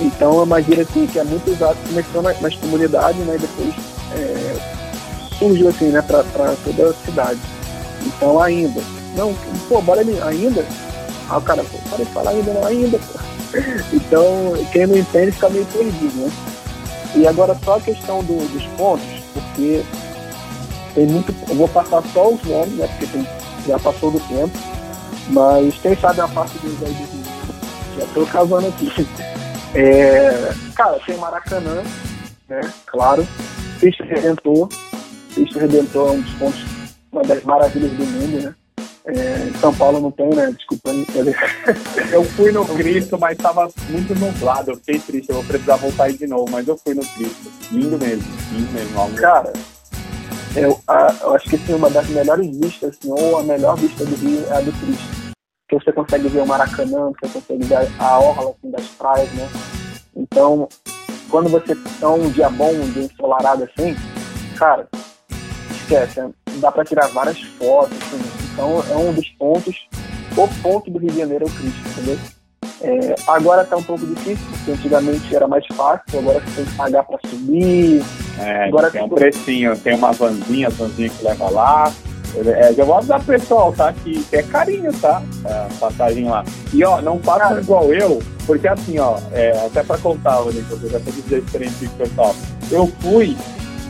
Então 0.00 0.40
é 0.40 0.42
uma 0.42 0.60
gíria 0.60 0.82
assim, 0.82 1.06
que 1.06 1.18
é 1.18 1.24
muito 1.24 1.48
usada, 1.50 1.76
começou 1.86 2.22
nas, 2.22 2.40
nas 2.40 2.54
comunidades, 2.56 3.24
né? 3.24 3.36
E 3.36 3.38
depois 3.38 3.74
é, 4.16 4.56
surgiu 5.38 5.68
assim, 5.68 5.90
né, 5.90 6.02
pra, 6.02 6.24
pra 6.24 6.56
toda 6.64 6.90
a 6.90 6.94
cidade. 6.94 7.40
Então 8.04 8.42
ainda. 8.42 8.82
Não, 9.16 9.32
pô, 9.68 9.80
bora 9.80 10.00
ali, 10.00 10.20
ainda? 10.20 10.64
Ah, 11.30 11.38
o 11.38 11.42
cara, 11.42 11.62
pô, 11.62 11.78
para 11.88 12.04
de 12.04 12.10
falar 12.12 12.32
ainda 12.32 12.52
não, 12.52 12.66
ainda, 12.66 12.98
pô. 12.98 13.20
Então, 13.92 14.52
quem 14.72 14.86
não 14.86 14.96
entende 14.96 15.32
fica 15.32 15.48
meio 15.48 15.64
perdido, 15.66 16.16
né? 16.16 16.30
E 17.14 17.26
agora 17.26 17.56
só 17.64 17.76
a 17.76 17.80
questão 17.80 18.22
do, 18.22 18.46
dos 18.52 18.66
pontos, 18.76 19.06
porque 19.32 19.82
tem 20.94 21.06
muito. 21.06 21.34
Eu 21.48 21.54
vou 21.56 21.68
passar 21.68 22.02
só 22.12 22.32
os 22.32 22.42
nomes, 22.44 22.74
né? 22.74 22.86
Porque 22.88 23.06
tem, 23.06 23.26
já 23.66 23.78
passou 23.78 24.10
do 24.10 24.20
tempo. 24.20 24.56
Mas 25.28 25.74
quem 25.78 25.96
sabe 25.96 26.20
a 26.20 26.28
parte 26.28 26.58
dos 26.58 26.82
aí 26.82 26.96
Já 27.96 28.04
estou 28.04 28.26
cavando 28.26 28.68
aqui. 28.68 28.90
É, 29.74 30.52
cara, 30.74 30.98
tem 31.06 31.16
Maracanã, 31.16 31.82
né? 32.48 32.60
Claro. 32.86 33.26
Cristo 33.78 34.02
Redentor. 34.04 34.68
Cristo 35.34 35.58
Redentor 35.58 36.08
é 36.08 36.12
um 36.12 36.20
dos 36.20 36.34
pontos, 36.34 36.64
uma 37.12 37.22
das 37.22 37.42
maravilhas 37.44 37.92
do 37.92 38.04
mundo, 38.04 38.42
né? 38.42 38.54
É, 39.16 39.58
São 39.60 39.74
Paulo 39.74 40.00
não 40.00 40.10
tem, 40.10 40.28
né? 40.30 40.52
Desculpa. 40.52 40.90
Eu 42.12 42.24
fui 42.24 42.52
no 42.52 42.64
Cristo, 42.64 43.18
mas 43.18 43.36
estava 43.36 43.70
muito 43.88 44.14
nublado. 44.14 44.72
Eu 44.72 44.76
fiquei 44.76 44.98
triste. 44.98 45.30
Eu 45.30 45.36
vou 45.36 45.44
precisar 45.44 45.76
voltar 45.76 46.04
aí 46.04 46.12
de 46.16 46.26
novo. 46.26 46.50
Mas 46.50 46.66
eu 46.66 46.76
fui 46.76 46.94
no 46.94 47.02
Cristo. 47.02 47.50
Lindo 47.72 47.98
mesmo. 47.98 48.24
Lindo 48.52 48.72
mesmo. 48.72 49.14
Cara, 49.14 49.52
eu, 50.56 50.80
a, 50.88 51.14
eu 51.20 51.34
acho 51.34 51.48
que 51.48 51.56
assim, 51.56 51.74
uma 51.74 51.88
das 51.90 52.08
melhores 52.08 52.46
vistas, 52.58 52.96
assim, 52.96 53.10
ou 53.10 53.38
a 53.38 53.42
melhor 53.42 53.76
vista 53.76 54.04
do 54.04 54.14
Rio 54.16 54.44
é 54.48 54.56
a 54.56 54.60
do 54.60 54.72
Cristo. 54.72 55.34
Que 55.68 55.76
você 55.76 55.92
consegue 55.92 56.28
ver 56.28 56.40
o 56.40 56.46
Maracanã, 56.46 57.12
você 57.20 57.32
consegue 57.32 57.64
ver 57.64 57.88
a 57.98 58.18
orla 58.18 58.50
assim, 58.50 58.70
das 58.70 58.86
praias, 58.88 59.32
né? 59.32 59.48
Então, 60.16 60.68
quando 61.30 61.48
você 61.48 61.76
tá 62.00 62.10
um 62.10 62.28
dia 62.30 62.50
bom, 62.50 62.72
um 62.72 62.90
dia 62.90 63.04
ensolarado 63.04 63.64
assim, 63.64 63.96
cara, 64.56 64.88
esquece, 65.70 66.20
é, 66.20 66.28
dá 66.56 66.72
para 66.72 66.84
tirar 66.84 67.06
várias 67.08 67.40
fotos, 67.40 67.96
assim. 68.02 68.39
Então 68.60 68.84
é 68.90 68.94
um 68.94 69.10
dos 69.14 69.26
pontos, 69.38 69.88
o 70.36 70.46
ponto 70.62 70.90
do 70.90 70.98
Rio 70.98 71.10
de 71.10 71.18
Janeiro 71.18 71.46
é 71.46 71.48
o 71.48 71.50
Cristo, 71.50 71.80
entendeu? 71.88 72.18
É, 72.82 73.14
agora 73.26 73.62
está 73.62 73.74
um 73.74 73.82
pouco 73.82 74.06
difícil, 74.06 74.46
porque 74.50 74.72
antigamente 74.72 75.34
era 75.34 75.48
mais 75.48 75.66
fácil, 75.68 76.18
agora 76.18 76.40
você 76.40 76.56
tem 76.56 76.64
que 76.66 76.76
pagar 76.76 77.04
para 77.04 77.18
subir. 77.26 78.02
É, 78.38 78.64
agora 78.64 78.90
tem 78.90 79.02
um 79.02 79.08
precinho, 79.08 79.74
tem 79.78 79.94
uma 79.94 80.12
vanzinha, 80.12 80.68
vanzinha 80.68 81.08
que 81.08 81.24
leva 81.24 81.48
lá. 81.48 81.90
É, 82.36 82.74
já 82.74 82.84
vou 82.84 82.98
avisar 82.98 83.24
pessoal, 83.24 83.72
tá? 83.72 83.94
Que 83.94 84.22
é 84.30 84.42
carinho, 84.42 84.92
tá? 85.00 85.22
É, 85.46 85.78
passagem 85.78 86.26
lá. 86.26 86.44
E 86.74 86.84
ó, 86.84 87.00
não 87.00 87.18
façam 87.18 87.58
igual 87.58 87.90
eu, 87.94 88.22
porque 88.46 88.68
assim, 88.68 88.98
ó, 88.98 89.18
é, 89.32 89.52
até 89.64 89.82
pra 89.82 89.96
contar, 89.96 90.38
Nicolas, 90.44 90.82
eu 90.82 90.90
já 90.90 91.00
tô 91.00 91.10
dizendo 91.10 91.44
experiência 91.46 91.88
pessoal. 91.96 92.36
Eu 92.70 92.86
fui, 93.00 93.34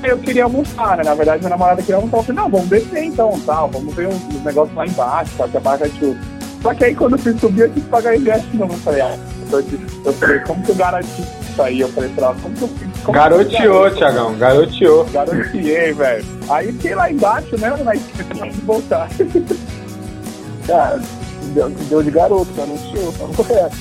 eu 0.03 0.19
queria 0.19 0.45
almoçar, 0.45 0.97
né? 0.97 1.05
Na 1.05 1.15
verdade, 1.15 1.41
minha 1.41 1.51
namorada 1.51 1.83
queria 1.83 1.97
almoçar. 1.97 2.19
Eu 2.19 2.23
falei, 2.23 2.43
não, 2.43 2.51
vamos 2.51 2.69
descer 2.69 3.05
então, 3.05 3.41
tal, 3.45 3.69
tá? 3.69 3.79
vamos 3.79 3.95
ver 3.95 4.09
uns, 4.09 4.45
negócios 4.45 4.77
lá 4.77 4.87
embaixo, 4.87 5.33
tá? 5.37 5.49
Que 5.49 5.57
a 5.57 5.61
barra 5.61 5.89
de 5.89 6.17
só 6.63 6.75
que 6.75 6.85
aí 6.85 6.95
quando 6.95 7.13
eu 7.13 7.19
fui 7.19 7.33
subir, 7.39 7.63
eu 7.63 7.69
tive 7.69 7.81
que 7.81 7.89
pagar 7.89 8.17
ingresso 8.17 8.47
de 8.49 8.59
novo. 8.59 8.75
Eu 8.75 8.79
falei, 8.79 9.01
ah, 9.01 9.19
eu, 9.51 9.65
eu 10.05 10.13
falei, 10.13 10.41
como 10.41 10.63
que 10.63 10.71
eu 10.71 10.75
garanti 10.75 11.23
isso 11.51 11.63
aí? 11.63 11.81
Eu 11.81 11.89
falei 11.89 12.11
pra 12.11 12.27
ela, 12.27 12.37
como 12.43 12.55
que 12.55 12.63
eu 12.63 12.69
fiz? 12.69 12.89
Garoteou, 13.07 13.91
Tiagão, 13.93 14.37
garoteou. 14.37 15.05
Garoteei, 15.07 15.93
velho. 15.93 16.25
Aí 16.51 16.73
fiquei 16.73 16.95
lá 16.95 17.11
embaixo, 17.11 17.59
né? 17.59 17.71
Na 17.83 17.95
esquerda 17.95 18.47
de 18.47 18.61
voltar. 18.61 19.09
Cara, 20.67 21.01
deu, 21.55 21.71
deu 21.71 22.03
de 22.03 22.11
garoto, 22.11 22.53
garoteou, 22.53 23.13
tá 23.13 23.35
correto. 23.35 23.77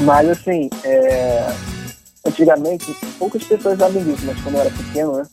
Mas 0.00 0.28
assim, 0.28 0.68
é... 0.82 1.52
antigamente, 2.24 2.94
poucas 3.18 3.42
pessoas 3.44 3.78
sabem 3.78 4.02
disso, 4.04 4.24
mas 4.24 4.40
quando 4.42 4.54
eu 4.56 4.60
era 4.60 4.70
pequeno, 4.70 5.16
né? 5.16 5.26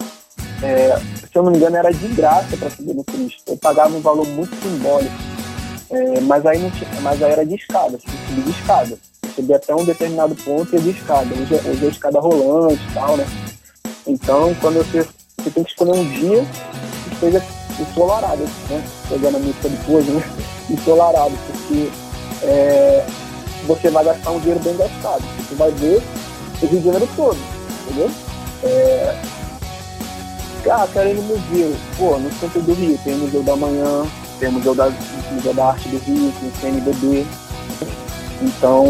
É, 0.64 0.98
se 0.98 1.36
eu 1.36 1.44
não 1.44 1.52
me 1.52 1.58
engano, 1.58 1.78
era 1.78 1.92
de 1.92 2.08
graça 2.10 2.58
para 2.58 2.70
subir 2.70 2.96
no 2.96 3.04
Cristo. 3.04 3.44
Eu 3.48 3.58
pagava 3.58 3.96
um 3.96 4.02
valor 4.02 4.28
muito 4.28 4.56
simbólico. 4.56 5.14
É, 5.90 6.20
mas, 6.22 6.46
aí 6.46 6.60
não 6.60 6.72
tinha, 6.72 6.90
mas 7.02 7.22
aí 7.22 7.32
era 7.32 7.46
de 7.46 7.56
escada, 7.56 7.98
você 7.98 8.10
subia 8.28 8.44
de 8.44 8.50
escada. 8.50 8.98
Subia 9.36 9.56
até 9.56 9.76
um 9.76 9.86
determinado 9.86 10.36
ponto 10.36 10.76
e 10.76 10.80
de 10.80 10.90
escada. 10.90 11.28
Hoje, 11.34 11.70
hoje 11.70 11.86
é 11.86 11.90
escada 11.90 12.20
rolante 12.20 12.82
e 12.90 12.94
tal, 12.94 13.16
né? 13.18 13.26
Então, 14.06 14.56
quando 14.56 14.78
você, 14.78 15.08
você 15.38 15.50
tem 15.52 15.64
que 15.64 15.70
escolher 15.70 15.94
um 15.94 16.10
dia 16.10 16.44
que 17.04 17.14
esteja 17.14 17.44
ensolarado, 17.80 18.44
né? 18.70 18.84
Pegando 19.08 19.38
a 19.38 19.40
música 19.40 19.70
depois, 19.70 20.06
né? 20.08 20.24
Ensolarado, 20.70 21.34
porque 21.48 21.90
é, 22.44 23.06
você 23.68 23.90
vai 23.90 24.04
gastar 24.04 24.32
um 24.32 24.40
dinheiro 24.40 24.60
bem 24.62 24.76
gastado. 24.76 25.24
Você 25.48 25.56
vai 25.56 25.72
ver 25.72 26.02
o 26.62 26.68
Rio 26.68 26.80
de 26.80 26.86
Janeiro 26.86 27.10
todo, 27.16 27.38
entendeu? 27.86 28.12
É, 28.64 29.16
ah, 30.70 30.88
quero 30.92 31.10
ir 31.10 31.14
no 31.16 31.24
museu. 31.24 31.76
Pô, 31.98 32.18
no 32.18 32.32
centro 32.40 32.62
do 32.62 32.74
Rio 32.74 33.00
tem 33.04 33.14
o 33.14 33.20
Museu 33.20 33.44
da 33.44 33.56
Manhã, 33.56 34.06
tem 34.40 34.50
o 34.50 34.54
Museu 34.54 34.76
da, 34.76 34.92
museu 35.32 35.54
da 35.54 35.68
Arte 35.68 35.88
do 35.90 35.98
Rio, 36.00 36.34
tem 36.40 36.50
o 36.50 36.54
CNBB. 36.60 37.26
Então, 38.42 38.86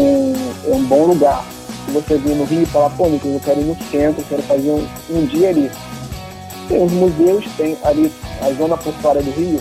é 0.66 0.74
um 0.74 0.84
bom 0.84 1.06
lugar. 1.06 1.44
Se 1.86 1.92
você 1.92 2.18
vir 2.18 2.34
no 2.34 2.44
Rio 2.44 2.62
e 2.62 2.66
falar, 2.66 2.90
pô, 2.90 3.08
Nicolas, 3.08 3.36
eu 3.36 3.40
quero 3.40 3.60
ir 3.60 3.64
no 3.64 3.76
centro, 3.90 4.24
quero 4.28 4.42
fazer 4.42 4.70
um, 4.70 4.86
um 5.10 5.26
dia 5.26 5.50
ali. 5.50 5.70
Tem 6.68 6.84
os 6.84 6.92
museus, 6.92 7.44
tem 7.56 7.78
ali 7.84 8.12
a 8.42 8.52
zona 8.52 8.76
portuária 8.76 9.22
do 9.22 9.30
Rio, 9.30 9.60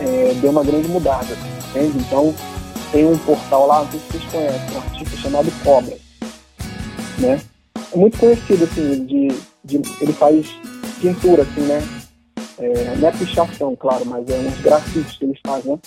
é, 0.00 0.32
deu 0.40 0.50
uma 0.50 0.64
grande 0.64 0.88
mudada, 0.88 1.36
entende? 1.68 1.98
Então, 1.98 2.34
tem 2.92 3.04
um 3.04 3.18
portal 3.18 3.66
lá, 3.66 3.82
não 3.82 3.90
sei 3.90 4.00
se 4.00 4.06
vocês 4.06 4.24
conhecem, 4.32 4.76
um 4.76 4.78
artista 4.78 5.16
chamado 5.18 5.52
Cobra, 5.62 5.96
né? 7.20 7.40
É 7.92 7.96
muito 7.96 8.18
conhecido, 8.18 8.64
assim, 8.64 9.04
de, 9.04 9.28
de 9.64 9.82
ele 10.00 10.12
faz 10.12 10.46
pintura, 11.00 11.42
assim, 11.42 11.60
né? 11.62 11.82
É, 12.58 12.96
não 12.96 13.08
é 13.08 13.12
pichação, 13.12 13.74
claro, 13.74 14.04
mas 14.06 14.28
é 14.28 14.38
uns 14.38 14.60
grafites 14.60 15.16
que 15.16 15.24
eles 15.24 15.38
fazem. 15.46 15.72
Né? 15.72 15.78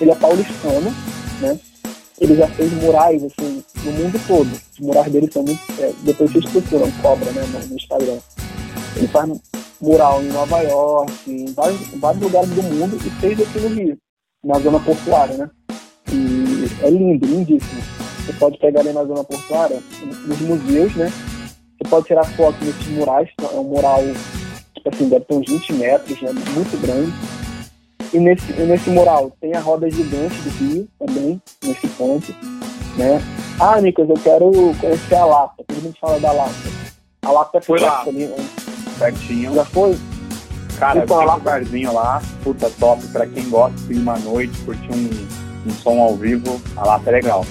Ele 0.00 0.10
é 0.10 0.14
paulistano, 0.14 0.94
né? 1.40 1.58
Ele 2.20 2.36
já 2.36 2.46
fez 2.48 2.72
murais, 2.74 3.22
assim, 3.24 3.64
no 3.84 3.92
mundo 3.92 4.26
todo. 4.26 4.50
Os 4.50 4.78
murais 4.80 5.12
dele 5.12 5.30
são 5.30 5.42
muito... 5.42 5.60
É, 5.78 5.92
depois 6.02 6.30
vocês 6.30 6.44
procuram, 6.46 6.90
Cobra, 7.02 7.30
né, 7.32 7.42
no, 7.68 7.76
Instagram. 7.76 8.18
Ele 8.96 9.08
faz 9.08 9.30
mural 9.80 10.22
em 10.22 10.28
Nova 10.28 10.60
York, 10.60 11.12
em 11.26 11.52
vários, 11.52 11.92
em 11.92 11.98
vários 11.98 12.22
lugares 12.22 12.50
do 12.50 12.62
mundo 12.62 12.96
e 12.96 13.10
fez 13.20 13.40
aqui 13.40 13.58
no 13.60 13.68
Rio, 13.68 13.98
na 14.44 14.58
zona 14.60 14.78
portuária, 14.80 15.36
né? 15.36 15.50
E 16.12 16.84
é 16.84 16.90
lindo, 16.90 17.26
lindíssimo. 17.26 17.82
Você 18.26 18.32
pode 18.34 18.58
pegar 18.58 18.80
ali 18.80 18.92
na 18.92 19.04
zona 19.04 19.24
portuária, 19.24 19.78
nos 20.26 20.40
museus, 20.40 20.94
né? 20.94 21.12
Você 21.78 21.88
pode 21.90 22.06
tirar 22.06 22.24
foto 22.24 22.56
nesses 22.64 22.86
murais, 22.88 23.28
é 23.42 23.56
um 23.56 23.64
mural, 23.64 24.00
tipo 24.74 24.88
assim, 24.92 25.08
deve 25.08 25.24
ter 25.24 25.34
uns 25.34 25.48
20 25.50 25.72
metros, 25.74 26.22
né? 26.22 26.30
Muito 26.54 26.80
grande. 26.80 27.12
E 28.12 28.18
nesse, 28.18 28.52
nesse 28.52 28.90
mural 28.90 29.32
tem 29.40 29.54
a 29.54 29.60
roda 29.60 29.90
gigante 29.90 30.36
do 30.42 30.50
Rio 30.50 30.88
também, 30.98 31.42
nesse 31.64 31.88
ponto, 31.88 32.32
né? 32.96 33.20
Ah, 33.58 33.80
Nicolas, 33.80 34.10
eu 34.10 34.16
quero 34.22 34.50
conhecer 34.80 35.14
a 35.14 35.24
Lapa. 35.24 35.64
Todo 35.66 35.82
mundo 35.82 35.96
fala 36.00 36.20
da 36.20 36.30
Lapa. 36.32 36.52
A 37.22 37.30
Lapa 37.32 37.58
é 37.58 37.60
Foi 37.60 37.80
lá. 37.80 38.02
ali, 38.02 38.26
né? 38.26 38.36
Certinho. 38.98 39.54
Já 39.54 39.64
foi? 39.64 39.96
Cara, 40.78 41.00
Então, 41.04 41.24
lá- 41.24 41.36
um 41.36 41.40
barzinho 41.40 41.92
lá, 41.92 42.20
puta 42.42 42.70
top, 42.78 43.06
pra 43.08 43.26
quem 43.26 43.48
gosta 43.48 43.76
de 43.86 43.94
uma 43.94 44.18
noite, 44.18 44.56
curtir 44.64 44.90
um, 44.92 45.68
um 45.68 45.70
som 45.74 46.00
ao 46.00 46.16
vivo, 46.16 46.60
a 46.76 46.84
Lapa 46.84 47.08
é 47.10 47.12
legal. 47.12 47.46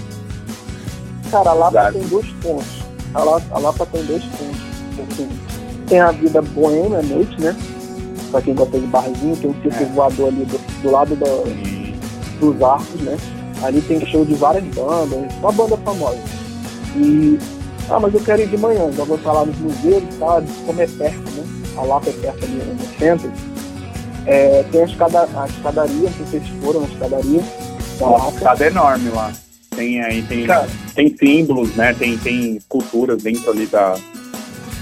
Cara, 1.32 1.49
a 1.52 1.53
Lapa 1.53 1.78
Exato. 1.80 1.94
tem 1.99 2.08
dois 2.10 2.26
pontos. 2.44 2.68
A 3.14 3.24
Lapa, 3.24 3.45
a 3.52 3.60
Lapa 3.60 3.86
tem 3.86 4.03
dois 4.06 4.24
pontos. 4.24 4.62
Assim, 5.12 5.30
tem 5.88 5.99
a 5.99 6.12
vida 6.12 6.41
boêmia 6.41 6.99
à 6.99 7.02
noite, 7.02 7.40
né? 7.41 7.56
Pra 8.32 8.41
quem 8.41 8.53
gosta 8.53 8.80
de 8.80 8.88
barzinho, 8.88 9.36
tem 9.38 9.49
um 9.49 9.62
circo 9.62 9.84
É. 9.84 9.86
voador 9.88 10.28
ali 10.28 10.45
do, 10.45 10.82
do 10.82 10.91
lado 10.91 11.16
do- 11.16 11.48
E 11.48 11.95
dos 12.40 12.62
arcos, 12.62 13.02
né? 13.02 13.18
Ali 13.64 13.82
tem 13.82 14.03
show 14.08 14.26
de 14.26 14.34
várias 14.36 14.64
bandas, 14.76 15.32
uma 15.40 15.52
banda 15.52 15.78
famosa. 15.78 16.18
E, 16.95 17.38
ah, 17.90 17.99
mas 17.99 18.14
eu 18.14 18.20
quero 18.22 18.41
ir 18.41 18.48
de 18.48 18.58
manhã, 18.58 18.91
já 18.91 19.03
vou 19.03 19.18
estar 19.18 19.32
lá 19.32 19.45
nos 19.45 19.58
museus, 19.60 20.03
tá? 20.20 20.41
Como 20.66 20.82
é 20.82 20.88
perto, 20.88 21.32
né? 21.32 21.44
A 21.78 21.82
Lapa 21.84 22.10
é 22.10 22.14
perto 22.14 22.44
ali 22.44 22.53
no 22.56 22.98
centro. 22.99 23.32
É, 24.26 24.64
tem 24.72 24.82
a, 24.82 24.86
escada, 24.86 25.28
a 25.36 25.45
escadaria, 25.48 26.10
não 26.10 26.12
sei 26.14 26.26
se 26.26 26.32
vocês 26.32 26.44
foram 26.64 26.82
na 26.82 26.88
escadaria 26.88 27.41
da 27.99 28.06
Nossa, 28.08 28.26
Lapa. 28.26 28.40
cada 28.41 28.68
enorme 28.68 29.10
lá. 29.10 29.32
Tem 29.76 30.02
aí, 30.02 30.22
tem, 30.23 30.45
Cara. 30.45 30.68
tem 30.93 31.15
símbolos, 31.18 31.76
né? 31.76 31.93
Tem, 31.93 32.18
tem 32.18 32.57
esculturas 32.57 33.22
dentro 33.23 33.52
ali 33.52 33.65
da. 33.68 33.95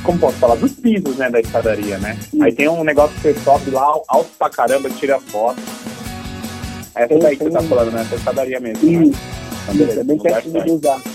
Como 0.03 0.17
posso 0.17 0.37
falar? 0.37 0.55
Dos 0.55 0.71
pisos, 0.73 1.15
né? 1.17 1.29
Da 1.29 1.39
escadaria, 1.39 1.97
né? 1.99 2.17
Sim. 2.31 2.41
Aí 2.41 2.51
tem 2.53 2.67
um 2.67 2.83
negócio 2.83 3.13
que 3.15 3.21
você 3.21 3.33
sobe 3.43 3.69
lá, 3.71 3.85
alto 4.07 4.29
pra 4.37 4.49
caramba, 4.49 4.89
tira 4.89 5.19
foto. 5.19 5.59
Essa 6.95 7.07
Tem- 7.07 7.19
daí 7.19 7.37
que 7.37 7.43
você 7.43 7.51
tá 7.51 7.61
falando, 7.63 7.91
né? 7.91 8.01
Essa 8.01 8.15
escadaria 8.15 8.59
mesmo. 8.59 8.83
né? 8.91 9.03
Isso. 9.07 9.19
Então, 9.63 9.75
beleza, 9.75 10.01
é 10.01 10.03
bem 10.03 10.17
lugar 10.17 10.41
pertinho 10.41 10.77
dos 10.79 10.85
arcos. 10.89 11.11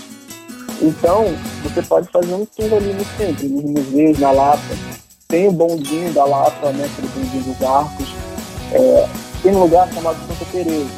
Então, 0.81 1.25
você 1.63 1.81
pode 1.81 2.07
fazer 2.11 2.33
um 2.33 2.45
tour 2.45 2.73
ali 2.73 2.93
no 2.93 3.05
centro, 3.17 3.47
nos 3.49 3.63
museus, 3.63 4.19
na 4.19 4.31
Lapa. 4.31 4.61
Tem 5.27 5.47
o 5.47 5.51
bondinho 5.51 6.13
da 6.13 6.23
Lapa, 6.25 6.71
né, 6.71 6.85
aquele 6.85 7.07
bondinho 7.09 7.43
dos 7.43 7.61
arcos. 7.67 8.07
É, 8.71 9.07
tem 9.43 9.51
um 9.53 9.59
lugar 9.59 9.91
chamado 9.93 10.17
Santa 10.27 10.45
Teresa, 10.51 10.89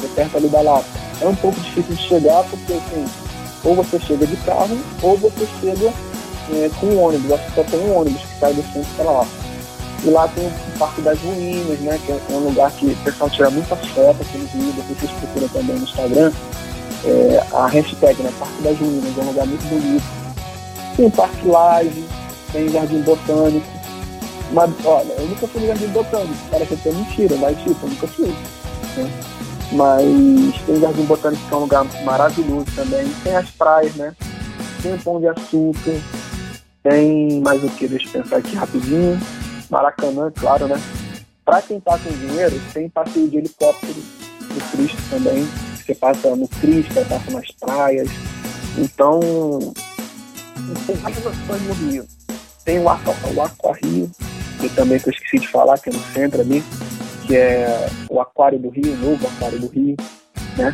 que 0.00 0.06
é 0.06 0.08
perto 0.14 0.36
ali 0.36 0.48
da 0.48 0.60
Lapa. 0.60 1.07
É 1.20 1.26
um 1.26 1.34
pouco 1.34 1.58
difícil 1.60 1.94
de 1.94 2.02
chegar, 2.02 2.44
porque 2.44 2.72
assim, 2.72 3.04
ou 3.64 3.74
você 3.74 3.98
chega 4.00 4.26
de 4.26 4.36
carro, 4.38 4.78
ou 5.02 5.16
você 5.16 5.46
chega 5.60 5.92
é, 6.52 6.70
com 6.80 6.86
um 6.86 7.02
ônibus. 7.02 7.32
Acho 7.32 7.44
que 7.46 7.54
só 7.54 7.64
tem 7.64 7.80
um 7.80 7.98
ônibus 7.98 8.22
que 8.22 8.38
sai 8.40 8.54
do 8.54 8.62
centro 8.72 8.88
para 8.96 9.10
lá. 9.10 9.26
E 10.04 10.10
lá 10.10 10.28
tem 10.28 10.46
o 10.46 10.78
Parque 10.78 11.00
das 11.00 11.18
Ruínas, 11.18 11.80
né, 11.80 11.98
que 12.06 12.12
é 12.12 12.20
um 12.30 12.38
lugar 12.38 12.70
que 12.70 12.86
o 12.86 12.96
pessoal 12.98 13.28
tira 13.30 13.50
muitas 13.50 13.78
fotos 13.88 14.26
Rio, 14.28 14.72
depois 14.72 14.98
vocês 14.98 15.10
procuram 15.10 15.48
também 15.48 15.76
no 15.76 15.82
Instagram 15.82 16.32
é, 17.04 17.44
a 17.52 17.66
hashtag, 17.66 18.22
né? 18.22 18.32
Parque 18.38 18.62
das 18.62 18.78
Ruínas, 18.78 19.18
é 19.18 19.20
um 19.20 19.26
lugar 19.26 19.46
muito 19.46 19.64
bonito. 19.68 20.04
Tem 20.96 21.10
Parque 21.10 21.46
Live, 21.46 22.04
tem 22.52 22.68
Jardim 22.68 23.00
Botânico. 23.02 23.66
Mas, 24.52 24.70
olha, 24.84 25.12
eu 25.12 25.26
nunca 25.26 25.46
fui 25.46 25.60
no 25.60 25.66
Jardim 25.68 25.88
Botânico, 25.88 26.34
parece 26.50 26.74
até 26.74 26.90
mentira, 26.90 27.36
mas 27.36 27.56
tipo, 27.58 27.76
eu 27.82 27.90
nunca 27.90 28.06
fui. 28.06 28.34
Né? 28.96 29.10
Mas 29.72 30.04
tem 30.64 30.80
Jardim 30.80 31.04
Botânico 31.04 31.46
que 31.46 31.52
é 31.52 31.56
um 31.56 31.60
lugar 31.60 31.84
maravilhoso 32.04 32.66
também. 32.74 33.06
Tem 33.22 33.36
as 33.36 33.50
praias, 33.50 33.94
né? 33.96 34.14
Tem 34.82 34.94
o 34.94 34.98
Pão 34.98 35.20
de 35.20 35.28
Açúcar, 35.28 36.00
tem 36.82 37.40
mais 37.40 37.62
o 37.62 37.68
que? 37.68 37.88
Deixa 37.88 38.08
eu 38.08 38.22
pensar 38.22 38.36
aqui 38.36 38.56
rapidinho. 38.56 39.20
Maracanã, 39.68 40.32
claro, 40.34 40.68
né? 40.68 40.80
Pra 41.44 41.60
quem 41.60 41.80
tá 41.80 41.98
com 41.98 42.10
dinheiro, 42.10 42.60
tem 42.72 42.88
passeio 42.88 43.28
de 43.28 43.38
helicóptero 43.38 43.94
do 43.94 44.70
Cristo 44.70 44.98
também. 45.10 45.46
Você 45.76 45.94
passa 45.94 46.34
no 46.36 46.48
Cristo, 46.48 46.94
passa 47.08 47.30
nas 47.30 47.50
praias. 47.52 48.08
Então, 48.76 49.20
tem 50.86 50.96
várias 50.96 51.26
opções 51.26 51.62
no 51.62 51.72
Rio. 51.74 52.06
Tem 52.64 52.78
o 52.78 52.88
Aqua, 52.88 53.14
o 53.62 53.72
Rio, 53.72 54.10
que 54.60 54.68
também 54.70 54.98
que 54.98 55.08
eu 55.08 55.12
esqueci 55.12 55.38
de 55.38 55.48
falar, 55.48 55.78
que 55.78 55.90
é 55.90 55.92
no 55.92 56.02
centro 56.12 56.40
ali, 56.40 56.62
que 57.28 57.36
é 57.36 57.90
o 58.08 58.20
Aquário 58.20 58.58
do 58.58 58.70
Rio, 58.70 58.94
o 58.94 58.96
novo 58.96 59.26
Aquário 59.26 59.60
do 59.60 59.66
Rio. 59.68 59.94
Né? 60.56 60.72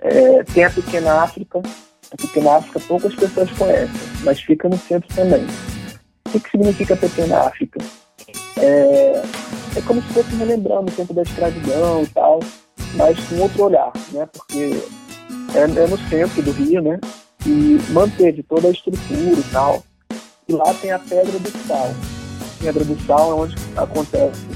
É, 0.00 0.42
tem 0.42 0.64
a 0.64 0.70
Pequena 0.70 1.22
África. 1.22 1.62
A 2.12 2.16
Pequena 2.16 2.56
África 2.56 2.80
poucas 2.80 3.14
pessoas 3.14 3.50
conhecem, 3.52 4.00
mas 4.24 4.40
fica 4.40 4.68
no 4.68 4.76
centro 4.76 5.08
também. 5.14 5.46
O 6.26 6.30
que, 6.30 6.40
que 6.40 6.50
significa 6.50 6.96
Pequena 6.96 7.38
África? 7.38 7.78
É, 8.58 9.22
é 9.76 9.80
como 9.86 10.02
se 10.02 10.08
fosse 10.08 10.34
relembrando 10.34 10.90
o 10.90 10.94
tempo 10.94 11.14
da 11.14 11.22
escravidão 11.22 12.02
e 12.02 12.06
tal, 12.08 12.40
mas 12.94 13.18
com 13.28 13.36
outro 13.36 13.64
olhar, 13.64 13.92
né? 14.12 14.28
Porque 14.32 14.82
é, 15.54 15.60
é 15.60 15.86
no 15.86 15.98
centro 16.08 16.42
do 16.42 16.50
Rio, 16.50 16.82
né? 16.82 16.98
E 17.46 17.78
manteve 17.90 18.42
toda 18.42 18.66
a 18.66 18.72
estrutura 18.72 19.38
e 19.38 19.52
tal. 19.52 19.84
E 20.48 20.52
lá 20.52 20.74
tem 20.74 20.90
a 20.90 20.98
Pedra 20.98 21.38
do 21.38 21.50
Sal. 21.66 21.90
A 22.40 22.64
Pedra 22.64 22.84
do 22.84 23.06
Sal 23.06 23.30
é 23.30 23.34
onde 23.34 23.54
acontece 23.76 24.55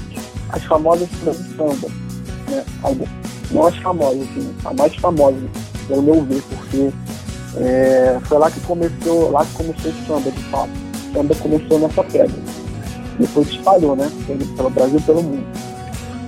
as 0.51 0.63
famosas 0.63 1.07
samba. 1.57 1.87
Né? 2.49 2.65
Não 3.51 3.67
as 3.67 3.77
famosas, 3.77 4.21
assim, 4.21 4.53
a 4.65 4.73
mais 4.73 4.95
famosa, 4.95 5.37
pelo 5.87 6.01
meu 6.01 6.23
ver, 6.23 6.41
porque 6.49 6.89
é, 7.57 8.19
foi 8.23 8.37
lá 8.37 8.49
que 8.49 8.59
começou, 8.61 9.31
lá 9.31 9.45
que 9.45 9.53
começou 9.53 9.91
o 9.91 10.05
samba, 10.07 10.31
de 10.31 10.43
fato. 10.45 10.69
O 11.09 11.13
samba 11.13 11.35
começou 11.35 11.79
nessa 11.79 12.03
pedra. 12.03 12.39
Depois 13.19 13.47
espalhou, 13.49 13.95
né? 13.95 14.09
Pelo, 14.55 14.69
Brasil 14.69 14.99
e 14.99 15.01
pelo 15.01 15.23
mundo. 15.23 15.45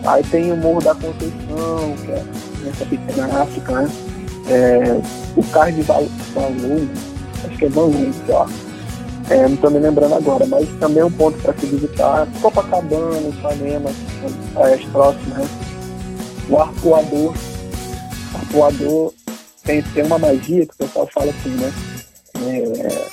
Aí 0.06 0.24
tem 0.24 0.52
o 0.52 0.58
Morro 0.58 0.82
da 0.82 0.94
Conceição, 0.94 1.96
que 2.04 2.12
é 2.12 2.24
nessa 2.64 2.86
pequena 2.86 3.42
África, 3.42 3.72
né? 3.72 3.90
É, 4.50 5.02
o 5.38 5.44
Cais 5.46 5.74
de 5.76 5.82
Val- 5.84 6.06
Valongo, 6.36 6.90
acho 7.48 7.58
que 7.58 7.66
é 7.66 7.70
sei 8.26 8.36
lá. 8.36 8.50
É, 9.30 9.48
não 9.48 9.56
estou 9.56 9.72
me 9.72 9.80
lembrando 9.80 10.16
agora, 10.16 10.46
mas 10.46 10.68
também 10.80 11.00
é 11.00 11.06
um 11.06 11.12
ponto 11.12 11.38
para 11.42 11.54
se 11.58 11.66
visitar. 11.66 12.28
Copacabana, 12.42 13.30
Ipanema, 13.30 13.90
as 14.56 14.86
próximas, 14.86 15.38
né? 15.38 15.48
O 16.50 16.58
Arpoador. 16.58 17.34
O 18.34 18.38
Arpoador 18.38 19.14
tem, 19.64 19.82
tem 19.82 20.04
uma 20.04 20.20
magia 20.20 20.66
que 20.66 20.74
o 20.74 20.78
pessoal 20.78 21.10
fala 21.14 21.32
assim, 21.32 21.50
né? 21.50 21.72
É, 22.36 23.08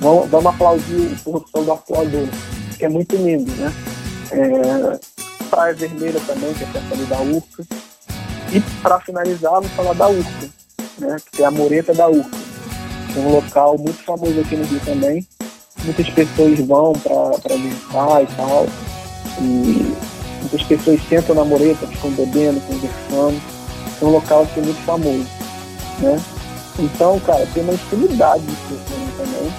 vamos, 0.00 0.30
vamos 0.30 0.46
aplaudir 0.46 1.12
o 1.12 1.16
pôr 1.22 1.40
do 1.40 1.48
sol 1.48 1.64
do 1.64 1.72
Arpoador, 1.72 2.28
que 2.78 2.84
é 2.84 2.88
muito 2.88 3.14
lindo, 3.16 3.52
né? 3.56 3.72
É, 4.32 5.44
Praia 5.50 5.74
Vermelha 5.74 6.20
também, 6.26 6.52
que 6.54 6.64
é 6.64 6.66
perto 6.66 7.06
da 7.06 7.20
Urca. 7.20 7.64
E 8.52 8.60
para 8.82 9.00
finalizar, 9.00 9.52
vamos 9.52 9.70
falar 9.72 9.92
da 9.92 10.08
Urca, 10.08 10.48
né? 10.98 11.16
Que 11.30 11.42
é 11.42 11.46
a 11.46 11.50
Moreta 11.50 11.92
da 11.92 12.08
Urca. 12.08 12.45
Um 13.16 13.30
local 13.30 13.78
muito 13.78 14.04
famoso 14.04 14.40
aqui 14.40 14.56
no 14.56 14.64
Rio 14.64 14.80
também. 14.84 15.26
Muitas 15.84 16.08
pessoas 16.10 16.58
vão 16.60 16.92
para 16.92 17.56
visitar 17.56 18.22
e 18.22 18.26
tal. 18.36 18.66
E 19.40 19.96
muitas 20.40 20.62
pessoas 20.62 21.00
sentam 21.08 21.34
na 21.34 21.44
Moreta, 21.44 21.86
ficam 21.86 22.10
bebendo, 22.10 22.60
conversando. 22.66 23.40
É 24.00 24.04
um 24.04 24.10
local 24.10 24.42
assim, 24.42 24.60
muito 24.60 24.82
famoso, 24.84 25.26
né? 26.00 26.20
Então, 26.78 27.18
cara, 27.20 27.46
tem 27.54 27.62
uma 27.62 27.72
infinidade 27.72 28.42
de 28.44 28.54
pessoas 28.54 29.16
também. 29.16 29.52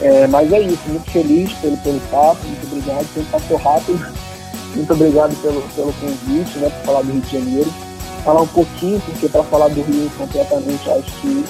É, 0.00 0.26
mas 0.26 0.52
é 0.52 0.60
isso, 0.60 0.82
muito 0.88 1.10
feliz 1.10 1.52
pelo, 1.54 1.76
pelo 1.78 2.00
papo, 2.10 2.44
muito 2.44 2.66
obrigado, 2.66 3.06
sempre 3.14 3.30
passou 3.30 3.56
rápido. 3.56 4.26
Muito 4.74 4.92
obrigado 4.92 5.34
pelo, 5.40 5.62
pelo 5.74 5.90
convite, 5.94 6.58
né, 6.58 6.68
por 6.68 6.84
falar 6.84 7.00
do 7.00 7.12
Rio 7.12 7.22
de 7.22 7.32
Janeiro. 7.32 7.74
Falar 8.22 8.42
um 8.42 8.46
pouquinho, 8.48 9.00
porque 9.00 9.26
para 9.26 9.42
falar 9.44 9.68
do 9.68 9.80
Rio 9.80 10.10
completamente 10.18 10.90
acho 10.90 11.10
que 11.22 11.44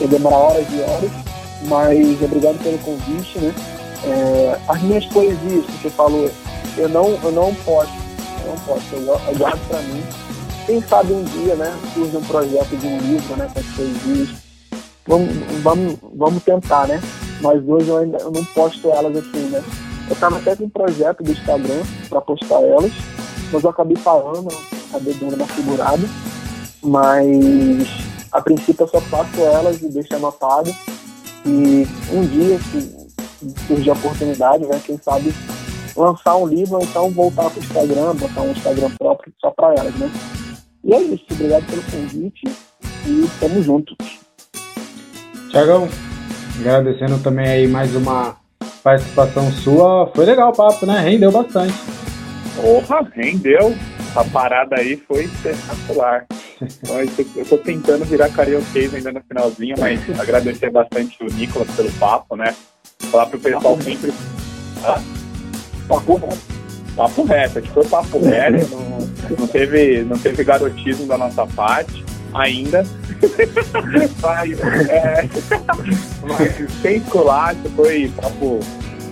ia 0.00 0.08
demorar 0.08 0.36
horas 0.36 0.66
e 0.70 0.80
horas, 0.80 1.10
mas 1.66 2.22
obrigado 2.22 2.62
pelo 2.62 2.78
convite, 2.78 3.38
né. 3.38 3.54
É, 4.04 4.58
as 4.68 4.82
minhas 4.82 5.06
poesias 5.06 5.64
que 5.64 5.82
você 5.82 5.90
falou, 5.90 6.30
eu 6.76 6.88
não, 6.88 7.08
eu 7.22 7.32
não 7.32 7.54
posto, 7.54 7.94
eu 8.42 8.50
não 8.50 8.58
posto, 8.58 8.94
eu, 8.94 9.20
eu 9.28 9.38
guardo 9.38 9.68
para 9.68 9.80
mim. 9.80 10.02
Quem 10.66 10.80
sabe 10.82 11.12
um 11.12 11.22
dia, 11.24 11.54
né, 11.56 11.74
surge 11.94 12.16
um 12.16 12.22
projeto 12.22 12.76
de 12.76 12.86
um 12.86 12.98
livro, 12.98 13.36
né, 13.36 13.48
com 13.52 13.60
as 13.60 13.66
poesias. 13.66 14.28
Vamos, 15.06 15.28
vamos, 15.62 15.96
vamos 16.14 16.42
tentar, 16.42 16.88
né? 16.88 17.00
Mas 17.42 17.62
hoje 17.68 17.88
eu 17.88 17.98
ainda 17.98 18.18
eu 18.18 18.30
não 18.30 18.44
posto 18.46 18.90
elas 18.90 19.14
assim, 19.16 19.48
né? 19.50 19.62
Eu 20.08 20.16
tava 20.16 20.38
até 20.38 20.56
com 20.56 20.64
um 20.64 20.70
projeto 20.70 21.22
do 21.22 21.30
Instagram 21.30 21.82
para 22.08 22.20
postar 22.22 22.62
elas, 22.62 22.92
mas 23.52 23.62
eu 23.62 23.70
acabei 23.70 23.96
falando, 23.96 24.48
acabei 24.88 25.14
dando 25.14 25.34
uma 25.34 25.46
segurada. 25.46 26.08
Mas 26.82 28.03
a 28.34 28.42
princípio 28.42 28.82
eu 28.82 28.88
só 28.88 29.00
faço 29.00 29.40
elas 29.40 29.80
e 29.80 29.88
deixo 29.88 30.16
anotado. 30.16 30.74
E 31.46 31.86
um 32.12 32.26
dia, 32.26 32.58
se 32.58 33.54
surgir 33.68 33.90
a 33.90 33.92
oportunidade, 33.92 34.66
né? 34.66 34.80
Quem 34.84 34.98
sabe 34.98 35.32
lançar 35.96 36.36
um 36.36 36.46
livro 36.46 36.76
ou 36.76 36.82
então 36.82 37.10
voltar 37.10 37.48
pro 37.48 37.60
Instagram, 37.60 38.16
botar 38.16 38.40
um 38.40 38.50
Instagram 38.50 38.90
próprio 38.98 39.32
só 39.40 39.52
para 39.52 39.74
elas, 39.74 39.94
né? 39.94 40.10
E 40.82 40.92
é 40.92 41.00
isso, 41.00 41.24
obrigado 41.30 41.64
pelo 41.66 41.82
convite 41.84 42.44
e 43.06 43.28
tamo 43.38 43.62
junto. 43.62 43.94
Tiagão, 45.50 45.88
agradecendo 46.58 47.22
também 47.22 47.46
aí 47.46 47.68
mais 47.68 47.94
uma 47.94 48.36
participação 48.82 49.48
sua. 49.52 50.10
Foi 50.12 50.24
legal 50.24 50.50
o 50.50 50.56
papo, 50.56 50.84
né? 50.84 50.98
Rendeu 50.98 51.30
bastante. 51.30 51.74
Porra, 52.56 53.08
rendeu. 53.14 53.72
A 54.16 54.24
parada 54.24 54.76
aí 54.76 54.96
foi 54.96 55.24
espetacular. 55.24 56.26
Eu 57.36 57.44
tô 57.44 57.58
tentando 57.58 58.04
virar 58.04 58.28
karaokê 58.30 58.90
ainda 58.92 59.12
no 59.12 59.20
finalzinho, 59.22 59.74
mas 59.78 60.00
agradecer 60.20 60.70
bastante 60.70 61.16
o 61.22 61.26
Nicolas 61.26 61.68
pelo 61.70 61.90
papo, 61.92 62.36
né? 62.36 62.54
Falar 63.10 63.26
pro 63.26 63.38
pessoal 63.38 63.80
sempre. 63.80 64.12
Ah, 64.84 65.00
papo, 65.88 66.20
papo 66.96 67.24
reto, 67.24 67.60
que 67.60 67.70
foi 67.70 67.84
papo 67.86 68.18
reto, 68.20 68.68
não, 68.74 69.36
não, 69.38 69.46
teve, 69.46 70.02
não 70.04 70.18
teve 70.18 70.44
garotismo 70.44 71.06
da 71.06 71.18
nossa 71.18 71.46
parte 71.46 72.04
ainda. 72.32 72.84
mas, 74.22 74.60
é, 74.88 75.28
mas 76.22 76.82
sem 76.82 76.96
esculacho, 76.96 77.68
foi 77.74 78.12
papo, 78.16 78.60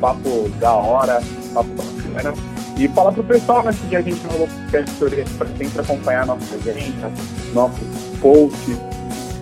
papo 0.00 0.48
da 0.60 0.72
hora, 0.72 1.20
papo 1.54 1.70
bacana. 1.70 2.51
E 2.76 2.88
falar 2.88 3.12
pro 3.12 3.22
pessoal, 3.22 3.62
né, 3.62 3.74
que 3.88 3.94
a 3.94 4.00
gente 4.00 4.20
no 4.24 4.48
podcast 4.70 5.34
para 5.36 5.48
sempre 5.56 5.80
acompanhar 5.80 6.26
nossa 6.26 6.54
agenda, 6.54 7.12
nossos 7.52 7.86
posts, 8.20 8.76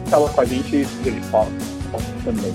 fala 0.09 0.28
com 0.28 0.40
a 0.40 0.44
gente 0.44 0.77
e 0.77 0.86
ele 1.07 1.20
fala 1.31 1.48
também. 2.24 2.52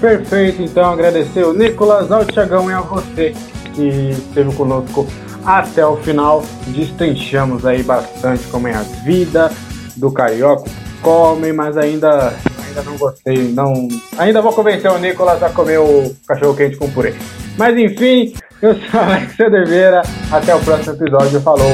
Perfeito, 0.00 0.62
então 0.62 0.92
agradecer 0.92 1.44
o 1.44 1.52
Nicolas, 1.52 2.12
ao 2.12 2.24
Tiagão 2.24 2.70
e 2.70 2.74
a 2.74 2.80
você 2.80 3.34
que 3.74 4.10
esteve 4.10 4.54
conosco 4.54 5.06
até 5.44 5.86
o 5.86 5.96
final. 5.98 6.42
Destrinchamos 6.68 7.64
aí 7.64 7.82
bastante 7.82 8.44
como 8.48 8.68
é 8.68 8.74
a 8.74 8.82
vida 8.82 9.50
do 9.96 10.10
carioca, 10.10 10.70
comem, 11.00 11.52
mas 11.52 11.76
ainda, 11.76 12.34
ainda 12.66 12.82
não 12.82 12.96
gostei, 12.98 13.52
não. 13.52 13.88
Ainda 14.18 14.42
vou 14.42 14.52
convencer 14.52 14.90
o 14.90 14.98
Nicolas 14.98 15.42
a 15.42 15.50
comer 15.50 15.78
o 15.78 16.14
cachorro 16.26 16.54
quente 16.54 16.76
com 16.76 16.90
purê. 16.90 17.14
Mas 17.56 17.76
enfim, 17.78 18.34
eu 18.62 18.74
sou 18.90 19.00
Alex 19.00 19.36
Cerdeira. 19.36 20.02
Até 20.30 20.54
o 20.54 20.60
próximo 20.60 20.94
episódio. 20.94 21.40
Falou. 21.40 21.72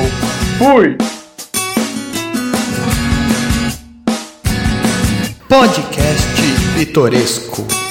Fui! 0.58 0.96
Podcast 5.48 6.26
Pitoresco. 6.74 7.81